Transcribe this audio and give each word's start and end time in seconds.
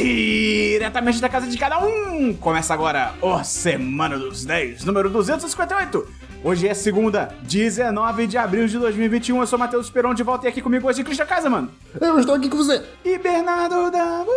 Diretamente 0.00 1.20
da 1.20 1.28
casa 1.28 1.46
de 1.46 1.58
cada 1.58 1.78
um! 1.84 2.32
Começa 2.32 2.72
agora 2.72 3.12
o 3.20 3.44
Semana 3.44 4.18
dos 4.18 4.46
10, 4.46 4.82
número 4.86 5.10
258. 5.10 6.08
Hoje 6.42 6.66
é 6.66 6.72
segunda, 6.72 7.34
19 7.42 8.26
de 8.26 8.38
abril 8.38 8.66
de 8.66 8.78
2021. 8.78 9.38
Eu 9.40 9.46
sou 9.46 9.58
Matheus 9.58 9.84
Esperon, 9.86 10.14
de 10.14 10.22
volta 10.22 10.46
e 10.46 10.48
aqui 10.48 10.62
comigo 10.62 10.88
hoje 10.88 11.04
Cristian 11.04 11.26
Casa, 11.26 11.50
mano. 11.50 11.70
Eu 12.00 12.18
estou 12.18 12.34
aqui 12.34 12.48
com 12.48 12.56
você. 12.56 12.82
E 13.04 13.18
Bernardo 13.18 13.90
Dabu. 13.90 14.30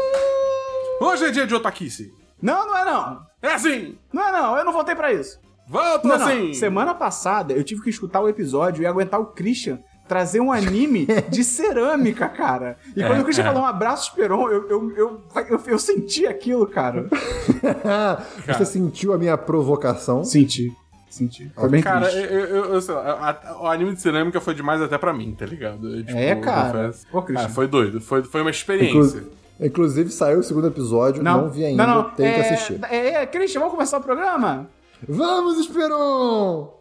Hoje 0.99 1.27
é 1.27 1.31
dia 1.31 1.47
de 1.47 1.55
otaquice. 1.55 2.11
Não, 2.41 2.67
não 2.67 2.77
é 2.77 2.83
não. 2.83 3.21
É 3.41 3.53
assim. 3.53 3.97
Não 4.11 4.21
é 4.21 4.31
não, 4.33 4.57
eu 4.57 4.65
não 4.65 4.73
voltei 4.73 4.95
pra 4.95 5.13
isso. 5.13 5.39
Volta 5.65 6.05
Não, 6.05 6.17
não. 6.17 6.27
assim. 6.27 6.53
Semana 6.53 6.93
passada 6.93 7.53
eu 7.53 7.63
tive 7.63 7.81
que 7.81 7.89
escutar 7.89 8.19
o 8.19 8.27
episódio 8.27 8.83
e 8.83 8.85
aguentar 8.85 9.17
o 9.21 9.27
Christian 9.27 9.79
trazer 10.07 10.39
um 10.39 10.51
anime 10.51 11.07
de 11.29 11.43
cerâmica, 11.43 12.27
cara. 12.29 12.77
E 12.95 13.03
quando 13.03 13.21
o 13.21 13.23
Christian 13.23 13.43
é. 13.45 13.47
falou 13.47 13.63
um 13.63 13.65
abraço 13.65 14.09
Esperon, 14.09 14.49
eu, 14.49 14.69
eu, 14.69 14.91
eu, 14.97 15.21
eu, 15.49 15.61
eu 15.67 15.79
senti 15.79 16.25
aquilo, 16.27 16.67
cara. 16.67 17.07
Você 18.47 18.65
sentiu 18.65 19.13
a 19.13 19.17
minha 19.17 19.37
provocação? 19.37 20.23
Senti. 20.23 20.71
Senti. 21.09 21.51
Foi 21.55 21.69
bem 21.69 21.81
Cara, 21.81 22.11
eu, 22.11 22.39
eu, 22.39 22.65
eu 22.73 22.81
sei 22.81 22.95
lá, 22.95 23.01
a- 23.01 23.49
a- 23.51 23.61
o 23.61 23.67
anime 23.67 23.93
de 23.93 24.01
cerâmica 24.01 24.41
foi 24.41 24.55
demais 24.55 24.81
até 24.81 24.97
pra 24.97 25.13
mim, 25.13 25.35
tá 25.37 25.45
ligado? 25.45 25.87
Eu, 25.97 26.03
tipo, 26.03 26.17
É, 26.17 26.35
cara. 26.35 26.71
confesso. 26.89 27.05
Ô, 27.13 27.21
Christian. 27.21 27.45
Ah, 27.45 27.49
foi 27.49 27.67
doido, 27.67 28.01
foi, 28.01 28.23
foi 28.23 28.41
uma 28.41 28.49
experiência. 28.49 29.17
Inclu- 29.19 29.31
Inclusive 29.61 30.09
saiu 30.09 30.39
o 30.39 30.43
segundo 30.43 30.65
episódio, 30.67 31.21
não, 31.21 31.47
vi 31.51 31.63
ainda, 31.63 31.85
Não, 31.85 31.95
não. 32.03 32.09
tenho 32.09 32.29
é, 32.29 32.33
que 32.33 32.39
assistir. 32.41 32.79
É, 32.89 33.07
é, 33.21 33.25
Christian, 33.27 33.59
vamos 33.59 33.75
começar 33.75 33.99
o 33.99 34.01
programa? 34.01 34.67
Vamos, 35.07 35.59
Esperon! 35.59 36.73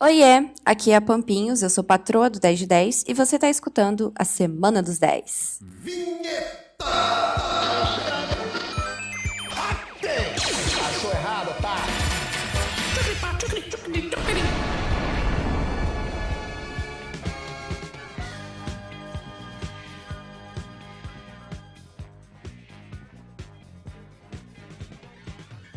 Oiê, 0.00 0.48
aqui 0.64 0.92
é 0.92 0.94
a 0.94 1.00
Pampinhos, 1.00 1.60
eu 1.60 1.68
sou 1.68 1.82
patroa 1.82 2.30
do 2.30 2.38
10 2.38 2.60
de 2.60 2.66
10 2.68 3.04
e 3.08 3.14
você 3.14 3.36
tá 3.36 3.48
escutando 3.50 4.12
a 4.14 4.24
Semana 4.24 4.80
dos 4.80 4.96
10. 4.96 5.58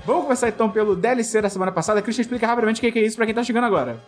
Vamos 0.06 0.24
começar 0.24 0.50
então 0.50 0.70
pelo 0.70 0.96
DLC 0.96 1.42
da 1.42 1.50
semana 1.50 1.72
passada. 1.72 2.02
Christian, 2.02 2.22
explica 2.24 2.48
rapidamente 2.48 2.80
o 2.86 2.92
que 2.92 3.00
é 3.00 3.06
isso 3.06 3.16
pra 3.16 3.26
quem 3.26 3.36
tá 3.36 3.44
chegando 3.44 3.66
agora. 3.66 4.02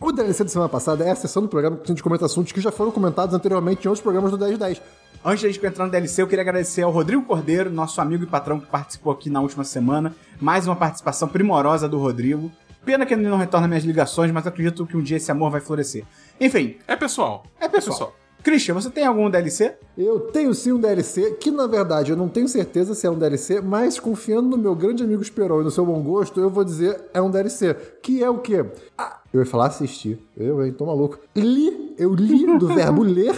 O 0.00 0.12
DLC 0.12 0.44
da 0.44 0.50
semana 0.50 0.68
passada 0.68 1.04
é 1.04 1.10
a 1.10 1.14
sessão 1.14 1.42
do 1.42 1.48
programa 1.48 1.76
que 1.76 1.82
a 1.84 1.86
gente 1.88 2.02
comenta 2.02 2.24
assuntos 2.24 2.52
que 2.52 2.60
já 2.60 2.70
foram 2.70 2.90
comentados 2.92 3.34
anteriormente 3.34 3.84
em 3.84 3.88
outros 3.88 4.02
programas 4.02 4.30
do 4.30 4.38
1010. 4.38 4.80
Antes 5.24 5.42
da 5.42 5.48
gente 5.50 5.66
entrar 5.66 5.84
no 5.84 5.90
DLC, 5.90 6.22
eu 6.22 6.28
queria 6.28 6.42
agradecer 6.42 6.82
ao 6.82 6.92
Rodrigo 6.92 7.22
Cordeiro, 7.24 7.68
nosso 7.70 8.00
amigo 8.00 8.22
e 8.22 8.26
patrão 8.26 8.60
que 8.60 8.66
participou 8.66 9.12
aqui 9.12 9.28
na 9.28 9.40
última 9.40 9.64
semana. 9.64 10.14
Mais 10.40 10.66
uma 10.66 10.76
participação 10.76 11.26
primorosa 11.28 11.88
do 11.88 11.98
Rodrigo. 11.98 12.50
Pena 12.84 13.04
que 13.04 13.12
ele 13.12 13.28
não 13.28 13.36
retorna 13.36 13.66
minhas 13.66 13.84
ligações, 13.84 14.30
mas 14.30 14.46
acredito 14.46 14.86
que 14.86 14.96
um 14.96 15.02
dia 15.02 15.16
esse 15.16 15.30
amor 15.32 15.50
vai 15.50 15.60
florescer. 15.60 16.04
Enfim, 16.40 16.76
É 16.86 16.94
pessoal. 16.94 17.44
é 17.60 17.68
pessoal. 17.68 18.14
Christian, 18.42 18.74
você 18.74 18.88
tem 18.88 19.04
algum 19.04 19.28
DLC? 19.28 19.74
Eu 19.96 20.20
tenho 20.20 20.54
sim 20.54 20.72
um 20.72 20.80
DLC, 20.80 21.32
que 21.32 21.50
na 21.50 21.66
verdade 21.66 22.12
eu 22.12 22.16
não 22.16 22.28
tenho 22.28 22.48
certeza 22.48 22.94
se 22.94 23.06
é 23.06 23.10
um 23.10 23.18
DLC, 23.18 23.60
mas 23.60 23.98
confiando 23.98 24.48
no 24.48 24.56
meu 24.56 24.74
grande 24.74 25.02
amigo 25.02 25.22
Esperon 25.22 25.60
e 25.60 25.64
no 25.64 25.70
seu 25.70 25.84
bom 25.84 26.00
gosto, 26.00 26.40
eu 26.40 26.48
vou 26.48 26.64
dizer 26.64 27.00
é 27.12 27.20
um 27.20 27.30
DLC. 27.30 27.74
Que 28.02 28.22
é 28.22 28.30
o 28.30 28.38
quê? 28.38 28.64
Ah, 28.96 29.20
eu 29.32 29.40
ia 29.40 29.46
falar 29.46 29.66
assistir. 29.66 30.18
Eu, 30.36 30.64
hein? 30.64 30.72
Tô 30.72 30.86
maluco. 30.86 31.18
Li, 31.36 31.94
eu 31.98 32.14
li 32.14 32.58
do 32.58 32.68
verbo 32.74 33.02
ler 33.02 33.34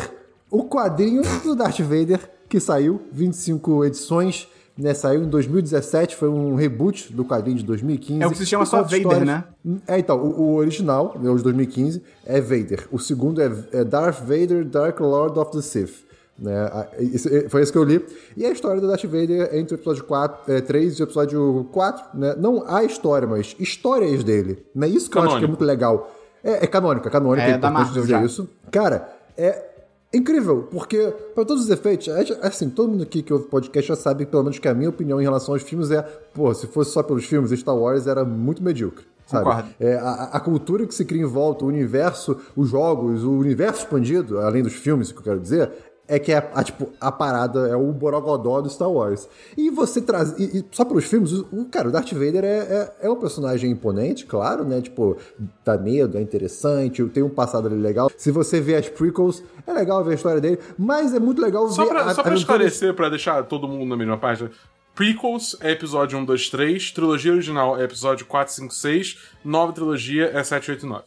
o 0.51 0.65
quadrinho 0.65 1.23
do 1.43 1.55
Darth 1.55 1.81
Vader, 1.81 2.21
que 2.49 2.59
saiu, 2.61 3.01
25 3.13 3.85
edições, 3.85 4.49
né? 4.81 4.95
Saiu 4.95 5.23
em 5.23 5.29
2017, 5.29 6.17
foi 6.17 6.29
um 6.29 6.55
reboot 6.55 7.13
do 7.13 7.25
quadrinho 7.25 7.57
de 7.59 7.65
2015. 7.65 8.23
É 8.23 8.27
o 8.27 8.31
que 8.31 8.39
se 8.39 8.47
chama 8.47 8.65
só 8.67 8.83
Vader, 8.83 8.99
histórias- 8.99 9.27
né? 9.27 9.45
É, 9.87 9.99
então, 9.99 10.19
o, 10.19 10.41
o 10.41 10.55
original, 10.57 11.15
né, 11.21 11.31
o 11.31 11.37
de 11.37 11.43
2015, 11.43 12.03
é 12.27 12.41
Vader. 12.41 12.87
O 12.91 12.99
segundo 12.99 13.41
é, 13.41 13.51
é 13.73 13.85
Darth 13.85 14.21
Vader, 14.21 14.65
Dark 14.65 14.99
Lord 15.01 15.39
of 15.39 15.53
the 15.53 15.61
Sith. 15.63 16.05
Né? 16.39 16.55
Esse- 16.99 17.49
foi 17.51 17.61
esse 17.63 17.71
que 17.71 17.77
eu 17.77 17.85
li. 17.85 18.05
E 18.37 18.47
a 18.47 18.51
história 18.51 18.81
do 18.81 18.89
Darth 18.89 19.05
Vader 19.05 19.51
entre 19.55 19.75
o 19.75 19.77
episódio 19.77 20.05
4, 20.05 20.53
é, 20.55 20.61
3 20.63 20.95
e 20.99 21.03
o 21.03 21.05
episódio 21.05 21.67
4, 21.71 22.19
né? 22.19 22.35
Não 22.39 22.65
a 22.67 22.83
história, 22.83 23.29
mas 23.29 23.55
histórias 23.59 24.25
dele. 24.25 24.65
Né? 24.75 24.89
Isso 24.89 25.11
que 25.11 25.19
eu 25.19 25.23
acho 25.23 25.33
que 25.33 25.37
é 25.37 25.41
Canônico. 25.43 25.49
muito 25.49 25.65
legal. 25.65 26.11
É, 26.43 26.65
é 26.65 26.67
canônica, 26.67 27.09
é 27.09 27.13
canônica, 27.13 27.47
É, 27.47 27.51
é, 27.53 27.57
importante 27.57 27.93
dizer 27.93 28.07
já. 28.09 28.25
isso. 28.25 28.49
Cara, 28.71 29.13
é 29.37 29.70
incrível, 30.13 30.69
porque, 30.71 31.13
para 31.35 31.45
todos 31.45 31.65
os 31.65 31.71
efeitos, 31.71 32.09
é, 32.09 32.47
assim, 32.47 32.69
todo 32.69 32.91
mundo 32.91 33.03
aqui 33.03 33.23
que 33.23 33.33
ouve 33.33 33.47
podcast 33.47 33.89
já 33.89 33.97
sabe, 33.97 34.27
pelo 34.27 34.43
menos, 34.43 34.59
que 34.59 34.69
a 34.69 34.75
minha 34.75 34.91
opinião 34.91 35.21
em 35.21 35.25
relação 35.25 35.55
aos 35.55 35.63
filmes 35.63 35.91
é, 35.91 36.03
pô, 36.35 36.53
se 36.55 36.67
fosse 36.67 36.93
só 36.93 37.03
pelos 37.03 37.25
filmes, 37.25 37.51
Star 37.59 37.77
Wars 37.77 38.07
era 38.07 38.25
muito 38.25 38.63
medíocre. 38.63 39.05
Sabe? 39.31 39.73
É, 39.79 39.95
a, 39.95 40.25
a 40.33 40.41
cultura 40.41 40.85
que 40.85 40.95
se 40.95 41.05
cria 41.05 41.23
em 41.23 41.27
volta, 41.27 41.65
o 41.65 41.69
universo, 41.69 42.37
os 42.57 42.69
jogos, 42.69 43.23
o 43.23 43.31
universo 43.31 43.85
expandido, 43.85 44.41
além 44.41 44.61
dos 44.61 44.73
filmes, 44.73 45.13
que 45.13 45.19
eu 45.19 45.23
quero 45.23 45.39
dizer, 45.39 45.71
é 46.11 46.19
que 46.19 46.33
é 46.33 46.51
a, 46.55 46.63
tipo, 46.65 46.91
a 47.01 47.11
parada 47.13 47.69
é 47.69 47.77
o 47.77 47.93
borogodó 47.93 48.61
do 48.61 48.69
Star 48.69 48.91
Wars. 48.91 49.29
E 49.57 49.71
você 49.71 50.01
traz. 50.03 50.39
E, 50.39 50.59
e 50.59 50.65
só 50.73 50.85
pelos 50.85 51.05
filmes, 51.05 51.33
o, 51.33 51.65
cara, 51.71 51.89
o 51.89 51.93
Darth 51.93 52.13
Vader 52.13 52.45
é, 52.45 52.59
é, 52.59 52.93
é 53.03 53.11
um 53.11 53.17
personagem 53.17 53.71
imponente, 53.71 54.27
claro, 54.27 54.65
né? 54.65 54.81
Tipo, 54.81 55.17
dá 55.65 55.79
medo, 55.79 56.19
é 56.19 56.21
interessante, 56.21 57.03
tem 57.07 57.23
um 57.23 57.29
passado 57.31 57.69
ali 57.69 57.77
legal. 57.81 58.11
Se 58.17 58.31
você 58.31 58.61
vê 58.61 58.75
as 58.77 58.89
prequels, 58.89 59.43
é 59.67 59.73
legal 59.73 60.03
ver 60.05 60.13
a 60.13 60.15
história 60.15 60.41
dele, 60.41 60.59
mas 60.79 61.15
é 61.15 61.21
muito 61.21 61.41
legal 61.41 61.69
Só 61.69 61.85
ver. 61.85 61.89
pra, 61.91 62.01
a- 62.01 62.15
só 62.15 62.23
pra 62.23 62.33
aventuras- 62.33 62.41
esclarecer, 62.41 62.95
pra 62.95 63.09
deixar 63.09 63.45
todo 63.45 63.69
mundo 63.69 63.89
na 63.89 63.97
mesma 63.97 64.19
página. 64.19 64.51
Prequels 64.95 65.57
é 65.61 65.71
episódio 65.71 66.19
1, 66.19 66.25
2, 66.25 66.51
3. 66.51 66.91
Trilogia 66.91 67.33
original 67.33 67.81
é 67.81 67.85
episódio 67.85 68.27
4, 68.27 68.53
5, 68.53 68.75
6. 68.75 69.19
Nova 69.45 69.73
trilogia 69.73 70.27
é 70.35 70.43
7, 70.43 70.71
8 70.73 70.85
e 70.85 70.89
9. 70.89 71.05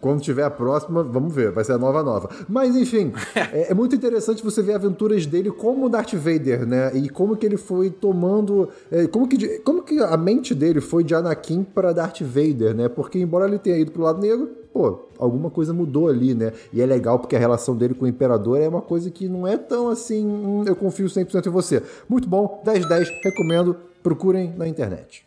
Quando 0.00 0.20
tiver 0.20 0.44
a 0.44 0.50
próxima, 0.50 1.02
vamos 1.02 1.34
ver, 1.34 1.50
vai 1.50 1.64
ser 1.64 1.72
a 1.72 1.78
nova 1.78 2.02
nova. 2.02 2.28
Mas 2.48 2.76
enfim, 2.76 3.12
é, 3.34 3.70
é 3.70 3.74
muito 3.74 3.96
interessante 3.96 4.44
você 4.44 4.60
ver 4.62 4.74
aventuras 4.74 5.24
dele 5.24 5.50
como 5.50 5.88
Darth 5.88 6.14
Vader, 6.14 6.66
né? 6.66 6.94
E 6.94 7.08
como 7.08 7.36
que 7.36 7.46
ele 7.46 7.56
foi 7.56 7.88
tomando, 7.88 8.68
é, 8.90 9.06
como 9.06 9.26
que 9.26 9.58
como 9.60 9.82
que 9.82 9.98
a 10.00 10.16
mente 10.16 10.54
dele 10.54 10.80
foi 10.80 11.02
de 11.02 11.14
Anakin 11.14 11.64
para 11.64 11.92
Darth 11.92 12.20
Vader, 12.20 12.74
né? 12.74 12.88
Porque 12.88 13.18
embora 13.18 13.46
ele 13.46 13.58
tenha 13.58 13.78
ido 13.78 13.90
pro 13.90 14.02
lado 14.02 14.20
negro, 14.20 14.50
pô, 14.72 15.06
alguma 15.18 15.48
coisa 15.48 15.72
mudou 15.72 16.08
ali, 16.08 16.34
né? 16.34 16.52
E 16.72 16.82
é 16.82 16.86
legal 16.86 17.18
porque 17.18 17.34
a 17.34 17.38
relação 17.38 17.74
dele 17.74 17.94
com 17.94 18.04
o 18.04 18.08
imperador 18.08 18.60
é 18.60 18.68
uma 18.68 18.82
coisa 18.82 19.10
que 19.10 19.26
não 19.28 19.46
é 19.46 19.56
tão 19.56 19.88
assim, 19.88 20.26
hum, 20.26 20.64
eu 20.66 20.76
confio 20.76 21.06
100% 21.06 21.46
em 21.46 21.50
você. 21.50 21.82
Muito 22.06 22.28
bom, 22.28 22.60
10 22.64 22.86
10, 22.86 23.08
recomendo, 23.24 23.76
procurem 24.02 24.52
na 24.56 24.68
internet. 24.68 25.26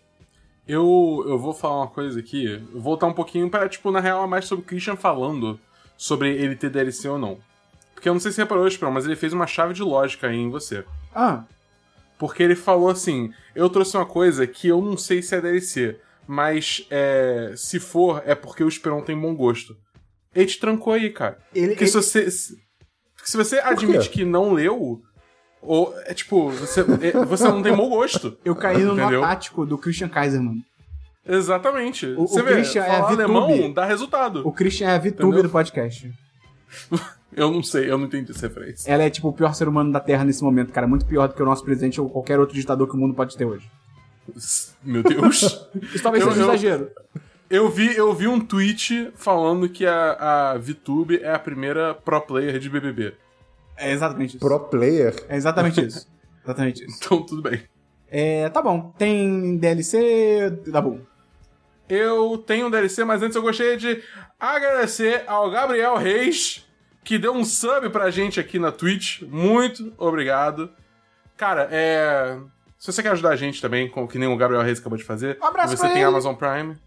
Eu, 0.69 1.25
eu 1.27 1.37
vou 1.39 1.53
falar 1.53 1.77
uma 1.77 1.87
coisa 1.87 2.19
aqui. 2.19 2.57
Voltar 2.73 3.07
um 3.07 3.13
pouquinho 3.13 3.49
para, 3.49 3.67
tipo, 3.67 3.89
na 3.91 3.99
real, 3.99 4.23
é 4.23 4.27
mais 4.27 4.45
sobre 4.45 4.63
o 4.63 4.67
Christian 4.67 4.95
falando 4.95 5.59
sobre 5.97 6.29
ele 6.35 6.55
ter 6.55 6.69
DLC 6.69 7.07
ou 7.09 7.17
não. 7.17 7.39
Porque 7.93 8.07
eu 8.07 8.13
não 8.13 8.19
sei 8.19 8.31
se 8.31 8.35
você 8.35 8.43
reparou, 8.43 8.67
Esperão, 8.67 8.91
mas 8.91 9.05
ele 9.05 9.15
fez 9.15 9.33
uma 9.33 9.47
chave 9.47 9.73
de 9.73 9.81
lógica 9.81 10.27
aí 10.27 10.37
em 10.37 10.49
você. 10.49 10.85
Ah, 11.13 11.43
Porque 12.17 12.43
ele 12.43 12.55
falou 12.55 12.89
assim: 12.89 13.33
eu 13.55 13.69
trouxe 13.69 13.97
uma 13.97 14.05
coisa 14.05 14.45
que 14.45 14.67
eu 14.67 14.79
não 14.81 14.95
sei 14.95 15.21
se 15.21 15.35
é 15.35 15.41
DLC, 15.41 15.99
mas 16.27 16.85
é, 16.89 17.53
se 17.57 17.79
for, 17.79 18.21
é 18.25 18.35
porque 18.35 18.63
o 18.63 18.67
Esperão 18.69 19.01
tem 19.01 19.19
bom 19.19 19.35
gosto. 19.35 19.75
Ele 20.35 20.45
te 20.45 20.59
trancou 20.59 20.93
aí, 20.93 21.09
cara. 21.09 21.39
Ele- 21.53 21.69
Porque 21.69 21.87
se 21.87 21.97
ele- 21.97 22.03
você. 22.03 22.31
Se, 22.31 22.55
se 23.25 23.35
você 23.37 23.59
admite 23.59 24.09
que 24.09 24.23
não 24.23 24.53
leu, 24.53 25.01
ou, 25.61 25.93
é 26.05 26.13
tipo, 26.13 26.49
você, 26.51 26.81
é, 26.81 27.25
você 27.25 27.43
não 27.45 27.61
tem 27.61 27.75
bom 27.75 27.89
gosto. 27.89 28.37
eu 28.45 28.55
caí 28.55 28.83
no 28.83 28.95
nó 28.95 29.21
tático 29.21 29.65
do 29.65 29.77
Christian 29.77 30.09
Kaiser, 30.09 30.41
mano. 30.41 30.61
Exatamente. 31.27 32.05
O- 32.07 32.27
você 32.27 32.41
o 32.41 32.43
vê, 32.45 32.53
Christian 32.53 32.83
é 32.83 33.01
VTube. 33.01 33.13
alemão 33.23 33.71
dá 33.73 33.85
resultado. 33.85 34.41
O 34.47 34.51
Christian 34.51 34.87
é 34.89 34.95
a 34.95 34.97
VTube 34.97 35.41
do 35.43 35.49
podcast. 35.49 36.11
Eu 37.31 37.51
não 37.51 37.61
sei, 37.61 37.89
eu 37.91 37.95
não 37.97 38.05
entendi 38.07 38.31
essa 38.31 38.47
referência. 38.47 38.91
Ela 38.91 39.03
é 39.03 39.09
tipo 39.09 39.27
o 39.29 39.33
pior 39.33 39.53
ser 39.53 39.67
humano 39.67 39.91
da 39.91 39.99
Terra 39.99 40.25
nesse 40.25 40.43
momento, 40.43 40.73
cara. 40.73 40.87
Muito 40.87 41.05
pior 41.05 41.27
do 41.27 41.35
que 41.35 41.41
o 41.43 41.45
nosso 41.45 41.63
presidente 41.63 42.01
ou 42.01 42.09
qualquer 42.09 42.39
outro 42.39 42.55
ditador 42.55 42.87
que 42.89 42.95
o 42.95 42.97
mundo 42.97 43.13
pode 43.13 43.37
ter 43.37 43.45
hoje. 43.45 43.69
Meu 44.83 45.03
Deus. 45.03 45.41
Isso 45.93 46.01
talvez 46.03 46.23
Eu- 46.25 46.31
seja 46.31 46.43
um 46.45 46.49
exagero. 46.49 46.89
Eu 47.47 47.69
vi, 47.69 47.95
eu 47.95 48.11
vi 48.15 48.27
um 48.27 48.39
tweet 48.39 49.11
falando 49.15 49.69
que 49.69 49.85
a, 49.85 50.53
a 50.53 50.57
VTube 50.57 51.17
é 51.21 51.31
a 51.31 51.37
primeira 51.39 51.93
pro 51.93 52.19
player 52.19 52.57
de 52.59 52.67
BBB. 52.67 53.13
É 53.79 53.91
exatamente 53.91 54.37
isso. 54.37 54.39
Pro 54.45 54.59
player. 54.59 55.15
É 55.27 55.35
exatamente 55.35 55.85
isso. 55.85 56.07
Exatamente 56.43 56.83
isso. 56.83 56.97
Então, 56.97 57.23
tudo 57.23 57.41
bem. 57.43 57.61
É, 58.09 58.49
tá 58.49 58.61
bom. 58.61 58.91
Tem 58.97 59.57
DLC, 59.57 60.59
tá 60.71 60.81
bom. 60.81 60.99
Eu 61.87 62.37
tenho 62.39 62.67
um 62.67 62.69
DLC, 62.71 63.03
mas 63.03 63.21
antes 63.21 63.35
eu 63.35 63.41
gostaria 63.41 63.77
de 63.77 64.01
agradecer 64.39 65.23
ao 65.27 65.51
Gabriel 65.51 65.95
Reis, 65.97 66.65
que 67.03 67.19
deu 67.19 67.33
um 67.33 67.43
sub 67.45 67.89
pra 67.89 68.09
gente 68.09 68.39
aqui 68.39 68.57
na 68.57 68.71
Twitch. 68.71 69.21
Muito 69.23 69.93
obrigado. 69.97 70.71
Cara, 71.37 71.67
é. 71.71 72.37
Se 72.79 72.91
você 72.91 73.03
quer 73.03 73.11
ajudar 73.11 73.29
a 73.29 73.35
gente 73.35 73.61
também, 73.61 73.89
como 73.89 74.07
que 74.07 74.17
nem 74.17 74.27
o 74.27 74.37
Gabriel 74.37 74.63
Reis 74.63 74.79
acabou 74.79 74.97
de 74.97 75.03
fazer, 75.03 75.37
Um 75.41 75.45
abraço 75.45 75.75
você 75.75 75.81
pra 75.83 75.89
tem 75.89 75.97
ele. 75.97 76.05
Amazon 76.07 76.33
Prime. 76.33 76.77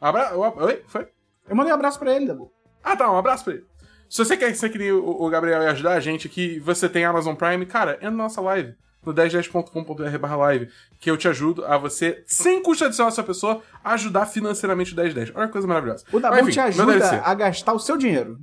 Abra... 0.00 0.36
Oi? 0.36 0.82
Foi? 0.88 1.08
Eu 1.48 1.56
mandei 1.56 1.72
um 1.72 1.76
abraço 1.76 1.98
pra 1.98 2.14
ele, 2.14 2.26
Dabu. 2.26 2.52
Ah, 2.82 2.96
tá, 2.96 3.10
um 3.10 3.16
abraço 3.16 3.44
pra 3.44 3.54
ele. 3.54 3.64
Se 4.08 4.18
você 4.18 4.36
quer 4.36 4.54
ser 4.54 4.68
que 4.70 4.78
nem 4.78 4.92
o, 4.92 5.04
o 5.04 5.28
Gabriel 5.28 5.62
e 5.62 5.66
ajudar 5.66 5.94
a 5.94 6.00
gente 6.00 6.26
aqui, 6.26 6.58
você 6.60 6.88
tem 6.88 7.04
Amazon 7.04 7.34
Prime, 7.34 7.64
cara, 7.66 7.94
entra 7.94 8.10
na 8.10 8.16
nossa 8.24 8.40
live. 8.40 8.74
no 9.04 9.12
1010.com.br 9.14 10.18
barra 10.18 10.36
live, 10.36 10.68
que 11.00 11.10
eu 11.10 11.16
te 11.16 11.28
ajudo 11.28 11.64
a 11.64 11.76
você, 11.78 12.22
sem 12.26 12.62
custo 12.62 12.84
adicional 12.84 13.08
essa 13.10 13.22
pessoa, 13.22 13.62
ajudar 13.84 14.26
financeiramente 14.26 14.92
o 14.92 14.96
1010. 14.96 15.32
Olha 15.34 15.46
que 15.46 15.52
coisa 15.52 15.66
maravilhosa. 15.66 16.04
O 16.12 16.20
Dabu 16.20 16.34
Mas, 16.36 16.42
enfim, 16.44 16.52
te 16.52 16.60
ajuda 16.60 17.22
a 17.22 17.34
gastar 17.34 17.72
o 17.72 17.78
seu 17.78 17.96
dinheiro. 17.96 18.38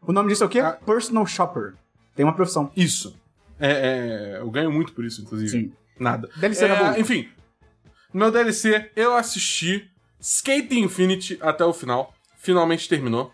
O 0.00 0.12
nome 0.12 0.30
disso 0.30 0.42
é 0.42 0.46
o 0.46 0.50
quê? 0.50 0.60
Ah. 0.60 0.72
Personal 0.84 1.26
Shopper. 1.26 1.74
Tem 2.16 2.24
uma 2.24 2.34
profissão. 2.34 2.70
Isso. 2.76 3.16
É, 3.58 3.70
é, 3.70 4.38
eu 4.40 4.50
ganho 4.50 4.70
muito 4.72 4.92
por 4.92 5.04
isso, 5.04 5.22
inclusive. 5.22 5.50
Sim. 5.50 5.72
Nada. 5.98 6.28
DLC 6.36 6.64
É, 6.64 6.68
Dabu. 6.68 7.00
enfim, 7.00 7.28
no 8.12 8.20
meu 8.20 8.30
DLC, 8.30 8.90
eu 8.96 9.14
assisti 9.14 9.88
Skate 10.20 10.78
Infinity 10.78 11.38
até 11.40 11.64
o 11.64 11.72
final. 11.72 12.12
Finalmente 12.38 12.88
terminou. 12.88 13.32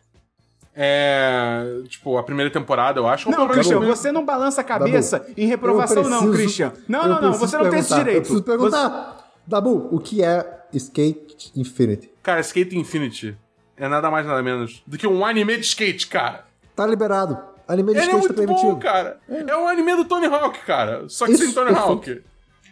É. 0.81 1.83
Tipo, 1.89 2.17
a 2.19 2.23
primeira 2.23 2.51
temporada, 2.53 3.01
eu 3.01 3.09
acho. 3.09 3.29
Ou 3.29 3.35
Não, 3.37 3.49
Christian, 3.49 3.81
você 3.81 4.13
não 4.13 4.25
balança 4.25 4.61
a 4.61 4.65
cabeça 4.65 5.27
em 5.37 5.47
reprovação, 5.47 6.03
Eu 6.05 6.09
não, 6.09 6.19
preciso- 6.19 6.37
Christian. 6.37 6.73
Não, 6.87 7.03
não, 7.03 7.09
não, 7.09 7.19
preciso 7.31 7.47
você 7.49 7.59
não 7.59 7.69
tem 7.71 7.79
esse 7.81 7.95
direito. 7.95 8.17
Eu 8.17 8.21
preciso 8.23 8.43
perguntar. 8.45 9.31
Dabu, 9.47 9.89
o 9.91 9.99
que 9.99 10.23
é 10.23 10.61
Skate 10.73 11.51
Infinity? 11.57 12.11
Cara, 12.23 12.41
Skate 12.41 12.77
Infinity 12.79 13.37
é 13.77 13.89
nada 13.89 14.09
mais 14.11 14.25
nada 14.27 14.43
menos 14.43 14.83
do 14.87 14.97
que 14.97 15.07
um 15.07 15.25
anime 15.27 15.57
de 15.57 15.63
skate, 15.65 16.07
cara. 16.07 16.45
Tá 16.77 16.87
liberado. 16.87 17.37
Anime 17.67 17.93
de 17.93 17.99
Ele 17.99 18.01
é 18.01 18.05
skate 18.11 18.15
tá 18.15 18.19
muito 18.29 18.35
permitido. 18.35 18.73
bom, 18.75 18.79
cara. 18.79 19.19
É. 19.29 19.57
um 19.57 19.67
anime 19.67 19.97
do 19.97 20.05
Tony 20.05 20.27
Hawk, 20.27 20.61
cara. 20.65 21.05
Só 21.09 21.27
que 21.27 21.33
Isso, 21.33 21.45
sem 21.45 21.53
Tony. 21.53 21.75
Hawk. 21.75 22.23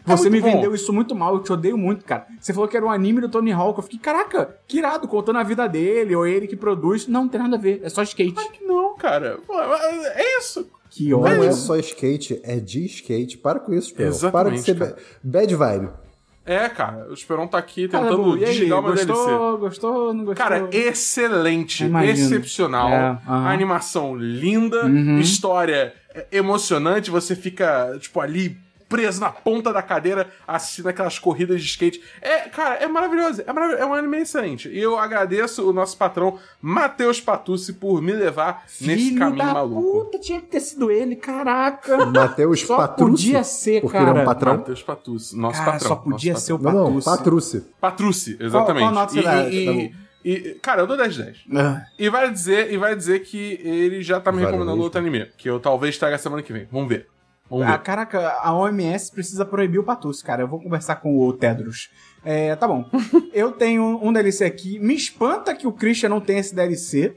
Você 0.06 0.29
É 0.29 0.31
me 0.31 0.41
muito 0.41 0.44
bom. 0.53 0.56
vendeu 0.61 0.75
isso 0.75 0.93
muito 0.93 1.14
mal, 1.14 1.35
eu 1.35 1.43
te 1.43 1.53
odeio 1.53 1.76
muito, 1.76 2.05
cara. 2.05 2.26
Você 2.41 2.53
falou 2.55 2.69
que 2.69 2.76
era 2.76 2.87
um 2.87 2.91
anime 2.91 3.20
do 3.20 3.29
Tony 3.29 3.50
Hawk. 3.53 3.79
Eu 3.79 3.82
fiquei, 3.82 3.99
caraca, 3.99 4.56
que 4.69 4.79
irado, 4.79 5.08
contando 5.08 5.38
a 5.38 5.43
vida 5.43 5.67
dele, 5.69 6.14
ou 6.14 6.26
ele 6.26 6.47
que 6.47 6.56
produz. 6.56 7.06
Não, 7.08 7.23
não 7.23 7.29
tem 7.29 7.41
nada 7.41 7.56
a 7.56 7.58
ver, 7.58 7.81
é 7.82 7.88
só 7.88 8.03
skate. 8.03 8.32
Que 8.50 8.64
Não, 8.64 8.94
cara. 8.97 9.38
É 10.14 10.38
isso. 10.38 10.70
Que 10.91 11.11
Não 11.11 11.20
ódio. 11.23 11.44
é 11.44 11.53
só 11.53 11.76
skate, 11.76 12.41
é 12.44 12.56
de 12.56 12.85
skate. 12.87 13.37
Para 13.38 13.58
com 13.58 13.75
isso, 13.75 13.88
Esperão. 13.88 14.31
Para 14.31 14.49
de 14.50 14.56
Exatamente, 14.56 14.62
ser 14.62 14.79
cara. 14.79 14.91
ba- 14.93 14.97
bad 15.23 15.55
vibe. 15.55 15.88
É, 16.49 16.69
cara. 16.69 17.08
O 17.11 17.12
Esperon 17.12 17.49
tá 17.49 17.58
aqui 17.58 17.88
Cara, 17.88 18.05
tentando 18.05 18.35
aí, 18.35 18.44
desligar 18.44 18.79
o 18.79 18.82
meu 18.82 18.93
gostou, 18.93 19.17
DLC. 19.26 19.58
gostou, 19.58 20.14
não 20.14 20.25
gostou? 20.25 20.35
Cara, 20.47 20.69
excelente, 20.70 21.85
Imagino. 21.85 22.12
excepcional. 22.12 22.88
É, 22.88 22.97
aham. 22.97 23.20
Uhum. 23.41 23.47
Animação 23.49 24.17
linda, 24.17 24.88
história 25.20 25.93
é, 26.14 26.26
emocionante, 26.31 27.11
você 27.11 27.35
fica, 27.35 27.97
tipo, 27.99 28.20
ali 28.20 28.56
preso 28.88 29.20
na 29.20 29.30
ponta 29.30 29.72
da 29.72 29.82
cadeira 29.82 30.28
assistindo 30.46 30.88
aquelas 30.88 31.18
corridas 31.18 31.60
de 31.60 31.66
skate. 31.68 32.00
É, 32.22 32.40
cara, 32.48 32.76
é 32.76 32.86
maravilhoso. 32.86 33.42
É, 33.46 33.52
maravilhoso, 33.52 33.82
é 33.82 33.86
um 33.86 33.94
anime 33.94 34.18
excelente. 34.18 34.68
E 34.68 34.78
eu 34.78 34.98
agradeço 34.98 35.68
o 35.68 35.72
nosso 35.72 35.96
patrão, 35.96 36.38
Matheus 36.60 37.20
Patucci, 37.20 37.72
por 37.72 38.00
me 38.00 38.12
levar 38.12 38.64
nesse 38.80 38.96
Filho 39.10 39.18
caminho 39.18 39.38
da 39.44 39.52
maluco. 39.54 40.04
puta, 40.04 40.18
tinha 40.18 40.40
que 40.40 40.46
ter 40.46 40.60
sido 40.60 40.90
ele, 40.90 41.16
caraca. 41.16 42.06
Matheus 42.06 42.60
Só 42.60 42.76
Patrucci. 42.76 43.26
podia 43.26 43.42
ser, 43.44 43.80
porque 43.80 43.96
cara. 43.98 44.10
ele 44.10 44.18
é 44.18 44.22
um 44.22 44.24
patrão. 44.24 44.56
Matheus 44.58 44.82
Patucci, 44.82 45.36
nosso 45.36 45.58
Cara, 45.58 45.72
patrão. 45.72 45.88
só 45.88 45.96
podia 45.96 46.32
nosso 46.32 46.46
ser 46.46 46.52
o 46.52 46.58
Não, 46.58 46.90
não, 46.90 47.00
Patrucci. 47.00 47.64
Patrucci. 47.80 48.36
Exatamente. 48.40 48.82
qual 48.84 48.92
nota 48.94 49.12
você 49.12 49.18
e, 49.18 49.22
dá, 49.22 49.48
e- 49.48 49.94
e- 50.24 50.54
cara, 50.62 50.82
eu 50.82 50.86
dou 50.86 50.96
10 50.96 51.14
de 51.14 51.22
10. 51.22 51.38
Ah, 51.54 51.82
E 51.98 52.08
vai 52.08 52.30
dizer, 52.30 52.72
e 52.72 52.76
vai 52.76 52.96
dizer 52.96 53.20
que 53.20 53.60
ele 53.62 54.02
já 54.02 54.18
tá 54.20 54.30
me 54.32 54.38
Vale 54.38 54.46
recomendando 54.46 54.76
mesmo. 54.76 54.84
outro 54.84 54.98
anime, 55.00 55.26
que 55.36 55.48
eu 55.48 55.60
talvez 55.60 55.96
traga 55.98 56.18
semana 56.18 56.42
que 56.42 56.52
vem. 56.52 56.66
Vamos 56.70 56.88
ver. 56.88 57.08
Ah, 57.64 57.78
caraca, 57.78 58.28
a 58.40 58.52
OMS 58.52 59.12
precisa 59.12 59.44
proibir 59.44 59.78
o 59.78 59.84
Patus, 59.84 60.22
cara. 60.22 60.43
Eu 60.43 60.48
vou 60.48 60.60
conversar 60.60 60.96
com 60.96 61.19
o 61.19 61.32
Tedros. 61.32 61.90
É, 62.25 62.56
tá 62.56 62.66
bom. 62.66 62.84
eu 63.32 63.52
tenho 63.52 64.00
um 64.02 64.12
DLC 64.12 64.44
aqui. 64.44 64.78
Me 64.81 64.94
espanta 64.94 65.54
que 65.54 65.66
o 65.66 65.72
Christian 65.72 66.08
não 66.08 66.20
tenha 66.20 66.40
esse 66.40 66.54
DLC. 66.54 67.16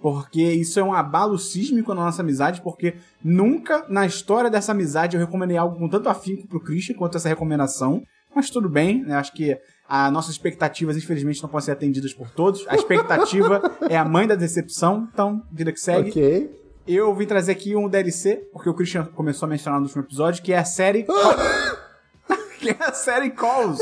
Porque 0.00 0.42
isso 0.42 0.80
é 0.80 0.82
um 0.82 0.94
abalo 0.94 1.38
sísmico 1.38 1.94
na 1.94 2.06
nossa 2.06 2.22
amizade, 2.22 2.62
porque 2.62 2.94
nunca 3.22 3.84
na 3.86 4.06
história 4.06 4.48
dessa 4.48 4.72
amizade 4.72 5.14
eu 5.14 5.20
recomendei 5.20 5.58
algo 5.58 5.76
com 5.76 5.90
tanto 5.90 6.08
afinco 6.08 6.48
pro 6.48 6.58
Christian 6.58 6.96
quanto 6.96 7.18
essa 7.18 7.28
recomendação. 7.28 8.02
Mas 8.34 8.48
tudo 8.48 8.68
bem, 8.68 9.02
né? 9.02 9.16
Acho 9.16 9.32
que 9.32 9.58
as 9.86 10.10
nossas 10.10 10.30
expectativas, 10.30 10.96
infelizmente, 10.96 11.42
não 11.42 11.50
podem 11.50 11.66
ser 11.66 11.72
atendidas 11.72 12.14
por 12.14 12.30
todos. 12.30 12.64
A 12.68 12.76
expectativa 12.76 13.60
é 13.90 13.96
a 13.96 14.04
mãe 14.04 14.26
da 14.26 14.36
decepção, 14.36 15.08
então, 15.12 15.42
vida 15.52 15.72
que 15.72 15.80
segue. 15.80 16.10
Ok. 16.10 16.59
Eu 16.92 17.14
vim 17.14 17.26
trazer 17.26 17.52
aqui 17.52 17.76
um 17.76 17.88
DLC, 17.88 18.48
porque 18.52 18.68
o 18.68 18.74
Christian 18.74 19.04
começou 19.14 19.46
a 19.46 19.50
mencionar 19.50 19.78
no 19.78 19.86
último 19.86 20.02
episódio, 20.02 20.42
que 20.42 20.52
é 20.52 20.58
a 20.58 20.64
série. 20.64 21.04
que 22.58 22.70
é 22.70 22.76
a 22.80 22.92
série 22.92 23.30
Calls. 23.30 23.78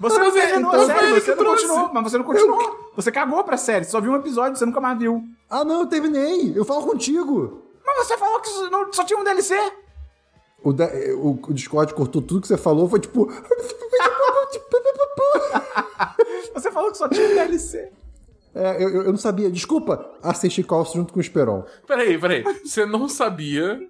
Você 0.00 0.18
não 0.18 0.26
é, 0.28 0.30
terminou 0.32 0.70
a 0.72 0.86
série, 0.86 1.20
você 1.20 1.34
não 1.34 1.44
continuou, 1.44 1.90
mas 1.92 2.02
você 2.04 2.18
não 2.18 2.24
continuou. 2.24 2.92
Você 2.96 3.12
cagou 3.12 3.44
pra 3.44 3.56
série, 3.56 3.84
só 3.84 4.00
viu 4.00 4.12
um 4.12 4.16
episódio, 4.16 4.56
você 4.58 4.64
nunca 4.66 4.80
mais 4.80 4.98
viu. 4.98 5.22
Ah, 5.50 5.64
não, 5.64 5.80
eu 5.80 5.86
terminei. 5.86 6.52
Eu 6.56 6.64
falo 6.64 6.82
contigo. 6.86 7.62
Mas 7.84 8.06
você 8.06 8.16
falou 8.16 8.40
que 8.40 8.48
só- 8.96 9.04
tinha 9.04 9.18
um 9.18 9.24
DLC. 9.24 9.54
O, 10.64 10.72
da- 10.72 10.90
o, 11.16 11.38
o 11.48 11.52
Discord 11.54 11.92
cortou 11.94 12.22
tudo 12.22 12.40
que 12.40 12.48
você 12.48 12.56
falou, 12.56 12.88
foi 12.88 13.00
tipo. 13.00 13.30
Você 16.54 16.70
falou 16.70 16.90
que 16.90 16.98
só 16.98 17.08
tinha 17.08 17.26
um 17.28 17.34
DLC. 17.34 17.90
É, 18.54 18.82
eu, 18.82 19.02
eu 19.02 19.10
não 19.10 19.16
sabia. 19.16 19.50
Desculpa, 19.50 20.04
assisti 20.22 20.62
Calls 20.62 20.92
junto 20.92 21.12
com 21.12 21.18
o 21.18 21.22
Esperon. 21.22 21.64
Peraí, 21.86 22.18
peraí. 22.18 22.44
Você 22.64 22.84
não 22.84 23.08
sabia 23.08 23.80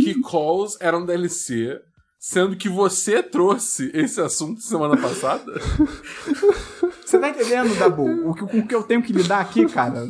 que 0.00 0.20
Calls 0.22 0.76
era 0.80 0.96
um 0.96 1.04
DLC, 1.04 1.80
sendo 2.18 2.56
que 2.56 2.68
você 2.68 3.22
trouxe 3.22 3.90
esse 3.94 4.20
assunto 4.20 4.60
semana 4.60 4.96
passada? 4.96 5.52
Você 7.04 7.18
tá 7.18 7.28
entendendo, 7.28 7.78
Dabu? 7.78 8.30
O 8.30 8.34
que, 8.34 8.40
com 8.46 8.58
o 8.58 8.66
que 8.66 8.74
eu 8.74 8.82
tenho 8.82 9.02
que 9.02 9.12
lidar 9.12 9.40
aqui, 9.40 9.64
cara? 9.66 10.08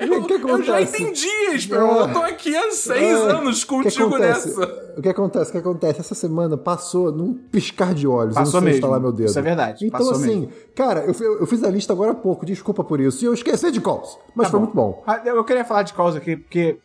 O 0.00 0.24
que 0.24 0.32
Eu 0.34 0.62
já 0.62 0.80
entendi, 0.80 1.26
Esperon. 1.54 2.00
Eu 2.08 2.12
tô 2.12 2.18
aqui 2.20 2.56
há 2.56 2.70
seis 2.70 3.18
Ah, 3.20 3.38
anos 3.38 3.62
que 3.64 3.68
contigo 3.70 4.06
acontece? 4.06 4.48
nessa. 4.48 4.90
O 4.96 5.02
que 5.02 5.08
acontece? 5.08 5.48
O 5.50 5.52
que 5.52 5.58
acontece? 5.58 6.00
Essa 6.00 6.14
semana 6.14 6.56
passou 6.56 7.12
num 7.12 7.34
piscar 7.34 7.92
de 7.94 8.06
olhos. 8.06 8.34
Passou 8.34 8.44
eu 8.44 8.54
não 8.54 8.60
sei 8.60 8.60
mesmo. 8.66 8.76
instalar 8.78 9.00
meu 9.00 9.12
dedo. 9.12 9.28
Isso 9.28 9.38
é 9.38 9.42
verdade, 9.42 9.86
Então, 9.86 9.98
passou 9.98 10.14
assim, 10.14 10.40
mesmo. 10.40 10.52
cara, 10.74 11.00
eu, 11.04 11.14
eu 11.40 11.46
fiz 11.46 11.62
a 11.62 11.70
lista 11.70 11.92
agora 11.92 12.12
há 12.12 12.14
pouco, 12.14 12.46
desculpa 12.46 12.82
por 12.82 12.98
isso. 13.00 13.24
E 13.24 13.26
eu 13.26 13.34
esqueci 13.34 13.70
de 13.70 13.80
calls. 13.80 14.18
Mas 14.34 14.46
Tá 14.46 14.50
foi 14.52 14.60
bom. 14.60 14.64
muito 14.66 14.74
bom. 14.76 15.02
Ah, 15.06 15.20
Eu 15.24 15.44
queria 15.44 15.64
falar 15.64 15.82
de 15.82 15.92
Calls 15.92 16.16
aqui, 16.16 16.36
porque 16.36 16.78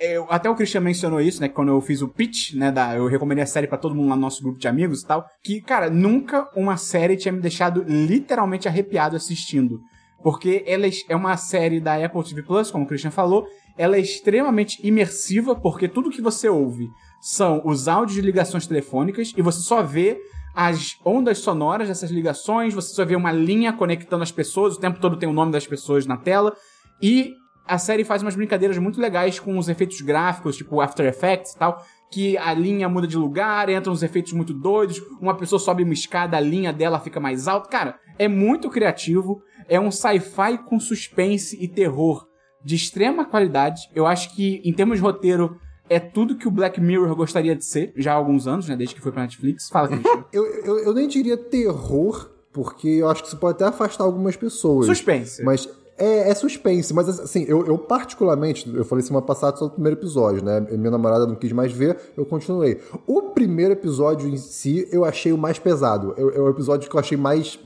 eu- 0.00 0.26
até 0.30 0.48
o 0.50 0.54
Christian 0.54 0.80
mencionou 0.80 1.20
isso, 1.20 1.40
né? 1.40 1.48
Quando 1.48 1.68
eu 1.68 1.80
fiz 1.80 2.00
o 2.02 2.08
pitch, 2.08 2.54
né? 2.54 2.72
Da, 2.72 2.96
eu 2.96 3.06
recomendei 3.06 3.44
a 3.44 3.46
série 3.46 3.66
pra 3.66 3.78
todo 3.78 3.94
mundo 3.94 4.08
lá 4.08 4.16
no 4.16 4.22
nosso 4.22 4.42
grupo 4.42 4.58
de 4.58 4.66
amigos 4.66 5.02
e 5.02 5.06
tal. 5.06 5.26
Que, 5.42 5.60
cara, 5.60 5.88
nunca 5.90 6.48
uma 6.56 6.76
série 6.76 7.16
tinha 7.16 7.32
me 7.32 7.40
deixado 7.40 7.84
literalmente 7.86 8.66
arrepiado 8.66 9.14
assistindo. 9.16 9.80
Porque 10.22 10.62
ela 10.66 10.86
é- 10.86 10.90
é 11.08 11.16
uma 11.16 11.36
série 11.36 11.80
da 11.80 11.94
Apple 12.02 12.22
TV 12.22 12.42
Plus, 12.42 12.70
como 12.70 12.84
o 12.84 12.86
Christian 12.86 13.10
falou. 13.10 13.46
Ela 13.76 13.96
é 13.96 14.00
extremamente 14.00 14.78
imersiva, 14.86 15.54
porque 15.54 15.88
tudo 15.88 16.10
que 16.10 16.20
você 16.22 16.48
ouve 16.48 16.88
são 17.20 17.62
os 17.64 17.88
áudios 17.88 18.14
de 18.16 18.20
ligações 18.20 18.66
telefônicas 18.66 19.32
e 19.36 19.42
você 19.42 19.60
só 19.60 19.82
vê 19.82 20.18
as 20.54 20.98
ondas 21.04 21.38
sonoras 21.38 21.88
dessas 21.88 22.10
ligações, 22.10 22.74
você 22.74 22.94
só 22.94 23.04
vê 23.04 23.16
uma 23.16 23.32
linha 23.32 23.72
conectando 23.72 24.22
as 24.22 24.30
pessoas, 24.30 24.76
o 24.76 24.80
tempo 24.80 25.00
todo 25.00 25.16
tem 25.16 25.28
o 25.28 25.32
nome 25.32 25.50
das 25.50 25.66
pessoas 25.66 26.04
na 26.04 26.16
tela. 26.16 26.54
E 27.00 27.32
a 27.66 27.78
série 27.78 28.04
faz 28.04 28.22
umas 28.22 28.36
brincadeiras 28.36 28.76
muito 28.76 29.00
legais 29.00 29.38
com 29.38 29.56
os 29.56 29.68
efeitos 29.68 30.00
gráficos, 30.02 30.56
tipo 30.56 30.80
After 30.80 31.06
Effects 31.06 31.52
e 31.52 31.58
tal, 31.58 31.82
que 32.10 32.36
a 32.36 32.52
linha 32.52 32.88
muda 32.88 33.06
de 33.06 33.16
lugar, 33.16 33.70
entram 33.70 33.92
uns 33.92 34.02
efeitos 34.02 34.34
muito 34.34 34.52
doidos, 34.52 35.00
uma 35.20 35.34
pessoa 35.34 35.58
sobe 35.58 35.82
uma 35.82 35.94
escada, 35.94 36.36
a 36.36 36.40
linha 36.40 36.72
dela 36.72 37.00
fica 37.00 37.18
mais 37.18 37.48
alta. 37.48 37.68
Cara, 37.70 37.98
é 38.18 38.28
muito 38.28 38.68
criativo, 38.68 39.42
é 39.68 39.78
um 39.80 39.90
sci-fi 39.90 40.58
com 40.66 40.78
suspense 40.78 41.56
e 41.60 41.68
terror 41.68 42.26
de 42.64 42.74
extrema 42.74 43.24
qualidade. 43.24 43.88
Eu 43.94 44.06
acho 44.06 44.34
que, 44.34 44.60
em 44.64 44.72
termos 44.72 44.98
de 44.98 45.02
roteiro, 45.02 45.58
é 45.88 45.98
tudo 45.98 46.36
que 46.36 46.46
o 46.46 46.50
Black 46.50 46.80
Mirror 46.80 47.14
gostaria 47.14 47.54
de 47.54 47.64
ser, 47.64 47.92
já 47.96 48.12
há 48.12 48.16
alguns 48.16 48.46
anos, 48.46 48.68
né, 48.68 48.76
desde 48.76 48.94
que 48.94 49.00
foi 49.00 49.12
pra 49.12 49.22
Netflix. 49.22 49.68
Fala, 49.68 49.88
Christian. 49.88 50.24
Eu, 50.32 50.44
eu, 50.64 50.78
eu 50.78 50.94
nem 50.94 51.08
diria 51.08 51.36
terror, 51.36 52.30
porque 52.52 52.88
eu 52.88 53.08
acho 53.08 53.22
que 53.22 53.28
isso 53.28 53.38
pode 53.38 53.56
até 53.56 53.64
afastar 53.64 54.04
algumas 54.04 54.36
pessoas. 54.36 54.86
Suspense. 54.86 55.42
Mas 55.42 55.68
é, 56.02 56.30
é 56.30 56.34
suspense, 56.34 56.92
mas 56.92 57.08
assim, 57.08 57.44
eu, 57.46 57.64
eu 57.64 57.78
particularmente, 57.78 58.68
eu 58.74 58.84
falei 58.84 59.04
semana 59.04 59.24
passada 59.24 59.56
só 59.56 59.66
do 59.66 59.70
primeiro 59.70 59.96
episódio, 59.96 60.44
né? 60.44 60.58
Minha 60.72 60.90
namorada 60.90 61.26
não 61.26 61.36
quis 61.36 61.52
mais 61.52 61.70
ver, 61.70 61.96
eu 62.16 62.26
continuei. 62.26 62.80
O 63.06 63.30
primeiro 63.30 63.72
episódio 63.72 64.28
em 64.28 64.36
si, 64.36 64.88
eu 64.90 65.04
achei 65.04 65.32
o 65.32 65.38
mais 65.38 65.60
pesado. 65.60 66.12
É, 66.16 66.20
é 66.20 66.40
o 66.40 66.48
episódio 66.48 66.90
que 66.90 66.96
eu 66.96 66.98
achei 67.00 67.16
mais, 67.16 67.56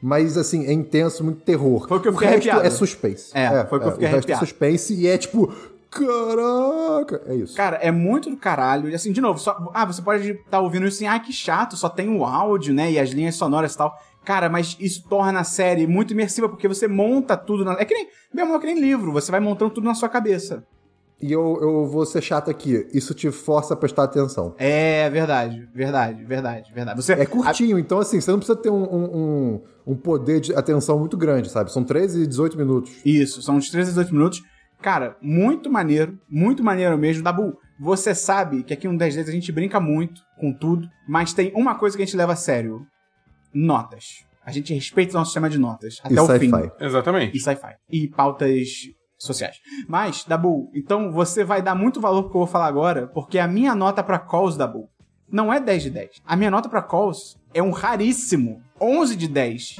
mais 0.00 0.38
assim, 0.38 0.64
é 0.64 0.72
intenso, 0.72 1.22
muito 1.22 1.42
terror. 1.42 1.86
Foi 1.86 1.98
o 1.98 2.00
que 2.00 2.08
eu 2.08 2.12
fiquei 2.14 2.28
resto 2.28 2.48
arrepiado. 2.48 2.66
é 2.66 2.70
suspense. 2.70 3.30
É, 3.36 3.66
foi 3.66 3.78
o 3.78 3.80
que 3.82 3.88
eu 3.88 3.92
fiquei 3.92 4.08
O 4.08 4.10
resto 4.10 4.30
é 4.30 4.32
arrepiado. 4.32 4.46
suspense 4.46 4.94
e 4.94 5.06
é 5.06 5.18
tipo, 5.18 5.52
caraca, 5.90 7.22
é 7.26 7.34
isso. 7.34 7.54
Cara, 7.54 7.76
é 7.76 7.90
muito 7.90 8.30
do 8.30 8.36
caralho. 8.38 8.88
E 8.88 8.94
assim, 8.94 9.12
de 9.12 9.20
novo, 9.20 9.38
só, 9.38 9.70
ah, 9.74 9.84
você 9.84 10.00
pode 10.00 10.30
estar 10.30 10.60
ouvindo 10.60 10.86
isso 10.86 10.96
assim, 10.96 11.06
ah, 11.06 11.20
que 11.20 11.34
chato, 11.34 11.76
só 11.76 11.90
tem 11.90 12.08
o 12.08 12.24
áudio, 12.24 12.72
né? 12.72 12.90
E 12.90 12.98
as 12.98 13.10
linhas 13.10 13.34
sonoras 13.34 13.74
e 13.74 13.76
tal. 13.76 13.94
Cara, 14.24 14.48
mas 14.48 14.76
isso 14.80 15.06
torna 15.08 15.40
a 15.40 15.44
série 15.44 15.86
muito 15.86 16.12
imersiva, 16.12 16.48
porque 16.48 16.66
você 16.66 16.88
monta 16.88 17.36
tudo 17.36 17.64
na. 17.64 17.72
É 17.74 17.84
que 17.84 17.94
nem. 17.94 18.08
Mesmo 18.32 18.54
é 18.54 18.58
que 18.58 18.66
nem 18.66 18.80
livro, 18.80 19.12
você 19.12 19.30
vai 19.30 19.40
montando 19.40 19.72
tudo 19.74 19.84
na 19.84 19.94
sua 19.94 20.08
cabeça. 20.08 20.64
E 21.22 21.30
eu, 21.32 21.58
eu 21.62 21.86
vou 21.86 22.04
ser 22.04 22.20
chato 22.20 22.50
aqui, 22.50 22.86
isso 22.92 23.14
te 23.14 23.30
força 23.30 23.72
a 23.72 23.76
prestar 23.76 24.02
atenção. 24.04 24.54
É 24.58 25.08
verdade, 25.08 25.66
verdade, 25.72 26.22
verdade, 26.24 26.72
verdade. 26.74 27.00
Você, 27.00 27.12
É 27.12 27.24
curtinho, 27.24 27.78
então 27.78 27.98
assim, 28.00 28.20
você 28.20 28.30
não 28.30 28.38
precisa 28.38 28.58
ter 28.58 28.68
um, 28.68 28.82
um, 28.82 29.62
um- 29.86 29.96
poder 29.96 30.40
de 30.40 30.54
atenção 30.54 30.98
muito 30.98 31.16
grande, 31.16 31.48
sabe? 31.48 31.72
São 31.72 31.84
13 31.84 32.22
e 32.24 32.26
18 32.26 32.58
minutos. 32.58 32.92
Isso, 33.06 33.40
são 33.42 33.56
uns 33.56 33.70
13 33.70 33.90
a 33.90 33.92
18 33.92 34.12
minutos. 34.12 34.42
Cara, 34.82 35.16
muito 35.22 35.70
maneiro, 35.70 36.18
muito 36.28 36.62
maneiro 36.64 36.98
mesmo. 36.98 37.22
Dabu, 37.22 37.56
Você 37.80 38.14
sabe 38.14 38.62
que 38.64 38.74
aqui 38.74 38.86
no 38.88 38.98
10 38.98 39.14
10 39.14 39.28
a 39.28 39.32
gente 39.32 39.50
brinca 39.52 39.80
muito 39.80 40.20
com 40.38 40.52
tudo, 40.52 40.86
mas 41.08 41.32
tem 41.32 41.52
uma 41.54 41.74
coisa 41.76 41.96
que 41.96 42.02
a 42.02 42.06
gente 42.06 42.16
leva 42.16 42.32
a 42.32 42.36
sério: 42.36 42.84
notas. 43.54 44.24
A 44.44 44.50
gente 44.52 44.74
respeita 44.74 45.12
o 45.12 45.18
nosso 45.18 45.30
sistema 45.30 45.48
de 45.48 45.58
notas 45.58 46.00
até 46.02 46.14
E 46.14 46.18
o 46.18 46.26
fim. 46.26 46.50
sci-fi. 46.50 46.72
Exatamente. 46.80 47.36
E 47.36 47.40
sci-fi. 47.40 47.74
E 47.90 48.08
pautas 48.08 48.68
sociais. 49.16 49.56
Mas, 49.88 50.24
Dabu, 50.24 50.70
então 50.74 51.10
você 51.10 51.42
vai 51.44 51.62
dar 51.62 51.74
muito 51.74 52.00
valor 52.00 52.24
pro 52.24 52.30
que 52.32 52.36
eu 52.36 52.40
vou 52.40 52.46
falar 52.46 52.66
agora, 52.66 53.06
porque 53.06 53.38
a 53.38 53.48
minha 53.48 53.74
nota 53.74 54.02
pra 54.02 54.18
calls, 54.18 54.56
Dabu, 54.56 54.88
não 55.30 55.50
é 55.52 55.58
10 55.58 55.84
de 55.84 55.90
10. 55.90 56.10
A 56.26 56.36
minha 56.36 56.50
nota 56.50 56.68
pra 56.68 56.82
calls 56.82 57.38
é 57.54 57.62
um 57.62 57.70
raríssimo 57.70 58.60
11 58.80 59.16
de 59.16 59.28
10. 59.28 59.76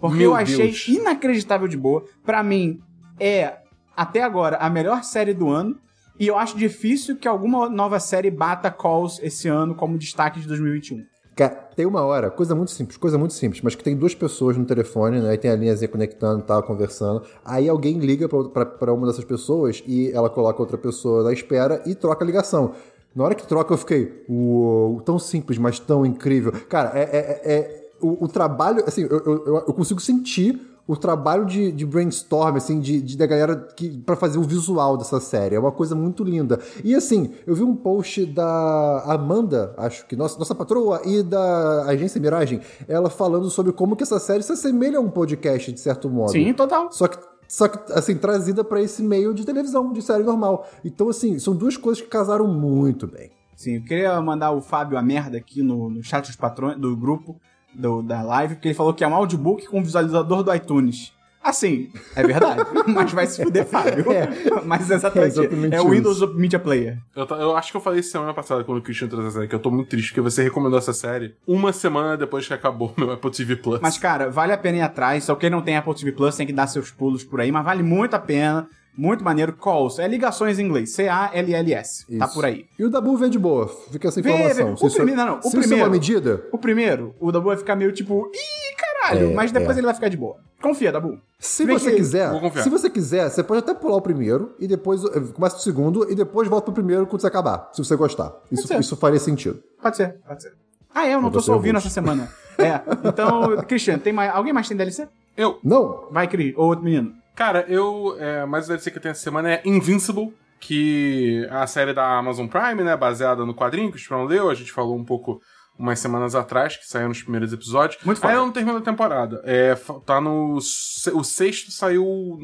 Porque 0.00 0.18
Meu 0.18 0.30
eu 0.30 0.36
achei 0.36 0.68
Deus. 0.68 0.86
inacreditável 0.88 1.66
de 1.66 1.76
boa. 1.76 2.04
Pra 2.24 2.42
mim, 2.42 2.80
é, 3.18 3.58
até 3.96 4.22
agora, 4.22 4.56
a 4.56 4.70
melhor 4.70 5.02
série 5.02 5.34
do 5.34 5.48
ano. 5.48 5.76
E 6.18 6.26
eu 6.26 6.36
acho 6.36 6.56
difícil 6.56 7.16
que 7.16 7.28
alguma 7.28 7.68
nova 7.68 8.00
série 8.00 8.30
bata 8.30 8.70
Calls 8.70 9.20
esse 9.22 9.48
ano 9.48 9.74
como 9.74 9.96
destaque 9.98 10.40
de 10.40 10.48
2021. 10.48 11.04
Cara, 11.36 11.54
tem 11.76 11.86
uma 11.86 12.02
hora, 12.02 12.32
coisa 12.32 12.52
muito 12.52 12.72
simples, 12.72 12.96
coisa 12.96 13.16
muito 13.16 13.32
simples, 13.32 13.62
mas 13.62 13.76
que 13.76 13.84
tem 13.84 13.94
duas 13.96 14.12
pessoas 14.12 14.56
no 14.56 14.64
telefone, 14.64 15.20
né? 15.20 15.30
Aí 15.30 15.38
tem 15.38 15.48
a 15.48 15.54
linhazinha 15.54 15.88
conectando 15.88 16.40
e 16.40 16.42
tal, 16.42 16.60
conversando. 16.64 17.22
Aí 17.44 17.68
alguém 17.68 17.98
liga 18.00 18.28
pra 18.28 18.92
uma 18.92 19.06
dessas 19.06 19.24
pessoas 19.24 19.80
e 19.86 20.10
ela 20.10 20.28
coloca 20.28 20.60
outra 20.60 20.76
pessoa 20.76 21.22
na 21.22 21.32
espera 21.32 21.80
e 21.86 21.94
troca 21.94 22.24
a 22.24 22.26
ligação. 22.26 22.72
Na 23.14 23.22
hora 23.22 23.36
que 23.36 23.46
troca, 23.46 23.72
eu 23.72 23.78
fiquei, 23.78 24.24
uou, 24.28 25.00
tão 25.02 25.16
simples, 25.18 25.58
mas 25.58 25.78
tão 25.78 26.04
incrível. 26.04 26.50
Cara, 26.68 26.90
é. 26.98 27.02
é- 27.02 27.40
é- 27.44 27.52
é- 27.54 27.78
o, 28.00 28.24
o 28.24 28.28
trabalho, 28.28 28.84
assim, 28.86 29.02
eu, 29.02 29.18
eu- 29.24 29.64
eu 29.66 29.74
consigo 29.74 30.00
sentir 30.00 30.60
o 30.88 30.96
trabalho 30.96 31.44
de, 31.44 31.70
de 31.70 31.84
brainstorm, 31.84 32.56
assim, 32.56 32.80
de, 32.80 33.00
de- 33.02 33.16
da 33.16 33.26
galera 33.26 33.54
que, 33.76 33.98
pra 33.98 34.16
fazer 34.16 34.38
o 34.38 34.42
visual 34.42 34.96
dessa 34.96 35.20
série. 35.20 35.54
É 35.54 35.60
uma 35.60 35.70
coisa 35.70 35.94
muito 35.94 36.24
linda. 36.24 36.58
E 36.82 36.94
assim, 36.94 37.30
eu 37.46 37.54
vi 37.54 37.62
um 37.62 37.76
post 37.76 38.24
da 38.24 39.02
Amanda, 39.06 39.74
acho 39.76 40.06
que 40.06 40.16
nossa, 40.16 40.38
nossa 40.38 40.54
patroa, 40.54 41.02
e 41.04 41.22
da 41.22 41.84
agência 41.84 42.18
Miragem, 42.20 42.60
ela 42.88 43.10
falando 43.10 43.50
sobre 43.50 43.70
como 43.72 43.94
que 43.94 44.02
essa 44.02 44.18
série 44.18 44.42
se 44.42 44.50
assemelha 44.52 44.96
a 44.98 45.00
um 45.02 45.10
podcast, 45.10 45.70
de 45.70 45.78
certo 45.78 46.08
modo. 46.08 46.32
Sim, 46.32 46.54
total. 46.54 46.90
Só 46.90 47.06
que, 47.06 47.18
só 47.46 47.68
que 47.68 47.92
assim, 47.92 48.16
trazida 48.16 48.64
pra 48.64 48.80
esse 48.80 49.02
meio 49.02 49.34
de 49.34 49.44
televisão, 49.44 49.92
de 49.92 50.00
série 50.00 50.24
normal. 50.24 50.66
Então, 50.82 51.10
assim, 51.10 51.38
são 51.38 51.54
duas 51.54 51.76
coisas 51.76 52.02
que 52.02 52.08
casaram 52.08 52.48
muito 52.48 53.06
bem. 53.06 53.30
Sim, 53.54 53.74
eu 53.76 53.82
queria 53.82 54.18
mandar 54.22 54.52
o 54.52 54.62
Fábio 54.62 54.96
a 54.96 55.02
merda 55.02 55.36
aqui 55.36 55.62
no, 55.62 55.90
no 55.90 56.02
chat 56.02 56.26
dos 56.28 56.36
patrões 56.36 56.78
do 56.78 56.96
grupo 56.96 57.36
do, 57.78 58.02
da 58.02 58.22
live, 58.22 58.56
porque 58.56 58.68
ele 58.68 58.74
falou 58.74 58.92
que 58.92 59.04
é 59.04 59.08
um 59.08 59.14
audiobook 59.14 59.66
com 59.66 59.82
visualizador 59.82 60.42
do 60.42 60.54
iTunes. 60.54 61.16
Assim, 61.40 61.90
é 62.16 62.22
verdade, 62.26 62.62
mas 62.88 63.12
vai 63.12 63.26
se 63.26 63.42
fuder, 63.42 63.64
Fábio. 63.64 64.12
É. 64.12 64.28
Mas 64.64 64.90
exatamente, 64.90 65.38
É 65.38 65.42
é, 65.42 65.44
exatamente 65.44 65.76
o 65.76 65.78
isso. 65.78 65.88
Windows 65.88 66.34
Media 66.34 66.58
Player. 66.58 66.98
Eu, 67.14 67.24
eu 67.36 67.56
acho 67.56 67.70
que 67.70 67.76
eu 67.76 67.80
falei 67.80 68.00
isso 68.00 68.10
semana 68.10 68.34
passada 68.34 68.64
quando 68.64 68.78
o 68.78 68.82
Christian 68.82 69.08
trouxe 69.08 69.28
essa 69.28 69.36
série, 69.36 69.48
que 69.48 69.54
eu 69.54 69.60
tô 69.60 69.70
muito 69.70 69.88
triste, 69.88 70.08
porque 70.08 70.20
você 70.20 70.42
recomendou 70.42 70.78
essa 70.78 70.92
série 70.92 71.36
uma 71.46 71.72
semana 71.72 72.16
depois 72.16 72.46
que 72.46 72.52
acabou 72.52 72.92
meu 72.98 73.12
Apple 73.12 73.30
TV 73.30 73.56
Plus. 73.56 73.80
Mas, 73.80 73.96
cara, 73.96 74.28
vale 74.28 74.52
a 74.52 74.58
pena 74.58 74.78
ir 74.78 74.82
atrás. 74.82 75.24
Só 75.24 75.36
quem 75.36 75.48
não 75.48 75.62
tem 75.62 75.76
Apple 75.76 75.94
TV 75.94 76.12
Plus 76.12 76.36
tem 76.36 76.46
que 76.46 76.52
dar 76.52 76.66
seus 76.66 76.90
pulos 76.90 77.22
por 77.22 77.40
aí, 77.40 77.52
mas 77.52 77.64
vale 77.64 77.82
muito 77.84 78.14
a 78.14 78.18
pena. 78.18 78.68
Muito 79.00 79.22
maneiro. 79.22 79.52
Calls. 79.52 80.00
É 80.02 80.08
ligações 80.08 80.58
em 80.58 80.64
inglês. 80.66 80.90
C-A-L-L-S. 80.94 82.18
Tá 82.18 82.26
por 82.26 82.44
aí. 82.44 82.66
E 82.78 82.84
o 82.84 82.90
Dabu 82.90 83.16
vê 83.16 83.28
de 83.30 83.38
boa, 83.38 83.68
fica 83.92 84.08
essa 84.08 84.20
Vê, 84.20 84.28
informação. 84.30 84.70
vê. 84.74 84.76
Se 84.76 84.86
O 84.86 84.90
primeiro- 84.92 85.20
não, 85.20 85.26
não, 85.28 85.38
o 85.38 85.42
se 85.42 85.48
isso 85.48 85.56
é 85.56 85.60
primeiro- 85.60 85.84
uma 85.84 85.90
medida, 85.90 86.44
O 86.52 86.58
primeiro, 86.58 87.14
o 87.20 87.30
Dabu 87.30 87.46
vai 87.46 87.56
ficar 87.56 87.76
meio 87.76 87.92
tipo, 87.92 88.30
ih, 88.34 88.76
caralho. 88.76 89.30
É, 89.30 89.34
mas 89.34 89.52
depois 89.52 89.76
é. 89.76 89.80
ele 89.80 89.86
vai 89.86 89.94
ficar 89.94 90.08
de 90.08 90.16
boa. 90.16 90.36
Confia, 90.60 90.90
Dabu. 90.90 91.18
Se 91.38 91.64
Vem 91.64 91.78
você 91.78 91.90
que- 91.92 91.96
quiser, 91.98 92.30
se 92.62 92.68
você 92.68 92.90
quiser, 92.90 93.30
você 93.30 93.42
pode 93.44 93.60
até 93.60 93.72
pular 93.72 93.96
o 93.96 94.02
primeiro 94.02 94.54
e 94.58 94.66
depois 94.66 95.04
eh, 95.04 95.20
começa 95.32 95.56
o 95.56 95.60
segundo 95.60 96.10
e 96.10 96.16
depois 96.16 96.48
volta 96.48 96.64
pro 96.64 96.74
primeiro 96.74 97.06
quando 97.06 97.20
você 97.20 97.28
acabar, 97.28 97.70
se 97.72 97.84
você 97.84 97.94
gostar. 97.94 98.32
Isso, 98.50 98.66
ser. 98.66 98.80
isso 98.80 98.96
faria 98.96 99.20
sentido. 99.20 99.62
Pode 99.80 99.96
ser, 99.96 100.16
pode 100.26 100.42
ser. 100.42 100.52
Ah, 100.92 101.06
é, 101.06 101.10
eu 101.14 101.16
não 101.18 101.24
Mas 101.24 101.32
tô 101.34 101.40
só 101.40 101.52
ouvindo 101.52 101.76
ouve. 101.76 101.86
essa 101.86 101.94
semana. 101.94 102.28
É, 102.58 102.80
então, 103.08 103.56
Christian, 103.68 103.98
tem 103.98 104.12
mais, 104.12 104.34
alguém 104.34 104.52
mais 104.52 104.66
tem 104.66 104.76
DLC? 104.76 105.06
Eu, 105.36 105.58
Não, 105.62 106.08
Vai, 106.10 106.26
Cris, 106.26 106.52
ou 106.56 106.66
outro 106.66 106.84
menino. 106.84 107.12
Cara, 107.38 107.64
eu. 107.68 108.16
É, 108.18 108.44
mais 108.44 108.64
o 108.64 108.68
DLC 108.68 108.90
que 108.90 108.98
eu 108.98 109.02
tenho 109.02 109.12
essa 109.12 109.22
semana 109.22 109.52
é 109.52 109.62
Invincible, 109.64 110.34
que 110.58 111.46
é 111.48 111.54
a 111.54 111.66
série 111.68 111.94
da 111.94 112.18
Amazon 112.18 112.48
Prime, 112.48 112.82
né? 112.82 112.96
Baseada 112.96 113.46
no 113.46 113.54
quadrinho 113.54 113.90
que 113.90 113.96
o 113.96 114.00
Esperão 114.00 114.24
leu. 114.24 114.50
A 114.50 114.54
gente 114.54 114.72
falou 114.72 114.96
um 114.96 115.04
pouco 115.04 115.40
umas 115.78 116.00
semanas 116.00 116.34
atrás, 116.34 116.76
que 116.76 116.84
saiu 116.88 117.06
nos 117.08 117.22
primeiros 117.22 117.52
episódios. 117.52 118.02
Muito 118.04 118.20
foda. 118.20 118.32
Aí 118.32 118.38
eu 118.38 118.44
não 118.44 118.52
termino 118.52 118.78
a 118.78 118.80
temporada. 118.80 119.40
É, 119.44 119.76
tá 120.04 120.20
no. 120.20 120.56
O 120.56 121.22
sexto 121.24 121.70
saiu 121.70 122.36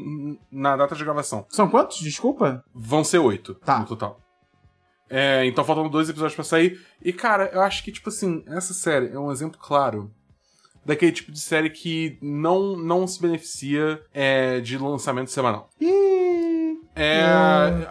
na 0.49 0.77
data 0.77 0.95
de 0.95 1.03
gravação. 1.03 1.45
São 1.49 1.69
quantos? 1.69 1.99
Desculpa? 1.99 2.63
Vão 2.73 3.03
ser 3.03 3.19
oito 3.19 3.53
Tá. 3.55 3.79
no 3.79 3.85
total. 3.85 4.21
É, 5.09 5.45
então 5.45 5.63
faltam 5.63 5.89
dois 5.89 6.09
episódios 6.09 6.35
pra 6.35 6.43
sair. 6.43 6.79
E, 7.03 7.13
cara, 7.13 7.51
eu 7.53 7.61
acho 7.61 7.83
que, 7.83 7.91
tipo 7.91 8.09
assim, 8.09 8.43
essa 8.47 8.73
série 8.73 9.09
é 9.11 9.19
um 9.19 9.31
exemplo 9.31 9.59
claro 9.61 10.09
daquele 10.85 11.11
tipo 11.11 11.31
de 11.31 11.39
série 11.39 11.69
que 11.69 12.17
não, 12.21 12.75
não 12.77 13.07
se 13.07 13.19
beneficia 13.21 13.99
é, 14.13 14.59
de 14.59 14.77
lançamento 14.77 15.31
semanal. 15.31 15.69
Ih, 15.81 16.79
É, 16.97 17.25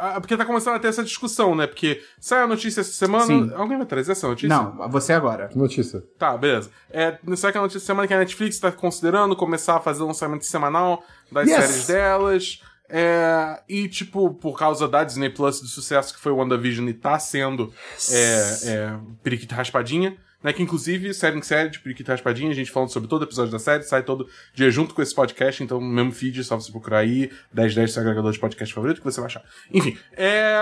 a- 0.01 0.19
Porque 0.21 0.35
tá 0.37 0.45
começando 0.47 0.77
a 0.77 0.79
ter 0.79 0.89
essa 0.89 1.05
discussão, 1.05 1.55
né? 1.55 1.67
Porque 1.67 2.01
sai 2.19 2.43
a 2.43 2.47
notícia 2.47 2.81
essa 2.81 2.93
semana. 2.93 3.27
Sim. 3.27 3.51
Alguém 3.55 3.77
vai 3.77 3.87
trazer 3.87 4.13
essa 4.13 4.27
notícia? 4.27 4.49
não, 4.49 4.89
você 4.89 5.13
agora. 5.13 5.49
que 5.49 5.59
notícia. 5.59 6.03
Tá, 6.19 6.37
beleza. 6.39 6.71
É, 6.91 7.19
sai 7.37 7.53
que 7.53 7.59
a 7.59 7.61
notícia 7.61 7.81
semana 7.81 8.09
que 8.09 8.15
a 8.15 8.19
Netflix 8.19 8.59
tá 8.59 8.73
considerando 8.73 9.37
começar 9.37 9.77
a 9.77 9.81
fazer 9.81 10.03
lançamento 10.05 10.47
semanal 10.47 11.03
das 11.31 11.49
Yes! 11.49 11.57
séries 11.65 11.87
delas. 11.87 12.63
É, 12.89 13.63
e, 13.69 13.89
tipo, 13.89 14.35
por 14.35 14.59
causa 14.59 14.87
da 14.87 15.05
Disney 15.05 15.31
Plus 15.31 15.61
do 15.61 15.67
sucesso 15.67 16.13
que 16.13 16.21
foi 16.21 16.33
o 16.33 16.37
WandaVision 16.37 16.89
e 16.89 16.95
tá 16.95 17.19
sendo 17.19 17.73
é, 18.11 18.59
é, 18.65 18.99
Periquita 19.23 19.55
Raspadinha, 19.55 20.17
né? 20.43 20.53
Que 20.53 20.63
inclusive, 20.63 21.15
série 21.15 21.39
em 21.39 21.43
série 21.43 21.71
de 21.71 21.81
Periquita 21.81 22.13
Raspadinha, 22.13 22.51
a 22.51 22.55
gente 22.55 22.71
falando 22.71 22.91
sobre 22.91 23.09
todo 23.09 23.25
episódio 23.25 23.51
da 23.51 23.59
série, 23.59 23.83
sai 23.85 24.03
todo 24.03 24.29
dia 24.53 24.71
junto 24.71 24.95
com 24.95 25.01
esse 25.01 25.15
podcast, 25.15 25.63
então 25.63 25.81
mesmo 25.81 26.13
feed, 26.13 26.45
só 26.45 26.61
você 26.61 26.71
procurar 26.71 26.99
aí, 26.99 27.31
1010 27.53 27.93
seu 27.93 28.03
agregador 28.03 28.31
de 28.31 28.39
podcast 28.39 28.75
favorito 28.75 28.99
que 28.99 29.05
você 29.05 29.21
vai 29.21 29.29
achar. 29.29 29.43
Enfim, 29.73 29.97
é. 30.13 30.55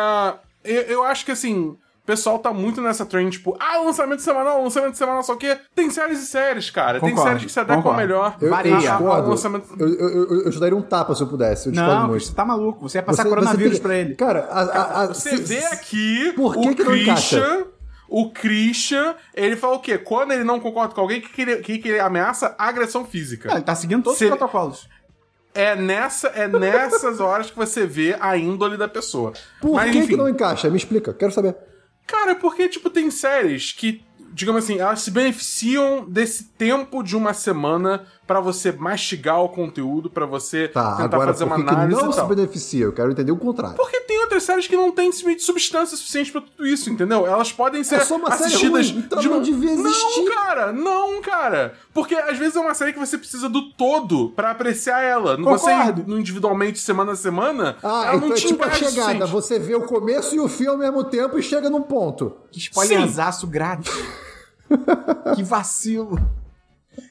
Eu, 0.63 0.83
eu 0.83 1.03
acho 1.03 1.25
que 1.25 1.33
assim. 1.33 1.77
O 2.03 2.05
pessoal 2.05 2.37
tá 2.41 2.53
muito 2.53 2.81
nessa 2.81 3.07
trend, 3.07 3.31
tipo, 3.31 3.57
ah, 3.61 3.79
lançamento 3.79 4.21
semanal, 4.23 4.61
lançamento 4.61 4.97
semanal, 4.97 5.23
só 5.23 5.37
que 5.37 5.57
tem 5.73 5.89
séries 5.89 6.21
e 6.21 6.27
séries, 6.27 6.69
cara. 6.69 6.99
tem 6.99 7.11
Concordo, 7.11 7.29
séries 7.31 7.45
que 7.47 7.53
se 7.53 7.61
adequam 7.61 7.77
concordo. 7.81 7.99
melhor. 8.01 8.37
Eu, 8.41 8.51
Varia. 8.51 8.73
eu 8.73 8.79
discordo. 8.79 9.31
lançamento... 9.31 9.67
Eu, 9.79 9.89
eu, 9.89 10.09
eu, 10.11 10.43
eu 10.47 10.51
te 10.51 10.59
daria 10.59 10.77
um 10.77 10.83
tapa 10.83 11.15
se 11.15 11.23
eu 11.23 11.29
pudesse. 11.29 11.67
Eu 11.69 11.73
discordo 11.73 11.95
Não, 12.01 12.09
muito. 12.09 12.25
você 12.25 12.35
tá 12.35 12.45
maluco. 12.45 12.89
Você 12.89 12.99
ia 12.99 13.03
passar 13.05 13.23
Você- 13.23 13.29
coronavírus 13.29 13.75
você 13.75 13.79
tem- 13.79 13.83
pra 13.83 13.97
ele. 13.97 14.15
Cara, 14.17 14.49
a, 14.51 14.61
a, 14.63 15.03
a- 15.03 15.07
Você 15.09 15.37
se- 15.37 15.43
vê 15.45 15.65
aqui 15.67 16.33
Por 16.35 16.55
que 16.55 16.71
o 16.71 16.75
que 16.75 16.83
não 16.85 16.97
encaixa? 16.97 17.41
Christian. 17.41 17.65
O 18.09 18.31
Christian, 18.33 19.15
ele 19.33 19.55
fala 19.55 19.77
o 19.77 19.79
quê? 19.81 19.97
Quando 19.97 20.33
ele 20.33 20.43
não 20.45 20.59
concorda 20.59 20.93
com 20.95 21.01
alguém, 21.01 21.21
o 21.21 21.23
que, 21.23 21.29
que, 21.33 21.43
ele, 21.43 21.57
que, 21.59 21.79
que 21.79 21.89
ele 21.89 22.01
ameaça? 22.01 22.53
Agressão 22.59 23.05
física. 23.07 23.49
Ah, 23.51 23.55
ele 23.55 23.63
tá 23.65 23.77
seguindo 23.77 24.03
todos 24.03 24.19
Se- 24.19 24.25
os 24.25 24.31
protocolos. 24.31 24.89
É, 25.55 25.77
nessa, 25.77 26.29
é 26.29 26.49
nessas 26.49 27.21
horas 27.21 27.49
que 27.51 27.57
você 27.57 27.87
vê 27.87 28.17
a 28.21 28.37
índole 28.37 28.77
da 28.77 28.89
pessoa. 28.89 29.33
Por 29.61 29.75
Mas, 29.75 29.93
que, 29.93 29.99
enfim, 29.99 30.09
que 30.09 30.17
não 30.17 30.29
encaixa? 30.29 30.69
Me 30.69 30.77
explica, 30.77 31.13
quero 31.15 31.31
saber. 31.31 31.55
Cara, 32.07 32.33
é 32.33 32.35
porque, 32.35 32.69
tipo, 32.69 32.91
tem 32.91 33.11
séries 33.11 33.73
que, 33.73 34.05
digamos 34.33 34.65
assim, 34.65 34.79
elas 34.79 35.01
se 35.01 35.11
beneficiam 35.11 36.05
desse 36.09 36.45
tempo 36.45 37.03
de 37.03 37.17
uma 37.17 37.35
semana 37.35 38.07
pra 38.27 38.41
você 38.41 38.73
mastigar 38.73 39.43
o 39.43 39.49
conteúdo, 39.49 40.09
pra 40.09 40.25
você 40.27 40.69
Tá, 40.69 40.93
tentar 40.97 41.05
agora 41.17 41.33
fazer 41.33 41.45
uma 41.45 41.57
que, 41.57 41.65
que 41.65 41.69
análise 41.71 42.01
não 42.01 42.11
e 42.11 42.13
se 42.13 42.23
beneficia? 42.23 42.85
Eu 42.85 42.93
quero 42.93 43.11
entender 43.11 43.33
o 43.33 43.37
contrário. 43.37 43.77
Porque 43.77 44.01
tem 44.03 44.21
outras 44.21 44.43
séries 44.43 44.67
que 44.67 44.77
não 44.77 44.93
têm 44.93 45.11
substância 45.39 45.97
suficiente 45.97 46.33
pra 46.33 46.41
tudo 46.41 46.67
isso, 46.67 46.89
entendeu? 46.89 47.27
Elas 47.27 47.53
podem 47.53 47.83
ser 47.85 47.97
É 47.97 48.01
só 48.01 48.17
uma 48.17 48.31
série 48.31 48.45
assistidas 48.45 48.91
ruim, 48.91 49.03
então 49.05 49.21
de 49.21 49.29
não 49.29 49.43
devia 49.43 49.73
existir. 49.73 50.23
Não, 50.25 50.35
cara, 50.35 50.73
não, 50.73 51.21
cara. 51.21 51.75
Porque 51.93 52.15
às 52.15 52.39
vezes 52.39 52.57
é 52.57 52.61
uma 52.61 52.75
série 52.75 52.93
que 52.93 52.99
você 52.99 53.19
precisa 53.19 53.49
do 53.49 53.71
todo 53.73 54.31
pra 54.31 54.51
apreciar 54.53 55.01
ela. 55.03 55.37
Você 55.37 55.71
Concordo. 55.71 56.05
no 56.07 56.19
individualmente 56.19 56.79
semana 56.79 57.13
a 57.13 57.17
semana, 57.17 57.77
Ah, 57.83 58.05
ela 58.07 58.17
então 58.17 58.29
não 58.29 58.37
é 58.37 58.39
te 58.39 58.47
tipo 58.47 58.65
a 58.65 58.71
chegada. 58.71 59.27
Você 59.27 59.59
vê 59.59 59.75
o 59.75 59.83
começo 59.83 60.35
e 60.35 60.41
o 60.41 60.49
fim 60.49 60.67
ao 60.67 60.79
mesmo 60.79 61.05
tempo 61.05 61.39
e 61.39 61.43
chega 61.43 61.69
num 61.69 61.83
ponto. 61.83 62.35
Que 62.51 62.59
spoilerzaço 62.59 63.47
grátis. 63.47 63.93
que 65.35 65.43
vacilo. 65.43 66.19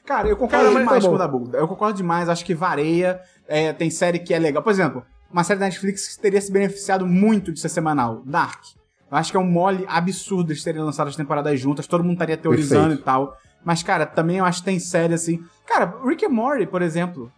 Cara, 0.04 0.28
eu 0.28 0.36
concordo 0.36 0.66
Cara, 0.66 0.78
demais 0.80 1.02
tá 1.02 1.08
com 1.08 1.14
o 1.14 1.18
Dabu. 1.18 1.50
Eu 1.54 1.68
concordo 1.68 1.96
demais, 1.96 2.28
acho 2.28 2.44
que 2.44 2.54
vareia. 2.54 3.20
é, 3.48 3.72
tem 3.72 3.90
série 3.90 4.18
que 4.18 4.32
é 4.32 4.38
legal. 4.38 4.62
Por 4.62 4.70
exemplo, 4.70 5.04
uma 5.30 5.44
série 5.44 5.60
da 5.60 5.66
Netflix 5.66 6.14
que 6.16 6.22
teria 6.22 6.40
se 6.40 6.50
beneficiado 6.52 7.06
muito 7.06 7.52
de 7.52 7.60
ser 7.60 7.68
semanal. 7.68 8.22
Dark. 8.24 8.62
Eu 9.10 9.16
acho 9.18 9.30
que 9.30 9.36
é 9.36 9.40
um 9.40 9.44
mole 9.50 9.84
absurdo 9.88 10.54
de 10.54 10.64
terem 10.64 10.80
lançado 10.82 11.08
as 11.08 11.16
temporadas 11.16 11.60
juntas, 11.60 11.86
todo 11.86 12.02
mundo 12.02 12.14
estaria 12.14 12.36
teorizando 12.36 12.80
Perfeito. 12.96 13.02
e 13.02 13.04
tal. 13.04 13.36
Mas, 13.64 13.82
cara, 13.82 14.06
também 14.06 14.38
eu 14.38 14.44
acho 14.44 14.60
que 14.60 14.64
tem 14.64 14.78
série 14.78 15.14
assim. 15.14 15.44
Cara, 15.66 15.94
Rick 16.04 16.24
and 16.24 16.30
Morty, 16.30 16.66
por 16.66 16.82
exemplo. 16.82 17.30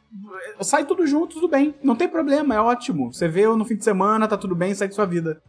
Sai 0.61 0.85
tudo 0.85 1.07
junto, 1.07 1.35
tudo 1.35 1.49
bem. 1.49 1.75
Não 1.83 1.97
tem 1.97 2.09
problema, 2.09 2.55
é 2.55 2.61
ótimo. 2.61 3.13
Você 3.13 3.27
vê 3.29 3.47
no 3.47 3.65
fim 3.65 3.77
de 3.77 3.85
semana, 3.85 4.27
tá 4.29 4.37
tudo 4.37 4.55
bem, 4.55 4.73
segue 4.75 4.95
sua 4.95 5.05
vida. 5.05 5.43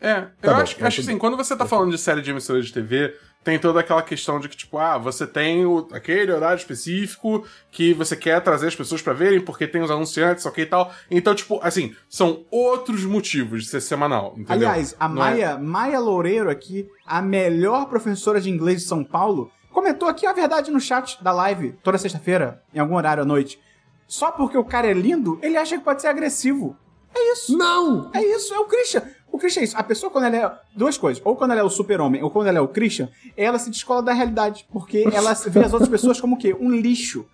É, 0.00 0.20
Tá 0.22 0.30
eu 0.42 0.54
bom, 0.54 0.60
acho, 0.60 0.84
acho 0.84 0.96
tudo 1.00 1.08
assim, 1.10 1.18
quando 1.18 1.36
você 1.36 1.56
tá 1.56 1.66
falando 1.66 1.90
de 1.90 1.98
série 1.98 2.22
de 2.22 2.30
emissora 2.30 2.60
de 2.62 2.72
TV, 2.72 3.14
tem 3.46 3.60
toda 3.60 3.78
aquela 3.78 4.02
questão 4.02 4.40
de 4.40 4.48
que, 4.48 4.56
tipo, 4.56 4.76
ah, 4.76 4.98
você 4.98 5.24
tem 5.24 5.64
o, 5.64 5.86
aquele 5.92 6.32
horário 6.32 6.58
específico 6.58 7.46
que 7.70 7.94
você 7.94 8.16
quer 8.16 8.40
trazer 8.42 8.66
as 8.66 8.74
pessoas 8.74 9.00
pra 9.00 9.12
verem 9.12 9.40
porque 9.40 9.68
tem 9.68 9.80
os 9.80 9.88
anunciantes, 9.88 10.44
ok 10.44 10.64
e 10.64 10.66
tal. 10.66 10.92
Então, 11.08 11.32
tipo, 11.32 11.60
assim, 11.62 11.94
são 12.08 12.44
outros 12.50 13.04
motivos 13.04 13.62
de 13.62 13.68
ser 13.70 13.80
semanal, 13.80 14.32
entendeu? 14.36 14.68
Aliás, 14.68 14.96
a 14.98 15.08
Não 15.08 15.24
é- 15.24 15.30
Maia, 15.30 15.58
Maia 15.58 16.00
Loureiro 16.00 16.50
aqui, 16.50 16.88
a 17.06 17.22
melhor 17.22 17.86
professora 17.86 18.40
de 18.40 18.50
inglês 18.50 18.82
de 18.82 18.88
São 18.88 19.04
Paulo, 19.04 19.48
comentou 19.70 20.08
aqui 20.08 20.26
a 20.26 20.32
verdade 20.32 20.72
no 20.72 20.80
chat 20.80 21.22
da 21.22 21.30
live, 21.30 21.78
toda 21.84 21.98
sexta-feira, 21.98 22.64
em 22.74 22.80
algum 22.80 22.96
horário 22.96 23.22
à 23.22 23.26
noite. 23.26 23.60
Só 24.08 24.32
porque 24.32 24.58
o 24.58 24.64
cara 24.64 24.88
é 24.90 24.92
lindo, 24.92 25.38
ele 25.40 25.56
acha 25.56 25.78
que 25.78 25.84
pode 25.84 26.02
ser 26.02 26.08
agressivo. 26.08 26.76
É 27.14 27.32
isso. 27.32 27.56
Não! 27.56 28.10
É 28.12 28.20
isso, 28.20 28.52
é 28.52 28.58
o 28.58 28.64
Christian. 28.64 29.04
O 29.36 29.38
Christian 29.38 29.60
é 29.60 29.64
isso. 29.64 29.76
A 29.76 29.82
pessoa, 29.82 30.10
quando 30.10 30.24
ela 30.24 30.36
é. 30.36 30.52
Duas 30.74 30.96
coisas. 30.96 31.22
Ou 31.24 31.36
quando 31.36 31.50
ela 31.50 31.60
é 31.60 31.64
o 31.64 31.68
super-homem, 31.68 32.22
ou 32.22 32.30
quando 32.30 32.46
ela 32.46 32.56
é 32.56 32.60
o 32.60 32.68
Christian, 32.68 33.10
ela 33.36 33.58
se 33.58 33.70
descola 33.70 34.02
da 34.02 34.14
realidade. 34.14 34.66
Porque 34.72 35.04
ela 35.12 35.34
vê 35.34 35.60
as 35.60 35.74
outras 35.74 35.90
pessoas 35.90 36.18
como 36.18 36.36
o 36.36 36.38
quê? 36.38 36.56
Um 36.58 36.70
lixo. 36.70 37.26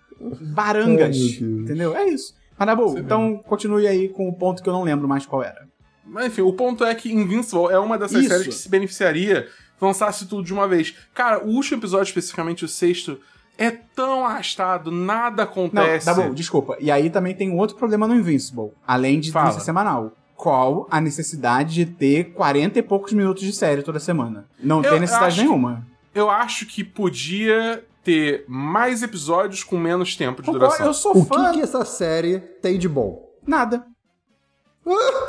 Barangas. 0.53 1.15
Ai, 1.17 1.47
entendeu? 1.47 1.95
É 1.95 2.05
isso. 2.09 2.35
Mas, 2.57 2.65
na 2.67 2.75
boa, 2.75 2.99
então 2.99 3.41
continue 3.47 3.87
aí 3.87 4.09
com 4.09 4.27
o 4.27 4.33
ponto 4.33 4.61
que 4.61 4.67
eu 4.67 4.73
não 4.73 4.83
lembro 4.83 5.07
mais 5.07 5.25
qual 5.25 5.41
era. 5.41 5.65
Mas 6.05 6.27
enfim, 6.27 6.41
o 6.41 6.51
ponto 6.51 6.83
é 6.83 6.93
que 6.93 7.11
Invincible 7.11 7.71
é 7.71 7.79
uma 7.79 7.97
dessas 7.97 8.19
Isso. 8.19 8.29
séries 8.29 8.47
que 8.47 8.53
se 8.53 8.69
beneficiaria 8.69 9.47
se 9.79 9.83
lançasse 9.83 10.25
tudo 10.27 10.43
de 10.43 10.53
uma 10.53 10.67
vez. 10.67 10.93
Cara, 11.13 11.43
o 11.43 11.49
último 11.49 11.79
episódio, 11.79 12.03
especificamente 12.09 12.65
o 12.65 12.67
sexto, 12.67 13.17
é 13.57 13.71
tão 13.71 14.25
arrastado, 14.25 14.91
nada 14.91 15.43
Não, 15.45 15.51
acontece. 15.51 16.05
tá 16.05 16.13
bom, 16.13 16.33
desculpa. 16.33 16.77
E 16.79 16.91
aí 16.91 17.09
também 17.09 17.33
tem 17.33 17.49
um 17.49 17.57
outro 17.57 17.75
problema 17.77 18.07
no 18.07 18.15
Invincible. 18.15 18.71
Além 18.85 19.19
de 19.19 19.31
Fala. 19.31 19.51
ser 19.51 19.61
semanal. 19.61 20.11
Qual 20.35 20.87
a 20.91 20.99
necessidade 20.99 21.73
de 21.73 21.85
ter 21.85 22.33
40 22.33 22.79
e 22.79 22.81
poucos 22.81 23.13
minutos 23.13 23.43
de 23.43 23.53
série 23.53 23.81
toda 23.83 23.99
semana? 23.99 24.45
Não 24.59 24.83
Eu 24.83 24.91
tem 24.91 24.99
necessidade 24.99 25.33
acho- 25.35 25.41
nenhuma. 25.41 25.85
Eu 26.13 26.29
acho 26.29 26.65
que 26.65 26.83
podia 26.83 27.83
ter 28.03 28.43
mais 28.47 29.01
episódios 29.01 29.63
com 29.63 29.77
menos 29.77 30.15
tempo 30.15 30.41
de 30.41 30.51
duração. 30.51 30.85
Eu 30.85 30.93
sou 30.93 31.17
O 31.17 31.25
fã. 31.25 31.51
que, 31.51 31.57
que 31.57 31.61
essa 31.63 31.85
série 31.85 32.39
tem 32.39 32.77
de 32.77 32.89
bom? 32.89 33.31
Nada. 33.47 33.85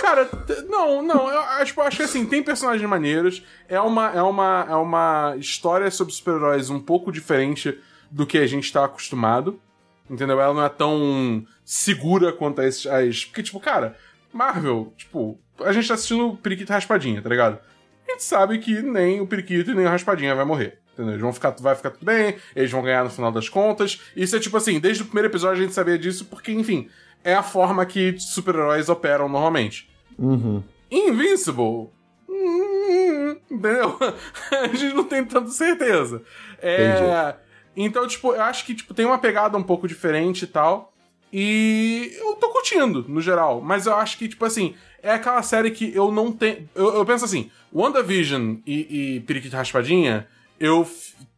Cara, 0.01 0.25
t- 0.25 0.63
não, 0.63 1.01
não, 1.01 1.31
eu 1.31 1.39
acho, 1.41 1.81
acho 1.81 1.97
que 1.99 2.03
assim, 2.03 2.27
tem 2.27 2.43
personagens 2.43 2.89
maneiros, 2.91 3.45
é 3.69 3.81
uma, 3.81 4.11
é 4.11 4.21
uma, 4.21 4.67
é 4.69 4.75
uma 4.75 5.37
história 5.39 5.89
sobre 5.93 6.13
super-heróis 6.13 6.71
um 6.71 6.81
pouco 6.81 7.13
diferente 7.13 7.79
do 8.11 8.27
que 8.27 8.37
a 8.39 8.47
gente 8.49 8.73
tá 8.73 8.85
acostumado, 8.85 9.61
entendeu? 10.11 10.41
Ela 10.41 10.53
não 10.53 10.65
é 10.65 10.69
tão 10.69 11.47
segura 11.65 12.33
quanto 12.33 12.61
as, 12.61 12.85
as... 12.87 13.25
Porque, 13.27 13.45
tipo, 13.45 13.61
cara, 13.61 13.97
Marvel, 14.35 14.93
tipo, 14.97 15.39
a 15.61 15.73
gente 15.73 15.87
tá 15.87 15.95
assistindo 15.95 16.37
Periquito 16.43 16.73
e 16.73 16.75
Raspadinha, 16.75 17.23
tá 17.23 17.29
ligado? 17.29 17.59
A 18.07 18.11
gente 18.11 18.25
sabe 18.25 18.59
que 18.59 18.83
nem 18.83 19.21
o 19.21 19.27
Periquito 19.27 19.71
e 19.71 19.75
nem 19.75 19.87
o 19.87 19.89
Raspadinha 19.89 20.35
vai 20.35 20.45
morrer. 20.45 20.79
Entendeu? 20.93 21.13
Eles 21.13 21.23
vão 21.23 21.33
ficar, 21.33 21.51
vai 21.59 21.75
ficar 21.75 21.91
tudo 21.91 22.05
bem, 22.05 22.37
eles 22.55 22.71
vão 22.71 22.83
ganhar 22.83 23.05
no 23.05 23.11
final 23.11 23.33
das 23.33 23.49
contas. 23.49 24.01
Isso 24.15 24.37
é 24.37 24.41
tipo 24.41 24.57
assim, 24.57 24.79
desde 24.79 25.03
o 25.03 25.07
primeiro 25.07 25.29
episódio 25.29 25.61
a 25.61 25.65
gente 25.65 25.75
sabia 25.75 25.99
disso, 25.99 26.25
porque, 26.27 26.53
enfim, 26.53 26.89
é 27.23 27.35
a 27.35 27.43
forma 27.43 27.85
que 27.87 28.17
super-heróis 28.19 28.89
operam 28.89 29.29
normalmente. 29.29 29.91
Uhum. 30.19 30.63
Invincible. 30.91 31.91
hum, 32.29 33.37
Entendeu? 33.51 33.99
A 34.53 34.67
gente 34.69 34.95
não 34.95 35.05
tem 35.05 35.25
tanta 35.25 35.51
certeza. 35.51 36.23
É, 36.61 37.35
então, 37.77 38.07
tipo, 38.07 38.33
eu 38.33 38.43
acho 38.43 38.65
que 38.65 38.75
tipo, 38.75 38.95
tem 38.95 39.05
uma 39.05 39.19
pegada 39.19 39.59
um 39.59 39.63
pouco 39.63 39.89
diferente 39.89 40.45
e 40.45 40.47
tal. 40.47 40.94
E 41.37 42.17
eu 42.17 42.37
tô 42.37 42.49
curtindo, 42.51 43.05
no 43.09 43.21
geral. 43.21 43.61
Mas 43.61 43.87
eu 43.87 43.95
acho 43.97 44.17
que, 44.17 44.29
tipo 44.29 44.45
assim, 44.45 44.77
é 45.03 45.11
aquela 45.11 45.43
série 45.43 45.73
que 45.73 45.93
eu 45.93 46.13
não 46.13 46.31
tenho. 46.31 46.69
Eu, 46.75 46.95
eu 46.95 47.05
penso 47.05 47.25
assim: 47.25 47.51
WandaVision 47.75 48.59
e, 48.65 49.17
e 49.17 49.21
Periquito 49.21 49.57
Raspadinha, 49.57 50.29
eu. 50.61 50.89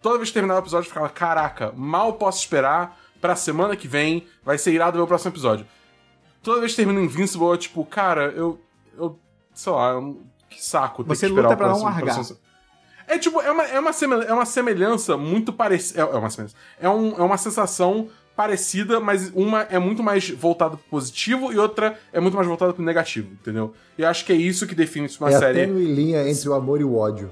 Toda 0.03 0.19
vez 0.19 0.29
que 0.29 0.35
terminava 0.35 0.61
o 0.61 0.63
episódio, 0.63 0.85
eu 0.87 0.91
ficava: 0.91 1.09
caraca, 1.09 1.73
mal 1.75 2.13
posso 2.13 2.41
esperar 2.41 3.01
pra 3.23 3.35
semana 3.35 3.75
que 3.75 3.89
vem. 3.89 4.27
Vai 4.45 4.59
ser 4.59 4.73
irado 4.73 4.99
ver 4.99 5.03
o 5.03 5.07
próximo 5.07 5.31
episódio 5.33 5.67
toda 6.43 6.61
vez 6.61 6.71
que 6.73 6.77
termina 6.77 7.01
Invincible, 7.01 7.55
é 7.55 7.57
tipo, 7.57 7.85
cara, 7.85 8.27
eu. 8.37 8.61
eu 8.97 9.19
sei 9.53 9.73
lá, 9.73 9.91
eu- 9.95 10.23
que 10.49 10.65
saco. 10.65 11.03
Você 11.03 11.27
que 11.27 11.33
luta 11.33 11.57
pra 11.57 11.67
não 11.71 11.83
largar. 11.83 12.15
É 13.09 13.19
tipo, 13.19 13.41
é 13.41 13.51
uma, 13.51 13.65
é 13.65 13.81
uma, 13.81 13.93
semel- 13.93 14.23
é 14.23 14.33
uma 14.33 14.47
semelhança 14.47 15.17
muito 15.17 15.53
parecida. 15.53 16.03
É, 16.03 16.05
é 16.05 16.17
uma 16.17 16.31
semelhança. 16.31 16.57
É, 16.81 16.89
um, 16.89 17.17
é 17.17 17.23
uma 17.23 17.37
sensação 17.37 18.09
parecida, 18.37 19.01
mas 19.01 19.33
uma 19.35 19.63
é 19.63 19.79
muito 19.79 20.03
mais 20.03 20.29
voltada 20.31 20.77
pro 20.77 20.87
positivo 20.91 21.53
e 21.53 21.59
outra 21.59 21.99
é 22.13 22.21
muito 22.21 22.35
mais 22.35 22.47
voltada 22.47 22.73
pro 22.75 22.85
negativo, 22.85 23.33
entendeu? 23.33 23.75
E 23.97 24.03
eu 24.03 24.09
acho 24.09 24.25
que 24.25 24.33
é 24.33 24.37
isso 24.37 24.67
que 24.67 24.75
define 24.75 25.09
uma 25.19 25.31
é 25.31 25.39
série. 25.39 25.61
tênue 25.67 25.87
linha 25.87 26.29
entre 26.29 26.49
o 26.49 26.55
amor 26.55 26.81
e 26.81 26.85
o 26.85 26.95
ódio. 26.97 27.31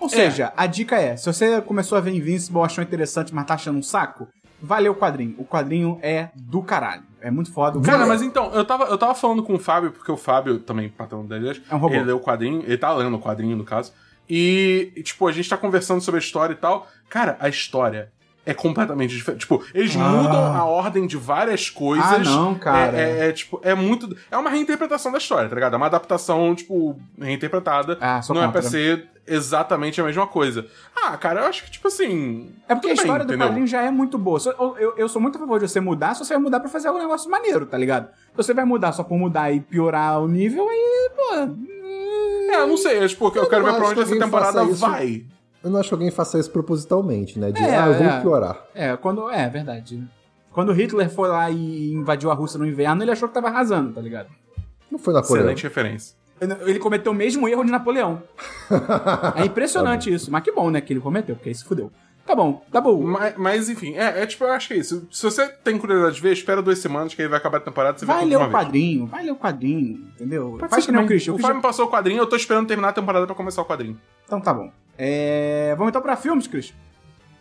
Ou 0.00 0.08
seja, 0.08 0.52
a 0.56 0.66
dica 0.66 0.96
é: 1.00 1.16
se 1.16 1.26
você 1.26 1.60
começou 1.60 1.96
a 1.96 2.00
ver 2.00 2.10
Invincible, 2.12 2.60
achou 2.62 2.82
interessante, 2.82 3.32
mas 3.32 3.46
tá 3.46 3.54
achando 3.54 3.78
um 3.78 3.82
saco, 3.82 4.26
vai 4.60 4.82
ler 4.82 4.88
o 4.88 4.96
quadrinho. 4.96 5.36
O 5.38 5.44
quadrinho 5.44 5.98
é 6.02 6.28
do 6.34 6.60
caralho. 6.60 7.04
É 7.20 7.30
muito 7.30 7.52
foda. 7.52 7.78
O 7.78 7.82
Cara, 7.82 7.98
cara- 7.98 8.08
mas 8.08 8.20
então, 8.20 8.52
eu 8.52 8.64
tava, 8.64 8.84
eu 8.86 8.98
tava 8.98 9.14
falando 9.14 9.44
com 9.44 9.54
o 9.54 9.58
Fábio, 9.60 9.92
porque 9.92 10.10
o 10.10 10.16
Fábio 10.16 10.58
também, 10.58 10.88
patrão 10.88 11.24
da 11.24 11.36
Ilha, 11.38 11.56
É 11.70 11.74
um 11.74 11.78
robô. 11.78 11.94
ele 11.94 12.02
leu 12.04 12.16
o 12.16 12.20
quadrinho, 12.20 12.64
ele 12.66 12.76
tá 12.76 12.92
lendo 12.92 13.14
o 13.16 13.20
quadrinho, 13.20 13.56
no 13.56 13.62
caso. 13.62 13.92
E, 14.28 14.92
e, 14.96 15.02
tipo, 15.04 15.26
a 15.28 15.30
gente 15.30 15.48
tá 15.48 15.56
conversando 15.56 16.00
sobre 16.00 16.18
a 16.18 16.22
história 16.22 16.52
e 16.52 16.56
tal. 16.56 16.88
Cara, 17.08 17.36
a 17.38 17.48
história 17.48 18.10
é 18.44 18.52
completamente 18.54 19.14
diferente. 19.14 19.40
Tipo, 19.40 19.62
eles 19.72 19.94
Ah. 19.96 20.00
mudam 20.00 20.54
a 20.56 20.64
ordem 20.64 21.06
de 21.06 21.16
várias 21.16 21.70
coisas. 21.70 22.04
Ah, 22.06 22.18
não, 22.18 22.54
cara. 22.56 22.96
É, 22.96 23.02
é- 23.20 23.28
é, 23.28 23.32
tipo, 23.32 23.60
é 23.62 23.74
muito. 23.74 24.16
É 24.30 24.36
uma 24.36 24.50
reinterpretação 24.50 25.12
da 25.12 25.18
história, 25.18 25.48
tá 25.48 25.54
ligado? 25.54 25.74
É 25.74 25.76
uma 25.76 25.86
adaptação, 25.86 26.54
tipo, 26.54 26.98
reinterpretada. 27.18 27.96
Ah, 28.00 28.20
não 28.30 28.36
é 28.42 28.46
contra. 28.46 28.60
pra 28.60 28.62
ser 28.62 29.08
exatamente 29.24 30.00
a 30.00 30.04
mesma 30.04 30.26
coisa. 30.26 30.66
Ah, 31.00 31.16
cara, 31.16 31.42
eu 31.42 31.46
acho 31.46 31.64
que, 31.64 31.70
tipo 31.70 31.86
assim. 31.86 32.50
É 32.68 32.74
porque 32.74 32.88
a 32.88 32.90
tudo 32.90 32.96
bem, 32.96 33.04
história 33.04 33.24
do 33.24 33.30
entendeu? 33.32 33.46
quadrinho 33.48 33.66
já 33.68 33.82
é 33.82 33.90
muito 33.90 34.18
boa. 34.18 34.40
Eu, 34.58 34.76
eu, 34.76 34.94
eu 34.96 35.08
sou 35.08 35.22
muito 35.22 35.36
a 35.36 35.38
favor 35.38 35.60
de 35.60 35.68
você 35.68 35.78
mudar, 35.80 36.14
se 36.14 36.24
você 36.24 36.34
vai 36.34 36.42
mudar 36.42 36.58
pra 36.58 36.68
fazer 36.68 36.88
algum 36.88 37.00
negócio 37.00 37.30
maneiro, 37.30 37.64
tá 37.64 37.78
ligado? 37.78 38.06
Se 38.08 38.36
você 38.36 38.52
vai 38.52 38.64
mudar 38.64 38.90
só 38.90 39.04
por 39.04 39.16
mudar 39.16 39.52
e 39.52 39.60
piorar 39.60 40.20
o 40.20 40.26
nível, 40.26 40.68
aí, 40.68 41.10
pô. 41.14 41.34
É, 42.50 42.56
eu 42.56 42.66
não 42.66 42.76
sei, 42.76 42.98
é, 42.98 43.06
tipo, 43.08 43.28
eu, 43.34 43.42
Eu 43.44 43.48
quero 43.48 43.64
ver 43.64 43.74
pra 43.76 43.88
onde 43.88 44.00
essa 44.00 44.18
temporada 44.18 44.64
isso. 44.64 44.84
Vai. 45.62 45.68
Eu 45.68 45.70
não 45.70 45.80
acho 45.80 45.88
que 45.88 45.94
alguém 45.94 46.10
faça 46.10 46.38
isso 46.38 46.50
propositalmente, 46.50 47.38
né? 47.38 47.52
De, 47.52 47.62
É, 47.62 47.76
ah, 47.78 47.86
eu 47.86 47.94
vou 47.94 48.06
é. 48.06 48.20
piorar. 48.20 48.64
É, 48.74 48.96
quando. 48.96 49.30
É, 49.30 49.48
verdade. 49.48 50.02
Quando 50.52 50.72
Hitler 50.72 51.08
foi 51.10 51.28
lá 51.28 51.50
e 51.50 51.92
invadiu 51.92 52.30
a 52.30 52.34
Rússia 52.34 52.58
no 52.58 52.66
inverno, 52.66 53.02
ele 53.02 53.10
achou 53.10 53.26
que 53.28 53.34
tava 53.34 53.48
arrasando, 53.48 53.92
tá 53.94 54.00
ligado? 54.00 54.28
Não 54.90 54.98
foi 54.98 55.14
Napoleão. 55.14 55.44
Excelente 55.46 55.62
referência. 55.62 56.16
Ele 56.66 56.78
cometeu 56.78 57.12
o 57.12 57.14
mesmo 57.14 57.48
erro 57.48 57.64
de 57.64 57.70
Napoleão. 57.70 58.22
É 59.36 59.44
impressionante 59.44 60.12
isso. 60.12 60.30
Mas 60.30 60.42
que 60.42 60.50
bom, 60.52 60.70
né, 60.70 60.80
que 60.80 60.92
ele 60.92 61.00
cometeu, 61.00 61.36
porque 61.36 61.48
aí 61.48 61.54
se 61.54 61.64
fudeu. 61.64 61.90
Tá 62.26 62.36
bom, 62.36 62.62
tá 62.70 62.80
bom. 62.80 63.02
Mas, 63.02 63.34
mas, 63.36 63.68
enfim, 63.68 63.94
é, 63.96 64.22
é 64.22 64.26
tipo, 64.26 64.44
eu 64.44 64.52
acho 64.52 64.68
que 64.68 64.74
é 64.74 64.76
isso. 64.76 65.08
Se 65.10 65.22
você 65.24 65.48
tem 65.48 65.76
curiosidade 65.76 66.14
de 66.16 66.20
ver, 66.22 66.32
espera 66.32 66.62
duas 66.62 66.78
semanas 66.78 67.14
que 67.14 67.20
aí 67.22 67.26
vai 67.28 67.38
acabar 67.38 67.58
a 67.58 67.60
temporada 67.60 67.98
você 67.98 68.06
Vai 68.06 68.20
vê 68.20 68.30
ler 68.30 68.36
o 68.36 68.38
uma 68.40 68.48
vez. 68.48 68.58
quadrinho, 68.64 69.06
vai 69.06 69.24
ler 69.24 69.32
o 69.32 69.36
quadrinho, 69.36 70.06
entendeu? 70.14 70.56
Pode 70.58 70.70
Faz 70.70 70.86
que 70.86 70.92
nem 70.92 71.00
o 71.00 71.02
também. 71.02 71.08
Christian. 71.08 71.34
O 71.34 71.38
Fábio 71.38 71.56
me 71.56 71.62
passou 71.62 71.86
o 71.86 71.90
quadrinho, 71.90 72.20
eu 72.20 72.26
tô 72.26 72.36
esperando 72.36 72.68
terminar 72.68 72.90
a 72.90 72.92
temporada 72.92 73.26
pra 73.26 73.34
começar 73.34 73.60
o 73.62 73.64
quadrinho. 73.64 73.98
Então 74.24 74.40
tá 74.40 74.54
bom. 74.54 74.70
É, 74.98 75.74
Vamos 75.76 75.90
então 75.90 76.02
pra 76.02 76.16
filmes, 76.16 76.46
Christian. 76.46 76.76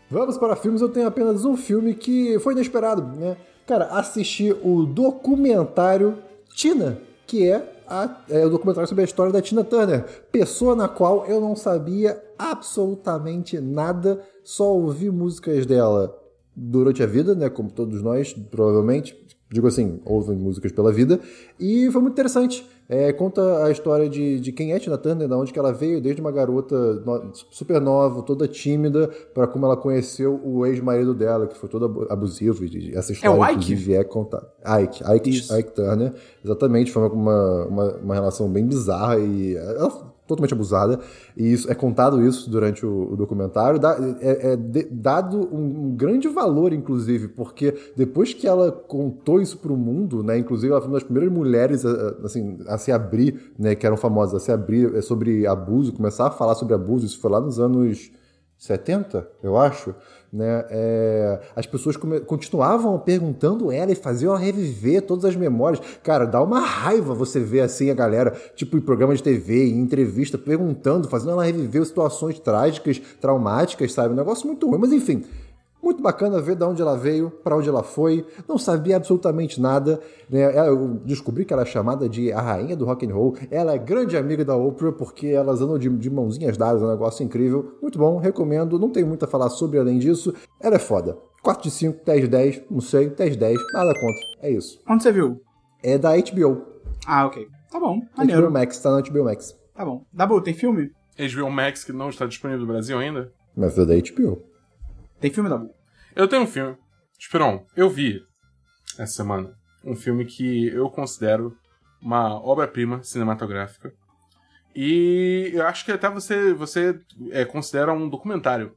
Vamos 0.10 0.38
para 0.38 0.56
filmes, 0.56 0.82
eu 0.82 0.90
tenho 0.90 1.08
apenas 1.08 1.46
um 1.46 1.56
filme 1.56 1.94
que 1.94 2.38
foi 2.40 2.54
inesperado, 2.54 3.02
né? 3.18 3.38
Cara, 3.66 3.86
assisti 3.86 4.52
o 4.52 4.84
documentário 4.86 6.18
Tina, 6.54 6.98
que 7.26 7.48
é, 7.50 7.82
a- 7.88 8.18
é 8.30 8.46
o 8.46 8.50
documentário 8.50 8.90
sobre 8.90 9.04
a 9.04 9.06
história 9.06 9.32
da 9.32 9.42
Tina 9.42 9.64
Turner, 9.64 10.04
pessoa 10.32 10.76
na 10.76 10.90
qual 10.90 11.26
eu 11.28 11.40
não 11.40 11.56
sabia 11.56 12.22
absolutamente 12.38 13.60
nada, 13.62 14.22
só 14.44 14.66
ouvi 14.74 15.10
músicas 15.10 15.66
dela 15.66 16.18
durante 16.54 17.02
a 17.02 17.06
vida, 17.06 17.34
né? 17.34 17.50
Como 17.50 17.70
todos 17.72 18.02
nós, 18.02 18.34
provavelmente. 18.34 19.16
Digo 19.52 19.68
assim, 19.68 20.00
ouvem 20.06 20.38
músicas 20.38 20.72
pela 20.72 20.92
vida. 20.94 21.20
E 21.60 21.90
foi 21.92 22.02
muito 22.02 22.14
interessante. 22.14 22.66
É, 22.88 23.12
conta 23.14 23.64
a 23.66 23.72
história 23.72 24.10
de, 24.10 24.40
de 24.40 24.52
quem 24.52 24.74
é 24.74 24.80
Tina 24.80 24.98
Turner, 24.98 25.28
da 25.28 25.38
onde 25.38 25.52
que 25.54 25.60
ela 25.60 25.72
veio, 25.74 26.02
desde 26.02 26.22
uma 26.22 26.32
garota 26.32 26.96
no- 27.06 27.32
super 27.50 27.80
nova, 27.80 28.22
toda 28.22 28.48
tímida, 28.48 29.10
para 29.34 29.48
como 29.48 29.66
ela 29.66 29.78
conheceu 29.78 30.40
o 30.44 30.66
ex-marido 30.66 31.14
dela, 31.14 31.48
que 31.48 31.58
foi 31.58 31.70
todo 31.70 31.86
abu- 31.86 32.08
abusivo. 32.10 32.64
E 32.66 32.94
essa 32.96 33.12
história, 33.14 33.38
o 33.40 33.44
Ike? 33.46 33.54
inclusive, 33.56 33.94
é 33.96 34.04
contada. 34.04 34.48
Ike, 34.84 35.04
Ike, 35.16 35.30
Isso. 35.30 35.58
Ike 35.58 35.72
Turner. 35.72 36.14
Exatamente, 36.44 36.92
foi 36.92 37.08
uma, 37.10 37.66
uma, 37.66 37.96
uma 37.98 38.14
relação 38.14 38.50
bem 38.50 38.66
bizarra 38.66 39.20
e 39.20 39.56
ela 39.56 40.11
totalmente 40.36 40.54
abusada. 40.54 41.00
E 41.36 41.52
isso, 41.54 41.72
é 41.72 41.76
contado 41.76 42.22
isso 42.26 42.50
durante 42.50 42.86
o, 42.86 43.14
o 43.14 43.16
documentário. 43.16 43.80
Dá- 43.80 43.98
é, 44.20 44.54
é 44.54 44.56
de- 44.56 44.88
dado 44.92 45.38
um, 45.54 45.88
um 45.88 45.96
grande 45.96 46.28
valor, 46.28 46.74
inclusive, 46.74 47.28
porque 47.30 47.74
depois 47.96 48.34
que 48.34 48.48
ela 48.48 48.72
contou 48.72 49.42
isso 49.42 49.58
pro 49.58 49.76
mundo, 49.76 50.24
né? 50.24 50.38
Inclusive, 50.38 50.72
ela 50.72 50.82
foi 50.82 50.90
uma 50.90 50.96
das 50.96 51.04
primeiras 51.04 51.32
mulheres 51.34 51.86
a, 51.86 51.90
a- 51.92 52.16
assim, 52.26 52.58
a 52.68 52.78
se 52.78 52.92
abrir, 52.92 53.52
né? 53.58 53.76
Que 53.76 53.86
eram 53.86 53.98
famosas, 53.98 54.42
a 54.42 54.46
se 54.46 54.52
abrir 54.52 54.96
é, 54.96 55.02
sobre 55.02 55.46
abuso, 55.48 55.94
começar 55.94 56.28
a 56.28 56.32
falar 56.32 56.56
sobre 56.56 56.74
abuso. 56.74 57.06
Isso 57.06 57.20
foi 57.20 57.32
lá 57.32 57.40
nos 57.42 57.60
anos 57.60 58.12
70, 58.58 59.28
eu 59.42 59.58
acho, 59.58 59.94
né? 60.32 60.66
É, 60.70 61.40
as 61.56 61.66
pessoas 61.66 61.98
continuavam 62.26 62.98
perguntando 63.00 63.72
ela 63.72 63.92
e 63.92 63.96
faziam 63.96 64.32
ela 64.32 64.40
reviver 64.40 65.02
todas 65.02 65.26
as 65.26 65.36
memórias. 65.36 65.82
Cara, 66.02 66.26
dá 66.26 66.42
uma 66.42 66.60
raiva 66.60 67.14
você 67.14 67.40
ver 67.40 67.62
assim 67.62 67.90
a 67.90 67.94
galera, 67.94 68.32
tipo 68.56 68.78
em 68.78 68.82
programa 68.82 69.16
de 69.16 69.22
TV, 69.22 69.66
em 69.66 69.80
entrevista, 69.80 70.38
perguntando, 70.38 71.10
fazendo 71.10 71.32
ela 71.32 71.44
reviver 71.44 71.86
situações 71.86 72.40
trágicas, 72.40 73.02
traumáticas, 73.20 73.92
sabe? 73.92 74.14
Um 74.14 74.18
negócio 74.18 74.48
muito 74.48 74.70
ruim, 74.70 74.80
mas 74.80 74.94
enfim. 74.94 75.24
Muito 75.82 76.02
bacana 76.02 76.40
ver 76.40 76.56
de 76.56 76.64
onde 76.64 76.82
ela 76.82 76.96
veio, 76.96 77.32
para 77.32 77.58
onde 77.58 77.68
ela 77.68 77.84
foi. 77.84 78.26
Não 78.48 78.58
sabia 78.58 78.98
absolutamente 78.98 79.60
nada. 79.60 80.00
Né? 80.30 80.58
Eu 80.68 81.02
descobri 81.06 81.44
que 81.44 81.54
ela 81.54 81.64
é 81.64 81.66
chamada 81.66 82.08
de 82.08 82.32
a 82.32 82.40
rainha 82.40 82.76
do 82.76 82.86
rock 82.86 83.06
and 83.06 83.14
roll. 83.14 83.36
Ela 83.50 83.74
é 83.74 83.78
grande 83.78 84.16
amiga 84.16 84.46
da 84.46 84.56
Oprah 84.56 84.92
porque 84.92 85.28
elas 85.28 85.62
andam 85.62 85.78
de, 85.78 85.90
de 85.90 86.10
mãozinhas 86.10 86.58
dadas, 86.58 86.82
é 86.82 86.86
um 86.86 86.90
negócio 86.90 87.24
incrível. 87.24 87.78
Muito 87.82 87.98
bom, 87.98 88.18
recomendo. 88.20 88.78
Não 88.78 88.90
tenho 88.90 89.08
muito 89.08 89.26
a 89.26 89.28
falar 89.28 89.50
sobre 89.50 89.80
além 89.80 89.98
disso. 89.98 90.34
Ela 90.60 90.76
é 90.76 90.80
foda. 90.80 91.18
4 91.42 91.64
de 91.64 91.72
5, 91.72 92.06
10 92.06 92.22
de 92.22 92.28
10, 92.28 92.62
não 92.70 92.82
sei, 92.82 93.10
10 93.10 93.32
de 93.32 93.38
10, 93.40 93.58
nada 93.74 93.94
contra. 93.94 94.48
É 94.48 94.52
isso. 94.52 94.80
Onde 94.88 95.02
você 95.02 95.12
viu? 95.12 95.42
É 95.84 95.98
da 95.98 96.12
HBO. 96.16 96.62
Ah, 97.08 97.26
ok. 97.26 97.48
Tá 97.72 97.80
bom, 97.80 98.00
HBO 98.00 98.10
maneiro. 98.18 98.52
Max, 98.52 98.80
tá 98.80 98.92
na 98.92 99.02
HBO 99.02 99.24
Max. 99.24 99.58
Tá 99.74 99.84
bom. 99.84 100.06
Dabu, 100.14 100.40
tem 100.42 100.54
filme? 100.54 100.92
HBO 101.18 101.50
Max, 101.50 101.84
que 101.84 101.92
não 101.92 102.10
está 102.10 102.26
disponível 102.26 102.62
no 102.62 102.68
Brasil 102.72 102.98
ainda. 103.00 103.32
Mas 103.56 103.78
é 103.78 103.86
da 103.86 103.96
HBO. 103.96 104.51
Tem 105.22 105.32
filme, 105.32 105.50
Dabu? 105.50 105.74
Eu 106.16 106.28
tenho 106.28 106.42
um 106.44 106.48
filme. 106.48 106.76
Esperon, 107.20 107.64
eu 107.76 107.90
vi 107.90 108.22
essa 108.98 109.14
semana 109.14 109.54
um 109.86 109.96
filme 109.96 110.26
que 110.26 110.68
eu 110.68 110.90
considero 110.90 111.56
uma 112.02 112.36
obra-prima 112.44 113.02
cinematográfica. 113.04 113.94
E 114.76 115.52
eu 115.54 115.66
acho 115.68 115.86
que 115.86 115.92
até 115.92 116.10
você, 116.10 116.54
você 116.54 117.00
é, 117.32 117.46
considera 117.46 117.94
um 117.94 118.10
documentário. 118.10 118.74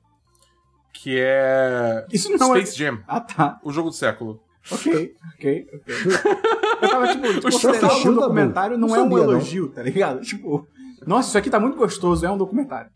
Que 0.93 1.19
é. 1.19 2.07
Isso 2.13 2.31
não 2.37 2.55
é- 2.55 2.61
Space 2.65 2.79
Jam, 2.79 3.03
Ah, 3.09 3.21
tá. 3.21 3.59
o 3.65 3.73
jogo 3.73 3.91
do 3.91 3.95
século. 3.97 4.41
Ok, 4.71 5.15
ok, 5.35 5.67
ok. 5.75 5.95
Eu 6.83 6.89
tava, 6.89 7.09
tipo, 7.09 7.27
Você 7.43 7.69
considerar 7.69 7.95
um 8.11 8.15
documentário 8.15 8.79
não, 8.79 8.89
Não 8.89 8.97
é 8.97 9.01
um 9.01 9.03
sabia, 9.11 9.17
não. 9.27 9.33
elogio, 9.33 9.69
tá 9.71 9.83
ligado? 9.83 10.21
Tipo, 10.23 10.67
nossa, 11.07 11.29
isso 11.29 11.39
aqui 11.39 11.51
tá 11.51 11.59
muito 11.61 11.77
gostoso, 11.77 12.25
é 12.25 12.31
um 12.31 12.39
documentário. 12.39 12.91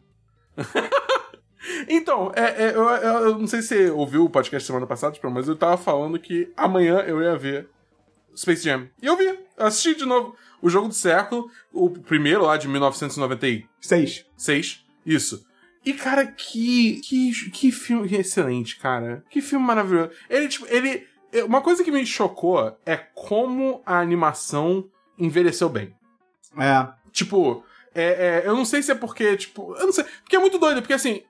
Então, 1.89 2.33
é, 2.35 2.65
é, 2.67 2.75
eu, 2.75 2.83
eu- 2.89 3.39
não 3.39 3.47
sei 3.47 3.63
se 3.63 3.69
você 3.69 3.91
ouviu 3.91 4.25
o 4.25 4.31
podcast 4.31 4.67
semana 4.67 4.87
passada, 4.87 5.15
Esperon, 5.15 5.33
mas 5.33 5.49
eu 5.49 5.57
tava 5.57 5.77
falando 5.77 6.19
que 6.19 6.53
amanhã 6.57 6.99
eu 7.01 7.23
ia 7.23 7.37
ver 7.37 7.69
Space 8.37 8.63
Jam. 8.65 8.89
E 9.03 9.07
eu 9.07 9.17
vi, 9.17 9.25
eu 9.27 9.67
assisti 9.67 9.95
de 9.95 10.05
novo 10.05 10.35
o 10.63 10.69
jogo 10.69 10.89
do 10.89 10.95
século, 10.95 11.51
o 11.73 11.91
primeiro 11.91 12.43
lá 12.45 12.57
de 12.57 12.67
1996. 12.69 14.25
Seis. 14.37 14.85
Isso. 15.05 15.47
E, 15.85 15.93
cara, 15.93 16.27
que, 16.27 17.01
que, 17.01 17.51
que 17.51 17.73
filme 17.73 18.15
excelente, 18.17 18.79
cara. 18.79 19.25
Que 19.31 19.41
filme 19.41 19.65
maravilhoso. 19.65 20.11
Ele, 20.29 20.49
tipo, 20.49 20.67
ele. 20.69 21.07
Uma 21.47 21.61
coisa 21.61 21.85
que 21.85 21.91
me 21.91 22.05
chocou 22.07 22.77
é 22.85 22.97
como 22.97 23.83
a 23.87 23.99
animação 24.01 24.89
envelheceu 25.19 25.69
bem. 25.69 25.95
É. 26.59 26.89
Tipo, 27.13 27.65
é, 27.95 28.03
é, 28.05 28.43
eu 28.47 28.55
não 28.57 28.65
sei 28.65 28.83
se 28.83 28.91
é 28.91 28.95
porque, 28.95 29.37
tipo. 29.37 29.75
Eu 29.77 29.87
não 29.87 29.93
sei. 29.93 30.05
Porque 30.05 30.37
é 30.37 30.39
muito 30.39 30.59
doido, 30.59 30.81
porque 30.83 30.95
assim. 30.95 31.23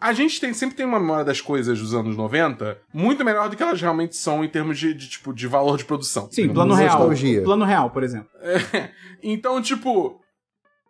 A 0.00 0.12
gente 0.12 0.40
tem, 0.40 0.52
sempre 0.52 0.76
tem 0.76 0.84
uma 0.84 1.00
memória 1.00 1.24
das 1.24 1.40
coisas 1.40 1.78
dos 1.80 1.94
anos 1.94 2.16
90 2.16 2.78
muito 2.92 3.24
melhor 3.24 3.48
do 3.48 3.56
que 3.56 3.62
elas 3.62 3.80
realmente 3.80 4.14
são 4.14 4.44
em 4.44 4.48
termos 4.48 4.78
de, 4.78 4.92
de, 4.92 5.08
tipo, 5.08 5.32
de 5.32 5.46
valor 5.46 5.78
de 5.78 5.84
produção. 5.84 6.28
Sim, 6.30 6.48
plano 6.52 6.76
Nostalgia. 6.76 7.32
real. 7.32 7.44
Plano 7.44 7.64
real, 7.64 7.90
por 7.90 8.02
exemplo. 8.02 8.28
É, 8.40 8.90
então, 9.22 9.60
tipo, 9.62 10.20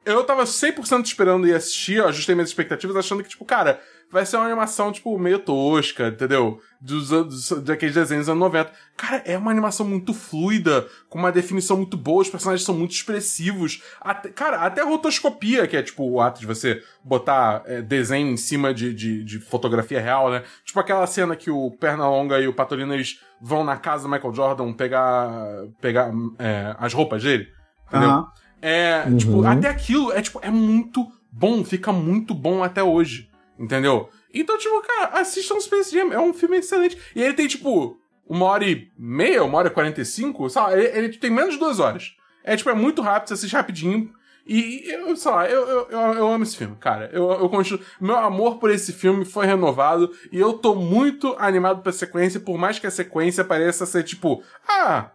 eu 0.05 0.23
tava 0.25 0.45
100% 0.45 1.05
esperando 1.05 1.47
ir 1.49 1.55
assistir, 1.55 2.01
ó, 2.01 2.09
ajustei 2.09 2.35
minhas 2.35 2.49
expectativas, 2.49 2.97
achando 2.97 3.23
que, 3.23 3.29
tipo, 3.29 3.45
cara, 3.45 3.81
vai 4.13 4.25
ser 4.25 4.37
uma 4.37 4.47
animação, 4.47 4.93
tipo, 4.93 5.19
meio 5.19 5.39
tosca, 5.39 6.09
entendeu? 6.09 6.61
Dos, 6.81 7.13
anos- 7.13 7.51
daqueles 7.63 7.95
desenhos 7.95 8.27
dos 8.27 8.31
anos 8.33 8.41
90. 8.41 8.71
Cara, 8.97 9.23
é 9.27 9.37
uma 9.37 9.51
animação 9.51 9.85
muito 9.87 10.15
fluida, 10.15 10.87
com 11.09 11.19
uma 11.19 11.33
definição 11.33 11.77
muito 11.77 11.97
boa, 11.97 12.23
os 12.23 12.29
personagens 12.31 12.65
são 12.65 12.75
muito 12.75 12.93
expressivos. 12.93 13.83
Até- 14.01 14.29
cara, 14.31 14.59
até 14.59 14.81
a 14.83 14.85
rotoscopia, 14.85 15.67
que 15.67 15.77
é, 15.77 15.83
tipo, 15.83 16.09
o 16.09 16.21
ato 16.21 16.41
de 16.41 16.47
você 16.47 16.83
botar 17.05 17.63
é, 17.67 17.83
desenho 17.83 18.29
em 18.31 18.37
cima 18.37 18.73
de, 18.73 18.95
de, 18.95 19.25
de 19.25 19.39
fotografia 19.41 20.01
real, 20.01 20.31
né? 20.31 20.43
Tipo 20.65 20.81
aquela 20.81 21.07
cena 21.07 21.35
que 21.37 21.51
o 21.51 21.71
Pernalonga 21.73 22.41
e 22.41 22.47
o 22.49 22.53
Patolino, 22.55 22.95
eles 22.95 23.21
vão 23.41 23.65
na 23.65 23.77
casa 23.77 24.05
do 24.05 24.09
Michael 24.09 24.35
Jordan 24.35 24.73
pegar, 24.73 25.29
pegar 25.81 26.11
é, 26.39 26.75
as 26.79 26.93
roupas 26.95 27.23
dele, 27.23 27.49
entendeu? 27.89 28.09
Aham. 28.09 28.27
É, 28.63 29.03
tipo, 29.19 29.45
até 29.45 29.69
aquilo 29.69 30.11
é, 30.13 30.23
tipo, 30.23 30.41
é 30.43 30.51
muito 30.51 31.07
bom, 31.31 31.63
fica 31.63 31.93
muito 31.93 32.35
bom 32.35 32.63
até 32.65 32.83
hoje, 32.83 33.29
entendeu? 33.59 34.09
Então, 34.33 34.59
tipo, 34.59 34.81
cara, 34.83 35.21
assistam 35.21 35.61
Space 35.61 35.93
Jam, 35.93 36.13
é 36.13 36.21
um 36.21 36.35
filme 36.35 36.59
excelente. 36.59 36.99
E 37.15 37.23
ele 37.23 37.35
tem, 37.35 37.47
tipo, 37.47 37.99
uma 38.29 38.47
hora 38.47 38.65
e 38.65 38.91
meia, 38.99 39.45
uma 39.45 39.59
hora 39.59 39.69
e 39.69 39.71
quarenta 39.71 40.01
e 40.01 40.05
cinco, 40.05 40.49
sei 40.51 40.63
lá, 40.63 40.73
ele, 40.77 40.99
ele 40.99 41.09
tem 41.17 41.31
menos 41.31 41.55
de 41.55 41.61
duas 41.61 41.81
horas. 41.81 42.15
É, 42.45 42.57
tipo, 42.57 42.71
é 42.71 42.75
muito 42.75 43.03
rápido, 43.03 43.29
você 43.29 43.35
assiste 43.35 43.55
rapidinho. 43.55 44.13
E, 44.47 44.85
eu, 44.89 45.17
sei 45.17 45.31
lá, 45.31 45.49
eu, 45.49 45.67
eu, 45.67 45.89
eu, 45.91 46.01
eu 46.15 46.29
amo 46.33 46.45
esse 46.45 46.57
filme, 46.57 46.77
cara. 46.77 47.11
Eu, 47.13 47.29
eu 47.33 47.49
continuo. 47.49 47.81
Meu 48.01 48.17
amor 48.17 48.59
por 48.59 48.71
esse 48.71 48.93
filme 48.93 49.25
foi 49.25 49.45
renovado 49.45 50.13
e 50.31 50.39
eu 50.39 50.53
tô 50.53 50.75
muito 50.77 51.35
animado 51.39 51.83
pra 51.83 51.91
sequência, 51.91 52.39
por 52.39 52.57
mais 52.57 52.79
que 52.79 52.87
a 52.87 52.91
sequência 52.91 53.43
pareça 53.43 53.85
ser, 53.85 54.05
tipo, 54.05 54.45
ah, 54.69 55.11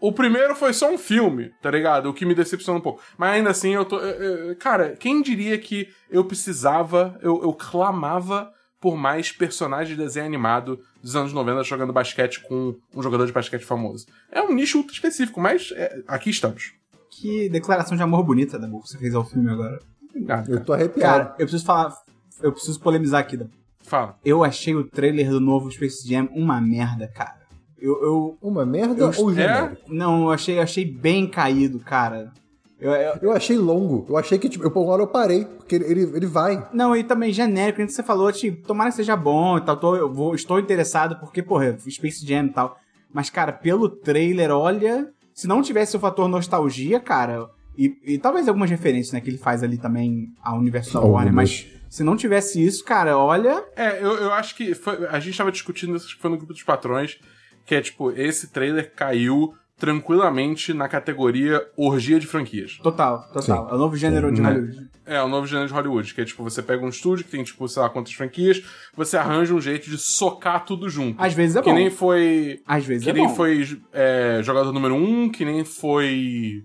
o 0.00 0.12
primeiro 0.12 0.54
foi 0.54 0.72
só 0.72 0.90
um 0.92 0.98
filme, 0.98 1.52
tá 1.62 1.70
ligado? 1.70 2.06
O 2.08 2.14
que 2.14 2.24
me 2.24 2.34
decepciona 2.34 2.78
um 2.78 2.82
pouco. 2.82 3.02
Mas 3.18 3.32
ainda 3.34 3.50
assim, 3.50 3.74
eu 3.74 3.84
tô. 3.84 3.98
eu- 3.98 4.48
eu- 4.48 4.56
cara, 4.56 4.96
quem 4.96 5.20
diria 5.22 5.56
que 5.58 5.88
eu 6.10 6.24
precisava, 6.24 7.18
eu, 7.22 7.42
eu 7.42 7.52
clamava 7.52 8.50
por 8.80 8.96
mais 8.96 9.30
personagens 9.30 9.90
de 9.96 10.02
desenho 10.02 10.24
animado 10.26 10.80
dos 11.02 11.14
anos 11.14 11.32
90 11.32 11.62
jogando 11.64 11.92
basquete 11.92 12.40
com 12.48 12.74
um 12.94 13.02
jogador 13.02 13.26
de 13.26 13.32
basquete 13.32 13.64
famoso? 13.64 14.06
É 14.32 14.40
um 14.40 14.54
nicho 14.54 14.78
ultra 14.78 14.94
específico, 14.94 15.40
mas 15.40 15.70
é, 15.76 16.02
aqui 16.08 16.30
estamos. 16.30 16.72
Que 17.10 17.48
declaração 17.50 17.96
de 17.96 18.02
amor 18.02 18.22
bonita, 18.24 18.58
Dabu, 18.58 18.80
que 18.82 18.88
você 18.88 18.96
fez 18.98 19.14
ao 19.14 19.24
filme 19.24 19.50
agora. 19.50 19.78
Obrigado, 20.08 20.50
Eu 20.52 20.64
tô 20.64 20.72
arrepiado. 20.72 21.00
Cara, 21.24 21.30
eu 21.38 21.46
preciso 21.46 21.64
falar. 21.64 21.94
Eu 22.42 22.52
preciso 22.52 22.80
polemizar 22.80 23.20
aqui, 23.20 23.36
Dabu. 23.36 23.50
Fala. 23.82 24.16
Eu 24.24 24.42
achei 24.44 24.74
o 24.74 24.84
trailer 24.84 25.28
do 25.30 25.40
novo 25.40 25.70
Space 25.70 26.08
Jam 26.08 26.28
uma 26.32 26.60
merda, 26.60 27.06
cara. 27.08 27.39
Eu. 27.80 28.02
eu 28.02 28.38
Uma 28.42 28.64
merda 28.66 29.04
Eu- 29.04 29.24
ou 29.24 29.30
é? 29.30 29.34
genérico? 29.34 29.76
não, 29.88 30.24
eu 30.24 30.30
achei, 30.30 30.58
achei 30.58 30.84
bem 30.84 31.26
caído, 31.26 31.78
cara. 31.80 32.32
Eu, 32.80 32.92
eu- 32.92 33.14
Eu 33.22 33.32
achei 33.32 33.58
longo. 33.58 34.06
Eu 34.08 34.16
achei 34.16 34.38
que, 34.38 34.48
tipo, 34.48 34.64
eu, 34.64 34.70
por 34.70 34.82
uma 34.82 34.92
hora 34.92 35.02
eu 35.02 35.06
parei, 35.06 35.44
porque 35.44 35.74
ele, 35.74 35.84
ele, 35.84 36.00
ele 36.16 36.26
vai. 36.26 36.66
não, 36.72 36.96
e 36.96 37.04
também 37.04 37.32
genérico, 37.32 37.76
como 37.78 37.90
você 37.90 38.02
falou, 38.02 38.32
tipo, 38.32 38.66
tomara 38.66 38.90
que 38.90 38.96
seja 38.96 39.14
bom 39.16 39.58
e 39.58 39.60
tal. 39.60 39.76
Tô, 39.76 39.96
eu 39.96 40.12
vou, 40.12 40.34
estou 40.34 40.58
interessado 40.58 41.16
porque, 41.20 41.42
porra, 41.42 41.76
Space 41.78 42.26
Jam 42.26 42.46
e 42.46 42.50
tal. 42.52 42.78
Mas, 43.12 43.28
cara, 43.28 43.52
pelo 43.52 43.88
trailer, 43.88 44.50
olha. 44.50 45.08
Se 45.34 45.46
não 45.46 45.62
tivesse 45.62 45.96
o 45.96 46.00
fator 46.00 46.28
nostalgia, 46.28 47.00
cara. 47.00 47.48
E, 47.76 47.96
e 48.04 48.18
talvez 48.18 48.46
algumas 48.48 48.68
referências, 48.70 49.12
né, 49.12 49.20
que 49.20 49.30
ele 49.30 49.38
faz 49.38 49.62
ali 49.62 49.78
também 49.78 50.28
ao 50.42 50.58
universo 50.58 50.92
da 50.92 51.00
Warner, 51.00 51.32
mas 51.32 51.66
se 51.88 52.02
não 52.04 52.14
tivesse 52.16 52.62
isso, 52.64 52.84
cara, 52.84 53.16
olha. 53.16 53.64
É, 53.76 54.02
eu, 54.02 54.16
eu 54.16 54.32
acho 54.34 54.54
que 54.54 54.74
foi- 54.74 55.06
a 55.06 55.18
gente 55.20 55.36
tava 55.38 55.50
discutindo 55.52 55.96
isso, 55.96 56.04
acho 56.06 56.16
que 56.16 56.20
foi 56.20 56.30
no 56.30 56.36
grupo 56.36 56.52
dos 56.52 56.62
patrões, 56.62 57.18
que 57.66 57.74
é 57.74 57.80
tipo, 57.80 58.10
esse 58.12 58.48
trailer 58.48 58.92
caiu 58.94 59.54
tranquilamente 59.78 60.74
na 60.74 60.86
categoria 60.88 61.66
orgia 61.76 62.20
de 62.20 62.26
franquias. 62.26 62.78
Total, 62.82 63.22
total. 63.32 63.42
Sim. 63.66 63.72
É 63.72 63.74
o 63.74 63.78
novo 63.78 63.96
gênero 63.96 64.30
de? 64.30 64.42
Hollywood. 64.42 64.90
É, 65.06 65.22
o 65.22 65.28
novo 65.28 65.46
gênero 65.46 65.66
de 65.68 65.72
Hollywood, 65.72 66.14
que 66.14 66.20
é 66.20 66.24
tipo, 66.24 66.42
você 66.44 66.62
pega 66.62 66.84
um 66.84 66.88
estúdio 66.90 67.24
que 67.24 67.30
tem, 67.30 67.42
tipo, 67.42 67.66
sei 67.66 67.82
lá 67.82 67.88
quantas 67.88 68.12
franquias, 68.12 68.62
você 68.94 69.16
arranja 69.16 69.54
um 69.54 69.60
jeito 69.60 69.88
de 69.88 69.96
socar 69.96 70.64
tudo 70.66 70.88
junto. 70.90 71.20
Às 71.20 71.32
vezes 71.32 71.56
é 71.56 71.62
que 71.62 71.70
bom. 71.70 71.74
nem 71.74 71.90
foi. 71.90 72.60
Às 72.66 72.84
vezes 72.84 73.04
Que 73.04 73.10
é 73.10 73.12
nem 73.14 73.26
bom. 73.26 73.34
foi 73.34 73.80
é, 73.92 74.40
jogador 74.42 74.70
número 74.72 74.94
um, 74.94 75.30
que 75.30 75.44
nem 75.46 75.64
foi. 75.64 76.62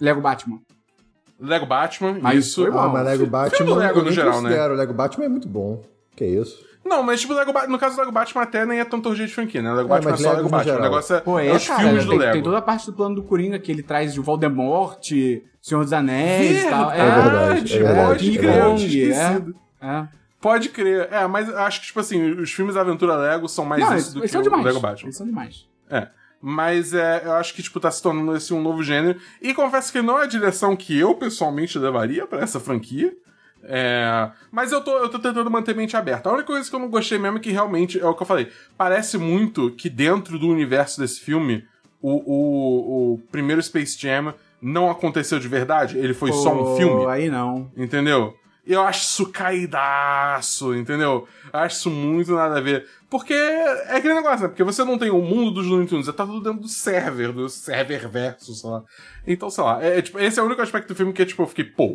Lego 0.00 0.20
Batman. 0.20 0.58
Lego 1.40 1.66
Batman, 1.66 2.18
Mas 2.20 2.46
isso. 2.46 2.62
foi 2.62 2.70
bom. 2.70 2.78
Ah, 2.78 2.88
mas 2.88 3.04
Lego 3.04 3.26
Batman. 3.26 3.74
Lego 3.76 3.98
eu 4.00 4.04
no 4.04 4.12
geral, 4.12 4.42
né? 4.42 4.48
considero. 4.48 4.74
Lego 4.74 4.92
Batman 4.94 5.24
é 5.24 5.28
muito 5.28 5.48
bom. 5.48 5.82
Que 6.14 6.24
isso? 6.24 6.64
Não, 6.84 7.02
mas 7.02 7.20
tipo, 7.20 7.32
Lego 7.32 7.52
Ba- 7.52 7.66
no 7.66 7.78
caso 7.78 7.94
do 7.94 8.00
Lego 8.00 8.12
Batman 8.12 8.42
até 8.42 8.66
nem 8.66 8.80
é 8.80 8.84
tanto 8.84 9.08
orgia 9.08 9.26
de 9.26 9.32
franquia, 9.32 9.62
né? 9.62 9.72
Lego 9.72 9.86
É, 9.86 9.88
Batman 10.00 10.12
é 10.12 10.16
só 10.16 10.22
Lego 10.30 10.36
Lego 10.36 10.48
Batman. 10.50 10.60
O 10.60 10.64
geral. 10.74 10.82
negócio 10.82 11.16
é, 11.16 11.20
Pô, 11.20 11.38
é, 11.38 11.46
é 11.46 11.52
os 11.54 11.66
cara, 11.66 11.80
filmes 11.80 12.04
do 12.04 12.10
tem, 12.10 12.18
Lego. 12.18 12.32
tem 12.32 12.42
toda 12.42 12.58
a 12.58 12.62
parte 12.62 12.86
do 12.86 12.92
plano 12.92 13.14
do 13.14 13.22
Coringa 13.22 13.58
que 13.58 13.70
ele 13.70 13.82
traz 13.82 14.12
de 14.14 14.20
Voldemort, 14.20 15.00
Senhor 15.60 15.84
dos 15.84 15.92
Anéis 15.92 16.64
e 16.64 16.68
tal. 16.68 16.90
Verdade, 16.90 17.00
É 17.00 17.22
verdade, 17.22 17.74
é 17.74 17.78
verdade, 17.78 18.06
pode 18.08 18.30
é 18.36 18.38
crer, 18.40 18.48
eu 18.50 18.54
verdade. 18.62 18.90
tinha 18.90 19.04
é. 19.04 19.08
esquecido. 19.10 19.54
É. 19.80 20.08
Pode 20.40 20.68
crer. 20.70 21.08
É, 21.12 21.26
mas 21.28 21.48
acho 21.54 21.80
que, 21.80 21.86
tipo 21.86 22.00
assim, 22.00 22.30
os 22.32 22.50
filmes 22.52 22.76
Aventura 22.76 23.14
Lego 23.16 23.48
são 23.48 23.64
mais 23.64 23.80
Não, 23.84 23.96
isso 23.96 24.14
do 24.14 24.20
que 24.22 24.28
são 24.28 24.40
o 24.40 24.44
demais. 24.44 24.64
Lego 24.64 24.80
Batman. 24.80 25.06
Eles 25.06 25.16
são 25.16 25.26
demais. 25.26 25.66
É. 25.88 26.08
Mas 26.40 26.92
é, 26.92 27.22
eu 27.24 27.32
acho 27.34 27.54
que, 27.54 27.62
tipo, 27.62 27.78
tá 27.78 27.88
se 27.92 28.02
tornando 28.02 28.34
esse 28.36 28.52
um 28.52 28.60
novo 28.60 28.82
gênero. 28.82 29.20
E 29.40 29.54
confesso 29.54 29.92
que 29.92 30.02
não 30.02 30.18
é 30.18 30.24
a 30.24 30.26
direção 30.26 30.74
que 30.74 30.98
eu, 30.98 31.14
pessoalmente, 31.14 31.78
levaria 31.78 32.26
pra 32.26 32.40
essa 32.40 32.58
franquia. 32.58 33.12
É, 33.64 34.30
mas 34.50 34.72
eu 34.72 34.80
tô, 34.80 34.98
eu 34.98 35.08
tô 35.08 35.18
tentando 35.18 35.50
manter 35.50 35.72
a 35.72 35.74
mente 35.74 35.96
aberta. 35.96 36.28
A 36.28 36.32
única 36.32 36.46
coisa 36.46 36.68
que 36.68 36.74
eu 36.74 36.80
não 36.80 36.88
gostei 36.88 37.18
mesmo 37.18 37.38
é 37.38 37.40
que 37.40 37.50
realmente, 37.50 38.00
é 38.00 38.06
o 38.06 38.14
que 38.14 38.22
eu 38.22 38.26
falei, 38.26 38.48
parece 38.76 39.18
muito 39.18 39.70
que 39.72 39.88
dentro 39.88 40.38
do 40.38 40.48
universo 40.48 41.00
desse 41.00 41.20
filme, 41.20 41.64
o, 42.00 42.10
o, 42.10 43.12
o 43.14 43.18
primeiro 43.30 43.62
Space 43.62 43.96
Jam 43.98 44.34
não 44.60 44.90
aconteceu 44.90 45.38
de 45.38 45.48
verdade, 45.48 45.98
ele 45.98 46.14
foi 46.14 46.32
só 46.32 46.52
um 46.52 46.64
Pô, 46.64 46.76
filme. 46.76 47.06
Aí 47.06 47.28
não. 47.28 47.70
Entendeu? 47.76 48.34
eu 48.66 48.80
acho 48.82 49.02
isso 49.02 49.26
caidaço, 49.30 50.74
entendeu? 50.74 51.26
Eu 51.52 51.60
acho 51.60 51.78
isso 51.78 51.90
muito 51.90 52.32
nada 52.32 52.58
a 52.58 52.60
ver. 52.60 52.86
Porque 53.10 53.34
é 53.34 53.96
aquele 53.96 54.14
negócio, 54.14 54.42
né? 54.42 54.48
Porque 54.48 54.62
você 54.62 54.84
não 54.84 54.96
tem 54.96 55.10
o 55.10 55.20
mundo 55.20 55.50
dos 55.50 55.66
Looney 55.66 55.86
Tunes, 55.86 56.06
tá 56.06 56.24
tudo 56.24 56.40
dentro 56.40 56.60
do 56.60 56.68
server, 56.68 57.32
do 57.32 57.48
server 57.48 58.08
verso, 58.08 58.54
sei 58.54 58.70
lá. 58.70 58.82
Então, 59.26 59.50
sei 59.50 59.64
lá, 59.64 59.84
é, 59.84 59.98
é, 59.98 60.02
tipo, 60.02 60.18
esse 60.18 60.38
é 60.38 60.42
o 60.42 60.46
único 60.46 60.62
aspecto 60.62 60.88
do 60.88 60.94
filme 60.94 61.12
que, 61.12 61.26
tipo, 61.26 61.42
eu 61.42 61.46
fiquei, 61.46 61.64
pô. 61.64 61.88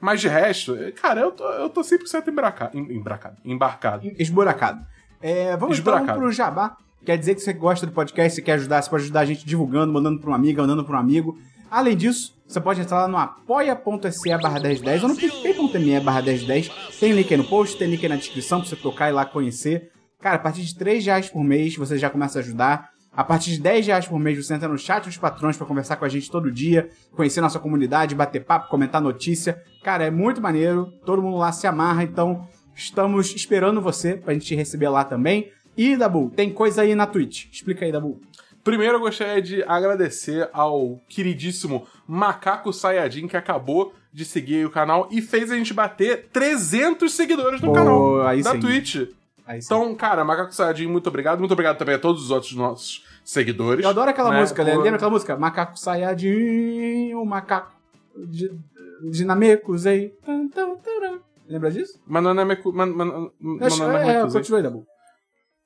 Mas 0.00 0.20
de 0.20 0.28
resto, 0.28 0.76
cara, 1.00 1.20
eu 1.20 1.32
tô, 1.32 1.44
eu 1.44 1.68
tô 1.68 1.80
100% 1.80 2.28
embracado, 2.28 2.78
embracado, 2.78 3.36
embarcado. 3.44 4.10
Esburacado. 4.18 4.84
É, 5.20 5.56
vamos 5.56 5.78
então 5.78 5.94
Esburacado. 5.94 6.18
pro 6.18 6.32
Jabá. 6.32 6.76
Quer 7.04 7.16
dizer 7.16 7.34
que 7.34 7.40
você 7.40 7.52
gosta 7.52 7.86
do 7.86 7.92
podcast, 7.92 8.34
você 8.34 8.42
quer 8.42 8.54
ajudar, 8.54 8.82
você 8.82 8.90
pode 8.90 9.04
ajudar 9.04 9.20
a 9.20 9.24
gente 9.24 9.46
divulgando, 9.46 9.92
mandando 9.92 10.20
pra 10.20 10.28
uma 10.30 10.36
amiga, 10.36 10.62
mandando 10.62 10.84
pra 10.84 10.96
um 10.96 11.00
amigo. 11.00 11.38
Além 11.70 11.96
disso, 11.96 12.36
você 12.46 12.60
pode 12.60 12.80
entrar 12.80 13.02
lá 13.02 13.08
no 13.08 13.16
apoia.se 13.16 14.36
barra 14.38 14.60
1010 14.60 15.02
ou 15.02 15.08
no 15.10 15.16
picpay.me 15.16 16.00
barra 16.00 16.22
1010. 16.22 16.68
Tem 16.98 17.12
link 17.12 17.32
aí 17.32 17.36
no 17.36 17.44
post, 17.44 17.76
tem 17.76 17.88
link 17.88 18.02
aí 18.02 18.08
na 18.08 18.16
descrição 18.16 18.60
pra 18.60 18.68
você 18.68 18.76
tocar 18.76 19.08
e 19.08 19.12
lá 19.12 19.24
conhecer. 19.24 19.90
Cara, 20.20 20.36
a 20.36 20.38
partir 20.38 20.62
de 20.62 20.74
3 20.76 21.04
reais 21.04 21.28
por 21.28 21.42
mês 21.44 21.76
você 21.76 21.98
já 21.98 22.08
começa 22.10 22.38
a 22.38 22.42
ajudar. 22.42 22.90
A 23.16 23.24
partir 23.24 23.52
de 23.52 23.60
10 23.60 23.86
reais 23.86 24.06
por 24.06 24.18
mês 24.18 24.44
você 24.44 24.52
entra 24.52 24.68
no 24.68 24.76
chat 24.76 25.04
dos 25.04 25.16
patrões 25.16 25.56
pra 25.56 25.66
conversar 25.66 25.96
com 25.96 26.04
a 26.04 26.08
gente 26.08 26.30
todo 26.30 26.52
dia, 26.52 26.90
conhecer 27.12 27.40
nossa 27.40 27.58
comunidade, 27.58 28.14
bater 28.14 28.44
papo, 28.44 28.68
comentar 28.68 29.00
notícia. 29.00 29.62
Cara, 29.82 30.04
é 30.04 30.10
muito 30.10 30.38
maneiro, 30.42 30.92
todo 31.06 31.22
mundo 31.22 31.38
lá 31.38 31.50
se 31.50 31.66
amarra, 31.66 32.02
então 32.02 32.46
estamos 32.74 33.34
esperando 33.34 33.80
você 33.80 34.14
pra 34.14 34.34
gente 34.34 34.44
te 34.44 34.54
receber 34.54 34.90
lá 34.90 35.02
também. 35.02 35.50
E, 35.74 35.96
Dabu, 35.96 36.30
tem 36.36 36.52
coisa 36.52 36.82
aí 36.82 36.94
na 36.94 37.06
Twitch. 37.06 37.46
Explica 37.50 37.86
aí, 37.86 37.92
Dabu. 37.92 38.20
Primeiro 38.62 38.96
eu 38.96 39.00
gostaria 39.00 39.40
de 39.40 39.62
agradecer 39.62 40.50
ao 40.52 41.00
queridíssimo 41.08 41.86
Macaco 42.06 42.70
Sayajin, 42.70 43.28
que 43.28 43.36
acabou 43.36 43.94
de 44.12 44.26
seguir 44.26 44.66
o 44.66 44.70
canal 44.70 45.08
e 45.10 45.22
fez 45.22 45.50
a 45.50 45.56
gente 45.56 45.72
bater 45.72 46.28
300 46.32 47.10
seguidores 47.10 47.62
no 47.62 47.68
Pô, 47.68 47.72
canal 47.72 48.24
da 48.42 48.52
sim. 48.52 48.60
Twitch. 48.60 48.96
Aí 49.46 49.62
sim. 49.62 49.66
Então, 49.66 49.94
cara, 49.94 50.22
Macaco 50.24 50.54
Sayajin, 50.54 50.86
muito 50.86 51.06
obrigado. 51.06 51.38
Muito 51.38 51.52
obrigado 51.52 51.78
também 51.78 51.94
a 51.94 51.98
todos 51.98 52.24
os 52.24 52.30
outros 52.30 52.52
nossos 52.54 53.05
seguidores. 53.26 53.84
Eu 53.84 53.90
adoro 53.90 54.10
aquela 54.10 54.30
né, 54.30 54.40
música, 54.40 54.64
né? 54.64 54.72
por- 54.72 54.82
lembra 54.82 54.96
aquela 54.96 55.10
música? 55.10 55.36
Macaco 55.36 55.78
Sayajin, 55.78 57.14
o 57.14 57.24
macaco 57.24 57.72
de, 58.16 58.50
dinamecos 59.10 59.86
aí. 59.86 60.14
Lembra 61.48 61.70
disso? 61.70 62.00
Mas 62.06 62.22
não 62.22 62.30
é 62.30 62.44
Meku... 62.44 62.72
Mas, 62.72 62.88
mas, 62.88 63.08
mas 63.38 63.72
Acho- 63.72 63.82
não 63.82 63.96
é 63.98 64.16
é, 64.16 64.22
continua 64.22 64.58
aí, 64.58 64.62
Dabu. 64.62 64.86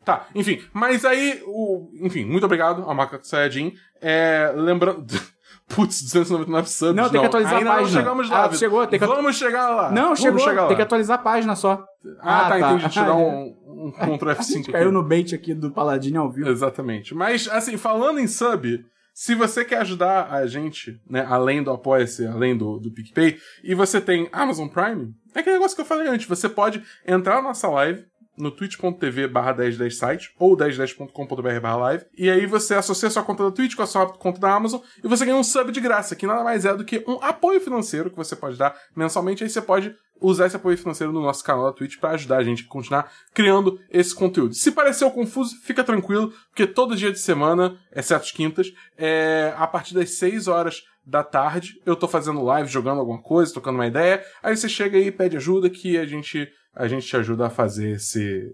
Tá, 0.04 0.26
enfim. 0.34 0.60
Mas 0.72 1.04
aí, 1.04 1.42
o... 1.46 1.90
enfim, 2.00 2.24
muito 2.24 2.44
obrigado 2.44 2.82
ao 2.82 2.94
Macaco 2.94 3.26
Sayajin. 3.26 3.74
É, 4.00 4.52
lembrando... 4.56 5.06
Putz, 5.74 6.02
299 6.02 6.68
subs. 6.68 6.94
Não, 6.96 7.08
tem 7.08 7.20
que 7.20 7.26
atualizar 7.26 7.56
ainda 7.58 7.70
a 7.70 7.74
página. 7.76 7.90
não 7.90 7.98
chegamos 8.02 8.30
lá. 8.30 8.44
Ah, 8.44 8.52
chegou, 8.52 8.86
tem 8.86 8.98
que 8.98 9.04
atu- 9.04 9.14
Vamos 9.14 9.36
chegar 9.36 9.68
lá. 9.70 9.90
Não, 9.90 10.02
Vamos 10.02 10.20
chegou. 10.20 10.40
chegar 10.40 10.62
lá. 10.62 10.68
Tem 10.68 10.76
que 10.76 10.82
atualizar 10.82 11.18
a 11.18 11.22
página 11.22 11.54
só. 11.56 11.84
Ah, 12.20 12.46
Ah, 12.46 12.50
tá, 12.50 12.58
tá. 12.58 12.72
entendi. 12.72 12.98
Ah, 12.98 13.14
um, 13.14 13.56
um 13.66 13.92
Ctrl 14.18 14.30
F5 14.32 14.72
Caiu 14.72 14.84
aqui. 14.88 14.92
no 14.92 15.02
bait 15.02 15.32
aqui 15.34 15.54
do 15.54 15.70
Paladino 15.70 16.20
ao 16.20 16.30
vivo. 16.30 16.48
Exatamente. 16.50 17.14
Mas, 17.14 17.48
assim, 17.48 17.76
falando 17.76 18.18
em 18.18 18.26
sub, 18.26 18.84
se 19.14 19.34
você 19.34 19.64
quer 19.64 19.78
ajudar 19.82 20.32
a 20.32 20.46
gente, 20.46 21.00
né, 21.08 21.24
além 21.28 21.62
do 21.62 21.70
Apoia-se, 21.70 22.26
além 22.26 22.56
do, 22.56 22.78
do 22.78 22.90
PicPay, 22.92 23.38
e 23.62 23.74
você 23.74 24.00
tem 24.00 24.28
Amazon 24.32 24.66
Prime, 24.68 25.12
é 25.34 25.40
aquele 25.40 25.56
negócio 25.56 25.76
que 25.76 25.82
eu 25.82 25.86
falei 25.86 26.08
antes, 26.08 26.26
você 26.26 26.48
pode 26.48 26.82
entrar 27.06 27.36
na 27.36 27.42
nossa 27.42 27.68
live 27.68 28.04
no 28.40 28.50
twitch.tv 28.50 29.28
barra 29.28 29.54
1010 29.54 29.96
site 29.96 30.34
ou 30.38 30.56
1010.com.br 30.56 31.60
barra 31.60 31.76
live, 31.76 32.04
e 32.16 32.30
aí 32.30 32.46
você 32.46 32.74
associa 32.74 33.10
sua 33.10 33.22
conta 33.22 33.44
da 33.44 33.50
Twitch 33.50 33.74
com 33.74 33.82
a 33.82 33.86
sua 33.86 34.06
conta 34.06 34.40
da 34.40 34.54
Amazon 34.54 34.80
e 35.02 35.08
você 35.08 35.24
ganha 35.24 35.36
um 35.36 35.44
sub 35.44 35.70
de 35.70 35.80
graça, 35.80 36.16
que 36.16 36.26
nada 36.26 36.42
mais 36.42 36.64
é 36.64 36.74
do 36.74 36.84
que 36.84 37.04
um 37.06 37.18
apoio 37.22 37.60
financeiro 37.60 38.10
que 38.10 38.16
você 38.16 38.34
pode 38.34 38.56
dar 38.56 38.74
mensalmente, 38.96 39.44
aí 39.44 39.50
você 39.50 39.60
pode 39.60 39.94
usar 40.20 40.46
esse 40.46 40.56
apoio 40.56 40.76
financeiro 40.76 41.12
no 41.12 41.22
nosso 41.22 41.42
canal 41.42 41.66
da 41.66 41.72
Twitch 41.72 41.98
para 41.98 42.10
ajudar 42.10 42.38
a 42.38 42.44
gente 42.44 42.64
a 42.64 42.68
continuar 42.68 43.10
criando 43.32 43.80
esse 43.90 44.14
conteúdo. 44.14 44.54
Se 44.54 44.70
pareceu 44.70 45.10
confuso, 45.10 45.56
fica 45.62 45.82
tranquilo, 45.82 46.32
porque 46.48 46.66
todo 46.66 46.96
dia 46.96 47.10
de 47.10 47.18
semana, 47.18 47.78
exceto 47.94 48.24
as 48.24 48.30
quintas, 48.30 48.72
é, 48.98 49.54
a 49.56 49.66
partir 49.66 49.94
das 49.94 50.10
6 50.16 50.46
horas 50.46 50.82
da 51.04 51.24
tarde, 51.24 51.80
eu 51.86 51.96
tô 51.96 52.06
fazendo 52.06 52.42
live, 52.42 52.68
jogando 52.68 53.00
alguma 53.00 53.20
coisa, 53.20 53.52
tocando 53.52 53.76
uma 53.76 53.86
ideia, 53.86 54.22
aí 54.42 54.56
você 54.56 54.68
chega 54.68 54.98
aí 54.98 55.06
e 55.06 55.12
pede 55.12 55.36
ajuda 55.36 55.70
que 55.70 55.96
a 55.96 56.04
gente, 56.04 56.48
a 56.74 56.86
gente 56.88 57.06
te 57.06 57.16
ajuda 57.16 57.46
a 57.46 57.50
fazer 57.50 57.90
esse, 57.96 58.52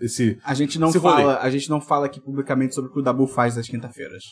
esse, 0.00 0.38
A 0.44 0.54
gente 0.54 0.78
não 0.78 0.90
Se 0.92 0.98
rolê. 0.98 1.16
fala, 1.22 1.38
a 1.40 1.50
gente 1.50 1.68
não 1.68 1.80
fala 1.80 2.06
aqui 2.06 2.20
publicamente 2.20 2.74
sobre 2.74 2.90
o 2.90 2.92
que 2.92 3.00
o 3.00 3.02
Dabu 3.02 3.26
faz 3.26 3.56
nas 3.56 3.66
quinta-feiras. 3.68 4.22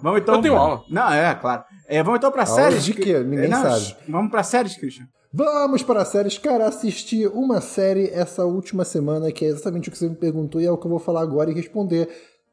Vamos 0.00 0.20
então. 0.20 0.34
Eu 0.36 0.42
tenho 0.42 0.56
aula. 0.56 0.82
Não, 0.90 1.12
é, 1.12 1.34
claro. 1.34 1.64
É, 1.88 2.02
vamos 2.02 2.18
então 2.18 2.30
pra 2.32 2.46
séries. 2.46 2.84
de 2.84 2.94
que- 2.94 3.02
quê? 3.02 3.18
Ninguém 3.20 3.48
Não, 3.48 3.62
sabe. 3.62 3.96
Vamos 4.08 4.30
pra 4.30 4.42
séries, 4.42 4.76
Christian. 4.76 5.06
Vamos 5.32 5.82
para 5.82 6.04
séries. 6.04 6.38
Cara, 6.38 6.66
assisti 6.68 7.26
uma 7.26 7.60
série 7.60 8.08
essa 8.10 8.44
última 8.44 8.84
semana 8.84 9.30
que 9.32 9.44
é 9.44 9.48
exatamente 9.48 9.88
o 9.88 9.92
que 9.92 9.98
você 9.98 10.08
me 10.08 10.14
perguntou 10.16 10.60
e 10.60 10.64
é 10.66 10.70
o 10.70 10.76
que 10.78 10.86
eu 10.86 10.90
vou 10.90 10.98
falar 11.00 11.22
agora 11.22 11.50
e 11.50 11.54
responder. 11.54 12.08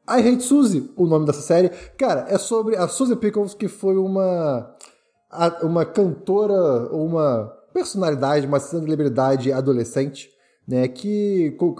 I 0.08 0.18
Hate 0.28 0.42
Suzy, 0.42 0.90
o 0.96 1.06
nome 1.06 1.24
dessa 1.26 1.40
série. 1.42 1.68
Cara, 1.96 2.26
é 2.28 2.36
sobre 2.38 2.76
a 2.76 2.88
Suzy 2.88 3.14
Pickles, 3.14 3.54
que 3.54 3.68
foi 3.68 3.96
uma, 3.96 4.74
uma 5.62 5.84
cantora, 5.84 6.54
ou 6.90 7.06
uma 7.06 7.52
personalidade, 7.72 8.46
uma 8.46 8.60
celebridade 8.60 9.52
adolescente, 9.52 10.28
né, 10.66 10.86
que 10.86 11.50
co- 11.58 11.74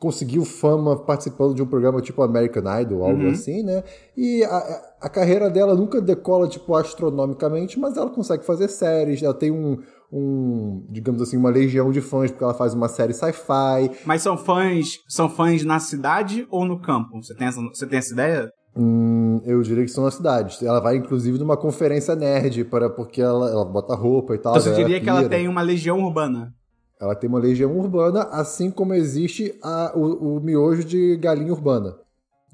conseguiu 0.00 0.44
fama 0.44 0.96
participando 0.96 1.54
de 1.54 1.62
um 1.62 1.66
programa 1.66 2.00
tipo 2.02 2.20
American 2.22 2.80
Idol, 2.80 3.04
algo 3.04 3.28
assim, 3.28 3.62
né? 3.62 3.82
E 4.16 4.42
a, 4.44 4.82
a 5.02 5.08
carreira 5.08 5.48
dela 5.48 5.74
nunca 5.74 6.00
decola, 6.00 6.48
tipo, 6.48 6.74
astronomicamente, 6.74 7.78
mas 7.78 7.96
ela 7.96 8.10
consegue 8.10 8.44
fazer 8.44 8.68
séries, 8.68 9.22
ela 9.22 9.32
tem 9.32 9.50
um, 9.52 9.78
um, 10.12 10.84
digamos 10.90 11.22
assim, 11.22 11.36
uma 11.36 11.48
legião 11.50 11.90
de 11.92 12.00
fãs, 12.00 12.30
porque 12.30 12.42
ela 12.44 12.54
faz 12.54 12.74
uma 12.74 12.88
série 12.88 13.12
sci-fi. 13.14 13.90
Mas 14.04 14.22
são 14.22 14.36
fãs, 14.36 14.98
são 15.08 15.28
fãs 15.28 15.64
na 15.64 15.78
cidade 15.78 16.46
ou 16.50 16.64
no 16.64 16.80
campo? 16.80 17.22
Você 17.22 17.34
tem 17.34 17.46
essa, 17.46 17.60
você 17.60 17.86
tem 17.86 17.98
essa 17.98 18.12
ideia? 18.12 18.50
Hum, 18.76 19.13
eu 19.44 19.62
diria 19.62 19.84
que 19.84 19.90
são 19.90 20.04
na 20.04 20.10
cidade. 20.10 20.58
Ela 20.66 20.80
vai, 20.80 20.96
inclusive, 20.96 21.38
numa 21.38 21.56
conferência 21.56 22.14
nerd, 22.14 22.64
para, 22.64 22.88
porque 22.90 23.20
ela, 23.22 23.50
ela 23.50 23.64
bota 23.64 23.94
roupa 23.94 24.34
e 24.34 24.38
tal. 24.38 24.52
Então 24.52 24.62
você 24.62 24.68
ela 24.70 24.78
diria 24.78 25.00
que 25.00 25.08
ela 25.08 25.28
tem 25.28 25.48
uma 25.48 25.62
legião 25.62 26.00
urbana. 26.02 26.54
Ela 27.00 27.14
tem 27.14 27.28
uma 27.28 27.38
legião 27.38 27.76
urbana, 27.76 28.22
assim 28.30 28.70
como 28.70 28.94
existe 28.94 29.54
a- 29.62 29.92
o, 29.94 30.36
o 30.36 30.40
miojo 30.40 30.84
de 30.84 31.16
galinha 31.16 31.52
urbana. 31.52 31.96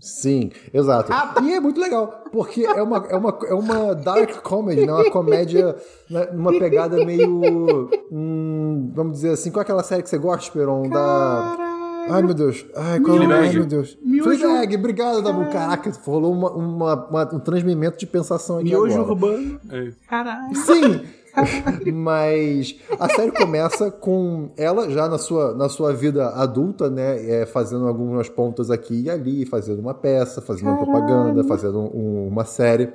Sim, 0.00 0.50
exato. 0.72 1.12
E 1.42 1.52
é 1.52 1.60
muito 1.60 1.78
legal, 1.78 2.24
porque 2.32 2.64
é 2.64 2.82
uma, 2.82 3.06
é 3.10 3.16
uma, 3.16 3.38
é 3.46 3.52
uma 3.54 3.94
dark 3.94 4.40
comedy, 4.42 4.86
né? 4.86 4.92
uma 4.92 5.10
comédia 5.10 5.76
né, 6.08 6.26
numa 6.32 6.58
pegada 6.58 7.04
meio. 7.04 7.90
hum, 8.10 8.90
vamos 8.94 9.12
dizer 9.12 9.32
assim, 9.32 9.50
qual 9.50 9.60
é 9.60 9.62
aquela 9.64 9.82
série 9.82 10.02
que 10.02 10.08
você 10.08 10.16
gosta, 10.16 10.44
Esperon? 10.44 10.88
Da. 10.88 11.69
Ai, 12.08 12.22
meu 12.22 12.34
Deus. 12.34 12.64
Ai, 12.74 13.00
qual 13.00 13.16
é 13.16 13.20
o 13.20 13.22
nome? 13.22 13.34
Ai, 13.34 13.52
meu 13.52 13.66
Deus. 13.66 13.98
Miojo. 14.02 14.38
Fleabag, 14.38 14.76
obrigado, 14.76 15.22
Dabu. 15.22 15.50
Caraca, 15.50 15.92
rolou 16.04 16.32
uma, 16.32 16.50
uma- 16.52 17.06
uma- 17.08 17.34
um 17.34 17.38
transmimento 17.40 17.98
de 17.98 18.06
pensação 18.06 18.56
aqui 18.58 18.68
Miojo 18.70 18.94
agora. 18.94 19.10
urbano. 19.10 19.60
É. 19.70 19.90
Caralho. 20.08 20.54
Sim! 20.56 21.00
Mas 21.94 22.74
a 22.98 23.08
série 23.08 23.30
começa 23.30 23.90
com 23.90 24.50
ela 24.56 24.90
já 24.90 25.08
na 25.08 25.16
sua, 25.18 25.54
na 25.54 25.68
sua 25.68 25.92
vida 25.92 26.28
adulta, 26.30 26.90
né? 26.90 27.24
é, 27.42 27.46
fazendo 27.46 27.86
algumas 27.86 28.28
pontas 28.28 28.70
aqui 28.70 29.02
e 29.02 29.10
ali, 29.10 29.46
fazendo 29.46 29.78
uma 29.80 29.94
peça, 29.94 30.40
fazendo 30.40 30.68
uma 30.70 30.78
propaganda, 30.78 31.44
fazendo 31.44 31.78
um- 31.78 32.26
uma 32.28 32.44
série. 32.44 32.88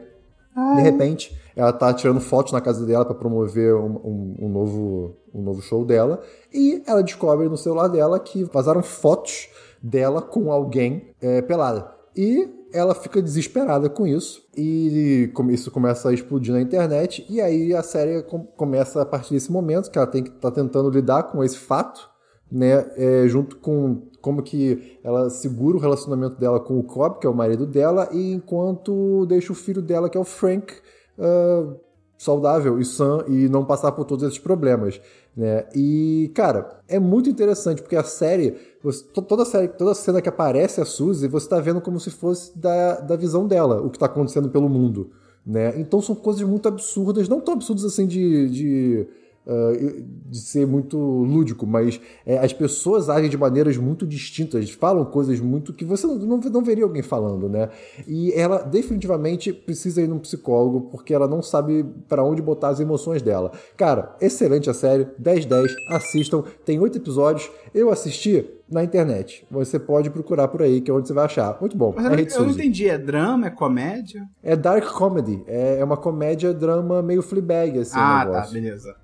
De 0.76 0.82
repente, 0.82 1.36
ela 1.56 1.74
tá 1.74 1.94
tirando 1.94 2.20
fotos 2.22 2.54
na 2.54 2.62
casa 2.62 2.86
dela 2.86 3.04
para 3.06 3.15
promover 3.15 3.76
um, 3.76 3.96
um- 4.04 4.36
um 4.41 4.50
novo, 4.50 5.15
um 5.34 5.41
novo 5.41 5.62
show 5.62 5.84
dela. 5.86 6.22
E 6.54 6.82
ela 6.88 7.04
descobre 7.04 7.48
no 7.50 7.58
celular 7.58 7.88
dela 7.89 8.20
que 8.20 8.44
vazaram 8.46 8.82
fotos 8.82 9.50
dela 9.82 10.22
com 10.22 10.52
alguém 10.52 11.10
é, 11.22 11.41
pelada. 11.41 11.91
E 12.15 12.50
ela 12.74 12.96
fica 12.96 13.22
desesperada 13.22 13.89
com 13.89 14.08
isso. 14.08 14.44
E 14.56 15.30
isso 15.52 15.72
começa 15.72 16.10
a 16.10 16.13
explodir 16.13 16.54
na 16.54 16.62
internet. 16.62 17.26
E 17.30 17.41
aí 17.41 17.74
a 17.74 17.84
série 17.84 18.24
com- 18.24 18.46
começa 18.46 19.02
a 19.02 19.06
partir 19.06 19.34
desse 19.34 19.52
momento, 19.52 19.91
que 19.91 19.98
ela 19.98 20.08
tem 20.08 20.24
que 20.24 20.32
tá 20.32 20.50
tentando 20.52 20.89
lidar 20.89 21.24
com 21.24 21.44
esse 21.44 21.58
fato, 21.58 22.10
né? 22.51 22.86
é, 22.95 23.27
junto 23.27 23.58
com 23.58 24.03
como 24.21 24.41
que 24.41 24.97
ela 25.03 25.29
segura 25.29 25.77
o 25.77 25.79
relacionamento 25.79 26.39
dela 26.39 26.60
com 26.60 26.79
o 26.79 26.84
Cobb, 26.84 27.19
que 27.19 27.27
é 27.27 27.29
o 27.29 27.34
marido 27.36 27.65
dela, 27.65 28.10
e 28.12 28.34
enquanto 28.34 29.25
deixa 29.27 29.51
o 29.51 29.55
filho 29.55 29.81
dela, 29.81 30.10
que 30.10 30.17
é 30.17 30.21
o 30.21 30.23
Frank, 30.23 30.73
ah, 31.19 31.75
saudável 32.17 32.79
e 32.79 32.86
sã 32.86 33.23
e 33.27 33.47
não 33.49 33.65
passar 33.65 33.91
por 33.91 34.05
todos 34.05 34.23
esses 34.25 34.39
problemas, 34.39 34.99
né? 35.36 35.65
E 35.75 36.31
cara, 36.34 36.79
é 36.88 36.97
muito 36.97 37.29
interessante 37.29 37.81
porque 37.81 37.95
a 37.95 38.03
série, 38.03 38.55
você- 38.81 39.03
to- 39.13 39.21
toda 39.21 39.43
a 39.43 39.45
série, 39.45 39.67
toda 39.67 39.93
cena 39.93 40.21
que 40.21 40.29
aparece 40.29 40.79
a 40.81 40.86
Suzy, 40.86 41.27
você 41.27 41.47
tá 41.49 41.60
vendo 41.60 41.81
como 41.81 41.99
se 41.99 42.10
fosse 42.10 42.58
da, 42.58 43.01
da 43.01 43.15
visão 43.17 43.45
dela, 43.45 43.81
o 43.81 43.89
que 43.89 43.99
tá 43.99 44.05
acontecendo 44.05 44.49
pelo 44.49 44.69
mundo, 44.69 45.12
né? 45.45 45.77
Então 45.79 46.01
são 46.01 46.15
coisas 46.15 46.41
muito 46.47 46.67
absurdas, 46.69 47.27
não 47.27 47.41
tão 47.41 47.53
absurdas 47.55 47.84
assim 47.84 48.08
de, 48.08 48.49
de 48.49 49.08
uh, 49.45 50.03
de 50.27 50.39
ser 50.39 50.65
muito 50.65 50.97
lúdico, 50.97 51.65
mas 51.65 51.99
é, 52.25 52.38
as 52.38 52.53
pessoas 52.53 53.10
agem 53.10 53.29
de 53.29 53.38
maneiras 53.38 53.77
muito 53.77 54.05
distintas, 54.05 54.69
falam 54.71 55.05
coisas 55.05 55.39
muito 55.39 55.73
que 55.73 55.86
você 55.86 56.08
não, 56.08 56.15
não, 56.15 56.38
não 56.38 56.63
veria 56.63 56.84
alguém 56.84 57.01
falando, 57.01 57.47
né? 57.47 57.69
E 58.08 58.31
ela 58.34 58.60
definitivamente 58.60 59.53
precisa 59.53 60.01
ir 60.01 60.08
num 60.08 60.19
psicólogo 60.19 60.81
porque 60.91 61.13
ela 61.13 61.27
não 61.27 61.41
sabe 61.41 61.86
para 62.08 62.23
onde 62.23 62.41
botar 62.41 62.69
as 62.69 62.79
emoções 62.79 63.21
dela. 63.21 63.51
Cara, 63.77 64.15
excelente 64.19 64.69
a 64.69 64.73
série, 64.73 65.05
10-10, 65.21 65.67
assistam, 65.91 66.43
tem 66.65 66.79
oito 66.79 66.97
episódios, 66.97 67.49
eu 67.73 67.89
assisti 67.89 68.49
na 68.69 68.84
internet. 68.84 69.45
Você 69.49 69.77
pode 69.77 70.10
procurar 70.10 70.47
por 70.47 70.62
aí, 70.62 70.81
que 70.81 70.89
é 70.89 70.93
onde 70.93 71.08
você 71.08 71.13
vai 71.13 71.25
achar. 71.25 71.58
Muito 71.60 71.77
bom. 71.77 71.93
Mas 71.95 72.05
é 72.05 72.10
eu, 72.10 72.39
não, 72.39 72.47
eu 72.47 72.51
entendi, 72.51 72.89
é 72.89 72.97
drama, 72.97 73.47
é 73.47 73.49
comédia? 73.49 74.27
É 74.41 74.55
dark 74.55 74.86
comedy, 74.91 75.43
é, 75.47 75.79
é 75.79 75.84
uma 75.84 75.97
comédia, 75.97 76.53
drama 76.53 77.01
meio 77.01 77.21
Fleabag, 77.21 77.79
assim, 77.79 77.97
ah, 77.97 78.27
tá, 78.31 78.47
beleza. 78.51 78.95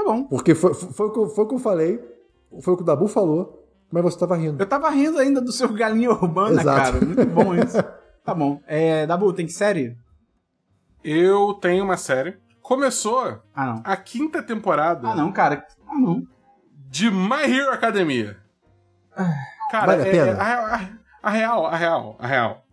Tá 0.00 0.04
bom. 0.12 0.24
Porque 0.24 0.54
foi, 0.54 0.72
foi, 0.74 1.06
o 1.06 1.10
que 1.12 1.18
eu- 1.18 1.28
foi 1.28 1.44
o 1.44 1.48
que 1.48 1.54
eu 1.54 1.58
falei, 1.58 2.00
foi 2.62 2.74
o 2.74 2.76
que 2.76 2.82
o 2.82 2.86
Dabu 2.86 3.06
falou, 3.06 3.66
mas 3.92 4.02
você 4.02 4.18
tava 4.18 4.34
rindo. 4.36 4.62
Eu 4.62 4.66
tava 4.68 4.88
rindo 4.90 5.18
ainda 5.18 5.40
do 5.40 5.52
seu 5.52 5.68
galinha 5.72 6.10
urbana, 6.10 6.60
Exato. 6.60 6.92
cara. 6.92 7.04
Muito 7.04 7.26
bom 7.26 7.54
isso. 7.54 7.76
Tá 8.24 8.34
bom. 8.34 8.60
É, 8.66 9.06
Dabu, 9.06 9.32
tem 9.32 9.46
que 9.46 9.52
série? 9.52 9.96
Eu 11.04 11.54
tenho 11.54 11.84
uma 11.84 11.96
série. 11.96 12.38
Começou 12.62 13.40
Ah, 13.54 13.66
não. 13.66 13.82
a 13.84 13.96
quinta 13.96 14.42
temporada 14.42 15.08
Ah, 15.08 15.14
não, 15.16 15.32
cara. 15.32 15.66
Ah, 15.88 15.98
não. 15.98 16.22
de 16.88 17.10
My 17.10 17.42
Hero 17.44 17.72
Academia. 17.72 18.36
Cara, 19.70 19.86
Vale 19.86 20.02
a 20.02 20.06
é- 20.06 20.10
pena? 20.10 20.26
é- 20.26 20.40
a, 20.40 20.74
a- 20.76 20.88
a 21.22 21.30
real, 21.30 21.66
a 21.66 21.76
real, 21.76 22.16
a 22.18 22.26
real 22.26 22.64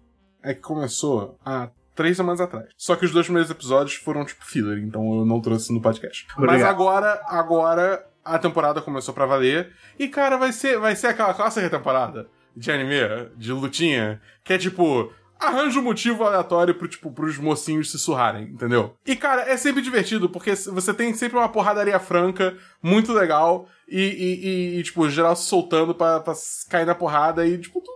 é 0.43 0.53
que 0.53 0.61
começou 0.61 1.37
há 1.45 1.69
três 1.97 2.15
semanas 2.15 2.39
atrás. 2.39 2.67
Só 2.77 2.95
que 2.95 3.03
os 3.03 3.11
dois 3.11 3.25
primeiros 3.25 3.51
episódios 3.51 3.95
foram 3.95 4.23
tipo 4.23 4.45
filler, 4.45 4.77
então 4.77 5.19
eu 5.19 5.25
não 5.25 5.41
trouxe 5.41 5.73
no 5.73 5.81
podcast. 5.81 6.25
Mas 6.29 6.37
Obrigado. 6.37 6.69
agora, 6.69 7.21
agora 7.27 8.07
a 8.23 8.39
temporada 8.39 8.81
começou 8.81 9.13
pra 9.13 9.25
valer 9.25 9.73
e 9.97 10.07
cara, 10.07 10.37
vai 10.37 10.53
ser, 10.53 10.79
vai 10.79 10.95
ser 10.95 11.07
aquela 11.07 11.33
clássica 11.33 11.69
temporada 11.69 12.27
de 12.55 12.71
anime, 12.71 13.29
de 13.35 13.51
lutinha, 13.51 14.21
que 14.43 14.53
é 14.53 14.57
tipo 14.57 15.11
Arranja 15.39 15.79
um 15.79 15.83
motivo 15.83 16.23
aleatório 16.23 16.73
pro, 16.73 16.87
tipo, 16.87 17.11
pros 17.11 17.37
mocinhos 17.37 17.91
se 17.91 17.99
surrarem, 17.99 18.45
entendeu? 18.45 18.95
E, 19.05 19.15
cara, 19.15 19.43
é 19.43 19.55
sempre 19.55 19.81
divertido, 19.83 20.27
porque 20.27 20.55
você 20.55 20.93
tem 20.93 21.13
sempre 21.13 21.37
uma 21.37 21.49
porradaria 21.49 21.99
franca, 21.99 22.57
muito 22.81 23.13
legal, 23.13 23.67
e, 23.87 24.01
e, 24.01 24.45
e, 24.47 24.79
e, 24.79 24.83
tipo, 24.83 25.07
geral 25.09 25.35
se 25.35 25.43
soltando 25.43 25.93
pra, 25.93 26.19
pra 26.19 26.33
cair 26.69 26.85
na 26.85 26.95
porrada, 26.95 27.45
e, 27.45 27.57
tipo, 27.57 27.79
tu 27.81 27.91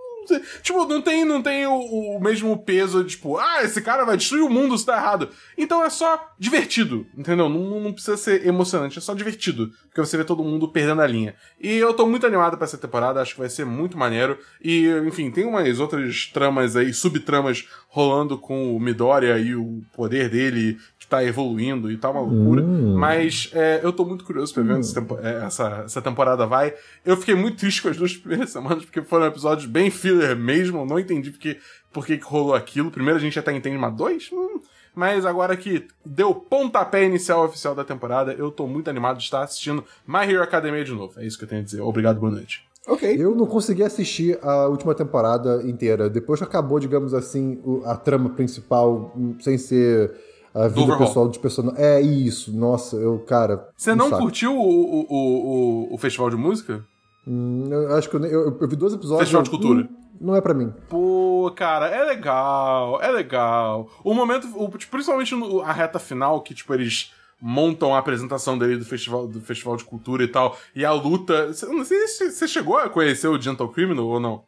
Tipo, 0.61 0.85
não 0.85 1.01
tem, 1.01 1.25
não 1.25 1.41
tem 1.41 1.65
o, 1.65 2.17
o 2.17 2.19
mesmo 2.19 2.57
peso 2.57 3.03
tipo, 3.03 3.37
ah, 3.37 3.63
esse 3.63 3.81
cara 3.81 4.05
vai 4.05 4.17
destruir 4.17 4.43
o 4.43 4.49
mundo 4.49 4.77
se 4.77 4.85
tá 4.85 4.97
errado. 4.97 5.29
Então 5.57 5.83
é 5.83 5.89
só 5.89 6.33
divertido, 6.37 7.05
entendeu? 7.17 7.49
Não, 7.49 7.79
não 7.79 7.93
precisa 7.93 8.17
ser 8.17 8.45
emocionante, 8.45 8.97
é 8.97 9.01
só 9.01 9.13
divertido. 9.13 9.71
Porque 9.87 9.99
você 9.99 10.17
vê 10.17 10.23
todo 10.23 10.43
mundo 10.43 10.67
perdendo 10.69 11.01
a 11.01 11.07
linha. 11.07 11.35
E 11.59 11.75
eu 11.77 11.93
tô 11.93 12.05
muito 12.05 12.25
animado 12.25 12.57
pra 12.57 12.65
essa 12.65 12.77
temporada, 12.77 13.21
acho 13.21 13.33
que 13.33 13.39
vai 13.39 13.49
ser 13.49 13.65
muito 13.65 13.97
maneiro. 13.97 14.37
E, 14.63 14.87
enfim, 15.05 15.29
tem 15.29 15.45
umas 15.45 15.79
outras 15.79 16.27
tramas 16.27 16.75
aí, 16.75 16.93
subtramas 16.93 17.67
rolando 17.89 18.37
com 18.37 18.75
o 18.75 18.79
Midoriya 18.79 19.37
e 19.37 19.53
o 19.53 19.81
poder 19.93 20.29
dele 20.29 20.77
tá 21.11 21.23
evoluindo 21.25 21.91
e 21.91 21.97
tá 21.97 22.09
uma 22.09 22.21
loucura. 22.21 22.63
Hum. 22.63 22.95
Mas 22.97 23.51
é, 23.53 23.81
eu 23.83 23.91
tô 23.91 24.05
muito 24.05 24.23
curioso 24.23 24.53
pra 24.53 24.63
ver 24.63 24.71
onde 24.73 24.85
essa 24.87 24.95
tempo- 24.95 25.19
é, 25.21 25.45
essa, 25.45 25.83
essa 25.85 26.01
temporada 26.01 26.47
vai. 26.47 26.73
Eu 27.05 27.17
fiquei 27.17 27.35
muito 27.35 27.57
triste 27.57 27.81
com 27.81 27.89
as 27.89 27.97
duas 27.97 28.15
primeiras 28.17 28.49
semanas, 28.49 28.85
porque 28.85 29.01
foram 29.01 29.25
episódios 29.25 29.65
bem 29.65 29.91
filler 29.91 30.35
mesmo. 30.37 30.79
Eu 30.79 30.85
não 30.85 30.97
entendi 30.97 31.29
porque, 31.29 31.57
por 31.91 32.05
que 32.05 32.15
rolou 32.23 32.55
aquilo. 32.55 32.89
Primeiro 32.89 33.17
a 33.19 33.21
gente 33.21 33.37
até 33.37 33.51
entende, 33.51 33.77
mas 33.77 33.93
dois? 33.93 34.29
Hum. 34.31 34.61
Mas 34.95 35.25
agora 35.25 35.55
que 35.55 35.85
deu 36.05 36.29
o 36.31 36.35
pontapé 36.35 37.03
inicial 37.05 37.45
oficial 37.45 37.75
da 37.75 37.83
temporada, 37.83 38.33
eu 38.33 38.49
tô 38.51 38.65
muito 38.67 38.89
animado 38.89 39.17
de 39.17 39.23
estar 39.23 39.41
assistindo 39.43 39.83
My 40.07 40.19
Hero 40.29 40.41
Academia 40.43 40.83
de 40.83 40.93
novo. 40.93 41.19
É 41.19 41.25
isso 41.25 41.37
que 41.37 41.43
eu 41.43 41.47
tenho 41.49 41.61
a 41.61 41.63
dizer. 41.65 41.81
Obrigado, 41.81 42.19
boa 42.19 42.31
noite. 42.31 42.63
Ok. 42.87 43.15
Eu 43.17 43.35
não 43.35 43.45
consegui 43.45 43.83
assistir 43.83 44.39
a 44.41 44.67
última 44.67 44.95
temporada 44.95 45.61
inteira. 45.63 46.09
Depois 46.09 46.39
que 46.39 46.45
acabou, 46.45 46.79
digamos 46.79 47.13
assim, 47.13 47.61
a 47.85 47.95
trama 47.95 48.29
principal, 48.31 49.13
hum, 49.15 49.35
sem 49.39 49.57
ser 49.57 50.11
a 50.53 50.67
vida 50.67 50.97
pessoal 50.97 51.27
dos 51.27 51.37
personagens. 51.37 51.79
É 51.79 52.01
isso, 52.01 52.55
nossa, 52.55 52.95
eu, 52.97 53.19
cara. 53.19 53.69
Você 53.75 53.95
não 53.95 54.09
curtiu 54.11 54.55
o, 54.55 54.61
o, 54.61 55.05
o, 55.09 55.95
o, 55.95 55.97
festival 55.97 56.29
de 56.29 56.35
música? 56.35 56.83
Hum, 57.27 57.67
eu 57.71 57.95
acho 57.95 58.09
que 58.09 58.15
eu, 58.15 58.25
eu, 58.25 58.57
eu 58.59 58.67
vi 58.67 58.75
dois 58.75 58.93
episódios. 58.93 59.21
Festival 59.21 59.43
de 59.43 59.49
cultura. 59.49 59.81
hum, 59.83 59.87
Não 60.19 60.35
é 60.35 60.41
pra 60.41 60.53
mim. 60.53 60.73
Pô, 60.89 61.51
cara, 61.55 61.87
é 61.87 62.03
legal, 62.03 63.01
é 63.01 63.11
legal. 63.11 63.89
O 64.03 64.13
momento, 64.13 64.47
o- 64.55 64.69
tipo, 64.77 64.91
principalmente 64.91 65.33
a 65.63 65.71
reta 65.71 65.99
final, 65.99 66.41
que, 66.41 66.53
tipo, 66.53 66.73
eles 66.73 67.11
montam 67.41 67.93
a 67.95 67.97
apresentação 67.97 68.57
dele 68.57 68.77
do 68.77 68.85
festival, 68.85 69.27
do 69.27 69.41
festival 69.41 69.75
de 69.75 69.83
cultura 69.83 70.23
e 70.23 70.27
tal, 70.27 70.55
e 70.75 70.85
a 70.85 70.91
luta. 70.91 71.47
Não 71.67 71.83
sei 71.83 72.07
se 72.07 72.31
você 72.31 72.47
chegou 72.47 72.77
a 72.77 72.87
conhecer 72.89 73.27
o 73.27 73.41
Gentle 73.41 73.69
Criminal 73.69 74.05
ou 74.05 74.19
não. 74.19 74.43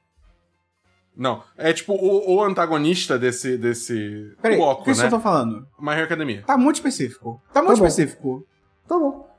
Não. 1.15 1.43
É 1.57 1.71
tipo 1.73 1.93
o, 1.93 2.35
o 2.35 2.43
antagonista 2.43 3.17
desse, 3.19 3.57
desse 3.57 4.33
Peraí, 4.41 4.57
o 4.57 4.61
bloco, 4.61 4.81
que 4.83 4.85
vocês 4.89 4.99
né? 4.99 5.05
estão 5.05 5.21
falando? 5.21 5.65
My 5.79 5.91
Hero 5.93 6.05
Academia. 6.05 6.43
Tá 6.45 6.57
muito 6.57 6.75
específico. 6.77 7.41
Tá 7.53 7.61
muito 7.61 7.79
bom. 7.79 7.85
específico. 7.85 8.45
Tá 8.87 8.97
bom. 8.97 9.29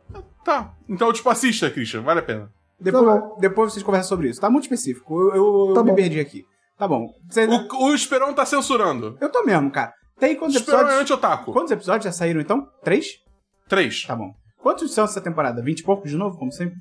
Tá. 0.44 0.72
Então, 0.88 1.12
tipo, 1.12 1.28
assista, 1.30 1.70
Christian, 1.70 2.02
vale 2.02 2.20
a 2.20 2.22
pena. 2.22 2.50
Depois, 2.78 3.04
bom. 3.04 3.36
depois 3.40 3.72
vocês 3.72 3.82
conversam 3.82 4.08
sobre 4.10 4.28
isso. 4.28 4.40
Tá 4.40 4.50
muito 4.50 4.64
específico. 4.64 5.18
Eu, 5.18 5.34
eu, 5.34 5.68
eu 5.68 5.74
Tá 5.74 5.82
me 5.82 5.90
bom. 5.90 5.96
perdi 5.96 6.20
aqui. 6.20 6.44
Tá 6.78 6.86
bom. 6.86 7.06
Cê- 7.30 7.46
O, 7.46 7.84
o 7.86 7.94
Esperão 7.94 8.32
tá 8.34 8.44
censurando. 8.44 9.16
Eu 9.20 9.30
tô 9.30 9.42
mesmo, 9.44 9.70
cara. 9.70 9.92
Tem 10.18 10.36
quantos 10.36 10.54
Esperão 10.56 10.78
é 10.78 10.82
episódios? 10.82 11.02
anti-otaku. 11.10 11.52
Quantos 11.52 11.72
episódios 11.72 12.04
já 12.04 12.12
saíram 12.12 12.40
então? 12.40 12.66
Três? 12.82 13.06
Três. 13.68 14.04
Tá 14.06 14.14
bom. 14.14 14.32
Quantos 14.60 14.92
são 14.94 15.04
essa 15.04 15.20
temporada? 15.20 15.62
Vinte 15.62 15.80
e 15.80 15.82
poucos 15.84 16.10
de 16.10 16.16
novo, 16.16 16.36
como 16.38 16.52
sempre? 16.52 16.76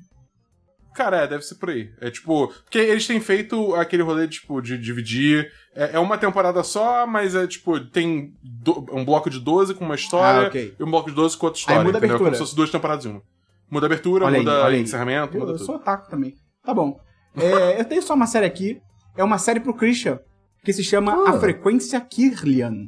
Cara, 0.94 1.18
é, 1.22 1.26
deve 1.26 1.42
ser 1.42 1.56
por 1.56 1.70
aí. 1.70 1.90
É 2.00 2.10
tipo. 2.10 2.48
Porque 2.62 2.78
eles 2.78 3.06
têm 3.06 3.18
feito 3.20 3.74
aquele 3.74 4.02
rolê, 4.02 4.28
tipo, 4.28 4.60
de 4.62 4.78
dividir. 4.78 5.50
É, 5.74 5.96
é 5.96 5.98
uma 5.98 6.16
temporada 6.16 6.62
só, 6.62 7.04
mas 7.06 7.34
é 7.34 7.46
tipo, 7.46 7.80
tem 7.80 8.32
do- 8.42 8.86
um 8.92 9.04
bloco 9.04 9.28
de 9.28 9.40
12 9.40 9.74
com 9.74 9.84
uma 9.84 9.96
história 9.96 10.44
Ah, 10.44 10.48
ok. 10.48 10.74
e 10.78 10.82
um 10.84 10.90
bloco 10.90 11.10
de 11.10 11.16
12 11.16 11.36
com 11.36 11.46
outra 11.46 11.58
história. 11.58 11.82
muda 11.82 11.96
a 11.96 11.98
entendeu? 11.98 12.14
abertura. 12.16 12.30
Como 12.30 12.34
se 12.36 12.40
fosse 12.48 12.56
duas 12.56 12.70
temporadas 12.70 13.04
em 13.06 13.08
uma. 13.10 13.22
Muda 13.70 13.86
a 13.86 13.88
abertura, 13.88 14.26
Olha 14.26 14.34
aí, 14.36 14.44
muda 14.44 14.66
aí. 14.66 14.80
encerramento, 14.80 15.34
Eu, 15.36 15.40
muda 15.40 15.52
eu 15.52 15.56
tudo. 15.56 15.66
sou 15.66 15.74
otaku 15.76 16.08
também. 16.08 16.34
Tá 16.64 16.72
bom. 16.72 16.96
É, 17.36 17.80
eu 17.80 17.84
tenho 17.84 18.02
só 18.02 18.14
uma 18.14 18.26
série 18.26 18.46
aqui. 18.46 18.78
É 19.16 19.24
uma 19.24 19.38
série 19.38 19.58
pro 19.58 19.74
Christian. 19.74 20.20
Que 20.64 20.72
se 20.72 20.84
chama 20.84 21.12
Ah. 21.26 21.30
A 21.30 21.40
Frequência 21.40 22.00
Kirlian. 22.00 22.86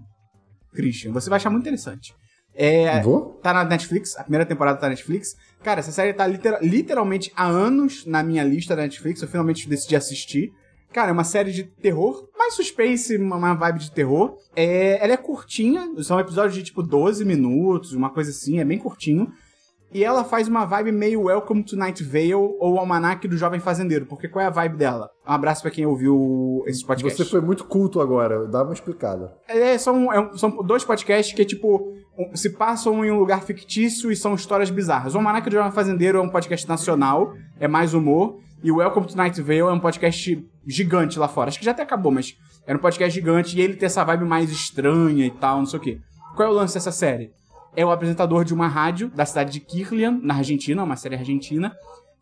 Christian, 0.73 1.13
você 1.13 1.29
vai 1.29 1.39
achar 1.39 1.51
muito 1.51 1.63
interessante. 1.65 2.15
É, 2.57 3.01
Vou? 3.03 3.39
tá 3.43 3.53
na 3.53 3.65
Netflix, 3.65 4.17
a 4.17 4.23
primeira 4.23 4.47
temporada 4.47 4.79
tá 4.79 4.87
na 4.87 4.91
Netflix. 4.91 5.37
Cara, 5.63 5.81
essa 5.81 5.93
série 5.93 6.13
tá 6.15 6.27
litera- 6.27 6.59
literalmente 6.63 7.31
há 7.37 7.47
anos 7.47 8.07
na 8.07 8.23
minha 8.23 8.43
lista 8.43 8.75
da 8.75 8.83
Netflix. 8.83 9.21
Eu 9.21 9.29
finalmente 9.29 9.69
decidi 9.69 9.95
assistir. 9.95 10.53
Cara, 10.93 11.11
é 11.11 11.13
uma 11.13 11.25
série 11.25 11.53
de 11.53 11.65
terror, 11.65 12.27
mais 12.39 12.55
suspense, 12.55 13.17
uma, 13.19 13.53
vibe 13.55 13.81
de 13.81 13.91
terror. 13.91 14.37
É, 14.55 15.03
ela 15.05 15.13
é 15.13 15.17
curtinha, 15.17 15.87
são 16.03 16.19
episódios 16.19 16.55
de 16.55 16.63
tipo 16.63 16.83
12 16.83 17.23
minutos, 17.25 17.93
uma 17.93 18.09
coisa 18.09 18.31
assim, 18.31 18.61
é 18.61 18.65
bem 18.65 18.79
curtinho. 18.79 19.31
E 19.93 20.03
ela 20.03 20.25
faz 20.25 20.49
uma 20.49 20.65
vibe 20.65 20.93
meio 20.93 21.23
Welcome 21.25 21.63
to 21.63 21.77
Night 21.77 22.03
Vale 22.03 22.35
ou 22.35 22.79
Almanac 22.79 23.27
do 23.29 23.37
Jovem 23.37 23.61
Fazendeiro. 23.61 24.05
Porque 24.07 24.29
qual 24.29 24.43
é 24.43 24.47
a 24.47 24.51
vibe 24.51 24.77
dela? 24.77 25.11
Um 25.27 25.33
abraço 25.33 25.63
pra 25.63 25.71
quem 25.71 25.87
ouviu 25.87 26.63
esse 26.67 26.85
podcast. 26.85 27.17
Você 27.23 27.31
foi 27.31 27.41
muito 27.41 27.65
culto 27.65 28.01
agora, 28.01 28.47
dá 28.47 28.63
uma 28.65 28.73
explicada. 28.73 29.33
É, 29.47 29.79
são, 29.79 30.13
é 30.13 30.37
são 30.37 30.51
dois 30.65 30.83
podcasts 30.85 31.35
que, 31.35 31.45
tipo, 31.45 31.77
um- 31.77 32.05
se 32.35 32.51
passam 32.51 33.05
em 33.05 33.11
um 33.11 33.19
lugar 33.19 33.43
fictício 33.43 34.11
e 34.11 34.17
são 34.17 34.35
histórias 34.35 34.71
bizarras. 34.71 35.15
O 35.15 35.19
Almanac 35.19 35.49
do 35.49 35.55
Jovem 35.55 35.73
Fazendeiro 35.73 36.19
é 36.19 36.21
um 36.21 36.29
podcast 36.29 36.69
nacional, 36.69 37.35
é 37.61 37.69
mais 37.69 37.95
humor. 37.95 38.41
E 38.63 38.73
o 38.73 38.77
Welcome 38.77 39.07
to 39.07 39.17
Night 39.17 39.41
Vale 39.43 39.61
é 39.61 39.65
um 39.67 39.79
podcast 39.79 40.45
gigante 40.67 41.19
lá 41.19 41.29
fora. 41.29 41.49
Acho 41.49 41.59
que 41.59 41.65
já 41.65 41.71
até 41.71 41.83
acabou, 41.83 42.11
mas 42.11 42.37
era 42.67 42.77
um 42.77 42.81
podcast 42.81 43.15
gigante 43.15 43.57
e 43.57 43.61
ele 43.61 43.77
tem 43.77 43.87
essa 43.87 44.03
vibe 44.03 44.25
mais 44.25 44.51
estranha 44.51 45.27
e 45.27 45.31
tal, 45.31 45.59
não 45.59 45.67
sei 45.67 45.79
o 45.79 45.83
quê. 45.83 45.99
Qual 46.35 46.49
é 46.49 46.51
o 46.51 46.55
lance 46.55 46.75
dessa 46.75 46.91
série? 46.91 47.31
É 47.77 47.85
o 47.85 47.91
apresentador 47.91 48.45
de 48.45 48.55
uma 48.55 48.67
rádio 48.67 49.11
da 49.11 49.27
cidade 49.27 49.53
de 49.53 49.61
Kirlian, 49.61 50.19
na 50.23 50.37
Argentina, 50.37 50.83
uma 50.83 50.97
série 50.97 51.15
argentina, 51.15 51.73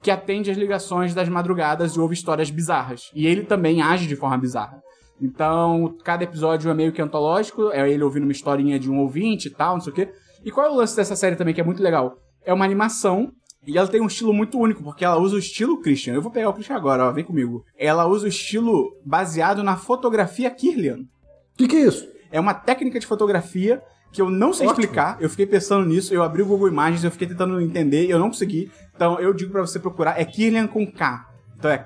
que 0.02 0.11
atende 0.11 0.50
as 0.50 0.57
ligações 0.57 1.14
das 1.14 1.28
madrugadas 1.28 1.92
e 1.92 2.00
ouve 2.00 2.14
histórias 2.14 2.50
bizarras. 2.50 3.11
E 3.14 3.26
ele 3.26 3.44
também 3.44 3.80
age 3.80 4.07
de 4.07 4.16
forma 4.16 4.37
bizarra. 4.37 4.83
Então, 5.20 5.96
cada 6.05 6.24
episódio 6.24 6.70
é 6.70 6.74
meio 6.74 6.92
que 6.92 7.00
antológico, 7.00 7.70
é 7.70 7.88
ele 7.88 8.03
ouvindo 8.03 8.24
uma 8.24 8.33
historinha 8.33 8.79
de 8.79 8.90
um 8.90 8.98
ouvinte 8.98 9.48
e 9.48 9.50
tal, 9.50 9.74
não 9.74 9.81
sei 9.81 9.92
o 9.92 9.96
quê. 9.96 10.09
E 10.44 10.50
qual 10.50 10.66
é 10.66 10.70
o 10.70 10.74
lance 10.74 10.96
dessa 10.96 11.16
série 11.16 11.37
também, 11.37 11.55
que 11.55 11.61
é 11.61 11.64
muito 11.64 11.83
legal? 11.83 12.18
É 12.44 12.53
uma 12.53 12.64
animação, 12.64 13.33
e 13.66 13.79
ela 13.79 13.88
tem 13.88 14.00
um 14.00 14.07
estilo 14.07 14.33
muito 14.33 14.59
único, 14.59 14.83
porque 14.83 15.05
ela 15.05 15.16
usa 15.16 15.37
o 15.37 15.38
estilo 15.38 15.81
Christian. 15.81 16.14
Eu 16.14 16.22
vou 16.22 16.31
pegar 16.31 16.50
o 16.50 16.53
Christian 16.53 16.77
agora, 16.77 17.05
ó, 17.05 17.12
vem 17.12 17.24
comigo. 17.24 17.64
Ela 17.79 18.07
usa 18.07 18.27
o 18.27 18.29
estilo 18.29 18.94
baseado 19.05 19.62
na 19.62 19.77
fotografia 19.77 20.50
Kirlian. 20.50 20.98
O 20.98 21.57
que, 21.57 21.68
que 21.68 21.77
é 21.77 21.87
isso? 21.87 22.07
É 22.31 22.38
uma 22.38 22.53
técnica 22.53 22.98
de 22.98 23.07
fotografia 23.07 23.81
que 24.12 24.20
eu 24.20 24.28
não 24.28 24.53
sei 24.53 24.66
Ótimo. 24.66 24.80
explicar. 24.80 25.16
Eu 25.20 25.30
fiquei 25.30 25.47
pensando 25.47 25.86
nisso, 25.86 26.12
eu 26.12 26.22
abri 26.22 26.43
o 26.43 26.47
Google 26.47 26.68
Imagens, 26.68 27.03
eu 27.03 27.11
fiquei 27.11 27.26
tentando 27.26 27.61
entender 27.61 28.07
e 28.07 28.11
eu 28.11 28.18
não 28.18 28.28
consegui. 28.28 28.70
Então 28.95 29.18
eu 29.18 29.32
digo 29.32 29.51
pra 29.51 29.62
você 29.62 29.78
procurar, 29.78 30.20
é 30.20 30.24
Kirlian 30.24 30.66
com 30.66 30.86
K. 30.86 31.28
Então 31.57 31.70
é 31.70 31.78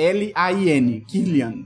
K-I-R-L-A-I-N, 0.00 1.00
Kirlian. 1.06 1.64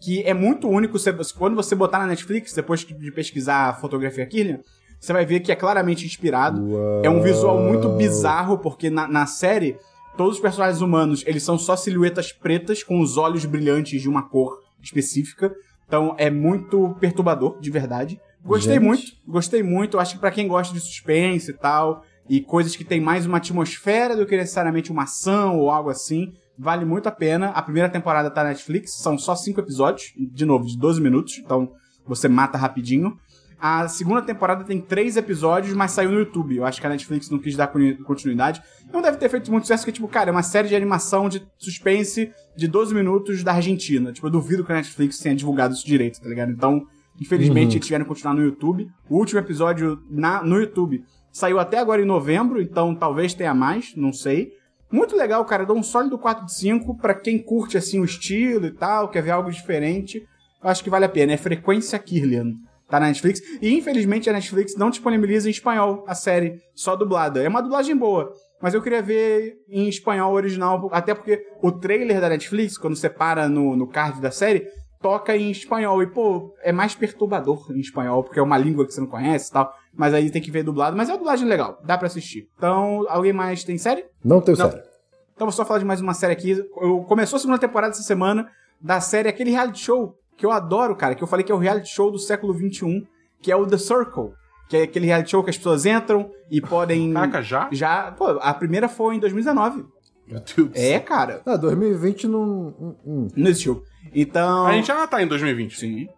Que 0.00 0.22
é 0.24 0.34
muito 0.34 0.68
único, 0.68 0.98
você- 0.98 1.12
quando 1.38 1.54
você 1.54 1.74
botar 1.74 1.98
na 2.00 2.06
Netflix, 2.08 2.52
depois 2.52 2.80
de 2.80 3.12
pesquisar 3.12 3.68
a 3.68 3.74
fotografia 3.74 4.26
Kirlian, 4.26 4.58
você 4.98 5.12
vai 5.12 5.24
ver 5.24 5.40
que 5.40 5.52
é 5.52 5.56
claramente 5.56 6.04
inspirado. 6.04 6.60
É 7.04 7.10
um 7.10 7.20
visual 7.22 7.60
muito 7.62 7.88
bizarro, 7.90 8.58
porque 8.58 8.90
na, 8.90 9.06
na 9.06 9.26
série, 9.26 9.76
todos 10.16 10.36
os 10.36 10.40
personagens 10.40 10.80
humanos, 10.80 11.22
eles 11.26 11.42
são 11.44 11.56
só 11.58 11.76
silhuetas 11.76 12.32
pretas 12.32 12.82
com 12.82 13.00
os 13.00 13.16
olhos 13.16 13.44
brilhantes 13.44 14.00
de 14.02 14.08
uma 14.08 14.22
cor 14.28 14.58
específica. 14.82 15.54
Então 15.86 16.14
é 16.18 16.30
muito 16.30 16.96
perturbador, 16.98 17.60
de 17.60 17.70
verdade. 17.70 18.20
Gostei 18.44 18.74
Gente. 18.74 18.84
muito, 18.84 19.02
gostei 19.26 19.62
muito. 19.62 19.98
Acho 20.00 20.14
que 20.14 20.20
pra 20.20 20.30
quem 20.32 20.48
gosta 20.48 20.74
de 20.74 20.80
suspense 20.80 21.50
e 21.52 21.54
tal, 21.54 22.02
e 22.28 22.40
coisas 22.40 22.74
que 22.74 22.82
tem 22.84 23.00
mais 23.00 23.24
uma 23.24 23.36
atmosfera 23.36 24.16
do 24.16 24.26
que 24.26 24.36
necessariamente 24.36 24.90
uma 24.90 25.04
ação 25.04 25.58
ou 25.60 25.70
algo 25.70 25.90
assim, 25.90 26.32
vale 26.58 26.84
muito 26.84 27.08
a 27.08 27.12
pena. 27.12 27.48
A 27.50 27.62
primeira 27.62 27.88
temporada 27.88 28.30
tá 28.30 28.42
na 28.42 28.50
Netflix, 28.50 28.96
são 28.98 29.16
só 29.18 29.34
cinco 29.34 29.60
episódios, 29.60 30.12
de 30.16 30.44
novo, 30.44 30.66
de 30.66 30.78
12 30.78 31.00
minutos, 31.00 31.38
então 31.38 31.72
você 32.06 32.28
mata 32.28 32.58
rapidinho. 32.58 33.16
A 33.64 33.86
segunda 33.86 34.20
temporada 34.22 34.64
tem 34.64 34.80
três 34.80 35.16
episódios, 35.16 35.72
mas 35.72 35.92
saiu 35.92 36.10
no 36.10 36.18
YouTube. 36.18 36.56
Eu 36.56 36.64
acho 36.64 36.80
que 36.80 36.86
a 36.86 36.90
Netflix 36.90 37.30
não 37.30 37.38
quis 37.38 37.54
dar 37.54 37.68
continu- 37.68 38.02
continuidade. 38.02 38.60
Não 38.92 39.00
deve 39.00 39.18
ter 39.18 39.28
feito 39.28 39.52
muito 39.52 39.64
sucesso, 39.64 39.84
porque, 39.84 39.92
tipo, 39.92 40.08
cara, 40.08 40.30
é 40.30 40.32
uma 40.32 40.42
série 40.42 40.66
de 40.66 40.74
animação 40.74 41.28
de 41.28 41.46
suspense 41.58 42.32
de 42.56 42.66
12 42.66 42.92
minutos 42.92 43.44
da 43.44 43.52
Argentina. 43.52 44.12
Tipo, 44.12 44.26
eu 44.26 44.30
duvido 44.32 44.64
que 44.64 44.72
a 44.72 44.74
Netflix 44.74 45.18
tenha 45.18 45.36
divulgado 45.36 45.74
isso 45.74 45.86
direito, 45.86 46.20
tá 46.20 46.28
ligado? 46.28 46.50
Então, 46.50 46.82
infelizmente, 47.20 47.76
eles 47.76 47.86
tiveram 47.86 48.04
que 48.04 48.08
continuar 48.08 48.34
no 48.34 48.42
YouTube. 48.42 48.88
O 49.08 49.16
último 49.16 49.38
episódio 49.38 50.02
na, 50.10 50.42
no 50.42 50.56
YouTube 50.58 51.00
saiu 51.30 51.60
até 51.60 51.78
agora 51.78 52.02
em 52.02 52.04
novembro, 52.04 52.60
então 52.60 52.96
talvez 52.96 53.32
tenha 53.32 53.54
mais, 53.54 53.94
não 53.96 54.12
sei. 54.12 54.50
Muito 54.92 55.16
legal, 55.16 55.42
cara. 55.46 55.64
Dou 55.64 55.76
um 55.76 55.82
sólido 55.82 56.18
4 56.18 56.44
de 56.44 56.54
5 56.54 56.98
pra 56.98 57.14
quem 57.14 57.38
curte, 57.38 57.78
assim, 57.78 57.98
o 57.98 58.04
estilo 58.04 58.66
e 58.66 58.70
tal, 58.70 59.08
quer 59.08 59.22
ver 59.22 59.30
algo 59.30 59.50
diferente. 59.50 60.22
Acho 60.62 60.84
que 60.84 60.90
vale 60.90 61.06
a 61.06 61.08
pena. 61.08 61.32
É 61.32 61.36
Frequência 61.38 61.98
Kirlian. 61.98 62.52
Tá 62.88 63.00
na 63.00 63.06
Netflix. 63.06 63.40
E 63.62 63.72
infelizmente 63.74 64.28
a 64.28 64.34
Netflix 64.34 64.76
não 64.76 64.90
disponibiliza 64.90 65.48
em 65.48 65.50
espanhol 65.50 66.04
a 66.06 66.14
série, 66.14 66.60
só 66.74 66.94
dublada. 66.94 67.42
É 67.42 67.48
uma 67.48 67.62
dublagem 67.62 67.96
boa. 67.96 68.30
Mas 68.60 68.74
eu 68.74 68.82
queria 68.82 69.00
ver 69.00 69.56
em 69.66 69.88
espanhol 69.88 70.34
original, 70.34 70.88
até 70.92 71.14
porque 71.14 71.42
o 71.62 71.72
trailer 71.72 72.20
da 72.20 72.28
Netflix, 72.28 72.76
quando 72.76 72.94
você 72.94 73.08
para 73.08 73.48
no, 73.48 73.74
no 73.74 73.88
card 73.88 74.20
da 74.20 74.30
série, 74.30 74.68
toca 75.00 75.34
em 75.34 75.50
espanhol. 75.50 76.02
E, 76.02 76.06
pô, 76.06 76.54
é 76.62 76.70
mais 76.70 76.94
perturbador 76.94 77.66
em 77.72 77.80
espanhol, 77.80 78.22
porque 78.22 78.38
é 78.38 78.42
uma 78.42 78.58
língua 78.58 78.86
que 78.86 78.92
você 78.92 79.00
não 79.00 79.08
conhece 79.08 79.48
e 79.48 79.52
tal. 79.54 79.74
Mas 79.94 80.14
aí 80.14 80.30
tem 80.30 80.40
que 80.40 80.50
ver 80.50 80.62
dublado. 80.62 80.96
Mas 80.96 81.08
é 81.08 81.12
uma 81.12 81.18
dublagem 81.18 81.46
legal, 81.46 81.80
dá 81.84 81.98
pra 81.98 82.06
assistir. 82.06 82.48
Então, 82.56 83.04
alguém 83.08 83.32
mais 83.32 83.62
tem 83.62 83.76
série? 83.76 84.04
Não 84.24 84.40
tenho 84.40 84.56
Não. 84.56 84.70
sério. 84.70 84.84
Então 85.34 85.46
vou 85.46 85.52
só 85.52 85.64
falar 85.64 85.80
de 85.80 85.84
mais 85.84 86.00
uma 86.00 86.14
série 86.14 86.32
aqui. 86.32 86.50
Eu, 86.80 87.04
começou 87.08 87.36
a 87.36 87.40
segunda 87.40 87.58
temporada 87.58 87.92
essa 87.92 88.02
semana 88.02 88.48
da 88.80 89.00
série, 89.00 89.28
aquele 89.28 89.50
reality 89.50 89.80
show 89.80 90.16
que 90.36 90.46
eu 90.46 90.50
adoro, 90.50 90.96
cara, 90.96 91.14
que 91.14 91.22
eu 91.22 91.26
falei 91.26 91.44
que 91.44 91.52
é 91.52 91.54
o 91.54 91.58
reality 91.58 91.88
show 91.88 92.10
do 92.10 92.18
século 92.18 92.54
XXI, 92.54 93.06
que 93.40 93.50
é 93.52 93.56
o 93.56 93.66
The 93.66 93.78
Circle. 93.78 94.30
Que 94.68 94.76
é 94.78 94.82
aquele 94.84 95.06
reality 95.06 95.30
show 95.30 95.44
que 95.44 95.50
as 95.50 95.56
pessoas 95.56 95.84
entram 95.84 96.30
e 96.50 96.60
podem. 96.60 97.12
Caraca, 97.12 97.42
já? 97.42 97.68
Já. 97.72 98.12
Pô, 98.12 98.26
a 98.40 98.54
primeira 98.54 98.88
foi 98.88 99.16
em 99.16 99.20
2019. 99.20 99.84
Meu 100.26 100.40
Deus. 100.40 100.70
É, 100.74 100.98
cara. 100.98 101.42
Ah, 101.44 101.56
2020 101.56 102.26
não. 102.26 102.74
hum, 102.80 102.94
hum. 103.04 103.28
Não 103.36 103.50
existiu. 103.50 103.82
Então. 104.14 104.66
A 104.66 104.72
gente 104.72 104.86
já 104.86 105.06
tá 105.06 105.22
em 105.22 105.26
2020. 105.26 105.78
Sim. 105.78 106.08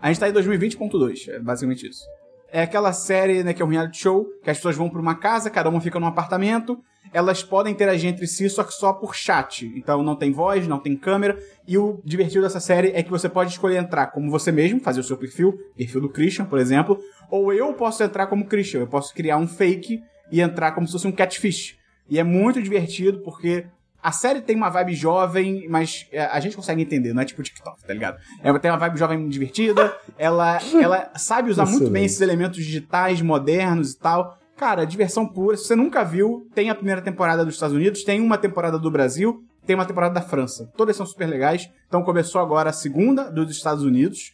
A 0.00 0.08
gente 0.08 0.20
tá 0.20 0.28
em 0.28 0.32
2020.2, 0.32 1.28
é 1.28 1.38
basicamente 1.38 1.88
isso. 1.88 2.04
É 2.52 2.60
aquela 2.60 2.92
série, 2.92 3.42
né, 3.42 3.54
que 3.54 3.62
é 3.62 3.64
um 3.64 3.68
reality 3.68 3.98
show, 3.98 4.26
que 4.44 4.50
as 4.50 4.58
pessoas 4.58 4.76
vão 4.76 4.90
pra 4.90 5.00
uma 5.00 5.14
casa, 5.14 5.48
cada 5.48 5.70
uma 5.70 5.80
fica 5.80 5.98
num 5.98 6.06
apartamento, 6.06 6.78
elas 7.10 7.42
podem 7.42 7.72
interagir 7.72 8.10
entre 8.10 8.26
si, 8.26 8.48
só 8.50 8.62
que 8.62 8.74
só 8.74 8.92
por 8.92 9.14
chat. 9.14 9.72
Então 9.74 10.02
não 10.02 10.14
tem 10.14 10.30
voz, 10.32 10.68
não 10.68 10.78
tem 10.78 10.94
câmera, 10.94 11.38
e 11.66 11.78
o 11.78 11.98
divertido 12.04 12.42
dessa 12.42 12.60
série 12.60 12.92
é 12.94 13.02
que 13.02 13.10
você 13.10 13.26
pode 13.26 13.52
escolher 13.52 13.78
entrar 13.78 14.08
como 14.08 14.30
você 14.30 14.52
mesmo, 14.52 14.80
fazer 14.80 15.00
o 15.00 15.04
seu 15.04 15.16
perfil, 15.16 15.58
perfil 15.74 16.02
do 16.02 16.10
Christian, 16.10 16.44
por 16.44 16.58
exemplo, 16.58 16.98
ou 17.30 17.54
eu 17.54 17.72
posso 17.72 18.02
entrar 18.02 18.26
como 18.26 18.46
Christian, 18.46 18.80
eu 18.80 18.86
posso 18.86 19.14
criar 19.14 19.38
um 19.38 19.48
fake 19.48 20.02
e 20.30 20.40
entrar 20.40 20.72
como 20.72 20.86
se 20.86 20.92
fosse 20.92 21.06
um 21.06 21.12
catfish. 21.12 21.78
E 22.06 22.18
é 22.18 22.22
muito 22.22 22.62
divertido 22.62 23.20
porque 23.20 23.64
a 24.02 24.10
série 24.12 24.40
tem 24.40 24.56
uma 24.56 24.68
vibe 24.68 24.94
jovem, 24.94 25.66
mas 25.68 26.06
é, 26.10 26.24
a 26.24 26.40
gente 26.40 26.56
consegue 26.56 26.82
entender, 26.82 27.12
não 27.12 27.22
é 27.22 27.24
tipo 27.24 27.42
TikTok, 27.42 27.84
tá 27.84 27.92
ligado? 27.94 28.18
Ela 28.42 28.58
tem 28.58 28.70
uma 28.70 28.76
vibe 28.78 28.98
jovem 28.98 29.28
divertida, 29.28 29.96
ela, 30.18 30.58
ela 30.80 31.10
sabe 31.16 31.50
usar 31.50 31.64
muito 31.66 31.90
bem 31.90 32.04
esses 32.04 32.20
elementos 32.20 32.56
digitais, 32.58 33.20
modernos 33.22 33.92
e 33.92 33.98
tal. 33.98 34.38
Cara, 34.56 34.84
diversão 34.84 35.26
pura. 35.26 35.56
Se 35.56 35.64
você 35.64 35.76
nunca 35.76 36.04
viu, 36.04 36.48
tem 36.54 36.68
a 36.70 36.74
primeira 36.74 37.00
temporada 37.00 37.44
dos 37.44 37.54
Estados 37.54 37.74
Unidos, 37.76 38.04
tem 38.04 38.20
uma 38.20 38.36
temporada 38.38 38.78
do 38.78 38.90
Brasil, 38.90 39.42
tem 39.66 39.74
uma 39.74 39.86
temporada 39.86 40.14
da 40.14 40.20
França. 40.22 40.70
Todas 40.76 40.96
são 40.96 41.06
super 41.06 41.26
legais. 41.28 41.68
Então 41.86 42.02
começou 42.02 42.40
agora 42.40 42.70
a 42.70 42.72
segunda 42.72 43.30
dos 43.30 43.50
Estados 43.50 43.84
Unidos. 43.84 44.32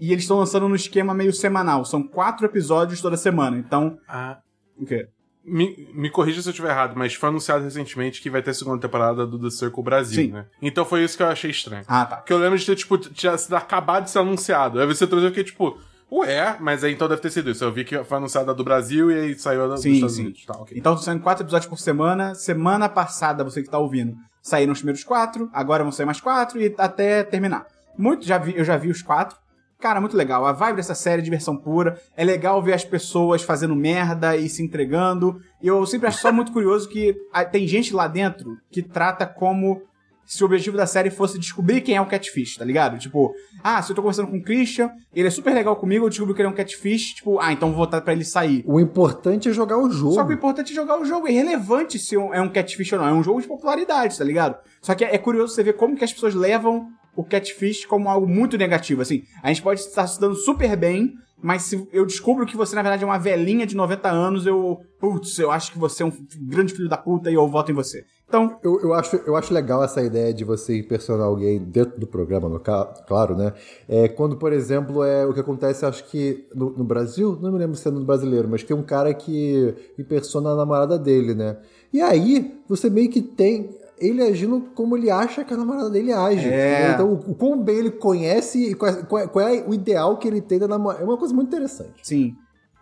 E 0.00 0.12
eles 0.12 0.24
estão 0.24 0.38
lançando 0.38 0.68
no 0.68 0.76
esquema 0.76 1.12
meio 1.12 1.32
semanal. 1.32 1.84
São 1.84 2.02
quatro 2.06 2.46
episódios 2.46 3.00
toda 3.00 3.16
semana. 3.16 3.58
Então, 3.58 3.98
Ah, 4.08 4.38
o 4.76 4.86
quê? 4.86 5.08
Me, 5.50 5.88
me 5.92 6.10
corrija 6.10 6.42
se 6.42 6.48
eu 6.48 6.50
estiver 6.50 6.70
errado, 6.70 6.94
mas 6.96 7.14
foi 7.14 7.28
anunciado 7.28 7.64
recentemente 7.64 8.20
que 8.20 8.30
vai 8.30 8.42
ter 8.42 8.50
a 8.50 8.54
segunda 8.54 8.80
temporada 8.80 9.26
do 9.26 9.38
The 9.38 9.50
Circle 9.50 9.82
Brasil, 9.82 10.24
Sim. 10.24 10.32
né? 10.32 10.46
Então 10.60 10.84
foi 10.84 11.04
isso 11.04 11.16
que 11.16 11.22
eu 11.22 11.28
achei 11.28 11.50
estranho. 11.50 11.84
Ah, 11.86 12.04
tá. 12.04 12.16
Porque 12.16 12.32
eu 12.32 12.38
lembro 12.38 12.58
de 12.58 12.64
ter, 12.64 12.76
tipo, 12.76 12.98
tinha 12.98 13.36
sido 13.36 13.54
acabado 13.56 14.04
de 14.04 14.10
ser 14.10 14.18
anunciado. 14.18 14.80
Aí 14.80 14.86
você 14.86 15.06
trouxe 15.06 15.26
eu 15.26 15.30
fiquei, 15.30 15.44
tipo, 15.44 15.78
ué, 16.10 16.56
mas 16.60 16.84
aí 16.84 16.92
então 16.92 17.08
deve 17.08 17.20
ter 17.20 17.30
sido 17.30 17.50
isso. 17.50 17.64
Eu 17.64 17.72
vi 17.72 17.84
que 17.84 18.02
foi 18.04 18.18
anunciada 18.18 18.54
do 18.54 18.64
Brasil 18.64 19.10
e 19.10 19.14
aí 19.14 19.38
saiu 19.38 19.64
a 19.64 19.68
dos 19.68 19.84
Estados 19.84 20.14
sim. 20.14 20.22
Unidos. 20.22 20.44
Tá, 20.44 20.54
ok. 20.54 20.76
Então 20.76 20.92
estão 20.92 21.04
saindo 21.04 21.22
quatro 21.22 21.44
episódios 21.44 21.68
por 21.68 21.78
semana. 21.78 22.34
Semana 22.34 22.88
passada, 22.88 23.44
você 23.44 23.62
que 23.62 23.70
tá 23.70 23.78
ouvindo, 23.78 24.16
saíram 24.42 24.72
os 24.72 24.78
primeiros 24.78 25.04
quatro, 25.04 25.48
agora 25.52 25.82
vão 25.82 25.92
sair 25.92 26.06
mais 26.06 26.20
quatro 26.20 26.60
e 26.60 26.74
até 26.78 27.22
terminar. 27.22 27.66
Muito, 27.96 28.24
já 28.24 28.38
vi, 28.38 28.56
eu 28.56 28.64
já 28.64 28.76
vi 28.76 28.90
os 28.90 29.02
quatro. 29.02 29.36
Cara, 29.80 30.00
muito 30.00 30.16
legal. 30.16 30.44
A 30.44 30.52
vibe 30.52 30.76
dessa 30.76 30.94
série 30.94 31.22
é 31.22 31.24
diversão 31.24 31.56
pura. 31.56 32.00
É 32.16 32.24
legal 32.24 32.60
ver 32.60 32.72
as 32.72 32.84
pessoas 32.84 33.42
fazendo 33.42 33.76
merda 33.76 34.36
e 34.36 34.48
se 34.48 34.62
entregando. 34.62 35.40
E 35.62 35.68
eu 35.68 35.86
sempre 35.86 36.08
acho 36.08 36.20
só 36.20 36.32
muito 36.32 36.52
curioso 36.52 36.88
que 36.88 37.14
tem 37.52 37.66
gente 37.66 37.94
lá 37.94 38.08
dentro 38.08 38.56
que 38.70 38.82
trata 38.82 39.24
como 39.24 39.80
se 40.28 40.42
o 40.42 40.46
objetivo 40.46 40.76
da 40.76 40.86
série 40.86 41.10
fosse 41.10 41.38
descobrir 41.38 41.80
quem 41.80 41.96
é 41.96 42.00
o 42.02 42.06
catfish, 42.06 42.58
tá 42.58 42.64
ligado? 42.64 42.98
Tipo, 42.98 43.32
ah, 43.64 43.80
se 43.80 43.90
eu 43.90 43.96
tô 43.96 44.02
conversando 44.02 44.28
com 44.28 44.36
o 44.36 44.42
Christian, 44.42 44.90
ele 45.14 45.26
é 45.26 45.30
super 45.30 45.54
legal 45.54 45.74
comigo, 45.74 46.04
eu 46.04 46.10
descubro 46.10 46.34
que 46.34 46.42
ele 46.42 46.48
é 46.48 46.50
um 46.50 46.54
catfish, 46.54 47.14
tipo, 47.14 47.40
ah, 47.40 47.50
então 47.50 47.70
vou 47.70 47.78
votar 47.78 48.02
pra 48.02 48.12
ele 48.12 48.26
sair. 48.26 48.62
O 48.66 48.78
importante 48.78 49.48
é 49.48 49.52
jogar 49.52 49.78
o 49.78 49.90
jogo. 49.90 50.12
Só 50.12 50.24
que 50.24 50.32
o 50.32 50.34
importante 50.34 50.72
é 50.72 50.74
jogar 50.74 51.00
o 51.00 51.04
jogo. 51.06 51.28
É 51.28 51.32
irrelevante 51.32 51.98
se 51.98 52.14
é 52.14 52.42
um 52.42 52.48
catfish 52.50 52.92
ou 52.92 52.98
não. 52.98 53.08
É 53.08 53.12
um 53.12 53.22
jogo 53.22 53.40
de 53.40 53.48
popularidade, 53.48 54.18
tá 54.18 54.24
ligado? 54.24 54.58
Só 54.82 54.94
que 54.94 55.02
é 55.02 55.14
é 55.14 55.18
curioso 55.18 55.54
você 55.54 55.62
ver 55.62 55.72
como 55.74 55.96
que 55.96 56.04
as 56.04 56.12
pessoas 56.12 56.34
levam 56.34 56.90
o 57.18 57.24
catfish 57.24 57.84
como 57.84 58.08
algo 58.08 58.28
muito 58.28 58.56
negativo. 58.56 59.02
Assim, 59.02 59.24
a 59.42 59.48
gente 59.48 59.60
pode 59.60 59.80
estar 59.80 60.06
se 60.06 60.20
dando 60.20 60.36
super 60.36 60.76
bem, 60.76 61.14
mas 61.42 61.62
se 61.62 61.88
eu 61.92 62.06
descubro 62.06 62.46
que 62.46 62.56
você, 62.56 62.76
na 62.76 62.82
verdade, 62.82 63.02
é 63.02 63.06
uma 63.06 63.18
velhinha 63.18 63.66
de 63.66 63.74
90 63.76 64.08
anos, 64.08 64.46
eu. 64.46 64.78
Putz, 65.00 65.38
eu 65.38 65.50
acho 65.50 65.70
que 65.72 65.78
você 65.78 66.02
é 66.02 66.06
um 66.06 66.12
grande 66.42 66.72
filho 66.72 66.88
da 66.88 66.96
puta 66.96 67.30
e 67.30 67.34
eu 67.34 67.46
voto 67.48 67.70
em 67.70 67.74
você. 67.74 68.04
Então, 68.28 68.58
Eu, 68.62 68.80
eu, 68.82 68.92
acho, 68.92 69.16
eu 69.26 69.36
acho 69.36 69.54
legal 69.54 69.82
essa 69.82 70.02
ideia 70.02 70.34
de 70.34 70.44
você 70.44 70.78
impersonar 70.78 71.26
alguém 71.26 71.58
dentro 71.58 71.98
do 71.98 72.06
programa, 72.06 72.48
no 72.48 72.60
ca- 72.60 72.84
claro, 73.06 73.34
né? 73.36 73.52
É, 73.88 74.06
quando, 74.08 74.36
por 74.36 74.52
exemplo, 74.52 75.02
é 75.02 75.24
o 75.24 75.32
que 75.32 75.40
acontece, 75.40 75.86
acho 75.86 76.04
que 76.04 76.46
no, 76.54 76.70
no 76.70 76.84
Brasil, 76.84 77.38
não 77.40 77.50
me 77.52 77.58
lembro 77.58 77.76
se 77.76 77.86
é 77.88 77.90
no 77.90 78.04
brasileiro, 78.04 78.48
mas 78.48 78.62
tem 78.62 78.76
um 78.76 78.82
cara 78.82 79.14
que 79.14 79.74
impersona 79.98 80.50
a 80.50 80.56
namorada 80.56 80.98
dele, 80.98 81.34
né? 81.34 81.56
E 81.92 82.02
aí, 82.02 82.60
você 82.68 82.90
meio 82.90 83.08
que 83.10 83.22
tem 83.22 83.70
ele 84.00 84.22
agindo 84.22 84.60
como 84.74 84.96
ele 84.96 85.10
acha 85.10 85.44
que 85.44 85.52
a 85.52 85.56
namorada 85.56 85.90
dele 85.90 86.12
age. 86.12 86.48
É. 86.48 86.92
Então, 86.92 87.12
o, 87.12 87.30
o 87.32 87.34
quão 87.34 87.60
bem 87.62 87.76
ele 87.78 87.90
conhece 87.90 88.70
e 88.70 88.74
qual, 88.74 88.90
é- 88.92 89.02
qual 89.02 89.22
é- 89.22 89.26
qual 89.28 89.48
é 89.48 89.64
o 89.66 89.74
ideal 89.74 90.16
que 90.18 90.26
ele 90.28 90.40
tem 90.40 90.58
da 90.58 90.68
namorada. 90.68 91.02
É 91.02 91.04
uma 91.06 91.16
coisa 91.16 91.34
muito 91.34 91.48
interessante. 91.48 92.00
sim. 92.02 92.34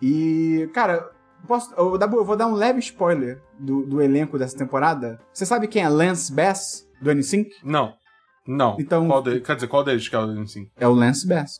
E, 0.03 0.69
cara, 0.75 1.11
posso, 1.49 1.73
eu, 1.75 1.99
eu 1.99 2.25
vou 2.25 2.37
dar 2.37 2.47
um 2.47 2.55
leve 2.55 2.79
spoiler 2.81 3.41
do, 3.59 3.87
do 3.87 4.03
elenco 4.03 4.39
dessa 4.39 4.57
temporada. 4.59 5.19
Você 5.33 5.47
sabe 5.47 5.67
quem 5.69 5.83
é 5.83 5.89
Lance 5.89 6.31
Bass, 6.33 6.87
do 7.01 7.11
N5? 7.11 7.47
Não. 7.65 7.95
Não. 8.47 8.77
Então- 8.79 9.07
Qual 9.09 9.23
de- 9.23 9.41
Quer 9.41 9.55
dizer, 9.55 9.67
qual 9.69 9.83
deles 9.83 10.07
que 10.09 10.15
é 10.15 10.19
o 10.19 10.41
assim? 10.43 10.69
É 10.77 10.87
o 10.87 10.93
Lance 10.93 11.27
Bass. 11.27 11.59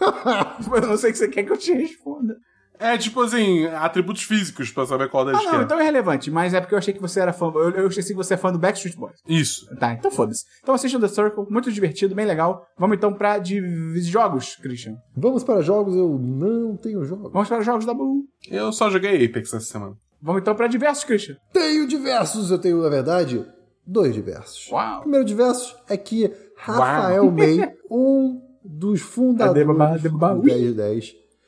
eu 0.00 0.80
não 0.88 0.96
sei 0.96 1.10
o 1.10 1.12
que 1.12 1.18
você 1.18 1.28
quer 1.28 1.42
que 1.42 1.52
eu 1.52 1.56
te 1.56 1.72
responda. 1.72 2.36
É 2.78 2.96
tipo 2.98 3.20
assim, 3.22 3.64
atributos 3.66 4.22
físicos 4.22 4.70
pra 4.70 4.86
saber 4.86 5.08
qual 5.08 5.24
deles 5.24 5.40
Ah, 5.40 5.44
que 5.44 5.52
não, 5.52 5.60
é. 5.60 5.62
então 5.64 5.80
é 5.80 5.82
relevante, 5.84 6.30
mas 6.30 6.52
é 6.54 6.60
porque 6.60 6.74
eu 6.74 6.78
achei 6.78 6.92
que 6.92 7.00
você 7.00 7.20
era 7.20 7.32
fã. 7.32 7.46
Eu, 7.54 7.70
eu 7.70 7.88
esqueci 7.88 8.10
que 8.10 8.16
você 8.16 8.34
é 8.34 8.36
fã 8.36 8.52
do 8.52 8.58
Backstreet 8.58 8.96
Boys. 8.96 9.18
Isso. 9.28 9.66
Tá, 9.76 9.92
então 9.92 10.10
foda-se. 10.10 10.44
Então 10.62 10.74
assistam 10.74 11.00
The 11.00 11.08
Circle, 11.08 11.46
muito 11.50 11.72
divertido, 11.72 12.14
bem 12.14 12.26
legal. 12.26 12.66
Vamos 12.78 12.96
então 12.96 13.12
pra 13.12 13.38
de 13.38 13.60
jogos, 14.02 14.56
Christian. 14.56 14.96
Vamos 15.16 15.42
para 15.44 15.60
jogos, 15.62 15.94
eu 15.96 16.18
não 16.18 16.76
tenho 16.76 17.04
jogos. 17.04 17.32
Vamos 17.32 17.48
para 17.48 17.58
os 17.60 17.64
jogos 17.66 17.86
da 17.86 17.94
Bull. 17.94 18.24
Eu 18.50 18.72
só 18.72 18.90
joguei 18.90 19.24
Apex 19.24 19.52
essa 19.54 19.60
semana. 19.64 19.94
Vamos 20.20 20.42
então 20.42 20.54
pra 20.54 20.66
diversos, 20.66 21.04
Christian. 21.04 21.36
Tenho 21.52 21.86
diversos, 21.86 22.50
eu 22.50 22.58
tenho, 22.58 22.82
na 22.82 22.88
verdade, 22.88 23.44
dois 23.86 24.14
diversos. 24.14 24.68
Uau. 24.70 24.98
O 24.98 25.00
primeiro 25.02 25.24
diverso 25.24 25.76
é 25.88 25.96
que 25.96 26.32
Rafael 26.56 27.30
May, 27.30 27.72
um 27.90 28.40
dos 28.64 29.00
fundadores 29.02 29.62
Adebaba, 29.62 29.94
adebaba, 29.94 30.34
do 30.40 30.42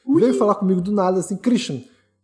ui. 0.08 0.14
1010, 0.16 0.20
veio 0.20 0.34
falar 0.38 0.54
comigo 0.54 0.80
do 0.80 0.90
nada 0.90 1.20
assim, 1.20 1.36
Christian, 1.36 1.80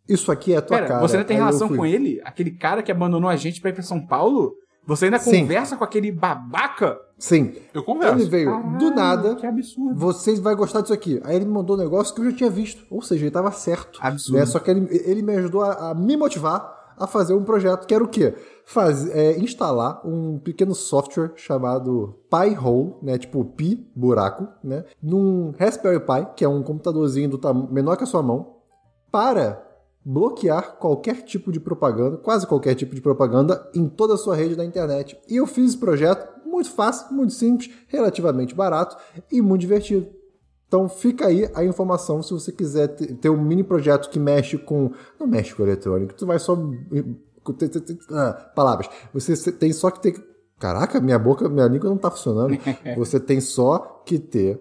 isso 0.08 0.32
aqui 0.32 0.52
é 0.52 0.56
a 0.56 0.62
tua 0.62 0.78
Pera, 0.78 0.88
cara. 0.88 1.00
você 1.00 1.16
ainda 1.16 1.26
tem 1.26 1.36
Aí 1.36 1.42
relação 1.42 1.68
com 1.68 1.84
ele? 1.84 2.20
Aquele 2.24 2.50
cara 2.50 2.82
que 2.82 2.90
abandonou 2.90 3.28
a 3.28 3.36
gente 3.36 3.60
pra 3.60 3.70
ir 3.70 3.74
pra 3.74 3.82
São 3.82 4.04
Paulo? 4.04 4.54
Você 4.86 5.06
ainda 5.06 5.18
Sim. 5.18 5.40
conversa 5.40 5.76
com 5.76 5.84
aquele 5.84 6.12
babaca? 6.12 6.98
Sim. 7.18 7.54
Eu 7.72 7.82
converso. 7.82 8.16
Ele 8.16 8.28
veio 8.28 8.62
do 8.78 8.90
nada. 8.90 9.34
Que 9.34 9.46
absurdo. 9.46 9.98
Vocês 9.98 10.38
vão 10.38 10.54
gostar 10.54 10.82
disso 10.82 10.92
aqui. 10.92 11.20
Aí 11.24 11.36
ele 11.36 11.46
me 11.46 11.52
mandou 11.52 11.74
um 11.74 11.78
negócio 11.78 12.14
que 12.14 12.20
eu 12.20 12.30
já 12.30 12.36
tinha 12.36 12.50
visto. 12.50 12.84
Ou 12.90 13.00
seja, 13.00 13.24
ele 13.24 13.30
tava 13.30 13.50
certo. 13.50 13.98
Absurdo. 14.02 14.40
Né? 14.40 14.46
Só 14.46 14.58
que 14.58 14.70
ele, 14.70 14.86
ele 14.90 15.22
me 15.22 15.34
ajudou 15.36 15.62
a, 15.62 15.90
a 15.90 15.94
me 15.94 16.16
motivar 16.18 16.83
a 16.96 17.06
fazer 17.06 17.34
um 17.34 17.44
projeto 17.44 17.86
que 17.86 17.94
era 17.94 18.02
o 18.02 18.08
quê? 18.08 18.34
Faz, 18.64 19.08
é, 19.10 19.38
instalar 19.38 20.00
um 20.06 20.38
pequeno 20.38 20.74
software 20.74 21.32
chamado 21.36 22.18
Pi-hole, 22.30 22.94
né? 23.02 23.18
Tipo 23.18 23.44
pi, 23.44 23.90
buraco, 23.94 24.48
né? 24.62 24.84
Num 25.02 25.52
Raspberry 25.58 26.00
Pi, 26.00 26.34
que 26.36 26.44
é 26.44 26.48
um 26.48 26.62
computadorzinho 26.62 27.28
do 27.28 27.38
tamanho 27.38 27.68
menor 27.70 27.96
que 27.96 28.04
a 28.04 28.06
sua 28.06 28.22
mão, 28.22 28.56
para 29.10 29.62
bloquear 30.04 30.76
qualquer 30.76 31.22
tipo 31.22 31.50
de 31.50 31.58
propaganda, 31.58 32.18
quase 32.18 32.46
qualquer 32.46 32.74
tipo 32.74 32.94
de 32.94 33.00
propaganda, 33.00 33.68
em 33.74 33.88
toda 33.88 34.14
a 34.14 34.18
sua 34.18 34.36
rede 34.36 34.54
da 34.54 34.64
internet. 34.64 35.18
E 35.28 35.36
eu 35.36 35.46
fiz 35.46 35.70
esse 35.70 35.78
projeto 35.78 36.28
muito 36.44 36.70
fácil, 36.70 37.14
muito 37.14 37.32
simples, 37.32 37.70
relativamente 37.88 38.54
barato 38.54 38.96
e 39.32 39.40
muito 39.40 39.62
divertido. 39.62 40.08
Então 40.74 40.88
fica 40.88 41.28
aí 41.28 41.48
a 41.54 41.64
informação 41.64 42.20
se 42.20 42.32
você 42.32 42.50
quiser 42.50 42.88
ter 42.88 43.30
um 43.30 43.40
mini 43.40 43.62
projeto 43.62 44.10
que 44.10 44.18
mexe 44.18 44.58
com. 44.58 44.90
Não 45.20 45.24
mexe 45.24 45.54
com 45.54 45.62
eletrônico, 45.62 46.14
tu 46.14 46.26
vai 46.26 46.36
só. 46.40 46.58
Ah, 48.10 48.32
palavras. 48.56 48.90
Você 49.12 49.52
tem 49.52 49.72
só 49.72 49.88
que 49.92 50.02
ter. 50.02 50.14
Caraca, 50.58 51.00
minha 51.00 51.16
boca, 51.16 51.48
minha 51.48 51.68
língua 51.68 51.88
não 51.88 51.96
tá 51.96 52.10
funcionando. 52.10 52.58
Você 52.98 53.20
tem 53.20 53.40
só 53.40 54.02
que 54.04 54.18
ter 54.18 54.60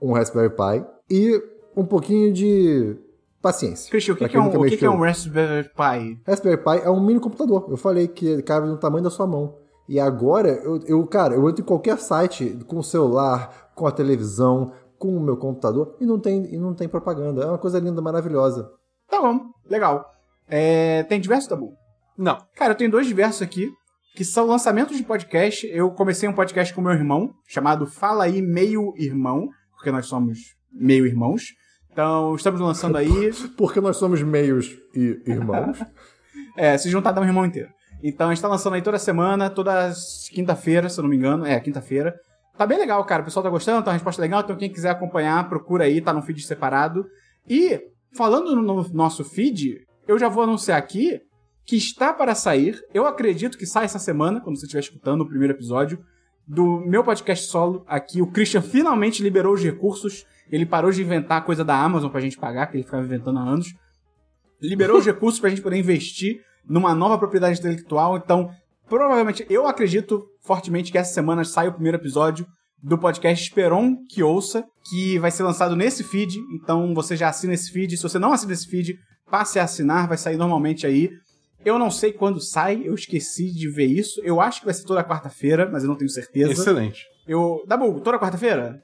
um 0.00 0.12
Raspberry 0.14 0.50
Pi 0.50 0.84
e 1.08 1.40
um 1.76 1.84
pouquinho 1.84 2.32
de 2.32 2.96
paciência. 3.40 3.88
Christian, 3.88 4.14
o 4.14 4.16
que, 4.16 4.28
que 4.28 4.36
é 4.36 4.40
um, 4.40 4.48
o 4.48 4.64
que, 4.64 4.76
que 4.76 4.84
é 4.84 4.90
um 4.90 5.00
Raspberry 5.00 5.68
Pi? 5.68 6.20
Raspberry 6.26 6.56
Pi 6.56 6.84
é 6.84 6.90
um 6.90 7.00
mini 7.00 7.20
computador. 7.20 7.66
Eu 7.70 7.76
falei 7.76 8.08
que 8.08 8.26
ele 8.26 8.42
cabe 8.42 8.66
no 8.66 8.78
tamanho 8.78 9.04
da 9.04 9.10
sua 9.10 9.28
mão. 9.28 9.62
E 9.88 10.00
agora, 10.00 10.48
eu, 10.48 10.80
eu, 10.86 11.06
cara, 11.06 11.34
eu 11.34 11.48
entro 11.48 11.62
em 11.62 11.66
qualquer 11.66 11.98
site 11.98 12.58
com 12.66 12.78
o 12.78 12.82
celular, 12.82 13.70
com 13.74 13.86
a 13.86 13.90
televisão, 13.90 14.72
com 15.02 15.08
o 15.08 15.20
meu 15.20 15.36
computador 15.36 15.96
e 16.00 16.06
não 16.06 16.20
tem, 16.20 16.54
e 16.54 16.56
não 16.56 16.72
tem 16.72 16.88
propaganda. 16.88 17.42
É 17.42 17.46
uma 17.46 17.58
coisa 17.58 17.80
linda, 17.80 18.00
maravilhosa. 18.00 18.70
Tá 19.10 19.20
bom, 19.20 19.40
legal. 19.68 20.08
É, 20.48 21.02
tem 21.02 21.20
diversos, 21.20 21.48
tá 21.48 21.56
bom? 21.56 21.74
Não. 22.16 22.38
Cara, 22.54 22.70
eu 22.70 22.76
tenho 22.76 22.90
dois 22.90 23.04
diversos 23.04 23.42
aqui, 23.42 23.68
que 24.14 24.24
são 24.24 24.46
lançamentos 24.46 24.96
de 24.96 25.02
podcast. 25.02 25.66
Eu 25.66 25.90
comecei 25.90 26.28
um 26.28 26.32
podcast 26.32 26.72
com 26.72 26.80
meu 26.80 26.92
irmão, 26.92 27.34
chamado 27.48 27.84
Fala 27.84 28.24
Aí 28.24 28.40
Meio 28.40 28.94
Irmão, 28.96 29.48
porque 29.74 29.90
nós 29.90 30.06
somos 30.06 30.38
meio 30.72 31.04
irmãos. 31.04 31.46
Então, 31.90 32.36
estamos 32.36 32.60
lançando 32.60 32.96
aí. 32.96 33.32
Porque 33.58 33.78
nós 33.78 33.98
somos 33.98 34.22
meios 34.22 34.78
e 34.94 35.20
irmãos. 35.26 35.78
É, 36.54 36.76
se 36.76 36.90
juntar 36.90 37.12
dá 37.12 37.20
um 37.22 37.24
irmão 37.24 37.46
inteiro. 37.46 37.70
Então 38.02 38.28
a 38.28 38.34
gente 38.34 38.42
tá 38.42 38.48
lançando 38.48 38.74
aí 38.74 38.82
toda 38.82 38.98
semana, 38.98 39.48
toda 39.48 39.90
quinta-feira, 40.30 40.86
se 40.86 40.98
eu 40.98 41.02
não 41.02 41.08
me 41.08 41.16
engano. 41.16 41.46
É, 41.46 41.58
quinta-feira. 41.58 42.14
Tá 42.56 42.66
bem 42.66 42.78
legal, 42.78 43.04
cara. 43.04 43.22
O 43.22 43.24
pessoal 43.24 43.42
tá 43.42 43.50
gostando, 43.50 43.82
tá 43.82 43.90
uma 43.90 43.94
resposta 43.94 44.20
legal. 44.20 44.40
Então 44.40 44.56
quem 44.56 44.70
quiser 44.70 44.90
acompanhar, 44.90 45.48
procura 45.48 45.84
aí, 45.84 46.00
tá 46.00 46.12
num 46.12 46.22
feed 46.22 46.42
separado. 46.42 47.06
E, 47.48 47.80
falando 48.14 48.54
no 48.54 48.88
nosso 48.92 49.24
feed, 49.24 49.84
eu 50.06 50.18
já 50.18 50.28
vou 50.28 50.42
anunciar 50.44 50.78
aqui 50.78 51.20
que 51.64 51.76
está 51.76 52.12
para 52.12 52.34
sair. 52.34 52.78
Eu 52.92 53.06
acredito 53.06 53.56
que 53.56 53.66
sai 53.66 53.84
essa 53.84 53.98
semana, 53.98 54.40
quando 54.40 54.58
você 54.58 54.66
estiver 54.66 54.80
escutando 54.80 55.22
o 55.22 55.28
primeiro 55.28 55.54
episódio, 55.54 56.04
do 56.46 56.80
meu 56.86 57.02
podcast 57.02 57.46
solo 57.46 57.84
aqui. 57.86 58.20
O 58.20 58.26
Christian 58.26 58.62
finalmente 58.62 59.22
liberou 59.22 59.54
os 59.54 59.62
recursos. 59.62 60.26
Ele 60.50 60.66
parou 60.66 60.90
de 60.90 61.02
inventar 61.02 61.38
a 61.38 61.44
coisa 61.44 61.64
da 61.64 61.76
Amazon 61.76 62.10
pra 62.10 62.20
gente 62.20 62.36
pagar, 62.36 62.66
que 62.66 62.76
ele 62.76 62.84
ficava 62.84 63.02
inventando 63.02 63.38
há 63.38 63.42
anos 63.42 63.74
liberou 64.62 64.98
os 64.98 65.04
recursos 65.06 65.40
pra 65.40 65.50
gente 65.50 65.60
poder 65.60 65.76
investir 65.76 66.40
numa 66.64 66.94
nova 66.94 67.18
propriedade 67.18 67.58
intelectual. 67.58 68.16
Então, 68.16 68.50
provavelmente, 68.88 69.44
eu 69.50 69.66
acredito 69.66 70.24
fortemente 70.42 70.90
que 70.90 70.98
essa 70.98 71.12
semana 71.12 71.44
sai 71.44 71.68
o 71.68 71.72
primeiro 71.72 71.98
episódio 71.98 72.46
do 72.82 72.98
podcast 72.98 73.44
Esperon 73.44 73.96
que 74.08 74.22
ouça, 74.22 74.64
que 74.90 75.18
vai 75.18 75.30
ser 75.30 75.44
lançado 75.44 75.76
nesse 75.76 76.02
feed. 76.02 76.38
Então, 76.54 76.92
você 76.94 77.16
já 77.16 77.28
assina 77.28 77.54
esse 77.54 77.70
feed. 77.70 77.96
Se 77.96 78.02
você 78.02 78.18
não 78.18 78.32
assina 78.32 78.52
esse 78.52 78.66
feed, 78.66 78.96
passe 79.30 79.58
a 79.58 79.64
assinar, 79.64 80.08
vai 80.08 80.18
sair 80.18 80.36
normalmente 80.36 80.86
aí. 80.86 81.10
Eu 81.64 81.78
não 81.78 81.90
sei 81.90 82.12
quando 82.12 82.40
sai, 82.40 82.82
eu 82.84 82.94
esqueci 82.94 83.52
de 83.52 83.70
ver 83.70 83.86
isso. 83.86 84.20
Eu 84.24 84.40
acho 84.40 84.60
que 84.60 84.66
vai 84.66 84.74
ser 84.74 84.84
toda 84.84 85.04
quarta-feira, 85.04 85.68
mas 85.70 85.84
eu 85.84 85.88
não 85.88 85.96
tenho 85.96 86.10
certeza. 86.10 86.52
Excelente. 86.52 87.04
Eu, 87.26 87.62
Dabu, 87.68 88.00
toda 88.00 88.18
quarta-feira? 88.18 88.80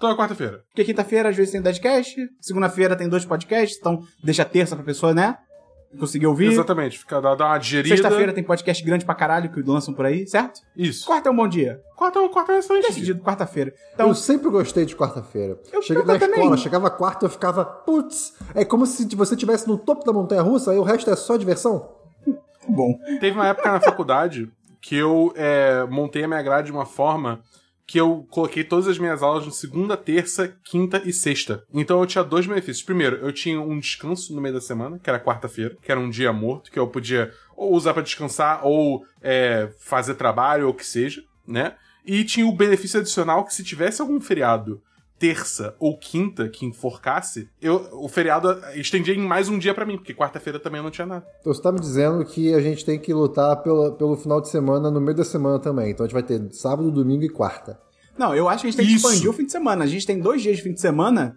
Toda 0.00 0.16
quarta-feira. 0.16 0.62
Porque 0.68 0.84
quinta-feira 0.84 1.28
às 1.28 1.36
vezes 1.36 1.52
tem 1.52 1.60
Deadcast, 1.60 2.16
segunda-feira 2.40 2.96
tem 2.96 3.08
dois 3.08 3.24
podcasts, 3.24 3.78
então 3.78 4.00
deixa 4.24 4.44
terça 4.44 4.74
pra 4.74 4.84
pessoa, 4.84 5.12
né? 5.12 5.36
Conseguir 5.98 6.26
ouvir. 6.26 6.50
Exatamente. 6.52 6.98
Fica, 6.98 7.20
dá, 7.20 7.34
dá 7.34 7.46
uma 7.46 7.58
digerida. 7.58 7.94
Sexta-feira 7.96 8.32
tem 8.32 8.42
podcast 8.42 8.82
grande 8.84 9.04
pra 9.04 9.14
caralho 9.14 9.50
que 9.50 9.62
lançam 9.62 9.92
por 9.92 10.06
aí, 10.06 10.26
certo? 10.26 10.60
Isso. 10.76 11.06
Quarta 11.06 11.28
é 11.28 11.32
um 11.32 11.36
bom 11.36 11.46
dia. 11.46 11.80
Quarta, 11.96 12.26
quarta 12.28 12.52
é 12.52 12.58
excelente. 12.58 12.82
dia. 12.84 12.90
Decidido 12.90 13.22
quarta-feira. 13.22 13.74
Então, 13.94 14.08
eu 14.08 14.14
sempre 14.14 14.48
gostei 14.50 14.84
de 14.86 14.96
quarta-feira. 14.96 15.58
Eu- 15.72 15.82
Cheguei 15.82 16.02
na 16.04 16.18
também. 16.18 16.36
escola, 16.38 16.56
chegava 16.56 16.90
quarta, 16.90 17.26
eu 17.26 17.30
ficava, 17.30 17.64
putz, 17.64 18.34
é 18.54 18.64
como 18.64 18.86
se 18.86 19.04
você 19.14 19.34
estivesse 19.34 19.68
no 19.68 19.76
topo 19.76 20.04
da 20.04 20.12
montanha 20.12 20.42
russa 20.42 20.74
e 20.74 20.78
o 20.78 20.82
resto 20.82 21.10
é 21.10 21.16
só 21.16 21.36
diversão. 21.36 21.88
bom. 22.68 22.98
Teve 23.20 23.32
uma 23.32 23.48
época 23.48 23.70
na 23.72 23.80
faculdade 23.80 24.50
que 24.80 24.96
eu 24.96 25.32
é, 25.36 25.84
montei 25.90 26.24
a 26.24 26.28
minha 26.28 26.42
grade 26.42 26.66
de 26.66 26.72
uma 26.72 26.86
forma 26.86 27.40
que 27.86 27.98
eu 27.98 28.26
coloquei 28.30 28.64
todas 28.64 28.88
as 28.88 28.98
minhas 28.98 29.22
aulas 29.22 29.44
de 29.44 29.54
segunda, 29.54 29.96
terça, 29.96 30.56
quinta 30.64 31.02
e 31.04 31.12
sexta. 31.12 31.64
Então 31.72 32.00
eu 32.00 32.06
tinha 32.06 32.24
dois 32.24 32.46
benefícios. 32.46 32.84
Primeiro, 32.84 33.16
eu 33.16 33.32
tinha 33.32 33.60
um 33.60 33.78
descanso 33.78 34.34
no 34.34 34.40
meio 34.40 34.54
da 34.54 34.60
semana, 34.60 34.98
que 34.98 35.10
era 35.10 35.20
quarta-feira, 35.20 35.76
que 35.82 35.90
era 35.90 36.00
um 36.00 36.08
dia 36.08 36.32
morto, 36.32 36.70
que 36.70 36.78
eu 36.78 36.86
podia 36.86 37.32
ou 37.56 37.74
usar 37.74 37.92
pra 37.92 38.02
descansar 38.02 38.64
ou 38.64 39.04
é, 39.20 39.70
fazer 39.78 40.14
trabalho 40.14 40.66
ou 40.66 40.72
o 40.72 40.74
que 40.74 40.86
seja, 40.86 41.22
né? 41.46 41.74
E 42.04 42.24
tinha 42.24 42.46
o 42.46 42.56
benefício 42.56 42.98
adicional 42.98 43.44
que 43.44 43.54
se 43.54 43.62
tivesse 43.62 44.00
algum 44.00 44.20
feriado 44.20 44.82
terça 45.22 45.76
ou 45.78 45.96
quinta 45.96 46.48
que 46.48 46.66
enforcasse, 46.66 47.48
eu, 47.60 47.88
o 47.92 48.08
feriado 48.08 48.60
estendia 48.74 49.14
em 49.14 49.20
mais 49.20 49.48
um 49.48 49.56
dia 49.56 49.72
pra 49.72 49.86
mim, 49.86 49.96
porque 49.96 50.12
quarta-feira 50.12 50.58
também 50.58 50.80
eu 50.80 50.82
não 50.82 50.90
tinha 50.90 51.06
nada. 51.06 51.24
Então 51.38 51.54
você 51.54 51.62
tá 51.62 51.70
me 51.70 51.78
dizendo 51.78 52.24
que 52.24 52.52
a 52.52 52.60
gente 52.60 52.84
tem 52.84 52.98
que 52.98 53.14
lutar 53.14 53.62
pelo, 53.62 53.92
pelo 53.92 54.16
final 54.16 54.40
de 54.40 54.48
semana 54.48 54.90
no 54.90 55.00
meio 55.00 55.16
da 55.16 55.24
semana 55.24 55.60
também. 55.60 55.92
Então 55.92 56.04
a 56.04 56.08
gente 56.08 56.14
vai 56.14 56.24
ter 56.24 56.52
sábado, 56.52 56.90
domingo 56.90 57.22
e 57.22 57.28
quarta. 57.28 57.78
Não, 58.18 58.34
eu 58.34 58.48
acho 58.48 58.62
que 58.62 58.66
a 58.66 58.70
gente 58.72 58.76
tem 58.78 58.86
que 58.86 58.94
Isso. 58.94 59.06
expandir 59.06 59.30
o 59.30 59.32
fim 59.32 59.46
de 59.46 59.52
semana. 59.52 59.84
A 59.84 59.86
gente 59.86 60.04
tem 60.04 60.18
dois 60.18 60.42
dias 60.42 60.56
de 60.56 60.62
fim 60.64 60.72
de 60.72 60.80
semana 60.80 61.36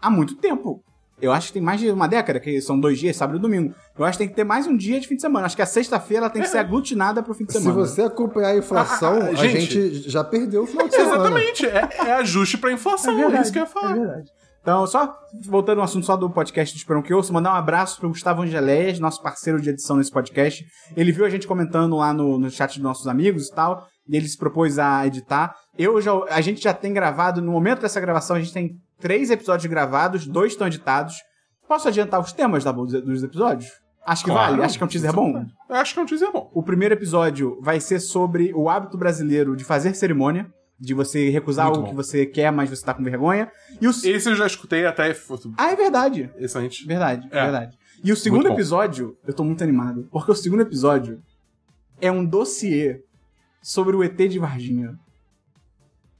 há 0.00 0.10
muito 0.10 0.34
tempo. 0.34 0.82
Eu 1.22 1.32
acho 1.32 1.46
que 1.46 1.52
tem 1.54 1.62
mais 1.62 1.80
de 1.80 1.88
uma 1.90 2.08
década, 2.08 2.40
que 2.40 2.60
são 2.60 2.78
dois 2.78 2.98
dias, 2.98 3.16
sábado 3.16 3.38
e 3.38 3.40
domingo. 3.40 3.72
Eu 3.96 4.04
acho 4.04 4.18
que 4.18 4.24
tem 4.24 4.28
que 4.28 4.34
ter 4.34 4.42
mais 4.42 4.66
um 4.66 4.76
dia 4.76 4.98
de 4.98 5.06
fim 5.06 5.14
de 5.14 5.22
semana. 5.22 5.46
Acho 5.46 5.54
que 5.54 5.62
a 5.62 5.66
sexta-feira 5.66 6.24
ela 6.24 6.30
tem 6.30 6.42
que 6.42 6.48
ser 6.48 6.58
aglutinada 6.58 7.22
pro 7.22 7.32
fim 7.32 7.44
de 7.44 7.52
Se 7.52 7.60
semana. 7.60 7.78
você 7.78 8.02
acompanhar 8.02 8.48
a 8.48 8.56
inflação, 8.56 9.20
Ah, 9.22 9.24
ah, 9.26 9.28
a 9.28 9.34
gente. 9.34 9.70
gente 9.70 10.10
já 10.10 10.24
perdeu 10.24 10.64
o 10.64 10.66
final 10.66 10.88
de 10.88 10.94
semana. 10.96 11.14
Exatamente, 11.14 11.64
é, 11.66 11.88
é 12.08 12.12
ajuste 12.14 12.58
pra 12.58 12.72
inflação, 12.72 13.16
é, 13.32 13.40
isso 13.40 13.52
que 13.52 13.58
eu 13.58 13.62
ia 13.62 13.68
falar. 13.68 13.92
É 13.92 14.00
verdade. 14.00 14.30
Então, 14.60 14.86
só 14.86 15.12
voltando 15.44 15.78
ao 15.78 15.84
assunto 15.84 16.06
só 16.06 16.16
do 16.16 16.28
podcast 16.30 16.74
do 16.74 16.78
Esperão 16.78 17.02
que 17.02 17.12
ouço, 17.14 17.32
mandar 17.32 17.52
um 17.52 17.56
abraço 17.56 17.98
pro 17.98 18.08
Gustavo 18.08 18.42
Angeléias, 18.42 18.98
nosso 19.00 19.20
parceiro 19.22 19.60
de 19.60 19.70
edição 19.70 19.96
nesse 19.96 20.10
podcast. 20.10 20.64
Ele 20.96 21.10
viu 21.12 21.24
a 21.24 21.30
gente 21.30 21.46
comentando 21.48 21.96
lá 21.96 22.12
no, 22.12 22.38
no 22.38 22.50
chat 22.50 22.74
dos 22.74 22.82
nossos 22.82 23.06
amigos 23.08 23.48
e 23.48 23.54
tal, 23.54 23.86
e 24.08 24.16
ele 24.16 24.28
se 24.28 24.36
propôs 24.38 24.78
a 24.78 25.04
editar. 25.06 25.54
Eu 25.76 26.00
já, 26.00 26.12
a 26.30 26.40
gente 26.40 26.62
já 26.62 26.72
tem 26.72 26.92
gravado, 26.92 27.40
no 27.42 27.50
momento 27.52 27.80
dessa 27.82 28.00
gravação, 28.00 28.36
a 28.36 28.40
gente 28.40 28.52
tem 28.52 28.76
três 29.02 29.30
episódios 29.30 29.66
gravados, 29.68 30.26
dois 30.26 30.52
estão 30.52 30.66
editados. 30.66 31.16
Posso 31.68 31.88
adiantar 31.88 32.20
os 32.20 32.32
temas 32.32 32.62
da, 32.64 32.72
dos 32.72 33.22
episódios? 33.22 33.70
Acho 34.06 34.24
que 34.24 34.30
Claro. 34.30 34.52
vale, 34.52 34.64
acho 34.64 34.78
que 34.78 34.82
é 34.82 34.86
um 34.86 34.88
teaser 34.88 35.12
bom. 35.12 35.44
Eu 35.68 35.76
acho 35.76 35.92
que 35.94 36.00
é 36.00 36.02
um 36.02 36.06
teaser 36.06 36.32
bom. 36.32 36.50
O 36.54 36.62
primeiro 36.62 36.94
episódio 36.94 37.58
vai 37.60 37.80
ser 37.80 38.00
sobre 38.00 38.52
o 38.54 38.68
hábito 38.68 38.96
brasileiro 38.98 39.54
de 39.56 39.64
fazer 39.64 39.94
cerimônia, 39.94 40.46
de 40.78 40.92
você 40.94 41.28
recusar 41.30 41.66
Muito 41.66 41.76
algo 41.76 41.86
bom. 41.86 41.90
que 41.90 41.96
você 41.96 42.26
quer, 42.26 42.50
mas 42.50 42.68
você 42.70 42.84
tá 42.84 42.92
com 42.94 43.02
vergonha. 43.04 43.50
E 43.80 43.86
o, 43.86 43.90
Esse 43.90 44.28
eu 44.28 44.34
já 44.34 44.46
escutei 44.46 44.84
até. 44.86 45.14
ah, 45.56 45.70
é 45.70 45.76
verdade. 45.76 46.30
Excelente. 46.36 46.84
Verdade, 46.86 47.28
É. 47.30 47.42
verdade. 47.42 47.78
E 48.04 48.10
o 48.10 48.16
segundo 48.16 48.38
Muito 48.40 48.48
bom. 48.54 48.58
episódio, 48.58 49.16
eu 49.24 49.32
tô 49.32 49.44
muito 49.44 49.62
animado, 49.62 50.08
porque 50.10 50.32
o 50.32 50.34
segundo 50.34 50.62
episódio 50.62 51.22
é 52.00 52.10
um 52.10 52.24
dossiê 52.24 53.00
sobre 53.62 53.94
o 53.94 54.02
ET 54.02 54.16
de 54.28 54.40
Varginha. 54.40 54.98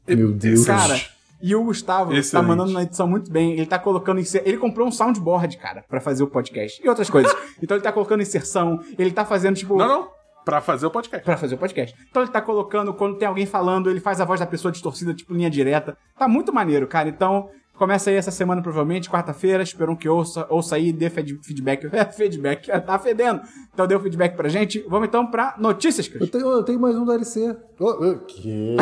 Meu 0.07 0.33
Deus. 0.33 0.65
Cara, 0.65 1.01
e 1.43 1.55
o 1.57 1.65
Gustavo 1.65 2.11
tá 2.13 2.17
Excelente. 2.17 2.47
mandando 2.47 2.73
na 2.73 2.83
edição 2.83 3.07
muito 3.07 3.31
bem. 3.31 3.53
Ele 3.53 3.67
tá 3.67 3.79
colocando 3.79 4.21
inser... 4.21 4.43
Ele 4.45 4.57
comprou 4.57 4.87
um 4.87 4.93
soundboard, 4.93 5.57
cara, 5.59 5.85
pra 5.89 6.01
fazer 6.01 6.23
o 6.23 6.27
podcast. 6.29 6.81
E 6.85 6.89
outras 6.89 7.11
coisas. 7.11 7.35
então 7.63 7.77
ele 7.77 7.83
tá 7.85 7.93
colocando 7.93 8.23
inserção, 8.23 8.81
ele 8.99 9.11
tá 9.11 9.25
fazendo, 9.25 9.57
tipo. 9.57 9.77
Não, 9.77 9.89
não. 9.89 10.09
Pra 10.45 10.61
fazer 10.61 10.87
o 10.87 10.91
podcast. 10.91 11.25
Pra 11.25 11.37
fazer 11.37 11.55
o 11.55 11.59
podcast. 11.59 11.97
Então 12.11 12.23
ele 12.23 12.31
tá 12.33 12.41
colocando, 12.41 12.93
quando 12.95 13.17
tem 13.17 13.29
alguém 13.29 13.47
falando, 13.47 13.89
ele 13.91 14.01
faz 14.01 14.21
a 14.21 14.25
voz 14.25 14.41
da 14.41 14.47
pessoa 14.47 14.73
distorcida, 14.73 15.15
tipo 15.15 15.33
linha 15.35 15.49
direta. 15.51 15.97
Tá 16.19 16.27
muito 16.27 16.53
maneiro, 16.53 16.87
cara. 16.89 17.09
Então, 17.09 17.49
começa 17.79 18.11
aí 18.11 18.17
essa 18.17 18.33
semana, 18.33 18.61
provavelmente, 18.61 19.09
quarta-feira. 19.09 19.63
Esperam 19.63 19.95
que 19.95 20.09
ouça, 20.09 20.45
ouça 20.51 20.75
aí, 20.75 20.93
dê 20.93 21.09
feedback. 21.11 21.89
É, 21.95 22.05
feedback, 22.07 22.67
tá 22.85 22.99
fedendo. 22.99 23.41
Então 23.73 23.87
dê 23.87 23.95
o 23.95 24.01
feedback 24.01 24.37
pra 24.37 24.49
gente. 24.49 24.85
Vamos 24.89 25.07
então 25.07 25.29
pra 25.31 25.55
notícias, 25.59 26.07
Eu 26.07 26.13
Cris. 26.19 26.31
tenho, 26.31 26.47
eu 26.51 26.63
tenho 26.65 26.81
mais 26.81 26.97
um 26.97 27.05
DLC. 27.05 27.57
Oh, 27.79 27.91
o 27.91 28.19
quê? 28.21 28.77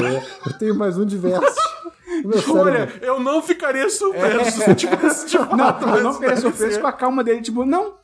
Eu 0.47 0.59
tenho 0.59 0.75
mais 0.75 0.97
um 0.97 1.05
diverso. 1.05 1.61
Olha, 2.55 2.89
eu 3.03 3.21
não 3.21 3.43
ficaria 3.43 3.89
surpreso 3.91 4.51
se 4.63 4.75
tivesse 4.75 5.27
de 5.29 5.39
fato 5.39 5.57
Não, 5.57 5.97
eu 5.97 6.03
não 6.05 6.13
ficaria 6.15 6.37
surpreso 6.37 6.81
com 6.81 6.87
a 6.87 6.93
calma 6.93 7.23
dele, 7.25 7.41
tipo, 7.43 7.65
não. 7.65 7.99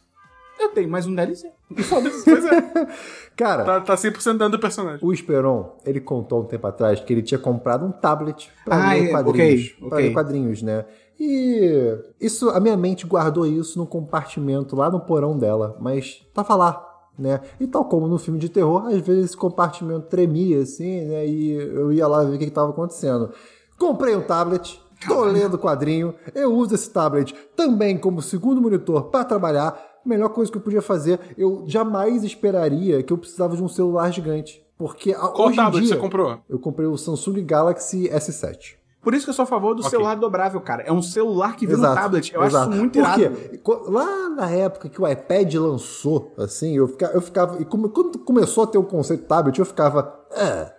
Eu 0.58 0.70
tenho 0.70 0.88
mais 0.88 1.06
um 1.06 1.14
DLC. 1.14 1.50
Foda-se. 1.84 2.24
Pois 2.24 2.44
é, 2.46 2.86
Cara, 3.36 3.62
tá, 3.64 3.80
tá 3.82 3.94
100% 3.94 4.32
dentro 4.32 4.48
do 4.50 4.58
personagem. 4.58 5.00
o 5.06 5.12
Esperon, 5.12 5.76
ele 5.84 6.00
contou 6.00 6.40
um 6.40 6.44
tempo 6.46 6.66
atrás 6.66 6.98
que 6.98 7.12
ele 7.12 7.20
tinha 7.20 7.38
comprado 7.38 7.84
um 7.84 7.92
tablet 7.92 8.50
pra 8.64 8.76
Ah, 8.90 8.94
ler 8.94 9.04
é, 9.04 9.10
quadrinhos. 9.10 9.74
ok, 9.78 9.88
Pra 9.90 9.98
ler 9.98 10.12
quadrinhos, 10.14 10.62
né? 10.62 10.86
E 11.20 11.94
isso, 12.18 12.48
a 12.50 12.58
minha 12.60 12.76
mente 12.76 13.06
guardou 13.06 13.46
isso 13.46 13.78
num 13.78 13.84
compartimento 13.86 14.74
lá 14.74 14.90
no 14.90 15.00
porão 15.00 15.36
dela, 15.36 15.76
mas 15.78 16.22
tava 16.32 16.54
lá, 16.54 16.86
né? 17.18 17.40
E 17.60 17.66
tal 17.66 17.84
como 17.84 18.06
no 18.08 18.18
filme 18.18 18.38
de 18.38 18.48
terror, 18.48 18.86
às 18.86 19.00
vezes 19.00 19.26
esse 19.26 19.36
compartimento 19.36 20.06
tremia 20.08 20.60
assim, 20.62 21.02
né? 21.06 21.26
E 21.26 21.52
eu 21.52 21.92
ia 21.92 22.06
lá 22.06 22.24
ver 22.24 22.36
o 22.36 22.38
que, 22.38 22.46
que 22.46 22.50
tava 22.50 22.70
acontecendo. 22.70 23.30
Comprei 23.78 24.16
um 24.16 24.22
tablet, 24.22 24.80
tô 25.06 25.24
lendo 25.24 25.54
o 25.54 25.58
quadrinho, 25.58 26.14
eu 26.34 26.52
uso 26.54 26.74
esse 26.74 26.88
tablet 26.90 27.34
também 27.54 27.98
como 27.98 28.22
segundo 28.22 28.60
monitor 28.60 29.04
para 29.04 29.24
trabalhar. 29.24 29.78
Melhor 30.04 30.28
coisa 30.28 30.50
que 30.50 30.56
eu 30.56 30.62
podia 30.62 30.80
fazer, 30.82 31.18
eu 31.36 31.64
jamais 31.66 32.22
esperaria 32.22 33.02
que 33.02 33.12
eu 33.12 33.18
precisava 33.18 33.56
de 33.56 33.62
um 33.62 33.68
celular 33.68 34.10
gigante. 34.12 34.64
Porque 34.78 35.12
a- 35.12 35.18
Qual 35.28 35.48
hoje 35.48 35.54
em 35.58 35.62
tablet 35.64 35.84
dia, 35.84 35.94
você 35.94 36.00
comprou? 36.00 36.38
eu 36.48 36.58
comprei 36.58 36.86
o 36.86 36.96
Samsung 36.96 37.42
Galaxy 37.44 38.08
S7. 38.08 38.76
Por 39.02 39.14
isso 39.14 39.24
que 39.24 39.30
eu 39.30 39.34
sou 39.34 39.44
a 39.44 39.46
favor 39.46 39.72
do 39.74 39.80
Ok. 39.80 39.90
celular 39.90 40.16
dobrável, 40.16 40.60
cara. 40.60 40.82
É 40.82 40.92
um 40.92 41.00
celular 41.00 41.54
que 41.56 41.64
vira 41.66 41.78
um 41.78 41.94
tablet. 41.94 42.34
Eu 42.34 42.42
exato. 42.42 42.56
acho 42.64 42.70
isso 42.72 42.80
muito 42.80 42.92
Por 42.94 42.98
irado. 43.00 43.18
quê? 43.36 43.58
Co- 43.58 43.84
Lá 43.88 44.28
na 44.30 44.50
época 44.50 44.88
que 44.88 45.00
o 45.00 45.06
iPad 45.08 45.54
lançou, 45.54 46.32
assim, 46.36 46.76
eu 46.76 46.88
ficava. 46.88 47.12
Eu 47.14 47.20
ficava 47.20 47.62
e 47.62 47.64
quando 47.64 47.90
começou 48.24 48.64
a 48.64 48.66
ter 48.66 48.78
o 48.78 48.82
conceito 48.82 49.24
tablet, 49.24 49.58
eu 49.58 49.64
ficava. 49.64 50.12
É. 50.32 50.72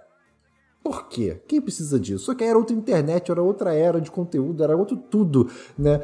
Por 0.88 1.09
quê? 1.09 1.35
Quem 1.45 1.59
precisa 1.59 1.99
disso? 1.99 2.23
Só 2.23 2.33
que 2.33 2.45
era 2.45 2.57
outra 2.57 2.73
internet, 2.73 3.29
era 3.29 3.41
outra 3.43 3.73
era 3.73 3.99
de 3.99 4.09
conteúdo, 4.09 4.63
era 4.63 4.73
outro 4.73 4.95
tudo, 4.95 5.49
né? 5.77 5.99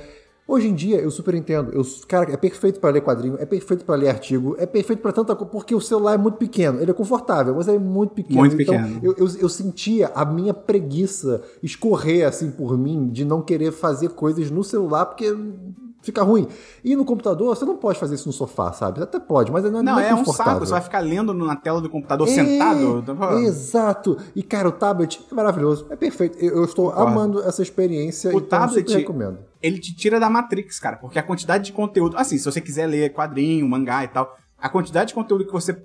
Hoje 0.46 0.68
em 0.68 0.76
dia, 0.76 0.98
eu 0.98 1.10
super 1.10 1.34
entendo. 1.36 1.72
Eu, 1.72 1.84
cara, 2.06 2.34
é 2.34 2.36
perfeito 2.36 2.82
para 2.82 2.90
ler 2.90 3.00
quadrinho, 3.00 3.38
é 3.40 3.46
perfeito 3.46 3.86
para 3.86 3.96
ler 3.96 4.10
artigo, 4.10 4.58
é 4.60 4.66
perfeito 4.66 5.02
para 5.02 5.14
tanta 5.14 5.34
coisa, 5.38 5.50
porque 5.50 5.74
o 5.74 5.80
celular 5.80 6.16
é 6.16 6.18
muito 6.18 6.38
pequeno. 6.38 6.82
Ele 6.82 6.92
é 6.92 6.94
confortável, 6.94 7.56
mas 7.56 7.70
é 7.70 7.80
muito 7.80 8.14
pequeno. 8.14 8.42
Muito 8.42 8.62
então, 8.62 8.76
pequeno. 8.76 9.00
eu, 9.02 9.16
eu, 9.18 9.28
eu 9.40 9.48
sentia 9.48 10.12
a 10.14 10.26
minha 10.26 10.54
preguiça 10.54 11.42
escorrer 11.64 12.28
assim 12.28 12.52
por 12.52 12.78
mim 12.78 13.08
de 13.08 13.24
não 13.24 13.42
querer 13.42 13.72
fazer 13.72 14.10
coisas 14.10 14.52
no 14.52 14.66
celular 14.66 15.06
porque 15.06 15.34
fica 16.04 16.22
ruim. 16.22 16.48
E 16.84 16.96
no 16.96 17.04
computador, 17.04 17.56
você 17.56 17.66
não 17.66 17.78
pode 17.78 17.98
fazer 17.98 18.14
isso 18.16 18.28
no 18.28 18.34
sofá, 18.34 18.72
sabe? 18.72 19.02
Até 19.02 19.20
pode, 19.20 19.52
mas 19.52 19.64
não, 19.64 19.72
Não, 19.72 19.82
não 19.84 20.00
é, 20.00 20.10
é 20.10 20.14
um 20.14 20.24
saco. 20.26 20.60
Você 20.60 20.72
vai 20.72 20.82
ficar 20.82 21.00
lendo 21.00 21.34
na 21.34 21.56
tela 21.56 21.82
do 21.82 21.90
computador 21.90 22.28
É, 22.28 22.32
sentado. 22.32 23.00
Então, 23.00 23.16
pô, 23.18 23.30
Exato. 23.40 24.18
E, 24.36 24.44
cara, 24.44 24.68
o 24.70 24.72
tablet 24.72 25.20
é 25.32 25.34
maravilhoso. 25.34 25.88
É 25.90 25.96
perfeito. 25.96 26.38
Eu, 26.38 26.58
eu 26.58 26.66
estou 26.66 26.90
Concordo. 26.92 27.12
amando 27.12 27.42
essa 27.44 27.62
experiência. 27.64 28.30
O 28.30 28.38
então 28.38 28.48
tablet- 28.60 28.88
super 28.88 29.00
recomendo. 29.00 29.40
ele 29.62 29.80
te 29.80 29.96
tira 29.96 30.20
da 30.20 30.30
Matrix, 30.30 30.80
cara. 30.80 30.98
Porque 30.98 31.18
a 31.18 31.24
quantidade 31.24 31.64
de 31.66 31.72
conteúdo. 31.74 32.18
Assim, 32.18 32.38
se 32.38 32.46
você 32.46 32.62
quiser 32.62 32.86
ler 32.86 33.12
quadrinho, 33.14 33.68
mangá 33.68 34.04
e 34.04 34.08
tal, 34.10 34.38
a 34.60 34.70
quantidade 34.70 35.08
de 35.10 35.14
conteúdo 35.16 35.46
que 35.46 35.52
você 35.52 35.82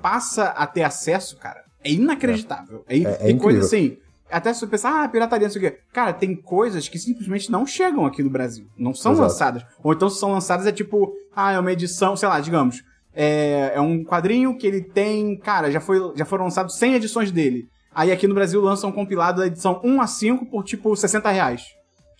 passa 0.00 0.46
a 0.46 0.66
ter 0.66 0.82
acesso, 0.82 1.36
cara, 1.36 1.60
é 1.82 1.90
inacreditável. 1.92 2.84
É, 2.88 2.96
É- 2.98 3.00
é 3.02 3.12
tem 3.26 3.38
coisa 3.38 3.58
incrível. 3.58 3.64
assim. 3.66 3.98
Até 4.30 4.52
se 4.52 4.60
você 4.60 4.66
pensar, 4.66 5.04
ah, 5.04 5.08
pirataria, 5.08 5.46
não 5.46 5.52
sei 5.52 5.66
o 5.66 5.70
quê. 5.70 5.78
Cara, 5.92 6.12
tem 6.12 6.34
coisas 6.34 6.88
que 6.88 6.98
simplesmente 6.98 7.50
não 7.50 7.66
chegam 7.66 8.06
aqui 8.06 8.22
no 8.22 8.30
Brasil. 8.30 8.66
Não 8.76 8.94
são 8.94 9.12
Exato. 9.12 9.28
lançadas. 9.28 9.66
Ou 9.82 9.92
então, 9.92 10.08
se 10.08 10.18
são 10.18 10.32
lançadas, 10.32 10.66
é 10.66 10.72
tipo, 10.72 11.12
ah, 11.34 11.52
é 11.52 11.58
uma 11.58 11.72
edição, 11.72 12.16
sei 12.16 12.28
lá, 12.28 12.40
digamos. 12.40 12.82
É, 13.14 13.72
é 13.74 13.80
um 13.80 14.02
quadrinho 14.02 14.56
que 14.56 14.66
ele 14.66 14.82
tem. 14.82 15.38
Cara, 15.38 15.70
já, 15.70 15.80
foi, 15.80 15.98
já 16.16 16.24
foram 16.24 16.44
lançados 16.44 16.76
100 16.78 16.94
edições 16.94 17.30
dele. 17.30 17.68
Aí 17.94 18.10
aqui 18.10 18.26
no 18.26 18.34
Brasil 18.34 18.60
lançam 18.60 18.90
um 18.90 18.92
compilado 18.92 19.40
da 19.40 19.46
edição 19.46 19.80
1 19.84 20.00
a 20.00 20.06
5 20.06 20.46
por 20.46 20.64
tipo 20.64 20.96
60 20.96 21.30
reais. 21.30 21.62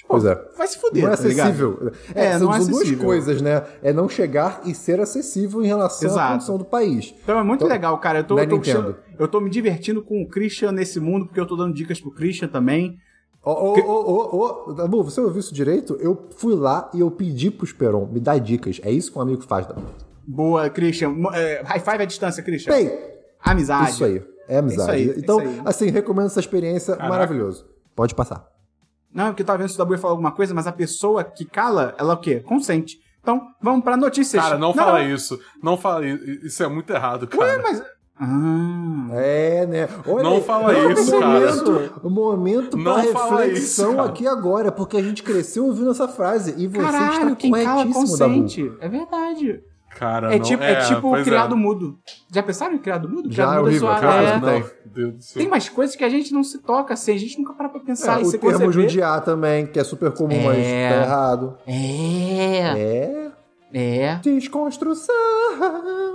Pois 0.06 0.24
é. 0.24 0.38
vai 0.56 0.66
se 0.68 0.78
fuder, 0.78 1.02
Não 1.02 1.12
é 1.12 1.16
tá 1.16 1.22
acessível. 1.22 1.92
É, 2.14 2.38
são, 2.38 2.46
não 2.46 2.54
é 2.54 2.58
são 2.60 2.68
duas 2.68 2.82
acessível. 2.82 3.04
coisas, 3.04 3.42
né? 3.42 3.64
É 3.82 3.92
não 3.92 4.08
chegar 4.08 4.60
e 4.64 4.74
ser 4.74 5.00
acessível 5.00 5.62
em 5.62 5.66
relação 5.66 6.08
Exato. 6.08 6.26
à 6.28 6.32
condição 6.32 6.58
do 6.58 6.64
país. 6.64 7.14
Então 7.22 7.38
é 7.38 7.42
muito 7.42 7.60
Então, 7.64 7.72
legal, 7.72 7.98
cara. 7.98 8.20
Eu 8.20 8.24
tô, 8.24 8.34
da 8.36 8.44
eu, 8.44 8.48
tô 8.60 8.94
eu 9.18 9.28
tô 9.28 9.40
me 9.40 9.50
divertindo 9.50 10.02
com 10.02 10.22
o 10.22 10.28
Christian 10.28 10.72
nesse 10.72 11.00
mundo, 11.00 11.26
porque 11.26 11.40
eu 11.40 11.46
tô 11.46 11.56
dando 11.56 11.74
dicas 11.74 12.00
pro 12.00 12.10
Christian 12.10 12.48
também. 12.48 12.96
Ô, 13.42 13.50
ô, 13.50 13.74
ô, 13.82 14.70
ô, 14.70 14.72
Dabu, 14.72 15.02
você 15.02 15.20
ouviu 15.20 15.40
isso 15.40 15.52
direito? 15.52 15.96
Eu 16.00 16.28
fui 16.36 16.54
lá 16.54 16.90
e 16.94 17.00
eu 17.00 17.10
pedi 17.10 17.50
pro 17.50 17.64
Esperon 17.66 18.06
me 18.06 18.20
dar 18.20 18.38
dicas. 18.38 18.80
É 18.82 18.90
isso 18.90 19.10
que 19.12 19.18
um 19.18 19.22
amigo 19.22 19.42
faz, 19.42 19.66
Dabu. 19.66 19.82
Boa, 20.26 20.70
Christian. 20.70 21.14
É, 21.34 21.62
high 21.64 21.80
five 21.80 22.02
à 22.02 22.04
distância, 22.06 22.42
Christian. 22.42 22.72
Bem, 22.72 22.90
Amizade. 23.40 23.90
isso 23.90 24.04
aí. 24.04 24.22
É 24.48 24.58
amizade. 24.58 25.02
Isso 25.02 25.12
aí, 25.12 25.18
então, 25.18 25.40
isso 25.42 25.50
aí. 25.50 25.62
assim, 25.64 25.90
recomendo 25.90 26.26
essa 26.26 26.40
experiência 26.40 26.96
maravilhoso. 26.96 27.66
Pode 27.94 28.14
passar. 28.14 28.53
Não, 29.14 29.26
porque 29.26 29.42
eu 29.42 29.46
tava 29.46 29.58
vendo 29.58 29.68
se 29.68 29.76
o 29.76 29.78
Dabu 29.78 29.92
ia 29.94 29.98
falar 29.98 30.12
alguma 30.12 30.32
coisa, 30.32 30.52
mas 30.52 30.66
a 30.66 30.72
pessoa 30.72 31.22
que 31.22 31.44
cala, 31.44 31.94
ela 31.96 32.14
o 32.14 32.16
quê? 32.18 32.40
Consente. 32.40 32.98
Então, 33.22 33.46
vamos 33.62 33.84
pra 33.84 33.96
notícias. 33.96 34.42
Cara, 34.42 34.58
não, 34.58 34.74
fala 34.74 35.02
isso. 35.02 35.40
Não 35.62 35.76
fala 35.78 36.04
isso. 36.04 36.24
Isso 36.46 36.62
é 36.62 36.68
muito 36.68 36.92
errado, 36.92 37.26
cara. 37.26 37.42
Ué, 37.44 37.58
mas... 37.62 37.82
Ah... 38.20 39.08
É, 39.12 39.66
né? 39.66 39.88
Olha 40.06 40.22
Não 40.22 40.40
fala 40.42 40.66
olha 40.68 40.92
isso, 40.92 41.16
o 41.16 41.20
cara. 41.20 41.40
momento, 41.40 42.00
O 42.02 42.10
momento 42.10 42.76
Não 42.76 42.94
pra 42.94 43.02
fala 43.12 43.42
reflexão 43.42 43.88
isso, 43.88 43.96
cara. 43.96 44.08
aqui 44.08 44.26
agora, 44.26 44.70
porque 44.72 44.96
a 44.96 45.02
gente 45.02 45.22
cresceu 45.22 45.64
ouvindo 45.66 45.90
essa 45.90 46.06
frase. 46.08 46.54
E 46.56 46.66
você 46.68 46.80
Caralho, 46.80 47.12
está 47.32 47.36
quem 47.36 47.50
cala 47.50 47.64
corretíssimo, 47.86 48.18
Dabu. 48.18 48.34
consente. 48.42 48.72
É 48.80 48.88
verdade. 48.88 49.60
Cara, 49.98 50.34
É, 50.34 50.38
não- 50.38 50.44
tipo, 50.44 50.62
é, 50.62 50.80
tipo 50.86 51.00
pois 51.02 51.22
criado 51.24 51.54
é. 51.54 51.58
mudo. 51.58 51.98
Já 52.32 52.42
pensaram 52.42 52.74
em 52.74 52.78
criado 52.78 53.08
mudo? 53.08 53.30
Já, 53.30 53.44
criado 53.44 53.52
é 53.52 53.56
mudo 53.58 53.66
horrível, 53.68 53.88
zoado. 53.88 54.00
cara, 54.00 54.22
É. 54.22 54.38
não 54.38 55.18
tem. 55.34 55.46
Umas 55.46 55.68
coisas 55.68 55.94
que 55.96 56.04
a 56.04 56.08
gente 56.08 56.32
não 56.32 56.42
se 56.42 56.58
toca 56.58 56.94
assim, 56.94 57.12
a 57.12 57.18
gente 57.18 57.38
nunca 57.38 57.52
para 57.54 57.68
pra 57.68 57.80
pensar. 57.80 58.20
É, 58.20 58.24
e 58.24 58.26
o 58.26 58.38
termo 58.38 58.72
judiar 58.72 59.22
também, 59.24 59.66
que 59.66 59.78
é 59.78 59.84
super 59.84 60.10
comum, 60.12 60.42
mas 60.44 60.58
É. 60.58 60.88
tá 60.90 61.02
errado. 61.02 61.58
É, 61.66 62.58
É. 62.76 63.30
é. 63.72 64.20
Desconstrução. 64.22 65.14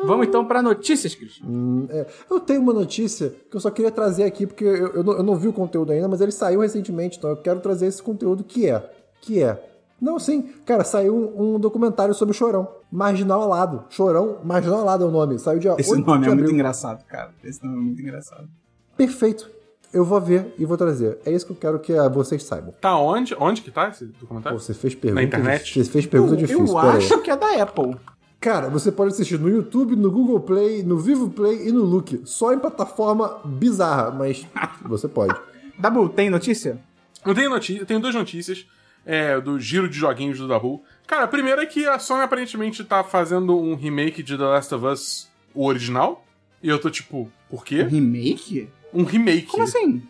Vamos 0.05 0.27
então 0.27 0.45
pra 0.45 0.61
notícias, 0.61 1.13
Cris. 1.15 1.39
Hum, 1.43 1.87
é. 1.89 2.05
Eu 2.29 2.39
tenho 2.39 2.61
uma 2.61 2.73
notícia 2.73 3.33
que 3.49 3.55
eu 3.55 3.59
só 3.59 3.69
queria 3.69 3.91
trazer 3.91 4.23
aqui, 4.23 4.45
porque 4.47 4.63
eu, 4.63 4.93
eu 4.95 5.03
não, 5.03 5.13
eu 5.13 5.23
não 5.23 5.35
vi 5.35 5.47
o 5.47 5.53
conteúdo 5.53 5.91
ainda, 5.91 6.07
mas 6.07 6.21
ele 6.21 6.31
saiu 6.31 6.61
recentemente, 6.61 7.17
então 7.17 7.29
eu 7.29 7.37
quero 7.37 7.59
trazer 7.59 7.87
esse 7.87 8.01
conteúdo 8.01 8.43
que 8.43 8.67
é. 8.69 8.89
Que 9.21 9.43
é. 9.43 9.61
Não, 10.01 10.17
sim. 10.17 10.49
Cara, 10.65 10.83
saiu 10.85 11.13
um, 11.15 11.55
um 11.55 11.59
documentário 11.59 12.13
sobre 12.13 12.31
o 12.33 12.37
Chorão. 12.37 12.67
Marginal 12.91 13.41
Alado. 13.41 13.85
Chorão, 13.89 14.39
Marginal 14.43 14.79
Alado 14.79 15.03
é 15.03 15.07
o 15.07 15.11
nome. 15.11 15.37
Saiu 15.37 15.59
dia 15.59 15.75
Esse 15.77 15.91
8 15.91 16.05
nome 16.05 16.25
de 16.25 16.31
é 16.31 16.35
muito 16.35 16.51
engraçado, 16.51 17.03
cara. 17.05 17.31
Esse 17.43 17.63
nome 17.63 17.77
é 17.77 17.81
muito 17.81 18.01
engraçado. 18.01 18.49
Perfeito. 18.97 19.49
Eu 19.91 20.05
vou 20.05 20.21
ver 20.21 20.53
e 20.57 20.65
vou 20.65 20.77
trazer. 20.77 21.17
É 21.25 21.31
isso 21.31 21.45
que 21.45 21.51
eu 21.51 21.55
quero 21.55 21.79
que 21.79 21.93
ah, 21.93 22.07
vocês 22.07 22.43
saibam. 22.43 22.73
Tá 22.79 22.95
onde? 22.97 23.35
Onde 23.39 23.61
que 23.61 23.71
tá 23.71 23.89
esse 23.89 24.05
documentário? 24.05 24.59
Você 24.59 24.73
fez 24.73 24.93
pergunta. 24.93 25.21
Na 25.21 25.27
internet? 25.27 25.83
Você 25.83 25.89
fez 25.89 26.05
pergunta 26.05 26.33
eu 26.33 26.37
difícil. 26.37 26.67
eu 26.67 26.75
pera 26.75 26.91
aí. 26.91 26.97
acho 26.97 27.21
que 27.21 27.31
é 27.31 27.35
da 27.35 27.63
Apple. 27.63 27.95
Cara, 28.39 28.69
você 28.69 28.91
pode 28.91 29.13
assistir 29.13 29.39
no 29.39 29.49
YouTube, 29.49 29.95
no 29.95 30.11
Google 30.11 30.39
Play, 30.39 30.83
no 30.83 30.97
Vivo 30.97 31.29
Play 31.29 31.67
e 31.67 31.71
no 31.71 31.83
Look. 31.83 32.21
Só 32.23 32.53
em 32.53 32.59
plataforma 32.59 33.39
bizarra, 33.43 34.11
mas 34.11 34.45
você 34.85 35.07
pode. 35.07 35.35
Dabu, 35.77 36.07
tem 36.07 36.29
notícia? 36.29 36.79
Eu 37.25 37.33
tenho, 37.35 37.49
notícia, 37.49 37.81
eu 37.81 37.85
tenho 37.85 37.99
duas 37.99 38.15
notícias 38.15 38.65
é, 39.05 39.39
do 39.39 39.59
giro 39.59 39.87
de 39.89 39.97
joguinhos 39.97 40.37
do 40.39 40.47
Dabu. 40.47 40.83
Cara, 41.07 41.23
a 41.23 41.27
primeira 41.27 41.63
é 41.63 41.65
que 41.65 41.85
a 41.87 41.97
Sony 41.99 42.21
aparentemente 42.23 42.83
tá 42.83 43.03
fazendo 43.03 43.57
um 43.59 43.75
remake 43.75 44.21
de 44.23 44.37
The 44.37 44.43
Last 44.43 44.75
of 44.75 44.85
Us, 44.85 45.29
o 45.53 45.65
original. 45.65 46.25
E 46.61 46.69
eu 46.69 46.79
tô 46.79 46.89
tipo, 46.89 47.31
por 47.49 47.63
quê? 47.65 47.83
Remake? 47.83 48.69
Um 48.93 49.03
remake. 49.03 49.47
Como 49.47 49.63
assim? 49.63 50.03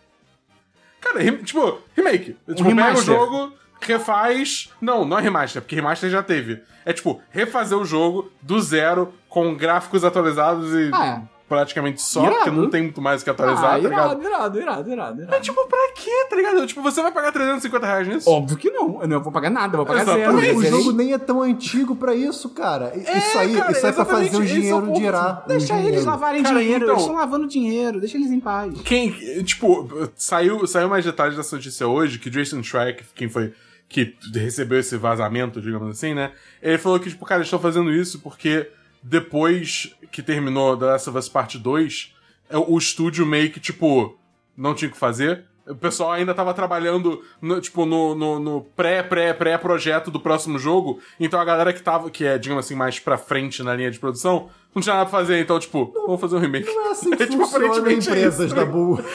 Cara, 1.00 1.20
re- 1.20 1.38
tipo, 1.38 1.80
remake. 1.96 2.36
tipo, 2.48 2.54
pega 2.56 2.62
o 2.62 2.64
remaster. 2.68 3.04
jogo, 3.04 3.52
refaz. 3.80 4.70
Não, 4.80 5.04
não 5.04 5.18
é 5.18 5.22
remaster, 5.22 5.62
porque 5.62 5.74
remaster 5.76 6.10
já 6.10 6.22
teve. 6.22 6.60
É 6.84 6.92
tipo, 6.92 7.22
refazer 7.30 7.78
o 7.78 7.84
jogo 7.84 8.30
do 8.42 8.60
zero, 8.60 9.14
com 9.28 9.54
gráficos 9.54 10.04
atualizados 10.04 10.72
e 10.74 10.90
Ah, 10.92 11.22
praticamente 11.50 12.00
só, 12.00 12.22
Irado. 12.22 12.36
porque 12.36 12.50
não 12.52 12.70
tem 12.70 12.82
muito 12.84 13.02
mais 13.02 13.20
o 13.20 13.24
que 13.24 13.30
atualizar, 13.30 13.64
ah 13.64 13.68
tá 13.70 13.76
ligado? 13.78 14.22
irado, 14.22 14.24
irado, 14.24 14.58
irado, 14.60 14.90
irado, 14.92 15.16
Mas, 15.18 15.28
irado. 15.28 15.42
tipo, 15.42 15.66
pra 15.66 15.92
quê, 15.96 16.26
tá 16.30 16.36
ligado? 16.36 16.64
Tipo, 16.64 16.80
você 16.80 17.02
vai 17.02 17.10
pagar 17.10 17.32
350 17.32 17.86
reais 17.86 18.06
nisso? 18.06 18.30
Óbvio 18.30 18.56
que 18.56 18.70
não. 18.70 19.02
Eu 19.02 19.08
não 19.08 19.20
vou 19.20 19.32
pagar 19.32 19.50
nada, 19.50 19.74
eu 19.74 19.78
vou 19.78 19.86
pagar 19.86 20.02
Exatamente. 20.02 20.60
zero. 20.60 20.76
O 20.76 20.78
jogo 20.84 20.92
nem 20.92 21.12
é 21.12 21.18
tão 21.18 21.42
antigo 21.42 21.96
pra 21.96 22.14
isso, 22.14 22.48
cara. 22.50 22.92
É, 22.94 23.18
isso 23.18 23.38
aí, 23.38 23.56
cara, 23.56 23.72
isso 23.72 23.84
aí 23.84 23.90
é 23.90 23.94
pra 23.94 24.04
fazer 24.04 24.36
o 24.36 24.42
é 24.42 24.46
dinheiro 24.46 24.94
girar. 24.94 25.44
Deixa 25.48 25.72
eles 25.74 25.84
dinheiro. 25.86 26.06
lavarem 26.06 26.42
Cara, 26.44 26.58
dinheiro. 26.60 26.84
então- 26.84 26.94
Eles 26.94 27.02
estão 27.02 27.16
lavando 27.16 27.48
dinheiro. 27.48 27.98
Deixa 27.98 28.16
eles 28.16 28.30
em 28.30 28.38
paz. 28.40 28.80
Quem, 28.82 29.10
tipo, 29.42 30.08
saiu, 30.14 30.64
saiu 30.68 30.88
mais 30.88 31.04
detalhes 31.04 31.36
dessa 31.36 31.56
notícia 31.56 31.86
hoje, 31.88 32.20
que 32.20 32.30
Jason 32.30 32.62
Schreier, 32.62 33.00
quem 33.14 33.28
foi 33.28 33.52
que 33.88 34.14
recebeu 34.32 34.78
esse 34.78 34.96
vazamento, 34.96 35.60
digamos 35.60 35.90
assim, 35.90 36.14
né? 36.14 36.30
Ele 36.62 36.78
falou 36.78 37.00
que, 37.00 37.08
tipo, 37.10 37.26
cara, 37.26 37.40
eles 37.40 37.48
estão 37.48 37.58
fazendo 37.58 37.90
isso 37.92 38.20
porque 38.20 38.70
depois 39.02 39.94
que 40.10 40.22
terminou 40.22 40.76
The 40.76 40.86
Last 40.86 41.08
of 41.08 41.18
Us 41.18 41.28
Part 41.28 41.58
2, 41.58 42.14
é, 42.50 42.58
o 42.58 42.76
estúdio 42.76 43.24
meio 43.24 43.50
que, 43.50 43.60
tipo, 43.60 44.18
não 44.56 44.74
tinha 44.74 44.88
o 44.88 44.92
que 44.92 44.98
fazer. 44.98 45.44
O 45.66 45.74
pessoal 45.74 46.12
ainda 46.12 46.34
tava 46.34 46.52
trabalhando, 46.52 47.22
no, 47.40 47.60
tipo, 47.60 47.86
no, 47.86 48.14
no, 48.14 48.38
no 48.40 48.60
pré, 48.76 49.02
pré, 49.02 49.32
pré-projeto 49.32 50.10
do 50.10 50.18
próximo 50.18 50.58
jogo. 50.58 51.00
Então 51.18 51.40
a 51.40 51.44
galera 51.44 51.72
que 51.72 51.82
tava, 51.82 52.10
que 52.10 52.24
é, 52.24 52.38
digamos 52.38 52.64
assim, 52.64 52.74
mais 52.74 52.98
pra 52.98 53.16
frente 53.16 53.62
na 53.62 53.74
linha 53.74 53.90
de 53.90 53.98
produção, 53.98 54.50
não 54.74 54.80
tinha 54.82 54.94
nada 54.94 55.08
pra 55.08 55.18
fazer. 55.18 55.40
Então, 55.40 55.58
tipo, 55.58 55.92
vamos 56.06 56.20
fazer 56.20 56.36
um 56.36 56.38
remake. 56.38 56.66
Não 56.72 56.88
é 56.88 56.90
assim 56.90 57.10
que 57.16 57.22
É, 57.22 57.26
tipo, 57.26 57.46
funciona 57.46 57.90
é 57.90 57.92
empresas 57.94 58.46
isso, 58.46 58.54
da? 58.54 58.64
Bull. 58.64 58.98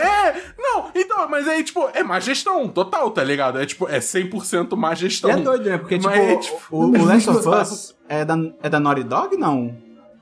É, 0.00 0.42
não, 0.58 0.90
Então, 0.94 1.28
mas 1.28 1.46
aí, 1.48 1.62
tipo, 1.64 1.88
é 1.94 2.02
má 2.02 2.20
gestão, 2.20 2.68
total, 2.68 3.10
tá 3.10 3.22
ligado? 3.24 3.58
É 3.60 3.66
tipo, 3.66 3.88
é 3.88 3.98
100% 3.98 4.76
má 4.76 4.94
gestão. 4.94 5.30
E 5.30 5.32
é 5.32 5.36
doido, 5.36 5.68
né? 5.68 5.78
Porque, 5.78 5.98
tipo, 5.98 6.08
Mas, 6.10 6.46
tipo, 6.46 6.58
o, 6.70 6.84
o 6.90 7.04
Last 7.04 7.30
of 7.30 7.48
Us 7.48 7.96
é 8.08 8.24
da, 8.24 8.36
é 8.62 8.68
da 8.68 8.78
Naughty 8.80 9.04
Dog, 9.04 9.36
não? 9.36 9.74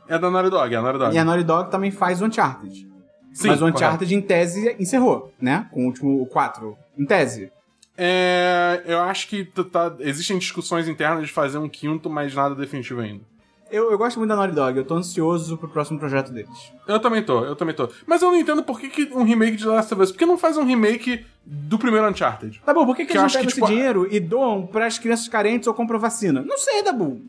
É 0.09 0.19
da 0.19 0.31
Naughty 0.31 0.51
Dog, 0.51 0.73
é 0.75 0.77
da 0.77 0.83
Naughty 0.83 0.99
Dog. 0.99 1.15
E 1.15 1.19
a 1.19 1.25
Naughty 1.25 1.45
Dog 1.45 1.71
também 1.71 1.91
faz 1.91 2.23
o 2.23 2.27
Uncharted. 2.27 2.87
Sim, 3.33 3.49
Mas 3.49 3.57
o 3.57 3.61
correto. 3.61 3.77
Uncharted, 3.77 4.15
em 4.15 4.21
tese, 4.23 4.77
encerrou, 4.79 5.33
né? 5.41 5.67
Com 5.73 5.83
o 5.83 5.87
último 5.87 6.23
o 6.23 6.27
4. 6.27 6.77
Em 6.97 7.05
tese. 7.05 7.51
É, 7.99 8.83
eu 8.87 9.01
acho 9.01 9.29
que 9.29 9.45
t- 9.45 9.65
tá- 9.65 9.95
existem 10.01 10.39
discussões 10.39 10.87
internas 10.89 11.27
de 11.27 11.33
fazer 11.33 11.59
um 11.59 11.69
quinto, 11.69 12.09
mas 12.09 12.35
nada 12.35 12.55
definitivo 12.55 13.01
ainda. 13.01 13.23
Eu, 13.71 13.91
eu 13.91 13.99
gosto 13.99 14.19
muito 14.19 14.29
da 14.29 14.37
Naughty 14.37 14.55
Dog, 14.55 14.79
eu 14.79 14.85
tô 14.85 14.95
ansioso 14.95 15.59
pro 15.59 15.69
próximo 15.69 15.99
projeto 15.99 16.31
deles. 16.33 16.73
Eu 16.87 17.01
também 17.01 17.23
tô, 17.23 17.45
eu 17.45 17.57
também 17.57 17.75
tô. 17.75 17.89
Mas 18.07 18.23
eu 18.23 18.31
não 18.31 18.39
entendo 18.39 18.63
por 18.63 18.79
que, 18.79 18.89
que 18.89 19.13
um 19.15 19.25
remake 19.25 19.57
de 19.57 19.67
Last 19.67 19.93
of 19.93 20.03
Us. 20.03 20.13
Por 20.13 20.19
que 20.19 20.27
não 20.27 20.39
faz 20.39 20.57
um 20.57 20.65
remake 20.65 21.27
do 21.45 21.77
primeiro 21.79 22.09
Uncharted? 22.09 22.63
Tá 22.65 22.73
bom, 22.73 22.87
por 22.87 22.95
que, 22.95 23.05
que, 23.05 23.13
Que 23.13 23.19
eles 23.19 23.23
não 23.23 23.41
pegam 23.41 23.43
que, 23.43 23.49
esse 23.49 23.55
tipo, 23.61 23.67
dinheiro 23.67 24.07
e 24.11 24.21
doam 24.21 24.67
pras 24.67 24.99
crianças 24.99 25.27
carentes 25.29 25.67
ou 25.67 25.75
compram 25.75 25.99
vacina? 25.99 26.43
Não 26.47 26.57
sei, 26.57 26.83
Dabu. 26.83 27.21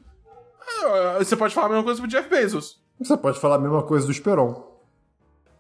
Ah, 0.86 1.16
Você 1.18 1.36
pode 1.36 1.56
falar 1.56 1.68
a 1.68 1.70
mesma 1.70 1.84
coisa 1.84 2.00
pro 2.00 2.10
Jeff 2.10 2.30
Bezos. 2.30 2.80
Você 3.00 3.18
pode 3.18 3.40
falar 3.40 3.56
a 3.56 3.60
mesma 3.60 3.82
coisa 3.82 4.06
do 4.06 4.12
Esperon. 4.12 4.64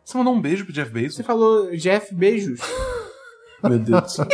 Você 0.05 0.17
mandou 0.17 0.34
um 0.34 0.39
beijo 0.41 0.63
pro 0.63 0.73
Jeff 0.73 0.91
Bezos? 0.91 1.15
Você 1.15 1.23
falou 1.23 1.71
Jeff, 1.75 2.13
beijos. 2.13 2.59
Meu 3.63 3.80
Deus 3.80 4.01
do 4.03 4.09
céu. 4.11 4.28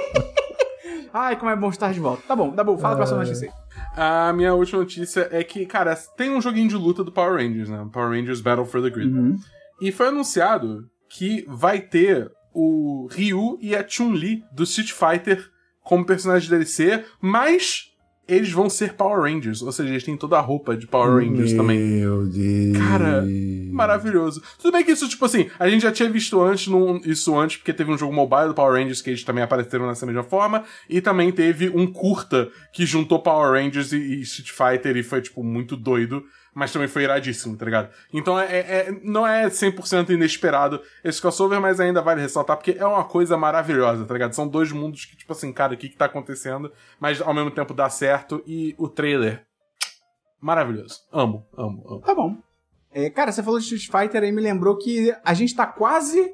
Ai, 1.13 1.37
como 1.37 1.51
é 1.51 1.55
bom 1.55 1.69
estar 1.69 1.93
de 1.93 1.99
volta. 1.99 2.23
Tá 2.27 2.35
bom, 2.35 2.49
Dabu, 2.51 2.77
fala 2.77 2.95
a 2.95 2.97
próxima 2.97 3.19
notícia 3.19 3.47
aí. 3.47 3.53
A 3.95 4.33
minha 4.33 4.53
última 4.53 4.79
notícia 4.79 5.27
é 5.31 5.43
que, 5.43 5.65
cara, 5.65 5.95
tem 6.17 6.31
um 6.31 6.41
joguinho 6.41 6.67
de 6.67 6.75
luta 6.75 7.03
do 7.03 7.11
Power 7.11 7.35
Rangers, 7.35 7.69
né? 7.69 7.87
Power 7.91 8.09
Rangers 8.09 8.41
Battle 8.41 8.65
for 8.65 8.81
the 8.81 8.89
Grid. 8.89 9.13
Uhum. 9.13 9.37
E 9.81 9.91
foi 9.91 10.07
anunciado 10.07 10.89
que 11.09 11.45
vai 11.47 11.79
ter 11.79 12.31
o 12.53 13.07
Ryu 13.11 13.57
e 13.61 13.75
a 13.75 13.87
Chun-Li 13.87 14.43
do 14.51 14.63
Street 14.63 14.91
Fighter 14.91 15.47
como 15.83 16.05
personagens 16.05 16.45
de 16.45 16.49
DLC, 16.49 17.05
mas 17.21 17.92
eles 18.27 18.51
vão 18.51 18.69
ser 18.69 18.93
Power 18.93 19.21
Rangers, 19.21 19.61
ou 19.61 19.71
seja, 19.71 19.89
eles 19.89 20.03
têm 20.03 20.15
toda 20.15 20.37
a 20.37 20.41
roupa 20.41 20.77
de 20.77 20.87
Power 20.87 21.23
Rangers 21.25 21.53
também. 21.53 21.77
Meu 21.79 22.25
Deus. 22.25 22.77
Cara, 22.77 23.23
Maravilhoso. 23.71 24.41
Tudo 24.61 24.71
bem 24.71 24.83
que 24.83 24.91
isso, 24.91 25.09
tipo 25.09 25.25
assim, 25.25 25.49
a 25.59 25.67
gente 25.67 25.81
já 25.81 25.91
tinha 25.91 26.09
visto 26.09 26.39
antes 26.41 26.67
num- 26.67 27.01
isso 27.05 27.37
antes, 27.37 27.57
porque 27.57 27.73
teve 27.73 27.91
um 27.91 27.97
jogo 27.97 28.13
mobile 28.13 28.47
do 28.49 28.53
Power 28.53 28.79
Rangers 28.79 29.01
que 29.01 29.09
eles 29.09 29.23
também 29.23 29.43
apareceram 29.43 29.87
nessa 29.87 30.05
mesma 30.05 30.23
forma, 30.23 30.63
e 30.89 31.01
também 31.01 31.31
teve 31.31 31.69
um 31.69 31.87
curta 31.87 32.49
que 32.71 32.85
juntou 32.85 33.19
Power 33.19 33.51
Rangers 33.61 33.91
e, 33.91 33.97
e 33.97 34.21
Street 34.21 34.51
Fighter 34.51 34.95
e 34.95 35.03
foi, 35.03 35.21
tipo, 35.21 35.43
muito 35.43 35.75
doido, 35.75 36.23
mas 36.53 36.71
também 36.71 36.87
foi 36.87 37.03
iradíssimo, 37.03 37.57
tá 37.57 37.65
ligado? 37.65 37.89
Então 38.13 38.39
é, 38.39 38.59
é- 38.59 38.99
não 39.03 39.25
é 39.25 39.49
100% 39.49 40.11
inesperado 40.11 40.81
esse 41.03 41.19
crossover, 41.21 41.59
mas 41.59 41.79
ainda 41.79 42.01
vale 42.01 42.21
ressaltar, 42.21 42.57
porque 42.57 42.75
é 42.77 42.85
uma 42.85 43.03
coisa 43.03 43.35
maravilhosa, 43.37 44.05
tá 44.05 44.13
ligado? 44.13 44.33
São 44.33 44.47
dois 44.47 44.71
mundos 44.71 45.05
que, 45.05 45.15
tipo 45.15 45.31
assim, 45.33 45.51
cara, 45.51 45.73
o 45.73 45.77
que 45.77 45.89
que 45.89 45.97
tá 45.97 46.05
acontecendo, 46.05 46.71
mas 46.99 47.21
ao 47.21 47.33
mesmo 47.33 47.51
tempo 47.51 47.73
dá 47.73 47.89
certo, 47.89 48.43
e 48.45 48.75
o 48.77 48.87
trailer. 48.87 49.45
Maravilhoso. 50.39 50.99
Amo, 51.11 51.45
amo, 51.57 51.83
amo. 51.87 52.01
Tá 52.01 52.13
bom. 52.13 52.37
É, 52.91 53.09
cara, 53.09 53.31
você 53.31 53.41
falou 53.41 53.59
de 53.59 53.65
Street 53.65 53.89
Fighter 53.89 54.21
aí 54.23 54.31
me 54.31 54.41
lembrou 54.41 54.77
que 54.77 55.15
a 55.23 55.33
gente 55.33 55.55
tá 55.55 55.65
quase 55.65 56.31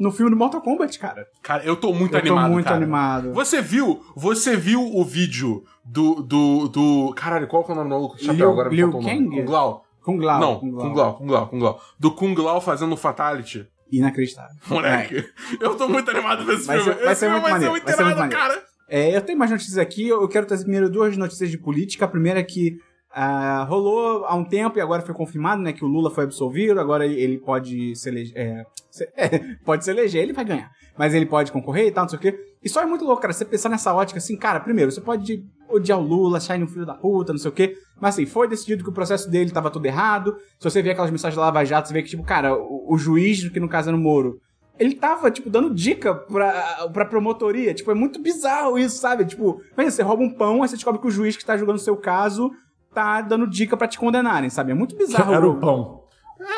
no 0.00 0.10
filme 0.10 0.30
do 0.30 0.36
Mortal 0.36 0.60
Kombat, 0.60 0.98
cara. 0.98 1.26
Cara, 1.42 1.62
eu 1.64 1.76
tô 1.76 1.92
muito 1.92 2.16
eu 2.16 2.20
tô 2.22 2.26
animado, 2.32 2.50
muito 2.52 2.64
cara. 2.64 2.76
animado. 2.76 3.32
Você 3.34 3.60
viu, 3.62 4.02
você 4.16 4.56
viu 4.56 4.80
o 4.82 5.04
vídeo 5.04 5.62
do, 5.84 6.22
do, 6.22 6.68
do... 6.68 7.12
Caralho, 7.14 7.46
qual 7.46 7.62
que 7.62 7.70
é 7.70 7.74
o 7.74 7.76
nome 7.76 7.88
do 7.90 7.94
maluco? 7.94 8.22
Chapéu, 8.22 8.50
agora 8.50 8.68
Liu. 8.70 8.90
Kang? 8.90 9.28
Kung 9.28 9.44
Lao. 9.46 9.84
Com 10.02 10.16
Glau. 10.16 10.40
Não, 10.40 10.58
Kung 10.58 10.72
Lao, 10.72 11.14
Kung 11.14 11.30
Lao, 11.30 11.46
Kung 11.48 11.60
Lao. 11.62 11.80
Do 11.98 12.10
Kung 12.12 12.34
Lao 12.34 12.60
fazendo 12.60 12.96
Fatality. 12.96 13.68
Inacreditável. 13.92 14.56
Moleque, 14.68 15.24
eu 15.60 15.74
tô 15.76 15.88
muito 15.88 16.10
animado 16.10 16.44
pra 16.44 16.54
esse 16.54 16.64
Vai 16.66 16.78
filme. 16.78 16.94
ser- 16.94 17.02
vai 17.04 17.12
esse 17.12 17.20
ser 17.20 17.26
filme 17.26 17.32
muito 17.40 17.42
vai 17.42 17.52
maneiro, 17.52 17.74
ser 17.74 17.80
muito 17.80 17.84
vai 17.84 17.94
ser 17.96 18.04
muito 18.04 18.18
maneiro. 18.18 18.40
cara. 18.42 18.62
É, 18.88 19.16
eu 19.16 19.20
tenho 19.20 19.38
mais 19.38 19.50
notícias 19.50 19.78
aqui. 19.78 20.08
Eu 20.08 20.26
quero 20.28 20.46
trazer 20.46 20.62
primeiro 20.62 20.88
duas 20.90 21.16
notícias 21.16 21.50
de 21.50 21.58
política. 21.58 22.04
A 22.06 22.08
primeira 22.08 22.40
é 22.40 22.42
que 22.42 22.78
ah, 23.12 23.64
rolou 23.68 24.24
há 24.24 24.34
um 24.34 24.44
tempo 24.44 24.78
e 24.78 24.80
agora 24.80 25.02
foi 25.02 25.14
confirmado, 25.14 25.60
né, 25.62 25.72
que 25.72 25.84
o 25.84 25.88
Lula 25.88 26.10
foi 26.10 26.24
absolvido. 26.24 26.80
Agora 26.80 27.04
ele 27.06 27.38
pode 27.38 27.94
se 27.96 28.08
eleger. 28.08 28.32
É, 28.36 28.64
se- 28.90 29.08
é, 29.16 29.38
pode 29.64 29.84
se 29.84 29.90
eleger, 29.90 30.22
ele 30.22 30.32
vai 30.32 30.44
ganhar. 30.44 30.70
Mas 30.98 31.14
ele 31.14 31.26
pode 31.26 31.50
concorrer 31.50 31.86
e 31.86 31.90
tal, 31.90 32.04
não 32.04 32.08
sei 32.10 32.18
o 32.18 32.22
quê. 32.22 32.38
E 32.62 32.68
só 32.68 32.82
é 32.82 32.86
muito 32.86 33.04
louco, 33.04 33.22
cara, 33.22 33.32
você 33.32 33.44
pensar 33.44 33.68
nessa 33.70 33.94
ótica 33.94 34.18
assim, 34.18 34.36
cara, 34.36 34.60
primeiro, 34.60 34.90
você 34.92 35.00
pode 35.00 35.42
odiar 35.68 35.98
o 35.98 36.02
Lula, 36.02 36.36
achar 36.36 36.56
ele 36.56 36.64
um 36.64 36.68
filho 36.68 36.84
da 36.84 36.94
puta, 36.94 37.32
não 37.32 37.38
sei 37.40 37.50
o 37.50 37.54
quê. 37.54 37.74
Mas 37.98 38.14
assim, 38.14 38.26
foi 38.26 38.46
decidido 38.48 38.84
que 38.84 38.90
o 38.90 38.92
processo 38.92 39.30
dele 39.30 39.50
tava 39.50 39.70
tudo 39.70 39.86
errado. 39.86 40.36
Se 40.58 40.68
você 40.70 40.82
vê 40.82 40.90
aquelas 40.90 41.10
mensagens 41.10 41.36
da 41.36 41.42
Lava 41.42 41.64
Jato, 41.64 41.88
você 41.88 41.94
vê 41.94 42.02
que, 42.02 42.10
tipo, 42.10 42.22
cara, 42.22 42.54
o, 42.54 42.92
o 42.94 42.98
juiz, 42.98 43.48
que 43.48 43.58
no 43.60 43.68
caso 43.68 43.88
era 43.88 43.96
o 43.96 44.00
Moro, 44.00 44.38
ele 44.78 44.94
tava, 44.94 45.30
tipo, 45.30 45.48
dando 45.48 45.72
dica 45.74 46.14
pra, 46.14 46.88
pra 46.92 47.04
promotoria. 47.06 47.72
Tipo, 47.72 47.90
é 47.92 47.94
muito 47.94 48.20
bizarro 48.20 48.78
isso, 48.78 48.98
sabe? 48.98 49.24
Tipo, 49.24 49.62
você 49.76 50.02
rouba 50.02 50.22
um 50.22 50.30
pão, 50.34 50.62
aí 50.62 50.68
você 50.68 50.74
descobre 50.74 51.00
que 51.00 51.06
o 51.06 51.10
juiz 51.10 51.36
que 51.36 51.44
tá 51.44 51.56
julgando 51.56 51.78
o 51.78 51.82
seu 51.82 51.96
caso 51.96 52.50
tá 52.94 53.20
dando 53.20 53.46
dica 53.48 53.76
pra 53.76 53.86
te 53.88 53.98
condenarem, 53.98 54.50
sabe? 54.50 54.72
É 54.72 54.74
muito 54.74 54.96
bizarro. 54.96 55.32
Era 55.32 55.46
o 55.48 55.58
pão. 55.58 56.00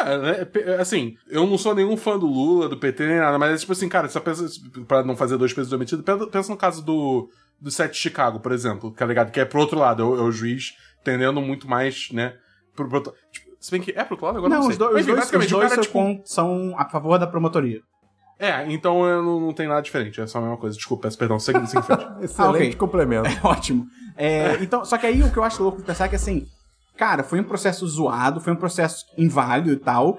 É, 0.01 0.19
né, 0.19 0.45
pe- 0.45 0.63
assim, 0.75 1.17
eu 1.29 1.45
não 1.45 1.59
sou 1.59 1.75
nenhum 1.75 1.97
fã 1.97 2.17
do 2.17 2.27
Lula, 2.27 2.69
do 2.69 2.77
PT, 2.77 3.05
nem 3.05 3.17
nada, 3.19 3.37
mas 3.37 3.53
é 3.53 3.57
tipo 3.59 3.73
assim, 3.73 3.89
cara, 3.89 4.09
só 4.09 4.21
pensa, 4.21 4.47
pra 4.87 5.03
não 5.03 5.17
fazer 5.17 5.37
dois 5.37 5.53
pesos 5.53 5.69
dois 5.71 5.81
medidas, 5.81 6.29
pensa, 6.31 6.51
no 6.53 6.57
caso 6.57 6.85
do, 6.85 7.29
do 7.61 7.69
set 7.69 7.91
de 7.91 7.99
Chicago, 7.99 8.39
por 8.39 8.53
exemplo, 8.53 8.93
tá 8.93 9.05
ligado? 9.05 9.33
Que 9.33 9.41
é 9.41 9.45
pro 9.45 9.59
outro 9.59 9.77
lado, 9.79 10.01
é 10.03 10.07
o, 10.07 10.17
é 10.19 10.23
o 10.23 10.31
juiz 10.31 10.75
tendendo 11.03 11.41
muito 11.41 11.69
mais, 11.69 12.11
né, 12.13 12.35
pro, 12.77 12.87
pro 12.87 12.99
outro- 12.99 13.13
tipo, 13.33 13.51
se 13.59 13.73
bem 13.73 13.81
que 13.81 13.91
é 13.91 14.05
pro 14.05 14.15
outro 14.15 14.27
lado, 14.27 14.39
agora 14.39 14.51
não, 14.55 14.57
Não, 14.59 14.63
sei. 14.67 14.73
os, 14.73 14.79
dois, 14.79 14.93
Mas, 14.93 15.01
os 15.01 15.07
dois, 15.07 15.19
os 15.19 15.25
basicamente, 15.25 15.51
dois 15.51 15.63
cara, 15.69 15.75
são, 15.75 15.83
tipo, 15.83 15.93
com- 15.99 16.23
são 16.25 16.75
a 16.79 16.89
favor 16.89 17.19
da 17.19 17.27
promotoria. 17.27 17.81
É, 18.43 18.67
então 18.73 19.07
eu 19.07 19.23
não, 19.23 19.39
não 19.39 19.53
tem 19.53 19.69
nada 19.69 19.81
diferente, 19.81 20.21
é 20.21 20.27
só 20.27 20.39
a 20.39 20.41
mesma 20.41 20.57
coisa. 20.57 20.77
Desculpa, 20.77 21.05
peço 21.05 21.17
perdão, 21.17 21.39
segue, 21.39 21.65
segue 21.65 21.79
em 21.79 21.87
frente. 21.87 22.03
Excelente 22.25 22.39
Ah, 22.39 22.51
ok. 22.51 22.75
complemento. 22.75 23.29
Ótimo. 23.47 23.87
É, 24.17 24.57
então, 24.61 24.85
só 24.85 24.99
que 24.99 25.07
aí 25.07 25.23
o 25.23 25.31
que 25.31 25.37
eu 25.39 25.45
acho 25.45 25.63
louco 25.63 25.79
de 25.79 25.85
pensar 25.85 26.07
é 26.07 26.09
que 26.09 26.17
assim, 26.17 26.45
cara, 26.97 27.23
foi 27.23 27.39
um 27.39 27.45
processo 27.45 27.87
zoado, 27.87 28.41
foi 28.41 28.53
um 28.53 28.57
processo 28.57 29.05
inválido 29.17 29.71
e 29.73 29.77
tal. 29.77 30.19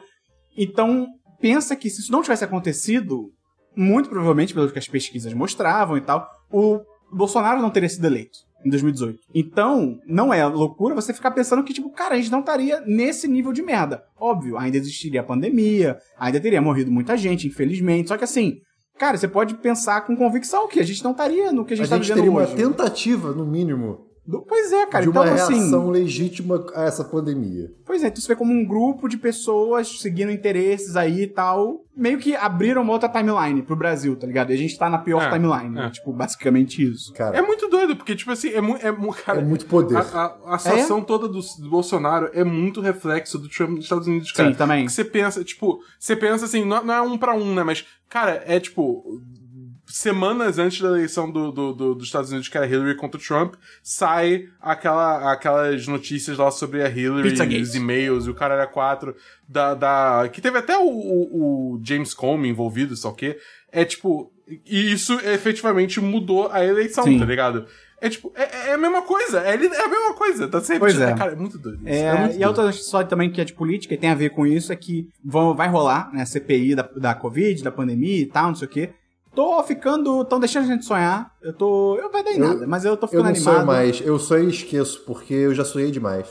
Então, 0.57 1.05
pensa 1.41 1.75
que 1.75 1.89
se 1.89 1.99
isso 1.99 2.11
não 2.13 2.21
tivesse 2.21 2.45
acontecido, 2.45 3.29
muito 3.75 4.07
provavelmente, 4.09 4.53
pelo 4.53 4.71
que 4.71 4.79
as 4.79 4.87
pesquisas 4.87 5.33
mostravam 5.33 5.97
e 5.97 6.01
tal, 6.01 6.25
o 6.49 6.79
Bolsonaro 7.11 7.61
não 7.61 7.69
teria 7.69 7.89
sido 7.89 8.05
eleito 8.05 8.37
em 8.65 8.69
2018. 8.69 9.19
Então, 9.33 9.97
não 10.07 10.33
é 10.33 10.45
loucura 10.45 10.95
você 10.95 11.13
ficar 11.13 11.31
pensando 11.31 11.63
que, 11.63 11.73
tipo, 11.73 11.89
cara, 11.91 12.15
a 12.15 12.17
gente 12.17 12.31
não 12.31 12.39
estaria 12.39 12.81
nesse 12.85 13.27
nível 13.27 13.51
de 13.53 13.61
merda. 13.61 14.03
Óbvio, 14.19 14.57
ainda 14.57 14.77
existiria 14.77 15.21
a 15.21 15.23
pandemia, 15.23 15.97
ainda 16.17 16.39
teria 16.39 16.61
morrido 16.61 16.91
muita 16.91 17.15
gente, 17.17 17.47
infelizmente. 17.47 18.09
Só 18.09 18.17
que 18.17 18.23
assim, 18.23 18.57
cara, 18.97 19.17
você 19.17 19.27
pode 19.27 19.55
pensar 19.55 20.01
com 20.01 20.15
convicção 20.15 20.67
que 20.67 20.79
a 20.79 20.83
gente 20.83 21.03
não 21.03 21.11
estaria 21.11 21.51
no 21.51 21.65
que 21.65 21.73
a 21.73 21.75
A 21.75 21.77
gente 21.77 21.85
está 21.85 21.95
gente 21.97 22.03
vivendo 22.07 22.17
teria 22.17 22.31
uma 22.31 22.41
hoje. 22.43 22.55
tentativa, 22.55 23.31
no 23.33 23.45
mínimo, 23.45 24.07
Pois 24.47 24.71
é, 24.71 24.85
cara. 24.85 25.03
de 25.03 25.09
Então, 25.09 25.21
uma 25.23 25.33
assim. 25.33 25.53
reação 25.59 25.89
legítima 25.89 26.65
a 26.75 26.83
essa 26.85 27.03
pandemia. 27.03 27.69
Pois 27.85 28.03
é, 28.03 28.07
então 28.07 28.21
você 28.21 28.27
vê 28.29 28.35
como 28.35 28.53
um 28.53 28.65
grupo 28.65 29.07
de 29.09 29.17
pessoas 29.17 29.99
seguindo 29.99 30.31
interesses 30.31 30.95
aí 30.95 31.23
e 31.23 31.27
tal. 31.27 31.83
Meio 31.95 32.17
que 32.17 32.35
abriram 32.35 32.81
uma 32.81 32.93
outra 32.93 33.09
timeline 33.09 33.61
pro 33.61 33.75
Brasil, 33.75 34.15
tá 34.15 34.25
ligado? 34.25 34.49
E 34.51 34.53
a 34.53 34.57
gente 34.57 34.77
tá 34.77 34.89
na 34.89 34.97
pior 34.97 35.21
É, 35.23 35.29
timeline. 35.29 35.77
é. 35.79 35.89
Tipo, 35.89 36.11
basicamente 36.13 36.81
isso. 36.83 37.13
Cara, 37.13 37.37
É 37.37 37.41
muito 37.41 37.67
doido, 37.67 37.95
porque, 37.95 38.15
tipo 38.15 38.31
assim, 38.31 38.49
é, 38.49 38.61
mu 38.61 38.77
é, 38.81 38.91
mu- 38.91 39.13
cara, 39.13 39.39
é 39.41 39.43
muito 39.43 39.65
poder. 39.65 39.97
A, 39.97 39.99
a, 40.01 40.55
a 40.55 40.57
situação 40.57 41.01
toda 41.01 41.27
do, 41.27 41.39
do 41.59 41.69
Bolsonaro 41.69 42.29
é 42.33 42.43
muito 42.43 42.81
reflexo 42.81 43.37
do 43.37 43.47
Trump 43.49 43.71
nos 43.71 43.83
Estados 43.85 44.07
Unidos, 44.07 44.31
cara. 44.31 44.49
Sim, 44.49 44.55
também. 44.55 44.87
Você 44.87 45.03
pensa, 45.03 45.43
tipo, 45.43 45.79
você 45.99 46.15
pensa 46.15 46.45
assim, 46.45 46.63
não, 46.65 46.83
não 46.83 46.93
é 46.93 47.01
um 47.01 47.17
pra 47.17 47.35
um, 47.35 47.53
né? 47.53 47.63
Mas, 47.63 47.85
cara, 48.09 48.41
é 48.47 48.59
tipo. 48.59 49.03
Semanas 49.95 50.57
antes 50.57 50.81
da 50.81 50.87
eleição 50.87 51.29
do, 51.29 51.51
do- 51.51 51.71
do- 51.71 51.93
dos 51.93 52.05
Estados 52.07 52.31
Unidos, 52.31 52.49
que 52.49 52.57
era 52.57 52.65
Hillary 52.65 52.95
contra 52.97 53.19
o 53.19 53.23
Trump, 53.23 53.53
sai 53.83 54.45
aquela, 54.59 55.31
aquelas 55.31 55.85
notícias 55.85 56.35
lá 56.35 56.49
sobre 56.49 56.81
a 56.81 56.89
Hillary, 56.89 57.29
Pizzagate. 57.29 57.61
os 57.61 57.75
e-mails 57.75 58.25
e 58.25 58.29
o 58.31 58.33
cara 58.33 58.55
era 58.55 58.65
quatro 58.65 59.15
da, 59.47 59.75
da. 59.75 60.27
Que 60.33 60.41
teve 60.41 60.57
até 60.57 60.75
o, 60.75 60.81
o- 60.87 61.73
o 61.75 61.81
James 61.83 62.11
Comey 62.11 62.49
envolvido, 62.49 62.95
só 62.97 63.11
que. 63.11 63.37
É 63.71 63.85
tipo. 63.85 64.33
E 64.65 64.91
isso 64.91 65.13
efetivamente 65.23 66.01
mudou 66.01 66.49
a 66.51 66.65
eleição, 66.65 67.03
Sim. 67.03 67.19
tá 67.19 67.25
ligado? 67.25 67.67
É 68.01 68.09
tipo, 68.09 68.33
é, 68.35 68.69
é 68.69 68.73
a 68.73 68.77
mesma 68.79 69.03
coisa, 69.03 69.41
é, 69.41 69.49
é 69.51 69.53
a 69.55 69.87
mesma 69.87 70.13
coisa, 70.15 70.47
tá 70.47 70.59
sempre. 70.59 70.79
Pois 70.79 70.99
é. 70.99 71.13
Cara, 71.13 71.33
é 71.33 71.35
muito 71.35 71.59
doido. 71.59 71.77
Isso. 71.87 71.87
É, 71.87 71.99
É, 71.99 72.19
muito 72.19 72.31
e 72.39 72.43
a 72.43 72.47
doido. 72.47 72.57
outra 72.65 72.71
só 72.73 73.03
também 73.03 73.31
que 73.31 73.39
é 73.39 73.45
de 73.45 73.53
política 73.53 73.93
e 73.93 73.97
tem 73.97 74.09
a 74.09 74.15
ver 74.15 74.31
com 74.31 74.45
isso 74.47 74.73
é 74.73 74.75
que 74.75 75.07
vão, 75.23 75.53
vai 75.55 75.69
rolar, 75.69 76.11
né, 76.11 76.23
a 76.23 76.25
CPI 76.25 76.73
da, 76.73 76.81
da 76.97 77.13
Covid, 77.13 77.63
da 77.63 77.71
pandemia 77.71 78.19
e 78.21 78.25
tal, 78.25 78.47
não 78.47 78.55
sei 78.55 78.67
o 78.67 78.71
quê. 78.71 78.89
Tô 79.35 79.63
ficando. 79.63 80.23
tão 80.25 80.39
deixando 80.39 80.63
a 80.65 80.67
gente 80.67 80.85
sonhar. 80.85 81.31
Eu 81.41 81.53
tô. 81.53 81.95
Eu 81.97 82.11
vai 82.11 82.23
dar 82.23 82.31
em 82.31 82.37
Eu- 82.37 82.47
nada, 82.47 82.67
mas 82.67 82.85
eu 82.85 82.95
tô 82.95 83.05
Eu 83.05 83.09
ficando 83.09 83.23
não 83.25 83.31
animado. 83.31 83.53
sonho 83.55 83.65
mais, 83.67 84.01
eu 84.01 84.19
sonho 84.19 84.45
e 84.45 84.49
esqueço, 84.49 85.03
porque 85.05 85.33
eu 85.33 85.53
já 85.55 85.65
sonhei 85.65 85.91
demais. 85.91 86.27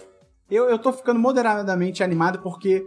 Eu, 0.50 0.68
eu 0.68 0.78
tô 0.78 0.92
ficando 0.92 1.18
moderadamente 1.18 2.03
animado 2.03 2.40
porque. 2.40 2.84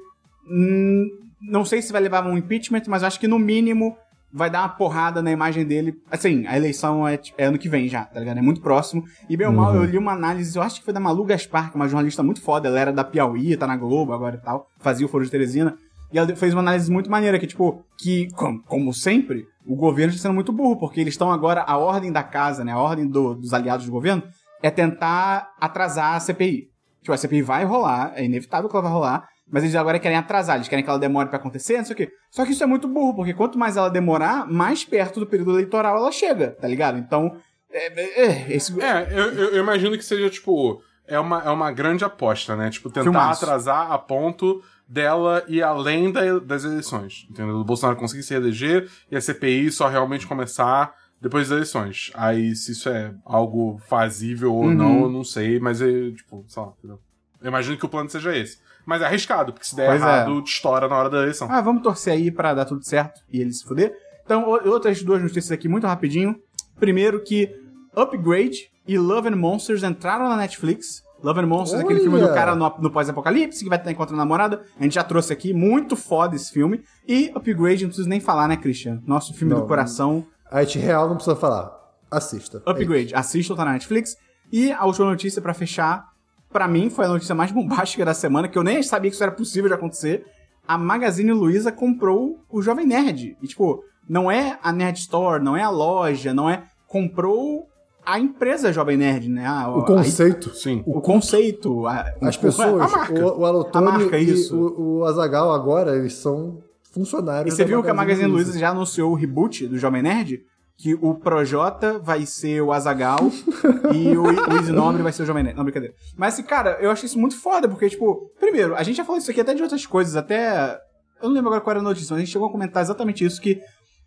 hum, 0.50 1.08
não 1.42 1.66
sei 1.66 1.82
se 1.82 1.92
vai 1.92 2.02
levar 2.02 2.24
a 2.24 2.28
um 2.28 2.38
impeachment, 2.38 2.84
mas 2.88 3.02
eu 3.02 3.08
acho 3.08 3.20
que 3.20 3.28
no 3.28 3.38
mínimo 3.38 3.96
vai 4.34 4.50
dar 4.50 4.62
uma 4.64 4.70
porrada 4.70 5.22
na 5.22 5.32
imagem 5.32 5.66
dele. 5.66 5.96
Assim, 6.12 6.46
a 6.48 6.58
eleição 6.58 7.08
é, 7.08 7.20
é 7.38 7.46
ano 7.46 7.58
que 7.58 7.70
vem 7.70 7.88
já, 7.88 8.04
tá 8.06 8.20
ligado? 8.20 8.38
É 8.38 8.42
muito 8.42 8.62
próximo. 8.62 9.04
E 9.30 9.38
bem 9.38 9.48
ou 9.48 9.54
mal, 9.54 9.72
Uhum. 9.72 9.78
eu 9.78 9.86
li 9.86 9.98
uma 9.98 10.12
análise, 10.14 10.56
eu 10.58 10.62
acho 10.62 10.80
que 10.80 10.86
foi 10.86 10.94
da 10.94 11.00
Malu 11.00 11.24
Gaspar, 11.24 11.70
que 11.72 11.78
é 11.78 11.80
uma 11.80 11.88
jornalista 11.88 12.22
muito 12.24 12.42
foda. 12.42 12.68
Ela 12.68 12.80
era 12.80 12.92
da 12.94 13.04
Piauí, 13.04 13.56
tá 13.56 13.66
na 13.68 13.78
Globo 13.78 14.12
agora 14.14 14.36
e 14.36 14.44
tal. 14.44 14.68
Fazia 14.80 15.06
o 15.06 15.10
Foro 15.10 15.24
de 15.24 15.32
Teresina. 15.32 15.78
E 16.12 16.18
ela 16.18 16.36
fez 16.36 16.54
uma 16.54 16.62
análise 16.62 16.92
muito 16.92 17.10
maneira, 17.10 17.40
que, 17.40 17.48
tipo, 17.48 17.84
que, 17.98 18.28
como, 18.34 18.62
como 18.64 18.94
sempre, 18.94 19.46
o 19.66 19.76
governo 19.76 20.12
está 20.14 20.24
sendo 20.24 20.36
muito 20.36 20.52
burro, 20.52 20.78
porque 20.78 21.00
eles 21.02 21.14
estão 21.14 21.32
agora, 21.32 21.62
a 21.68 21.78
ordem 21.78 22.12
da 22.12 22.24
casa, 22.24 22.64
né, 22.64 22.72
a 22.72 22.78
ordem 22.80 23.08
do- 23.08 23.36
dos 23.36 23.54
aliados 23.54 23.86
do 23.86 23.92
governo, 23.92 24.24
é 24.62 24.70
tentar 24.70 25.50
atrasar 25.60 26.16
a 26.16 26.20
CPI. 26.20 26.70
Tipo, 27.02 27.14
a 27.14 27.18
CPI 27.18 27.42
vai 27.42 27.64
rolar, 27.66 28.14
é 28.16 28.24
inevitável 28.26 28.70
que 28.70 28.76
ela 28.76 28.84
vai 28.84 28.92
rolar, 28.92 29.28
mas 29.52 29.64
eles 29.64 29.76
agora 29.76 30.00
querem 30.00 30.18
atrasar, 30.18 30.56
eles 30.56 30.68
querem 30.68 30.84
que 30.84 30.90
ela 30.90 30.98
demore 31.00 31.30
pra 31.30 31.38
acontecer, 31.38 31.78
não 31.78 31.86
sei 31.86 31.94
o 31.94 31.98
quê. 31.98 32.10
Só 32.32 32.44
que 32.46 32.52
isso 32.52 32.64
é 32.64 32.68
muito 32.68 32.88
burro, 32.88 33.16
porque 33.16 33.34
quanto 33.34 33.60
mais 33.60 33.78
ela 33.78 33.90
demorar, 33.90 34.48
mais 34.52 34.84
perto 34.84 35.20
do 35.20 35.26
período 35.28 35.52
eleitoral 35.52 35.98
ela 35.98 36.12
chega, 36.12 36.52
tá 36.60 36.68
ligado? 36.68 36.98
Então, 36.98 37.36
é, 37.72 38.24
é, 38.26 38.54
esse... 38.56 38.80
É, 38.82 39.08
eu, 39.12 39.34
eu- 39.34 39.50
eu 39.56 39.60
imagino 39.64 39.96
que 39.98 40.04
seja, 40.04 40.30
tipo, 40.32 40.82
é 41.08 41.20
uma, 41.20 41.44
é 41.44 41.50
uma 41.52 41.72
grande 41.72 42.04
aposta, 42.04 42.56
né? 42.56 42.70
Tipo, 42.72 42.90
tentar 42.90 43.04
Filmaço. 43.04 43.46
atrasar 43.46 43.92
a 43.92 43.98
ponto 44.00 44.62
dela 44.88 45.44
ir 45.48 45.64
além 45.64 46.12
da- 46.12 46.40
das 46.40 46.64
eleições. 46.64 47.28
Entendeu? 47.30 47.56
O 47.58 47.64
Bolsonaro 47.64 47.98
conseguir 47.98 48.24
se 48.24 48.34
eleger 48.34 48.90
e 49.10 49.16
a 49.16 49.22
CPI 49.22 49.72
só 49.72 49.88
realmente 49.88 50.28
começar 50.28 50.94
depois 51.22 51.48
das 51.50 51.56
eleições. 51.56 52.12
Aí, 52.14 52.56
se 52.56 52.72
isso 52.74 52.90
é 52.90 53.14
algo 53.26 53.80
fazível 53.88 54.54
ou 54.54 54.66
Uhum. 54.66 54.74
não, 54.74 55.02
eu 55.04 55.10
não 55.10 55.24
sei, 55.24 55.60
mas 55.60 55.82
é, 55.82 56.12
tipo, 56.12 56.46
sei 56.48 56.62
lá, 56.62 56.70
entendeu? 56.78 57.00
Eu 57.42 57.48
imagino 57.48 57.78
que 57.78 57.86
o 57.86 57.90
plano 57.90 58.10
seja 58.10 58.36
esse. 58.36 58.60
Mas 58.86 59.02
é 59.02 59.06
arriscado, 59.06 59.52
porque 59.52 59.66
se 59.66 59.76
der 59.76 59.88
Pois 59.88 60.02
é. 60.02 60.06
errado, 60.06 60.42
te 60.44 60.52
estoura 60.54 60.88
na 60.88 60.96
hora 60.96 61.10
da 61.10 61.24
eleição. 61.24 61.48
Ah, 61.50 61.62
vamos 61.62 61.82
torcer 61.82 62.14
aí 62.14 62.30
pra 62.30 62.54
dar 62.54 62.66
tudo 62.66 62.84
certo 62.84 63.22
e 63.32 63.42
ele 63.42 63.52
se 63.52 63.64
fuder. 63.64 63.92
Então, 64.24 64.48
outras 64.48 65.02
duas 65.02 65.22
notícias 65.22 65.52
aqui 65.52 65.68
muito 65.68 65.88
rapidinho. 65.88 66.36
Primeiro 66.80 67.24
que 67.24 67.50
Upgrade 67.96 68.70
e 68.88 68.98
Love 68.98 69.30
and 69.30 69.36
Monsters 69.38 69.84
entraram 69.84 70.28
na 70.30 70.38
Netflix. 70.38 71.04
Love 71.24 71.40
and 71.40 71.48
Monsters, 71.48 71.82
aquele 71.82 72.00
Olha! 72.00 72.10
filme 72.10 72.28
do 72.28 72.34
cara 72.34 72.56
no, 72.56 72.74
no 72.80 72.92
pós-apocalipse, 72.92 73.64
que 73.64 73.70
vai 73.70 73.78
estar 73.78 73.92
encontrando 73.92 74.22
a 74.22 74.26
namorada. 74.26 74.62
A 74.80 74.84
gente 74.84 74.94
já 74.96 75.04
trouxe 75.04 75.34
aqui, 75.34 75.54
muito 75.54 75.96
foda 75.96 76.36
esse 76.36 76.52
filme. 76.52 76.84
E 77.08 77.32
Upgrade, 77.36 77.84
não 77.84 77.90
preciso 77.90 78.08
nem 78.10 78.20
falar, 78.20 78.48
né, 78.48 78.58
Christian? 78.58 79.02
Nosso 79.06 79.34
filme 79.34 79.54
Não. 79.54 79.62
do 79.62 79.68
coração. 79.68 80.26
A 80.52 80.64
gente 80.64 80.80
real 80.80 81.08
não 81.08 81.16
precisa 81.16 81.36
falar. 81.36 81.72
Assista. 82.12 82.62
É 82.66 82.70
Upgrade, 82.70 83.16
assistam, 83.16 83.56
tá 83.56 83.66
na 83.66 83.74
Netflix. 83.74 84.16
E 84.52 84.72
a 84.72 84.86
última 84.86 85.08
notícia 85.08 85.42
pra 85.42 85.54
fechar, 85.54 86.10
pra 86.52 86.68
mim 86.68 86.90
foi 86.90 87.06
a 87.06 87.10
notícia 87.10 87.34
mais 87.34 87.50
bombástica 87.54 88.06
da 88.06 88.14
semana, 88.14 88.48
que 88.48 88.58
eu 88.58 88.64
nem 88.64 88.84
sabia 88.84 89.10
que 89.10 89.16
isso 89.16 89.24
era 89.24 89.32
possível 89.32 89.70
de 89.70 89.74
acontecer. 89.76 90.26
A 90.68 90.78
Magazine 90.78 91.32
Luiza 91.32 91.72
comprou 91.72 92.40
o 92.50 92.62
Jovem 92.62 92.86
Nerd. 92.86 93.38
E, 93.42 93.48
tipo, 93.48 93.84
não 94.08 94.30
é 94.30 94.60
a 94.62 94.72
Nerd 94.72 95.00
Store, 95.00 95.44
não 95.44 95.56
é 95.58 95.64
a 95.64 95.70
loja, 95.70 96.34
não 96.34 96.50
é. 96.50 96.64
Comprou 96.88 97.68
a 98.06 98.20
empresa 98.20 98.72
Jovem 98.72 98.98
Nerd, 98.98 99.30
né? 99.30 99.46
A- 99.46 99.70
O 99.70 99.80
a- 99.80 99.86
conceito. 99.86 100.54
Sim. 100.56 100.84
o 100.86 101.02
conceito. 101.02 101.88
a- 101.88 102.14
As 102.22 102.36
o- 102.36 102.40
pessoas, 102.40 102.94
A 102.94 102.98
marca. 102.98 103.14
o, 103.26 103.40
o 103.40 103.46
Alotone 103.46 103.88
A 103.88 103.92
marca, 103.92 104.18
e 104.20 104.30
isso. 104.30 104.56
o, 104.56 105.00
o 105.00 105.06
Azagal 105.06 105.52
agora, 105.52 105.96
eles 105.98 106.14
são 106.14 106.60
funcionários. 106.92 107.54
E 107.54 107.58
você 107.58 107.66
viu 107.66 107.82
que 107.84 107.90
a 107.90 107.94
Magazine 107.94 108.28
Luiza. 108.28 108.46
Luiza 108.50 108.60
já 108.60 108.70
anunciou 108.70 109.12
o 109.12 109.16
reboot 109.16 109.68
do 109.68 109.78
Jovem 109.78 110.02
Nerd? 110.02 110.42
Que 110.78 110.94
o 110.94 111.16
Projota 111.16 112.00
vai 112.00 112.26
ser 112.26 112.62
o 112.62 112.74
Azagal 112.74 113.20
e 113.96 114.18
o, 114.18 114.26
Easy 114.58 114.74
Nobre 114.74 115.02
vai 115.02 115.14
ser 115.14 115.24
o 115.24 115.26
Jovem 115.26 115.42
Nerd. 115.44 115.56
Não, 115.56 115.64
brincadeira. 115.64 115.96
Mas, 116.18 116.34
assim, 116.34 116.44
cara, 116.44 116.78
eu 116.82 116.92
achei 116.92 117.06
isso 117.08 117.18
muito 117.18 117.40
foda, 117.40 117.68
porque, 117.70 117.90
tipo, 117.90 118.30
primeiro, 118.40 118.76
a 118.76 118.84
gente 118.84 118.98
já 118.98 119.06
falou 119.06 119.18
isso 119.20 119.32
aqui 119.32 119.40
até 119.40 119.54
de 119.54 119.62
outras 119.64 119.86
coisas, 119.86 120.16
até. 120.18 120.78
Eu 121.22 121.30
não 121.30 121.36
lembro 121.36 121.48
agora 121.48 121.62
qual 121.62 121.72
era 121.72 121.80
a 121.80 121.84
notícia, 121.84 122.10
mas 122.14 122.18
a 122.18 122.26
gente 122.26 122.32
chegou 122.34 122.50
a 122.50 122.52
comentar 122.52 122.84
exatamente 122.84 123.24
isso, 123.24 123.40
que 123.42 123.62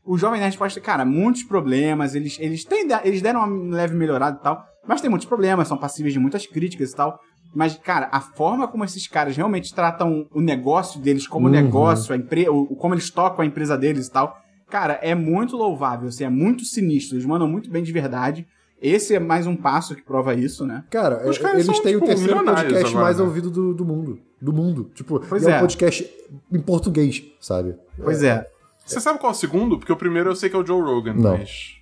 o 0.09 0.17
Jovem 0.19 0.41
Nerd 0.41 0.57
pode 0.57 0.75
ter, 0.75 0.81
cara, 0.81 1.05
muitos 1.05 1.43
problemas, 1.43 2.15
eles, 2.15 2.37
eles, 2.41 2.65
têm, 2.65 2.87
eles 3.05 3.21
deram 3.23 3.41
uma 3.45 3.77
leve 3.77 3.95
melhorada 3.95 4.39
e 4.41 4.43
tal, 4.43 4.65
mas 4.87 5.01
tem 5.01 5.11
muitos 5.11 5.29
problemas, 5.29 5.69
são 5.69 5.77
passíveis 5.77 6.15
de 6.15 6.19
muitas 6.19 6.47
críticas 6.47 6.93
e 6.93 6.97
tal. 6.97 7.19
Mas, 7.55 7.77
cara, 7.79 8.09
a 8.13 8.21
forma 8.21 8.69
como 8.69 8.85
esses 8.85 9.07
caras 9.07 9.37
realmente 9.37 9.75
tratam 9.75 10.27
o 10.35 10.41
negócio 10.41 11.01
deles 11.01 11.27
como 11.27 11.47
Uhum. 11.47 11.53
negócio, 11.53 12.13
a 12.15 12.17
empre... 12.17 12.49
o, 12.49 12.67
como 12.77 12.95
eles 12.95 13.11
tocam 13.11 13.43
a 13.43 13.47
empresa 13.47 13.77
deles 13.77 14.07
e 14.07 14.13
tal, 14.13 14.37
cara, 14.69 14.99
é 15.03 15.15
muito 15.15 15.57
louvável, 15.57 16.09
assim, 16.09 16.25
é 16.25 16.29
muito 16.29 16.65
sinistro. 16.65 17.17
Eles 17.17 17.27
mandam 17.27 17.49
muito 17.49 17.71
bem 17.71 17.83
de 17.83 17.93
verdade. 17.93 18.47
Esse 18.81 19.15
é 19.15 19.19
mais 19.19 19.47
um 19.47 19.57
passo 19.57 19.95
que 19.97 20.03
prova 20.03 20.35
isso, 20.35 20.65
né? 20.65 20.85
Cara, 20.91 21.29
Os 21.29 21.37
é- 21.37 21.41
caras 21.41 21.55
eles 21.57 21.67
são, 21.67 21.83
têm 21.83 21.95
tipo, 21.95 22.05
o 22.05 22.09
terceiro 22.09 22.45
podcast 22.45 22.87
agora, 22.91 23.05
mais 23.05 23.19
né? 23.19 23.25
ouvido 23.25 23.51
do, 23.51 23.75
do 23.75 23.85
mundo. 23.85 24.21
Do 24.41 24.53
mundo. 24.53 24.91
Tipo, 24.95 25.19
Pois 25.29 25.43
e 25.43 25.49
é. 25.49 25.53
é. 25.53 25.57
um 25.57 25.61
podcast 25.61 26.09
em 26.53 26.61
português, 26.61 27.25
sabe? 27.41 27.75
Pois 28.01 28.23
é. 28.23 28.47
Você 28.89 29.01
sabe 29.01 29.19
qual 29.19 29.33
é 29.33 29.35
o 29.35 29.39
segundo? 29.39 29.79
Porque 29.79 29.93
o 29.93 29.97
primeiro 29.97 30.31
eu 30.31 30.37
sei 30.37 30.49
que 30.49 30.57
é 30.57 30.59
o 30.59 30.67
Joe 30.67 30.81
Rogan, 30.81 31.15
Não. 31.15 31.37
mas. 31.39 31.77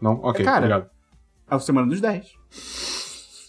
Não? 0.00 0.14
Ok, 0.22 0.44
Cara, 0.44 0.58
obrigado. 0.58 0.90
É 1.50 1.54
o 1.54 1.60
Semana 1.60 1.86
dos 1.86 2.00
10. 2.00 2.26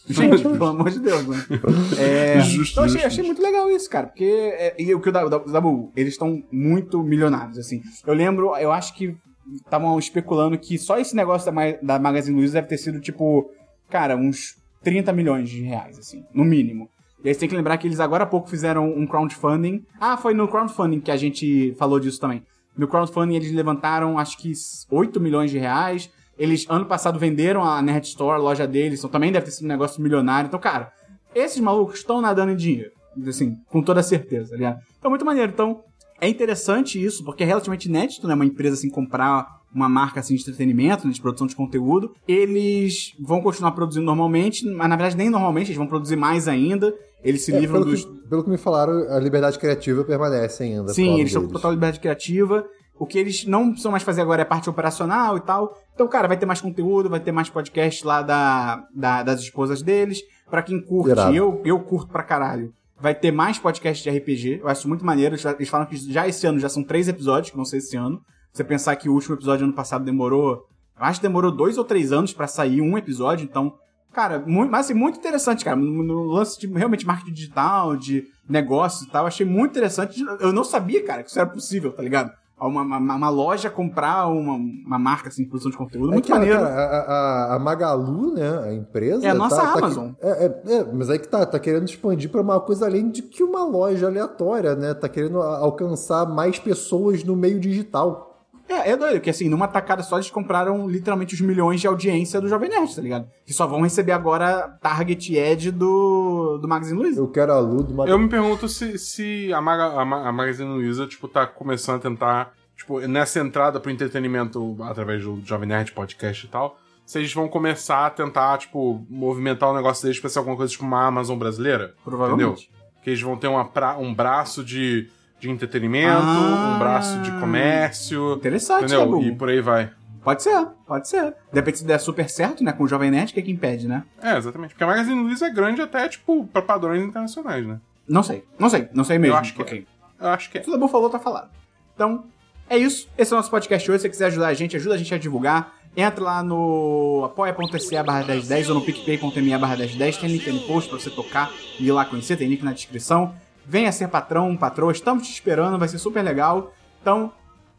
Gente, 0.10 0.42
pelo 0.42 0.66
amor 0.66 0.90
de 0.90 1.00
Deus, 1.00 1.28
né? 1.28 1.38
É, 2.00 2.40
Justo, 2.42 2.72
então 2.72 2.84
eu 2.84 2.88
achei, 2.88 3.02
justo, 3.02 3.08
achei 3.08 3.24
muito 3.24 3.42
legal 3.44 3.70
isso, 3.70 3.88
cara. 3.88 4.08
Porque 4.08 4.24
é, 4.24 4.76
e 4.80 4.94
o 4.96 5.00
que 5.00 5.10
o 5.10 5.12
Dabu, 5.12 5.92
eles 5.96 6.14
estão 6.14 6.44
muito 6.52 7.04
milionários, 7.04 7.60
assim. 7.60 7.82
Eu 8.08 8.16
lembro, 8.16 8.56
eu 8.58 8.72
acho 8.72 8.96
que 8.96 9.16
estavam 9.56 9.98
especulando 10.00 10.58
que 10.58 10.80
só 10.80 10.98
esse 10.98 11.16
negócio 11.16 11.52
da, 11.52 11.72
da 11.82 12.00
Magazine 12.00 12.36
Luiza 12.36 12.56
deve 12.56 12.68
ter 12.68 12.78
sido, 12.80 13.00
tipo, 13.00 13.52
cara, 13.88 14.16
uns 14.18 14.58
30 14.84 15.14
milhões 15.14 15.48
de 15.48 15.62
reais, 15.62 16.00
assim, 16.00 16.26
no 16.34 16.44
mínimo. 16.44 16.90
E 17.24 17.28
aí 17.28 17.34
você 17.34 17.42
tem 17.42 17.50
que 17.50 17.56
lembrar 17.56 17.78
que 17.78 17.88
eles 17.88 18.00
agora 18.00 18.24
há 18.24 18.28
pouco 18.28 18.50
fizeram 18.50 18.88
um 18.88 19.06
crowdfunding. 19.06 19.84
Ah, 20.00 20.16
foi 20.16 20.34
no 20.34 20.48
crowdfunding 20.48 21.00
que 21.02 21.12
a 21.12 21.18
gente 21.18 21.76
falou 21.78 22.00
disso 22.00 22.20
também. 22.20 22.44
No 22.78 22.88
crowdfunding 22.88 23.36
eles 23.36 23.52
levantaram, 23.52 24.18
acho 24.18 24.38
que 24.38 24.54
8 24.90 25.20
milhões 25.20 25.52
de 25.52 25.58
reais. 25.58 26.10
Eles, 26.38 26.66
ano 26.70 26.86
passado, 26.86 27.20
venderam 27.20 27.62
a 27.64 27.82
Nerd 27.82 28.08
Store, 28.08 28.40
a 28.40 28.42
loja 28.42 28.66
deles, 28.66 29.00
então 29.00 29.10
também 29.10 29.30
deve 29.30 29.46
ter 29.46 29.52
sido 29.52 29.66
um 29.66 29.68
negócio 29.68 30.02
milionário. 30.02 30.48
Então, 30.48 30.60
cara, 30.60 30.90
esses 31.36 31.60
malucos 31.60 32.00
estão 32.00 32.22
nadando 32.22 32.54
em 32.54 32.56
dinheiro. 32.56 32.92
Assim, 33.28 33.58
com 33.70 33.82
toda 33.82 34.02
certeza, 34.02 34.52
tá 34.52 34.56
ligado? 34.56 34.80
Então, 34.98 35.12
muito 35.12 35.26
maneiro. 35.26 35.52
Então, 35.52 35.82
é 36.22 36.30
interessante 36.30 37.04
isso, 37.04 37.26
porque 37.26 37.44
é 37.44 37.46
relativamente 37.46 37.90
inédito, 37.90 38.26
né? 38.26 38.34
Uma 38.34 38.46
empresa, 38.46 38.76
assim, 38.76 38.90
comprar 38.90 39.46
uma 39.76 39.90
marca, 39.90 40.22
assim, 40.22 40.36
de 40.36 40.42
entretenimento, 40.42 41.06
né, 41.06 41.14
de 41.14 41.22
produção 41.22 41.46
de 41.46 41.56
conteúdo. 41.56 42.14
Eles 42.26 43.14
vão 43.20 43.42
continuar 43.42 43.72
produzindo 43.72 44.06
normalmente, 44.06 44.66
mas, 44.66 44.90
na 44.90 44.96
verdade, 44.96 45.18
nem 45.18 45.30
normalmente, 45.30 45.68
eles 45.68 45.78
vão 45.78 45.88
produzir 45.88 46.16
mais 46.16 46.48
ainda. 46.48 46.94
Eles 47.24 47.44
se 47.44 47.54
É, 47.54 47.60
livram 47.60 47.82
pelo, 47.82 47.92
dos... 47.92 48.06
que, 48.06 48.12
pelo 48.30 48.44
que 48.44 48.50
me 48.50 48.58
falaram, 48.58 48.94
a 49.12 49.20
liberdade 49.20 49.60
criativa 49.60 50.04
permanece 50.04 50.64
ainda. 50.64 50.94
Sim, 50.94 51.16
eles 51.20 51.28
estão 51.28 51.46
com 51.46 51.54
total 51.54 51.72
liberdade 51.72 52.00
criativa. 52.00 52.66
O 52.98 53.06
que 53.06 53.18
eles 53.18 53.46
não 53.46 53.68
precisam 53.70 53.92
mais 53.92 54.04
fazer 54.04 54.22
agora 54.22 54.42
é 54.42 54.44
a 54.44 54.46
parte 54.46 54.70
operacional 54.70 55.38
e 55.38 55.42
tal. 55.42 55.78
Então, 55.94 56.08
cara, 56.08 56.28
vai 56.28 56.38
ter 56.38 56.46
mais 56.46 56.60
conteúdo, 56.62 57.10
vai 57.10 57.20
ter 57.20 57.32
mais 57.32 57.50
podcast 57.50 58.06
lá 58.06 58.22
da, 58.22 58.84
da- 58.94 59.24
das 59.24 59.40
esposas 59.42 59.82
deles. 59.82 60.22
Pra 60.50 60.62
quem 60.62 60.82
curte, 60.82 61.12
Irado. 61.12 61.34
eu, 61.36 61.62
eu 61.64 61.80
curto 61.80 62.12
pra 62.12 62.24
caralho. 62.24 62.74
Vai 63.00 63.16
ter 63.16 63.32
mais 63.32 63.58
podcast 63.58 64.04
de 64.04 64.18
RPG. 64.18 64.60
Eu 64.62 64.68
acho 64.68 64.88
muito 64.88 65.06
maneiro. 65.06 65.34
Eles 65.36 65.46
eles 65.46 65.70
falam 65.70 65.86
que 65.88 65.96
já 66.12 66.28
esse 66.28 66.46
ano 66.46 66.60
já 66.60 66.68
são 66.68 66.84
três 66.84 67.08
episódios, 67.08 67.50
que 67.52 67.56
vão 67.56 67.64
ser 67.64 67.78
esse 67.78 67.96
ano. 67.96 68.22
Você 68.52 68.64
pensar 68.64 68.96
que 68.98 69.08
o 69.08 69.14
último 69.14 69.36
episódio 69.36 69.64
ano 69.66 69.74
passado 69.74 70.04
demorou. 70.04 70.66
Eu 70.98 71.06
acho 71.06 71.22
que 71.22 71.28
demorou 71.28 71.52
dois 71.52 71.78
ou 71.78 71.86
três 71.86 72.12
anos 72.12 72.34
pra 72.34 72.48
sair 72.48 72.82
um 72.82 72.98
episódio, 72.98 73.46
então. 73.46 73.74
Cara, 74.14 74.40
muito, 74.46 74.72
mas 74.72 74.86
assim, 74.86 74.94
muito 74.94 75.20
interessante, 75.20 75.64
cara. 75.64 75.78
No, 75.78 76.04
no 76.04 76.24
lance 76.24 76.60
de 76.60 76.68
realmente 76.68 77.06
marketing 77.06 77.32
digital, 77.34 77.96
de 77.96 78.26
negócio 78.50 79.06
e 79.06 79.10
tal, 79.12 79.26
achei 79.28 79.46
muito 79.46 79.72
interessante. 79.72 80.24
Eu 80.40 80.52
não 80.52 80.64
sabia, 80.64 81.04
cara, 81.06 81.24
que 81.24 81.30
isso 81.30 81.40
era 81.40 81.48
possível, 81.50 81.92
tá 81.92 82.02
ligado? 82.02 82.32
Uma, 82.60 82.82
uma, 82.82 82.98
uma 83.16 83.30
loja 83.30 83.70
comprar 83.70 84.28
uma, 84.28 84.56
uma 84.56 85.00
marca 85.00 85.30
assim, 85.30 85.44
de 85.44 85.48
produção 85.50 85.72
de 85.72 85.78
conteúdo. 85.78 86.10
É 86.10 86.14
muito 86.14 86.26
que, 86.26 86.32
a- 86.34 86.36
maneiro. 86.36 86.60
a, 86.60 86.66
a- 86.68 87.56
a 87.56 87.60
Magalu, 87.60 88.34
né, 88.34 88.60
a 88.66 88.74
empresa... 88.74 89.26
É 89.26 89.30
a 89.30 89.34
nossa 89.34 89.56
tá- 89.56 89.72
tá- 89.72 89.78
Amazon. 89.78 90.10
é, 90.22 90.30
é, 90.46 90.74
é, 90.74 90.84
mas 90.94 91.10
aí 91.10 91.20
que 91.20 91.28
tá, 91.30 91.46
tá 91.46 91.58
querendo 91.58 91.86
expandir 91.88 92.30
pra 92.30 92.42
uma 92.42 92.60
coisa 92.60 92.86
além 92.86 93.10
de 93.10 93.22
que 93.22 93.44
uma 93.44 93.64
loja 93.64 94.08
aleatória, 94.08 94.76
né? 94.76 94.94
Tá 94.94 95.08
querendo 95.08 95.42
alcançar 95.42 96.26
mais 96.26 96.60
pessoas 96.60 97.24
no 97.24 97.34
meio 97.34 97.62
digital. 97.62 98.29
É, 98.70 98.92
é 98.92 98.96
doido, 98.96 99.14
porque 99.14 99.32
assim, 99.32 99.50
numa 99.50 99.68
tacada 99.68 100.04
só 100.04 100.18
eles 100.18 100.30
compraram 100.30 100.88
literalmente 100.88 101.34
os 101.34 101.42
milhões 101.42 101.82
de 101.82 101.88
audiência 101.88 102.40
do 102.40 102.48
Jovem 102.48 102.70
Nerd, 102.70 102.96
tá 102.96 103.02
ligado? 103.02 103.28
Que 103.46 103.52
só 103.52 103.66
vão 103.66 103.82
receber 103.82 104.12
agora 104.12 104.78
target 104.82 105.40
ad 105.40 105.72
do, 105.72 106.60
do 106.62 106.68
Magazine 106.68 106.98
Luiza. 107.00 107.20
Eu 107.20 107.28
quero 107.30 107.52
a 107.52 107.60
Lu 107.60 107.82
do 107.84 107.94
Magalu. 107.94 108.16
Eu 108.16 108.20
me 108.20 108.30
pergunto 108.30 108.70
se, 108.70 108.98
se 109.00 109.52
a, 109.52 109.60
Maga, 109.60 109.86
a, 109.86 110.02
a 110.30 110.32
Magazine 110.32 110.70
Luiza, 110.70 111.08
tipo, 111.08 111.28
tá 111.28 111.48
começando 111.48 111.96
a 111.96 112.00
tentar, 112.00 112.54
tipo, 112.78 113.00
nessa 113.02 113.40
entrada 113.40 113.80
pro 113.80 113.92
entretenimento 113.92 114.78
através 114.84 115.24
do 115.24 115.42
Jovem 115.44 115.68
Nerd 115.68 115.92
Podcast 115.92 116.46
e 116.46 116.50
tal, 116.50 116.78
se 117.06 117.18
eles 117.18 117.34
vão 117.34 117.48
começar 117.48 118.06
a 118.06 118.10
tentar, 118.12 118.56
tipo, 118.60 119.04
movimentar 119.10 119.70
o 119.72 119.76
negócio 119.76 120.04
deles 120.04 120.20
pra 120.20 120.30
ser 120.30 120.38
alguma 120.38 120.56
coisa 120.56 120.72
tipo 120.72 120.86
uma 120.86 121.08
Amazon 121.08 121.40
brasileira. 121.40 121.96
Provavelmente. 122.04 122.66
Entendeu? 122.66 122.80
Que 123.04 123.10
eles 123.10 123.22
vão 123.22 123.36
ter 123.36 123.48
uma 123.48 123.66
pra- 123.66 123.98
um 123.98 124.14
braço 124.14 124.64
de, 124.64 125.10
de 125.40 125.50
entretenimento, 125.50 126.22
Ah. 126.22 126.74
um 126.76 126.80
braço 126.80 127.20
de 127.22 127.32
comércio. 127.40 128.34
Interessante, 128.34 128.86
entendeu? 128.86 129.00
Dabu. 129.02 129.22
E 129.24 129.36
por 129.36 129.50
aí 129.50 129.62
vai. 129.62 129.92
Pode 130.24 130.44
ser, 130.44 130.68
pode 130.86 131.08
ser. 131.08 131.34
Depende 131.52 131.78
se 131.80 131.86
der 131.86 131.98
super 132.00 132.30
certo, 132.30 132.64
né? 132.64 132.74
Com 132.74 132.84
o 132.84 132.88
Jovem 132.88 133.10
Nerd, 133.10 133.34
que 133.34 133.40
é 133.40 133.44
que 133.44 133.52
impede, 133.52 133.88
né? 133.88 134.04
É, 134.22 134.38
exatamente. 134.38 134.72
Porque 134.74 134.84
a 134.84 134.88
Magazine 134.88 135.20
Luiza 135.22 135.48
é 135.48 135.50
grande 135.50 135.82
até, 135.82 136.08
tipo, 136.10 136.46
pra 136.52 136.62
padrões 136.62 137.02
internacionais, 137.04 137.66
né? 137.66 137.80
Não 138.08 138.22
sei, 138.22 138.44
não 138.60 138.70
sei, 138.70 138.90
não 138.94 139.04
sei 139.04 139.18
mesmo. 139.18 139.36
Eu 139.36 139.40
acho 139.40 139.54
que 139.54 139.62
Ok. 139.62 139.86
é. 140.20 140.26
Eu 140.26 140.30
acho 140.30 140.50
que 140.52 140.58
é. 140.58 140.64
O 140.68 140.72
Dabu 140.72 140.88
falou, 140.90 141.10
tá 141.10 141.20
falado. 141.20 141.50
Então, 141.96 142.26
é 142.70 142.78
isso. 142.78 143.08
Esse 143.18 143.32
é 143.32 143.36
o 143.36 143.38
nosso 143.38 143.50
podcast 143.50 143.90
hoje. 143.90 144.00
Se 144.00 144.02
você 144.04 144.10
quiser 144.10 144.26
ajudar 144.26 144.48
a 144.48 144.54
gente, 144.54 144.76
ajuda 144.76 144.96
a 144.96 144.98
gente 144.98 145.14
a 145.14 145.18
divulgar. 145.18 145.74
Entra 145.96 146.24
lá 146.24 146.44
no 146.44 147.24
apoia.se 147.26 148.04
barra 148.04 148.24
1010 148.26 148.70
ou 148.70 148.76
no 148.76 148.82
picpay.me 148.82 149.58
barra 149.58 149.78
1010. 149.78 150.18
Tem 150.18 150.30
link 150.30 150.52
no 150.52 150.60
post 150.62 150.90
pra 150.90 151.00
você 151.00 151.10
tocar 151.10 151.50
e 151.80 151.88
ir 151.88 151.92
lá 151.92 152.04
conhecer. 152.06 152.36
Tem 152.36 152.48
link 152.48 152.62
na 152.64 152.74
descrição. 152.74 153.34
Venha 153.70 153.92
ser 153.92 154.08
patrão, 154.08 154.58
patroa. 154.58 154.92
Estamos 154.92 155.28
te 155.28 155.32
esperando. 155.32 155.78
Vai 155.78 155.88
ser 155.88 156.00
super 156.00 156.24
legal. 156.24 156.74
Então, 157.02 157.32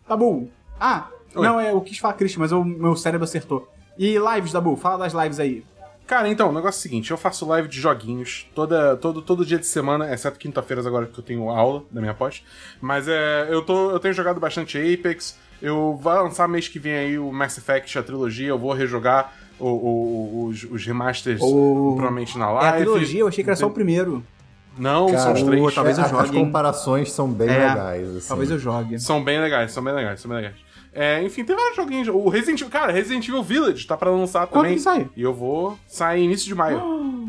Dabu. 0.08 0.48
Ah, 0.78 1.08
Oi. 1.34 1.44
Não, 1.44 1.58
é, 1.60 1.72
eu 1.72 1.80
quis 1.80 1.98
falar 1.98 2.14
Christian, 2.14 2.38
mas 2.40 2.52
o 2.52 2.62
meu 2.64 2.94
cérebro 2.94 3.24
acertou. 3.24 3.68
E 3.98 4.16
lives, 4.16 4.52
Dabu? 4.52 4.76
Fala 4.76 4.98
das 4.98 5.12
lives 5.12 5.40
aí. 5.40 5.64
Cara, 6.06 6.28
então, 6.28 6.48
o 6.50 6.52
negócio 6.52 6.78
é 6.78 6.80
o 6.80 6.82
seguinte, 6.82 7.10
eu 7.10 7.16
faço 7.16 7.44
live 7.46 7.68
de 7.68 7.80
joguinhos 7.80 8.48
toda, 8.54 8.96
todo, 8.96 9.20
todo 9.22 9.44
dia 9.46 9.58
de 9.58 9.66
semana, 9.66 10.12
exceto 10.12 10.38
quinta-feiras 10.38 10.84
agora 10.86 11.06
que 11.06 11.16
eu 11.18 11.22
tenho 11.22 11.48
aula 11.50 11.84
da 11.90 12.00
minha 12.00 12.14
pós. 12.14 12.42
Mas 12.80 13.06
é, 13.08 13.46
eu, 13.48 13.62
tô, 13.62 13.90
eu 13.92 14.00
tenho 14.00 14.12
jogado 14.14 14.40
bastante 14.40 14.76
Apex, 14.76 15.38
eu 15.62 15.96
vou 16.02 16.12
lançar 16.12 16.48
mês 16.48 16.66
que 16.66 16.80
vem 16.80 16.94
aí 16.94 17.18
o 17.18 17.30
Mass 17.32 17.58
Effect, 17.58 17.96
a 17.96 18.02
trilogia, 18.02 18.48
eu 18.48 18.58
vou 18.58 18.72
rejogar 18.72 19.32
o- 19.60 19.66
o- 19.68 20.46
os, 20.46 20.64
os 20.64 20.84
remasters 20.84 21.40
O- 21.40 21.92
provavelmente 21.94 22.36
na 22.36 22.48
É 22.48 22.52
live. 22.54 22.68
a 22.68 22.72
trilogia, 22.80 23.20
eu 23.20 23.28
achei 23.28 23.44
que 23.44 23.50
era 23.50 23.56
só 23.56 23.68
o 23.68 23.70
primeiro. 23.70 24.24
Não, 24.80 25.08
são 25.08 25.16
Cara, 25.18 25.32
os 25.34 25.42
três. 25.42 25.62
o- 25.62 25.70
talvez 25.72 25.98
eu 25.98 26.04
é, 26.04 26.08
jogue, 26.08 26.22
As 26.24 26.30
comparações 26.30 27.12
são 27.12 27.28
bem 27.28 27.48
É, 27.48 27.68
legais. 27.68 28.16
assim. 28.16 28.28
Talvez 28.28 28.50
eu 28.50 28.58
jogue. 28.58 28.98
São 28.98 29.22
bem 29.22 29.40
legais, 29.40 29.72
são 29.72 29.82
bem 29.84 29.92
legais, 29.94 30.20
são 30.20 30.28
bem 30.28 30.38
legais. 30.38 30.56
É, 30.92 31.22
enfim, 31.22 31.44
tem 31.44 31.54
vários 31.54 31.76
joguinhos. 31.76 32.08
O 32.08 32.28
Resident 32.28 32.60
Evil, 32.62 32.70
cara, 32.72 32.90
Resident 32.90 33.28
Evil 33.28 33.42
Village 33.44 33.86
tá 33.86 33.96
pra 33.96 34.10
lançar 34.10 34.46
Quando 34.48 34.64
também. 34.64 34.76
que 34.76 34.82
sai? 34.82 35.08
E 35.16 35.22
eu 35.22 35.32
vou 35.32 35.78
sair 35.86 36.24
início 36.24 36.46
de 36.48 36.54
maio. 36.54 36.80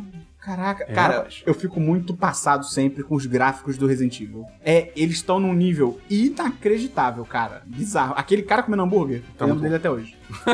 Caraca, 0.41 0.83
É, 0.87 0.93
cara, 0.93 1.15
rapaz. 1.17 1.43
eu 1.45 1.53
fico 1.53 1.79
muito 1.79 2.15
passado 2.15 2.65
sempre 2.65 3.03
com 3.03 3.13
os 3.13 3.27
gráficos 3.27 3.77
do 3.77 3.85
Resident 3.85 4.19
Evil. 4.19 4.43
É, 4.65 4.91
eles 4.95 5.17
estão 5.17 5.39
num 5.39 5.53
nível 5.53 5.99
inacreditável, 6.09 7.23
cara. 7.25 7.61
Bizarro. 7.65 8.15
Aquele 8.17 8.41
cara 8.41 8.63
comendo 8.63 8.81
hambúrguer, 8.81 9.21
Tá 9.37 9.45
eu 9.45 9.49
lembro 9.49 9.61
dele 9.61 9.75
até 9.75 9.89
hoje. 9.89 10.17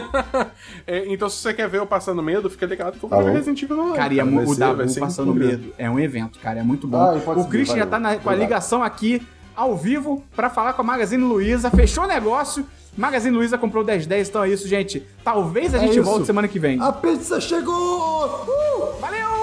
É, 0.86 1.06
então, 1.12 1.30
se 1.30 1.38
você 1.38 1.54
quer 1.54 1.68
ver 1.70 1.80
eu 1.80 1.86
passando 1.88 2.22
medo, 2.22 2.50
fica 2.50 2.66
ligado 2.66 2.98
que 3.00 3.04
eu 3.06 3.10
Tá 3.10 3.16
vou 3.18 3.26
ver. 3.26 3.32
Resident 3.34 3.62
Evil 3.64 3.78
live. 3.78 3.96
Cara, 3.96 4.14
e 4.14 4.20
a 4.20 4.24
vai 4.24 4.34
mu- 4.34 4.50
o 4.52 4.56
Dabu 4.56 5.00
passando 5.00 5.34
medo. 5.34 5.74
É 5.78 5.90
um 5.90 6.00
evento, 6.00 6.40
cara. 6.40 6.60
É 6.60 6.64
muito 6.64 6.88
bom. 6.88 6.98
Ah, 6.98 7.14
o 7.36 7.46
Christian 7.48 7.78
já 7.78 7.86
tá 7.86 8.00
na- 8.00 8.18
com 8.18 8.30
a 8.30 8.36
ligação 8.36 8.84
aqui, 8.84 9.26
ao 9.56 9.76
vivo, 9.78 10.24
pra 10.36 10.50
falar 10.50 10.74
com 10.74 10.82
a 10.82 10.86
Magazine 10.86 11.24
Luiza. 11.24 11.70
Fechou 11.72 12.04
o 12.04 12.08
negócio. 12.08 12.66
Magazine 12.98 13.36
Luiza 13.36 13.58
comprou 13.58 13.84
1010, 13.86 14.30
então 14.30 14.44
é 14.44 14.50
isso, 14.50 14.68
gente. 14.68 15.06
Talvez 15.24 15.74
a 15.74 15.78
É 15.78 15.82
gente 15.82 15.92
isso. 16.00 16.04
volte 16.04 16.26
semana 16.26 16.48
que 16.48 16.58
vem. 16.60 16.82
A 16.82 16.92
pizza 16.92 17.40
chegou! 17.40 18.26
Uh! 18.48 19.00
Valeu! 19.00 19.37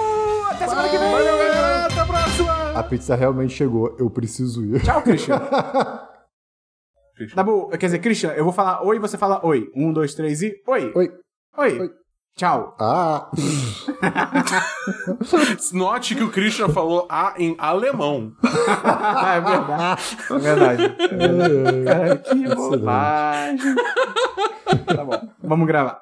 Até 0.55 0.67
semana 0.69 0.87
que 0.87 0.97
vem! 0.97 1.11
Valeu, 1.11 1.37
galera! 1.37 1.85
Até 1.85 1.99
a 1.99 2.05
próxima! 2.05 2.79
A 2.79 2.83
pizza 2.83 3.15
realmente 3.15 3.53
chegou, 3.53 3.93
eu 3.99 4.09
preciso 4.09 4.63
ir. 4.63 4.81
Tchau, 4.81 5.01
Christian. 5.01 5.41
Dabu, 7.35 7.69
quer 7.69 7.87
dizer, 7.87 7.99
Christian, 7.99 8.31
eu 8.31 8.45
vou 8.45 8.53
falar 8.53 8.81
oi, 8.85 8.97
você 8.97 9.17
fala 9.17 9.45
oi. 9.45 9.69
Um, 9.75 9.91
dois, 9.91 10.15
três 10.15 10.41
e 10.41 10.55
oi. 10.65 10.93
Oi. 10.95 11.11
Oi. 11.57 11.79
Oi. 11.79 11.89
Tchau. 12.37 12.75
Ah! 12.79 13.29
Note 15.73 16.15
que 16.15 16.23
o 16.23 16.31
Christian 16.31 16.69
falou 16.69 17.05
A 17.09 17.33
em 17.37 17.55
alemão. 17.57 18.33
é 18.43 19.41
verdade. 19.41 20.17
É 20.29 20.37
verdade. 20.37 20.95
Cara, 21.85 22.17
que 22.17 22.55
bobagem. 22.55 23.75
tá 24.85 25.03
bom, 25.03 25.29
vamos 25.41 25.67
gravar. 25.67 26.01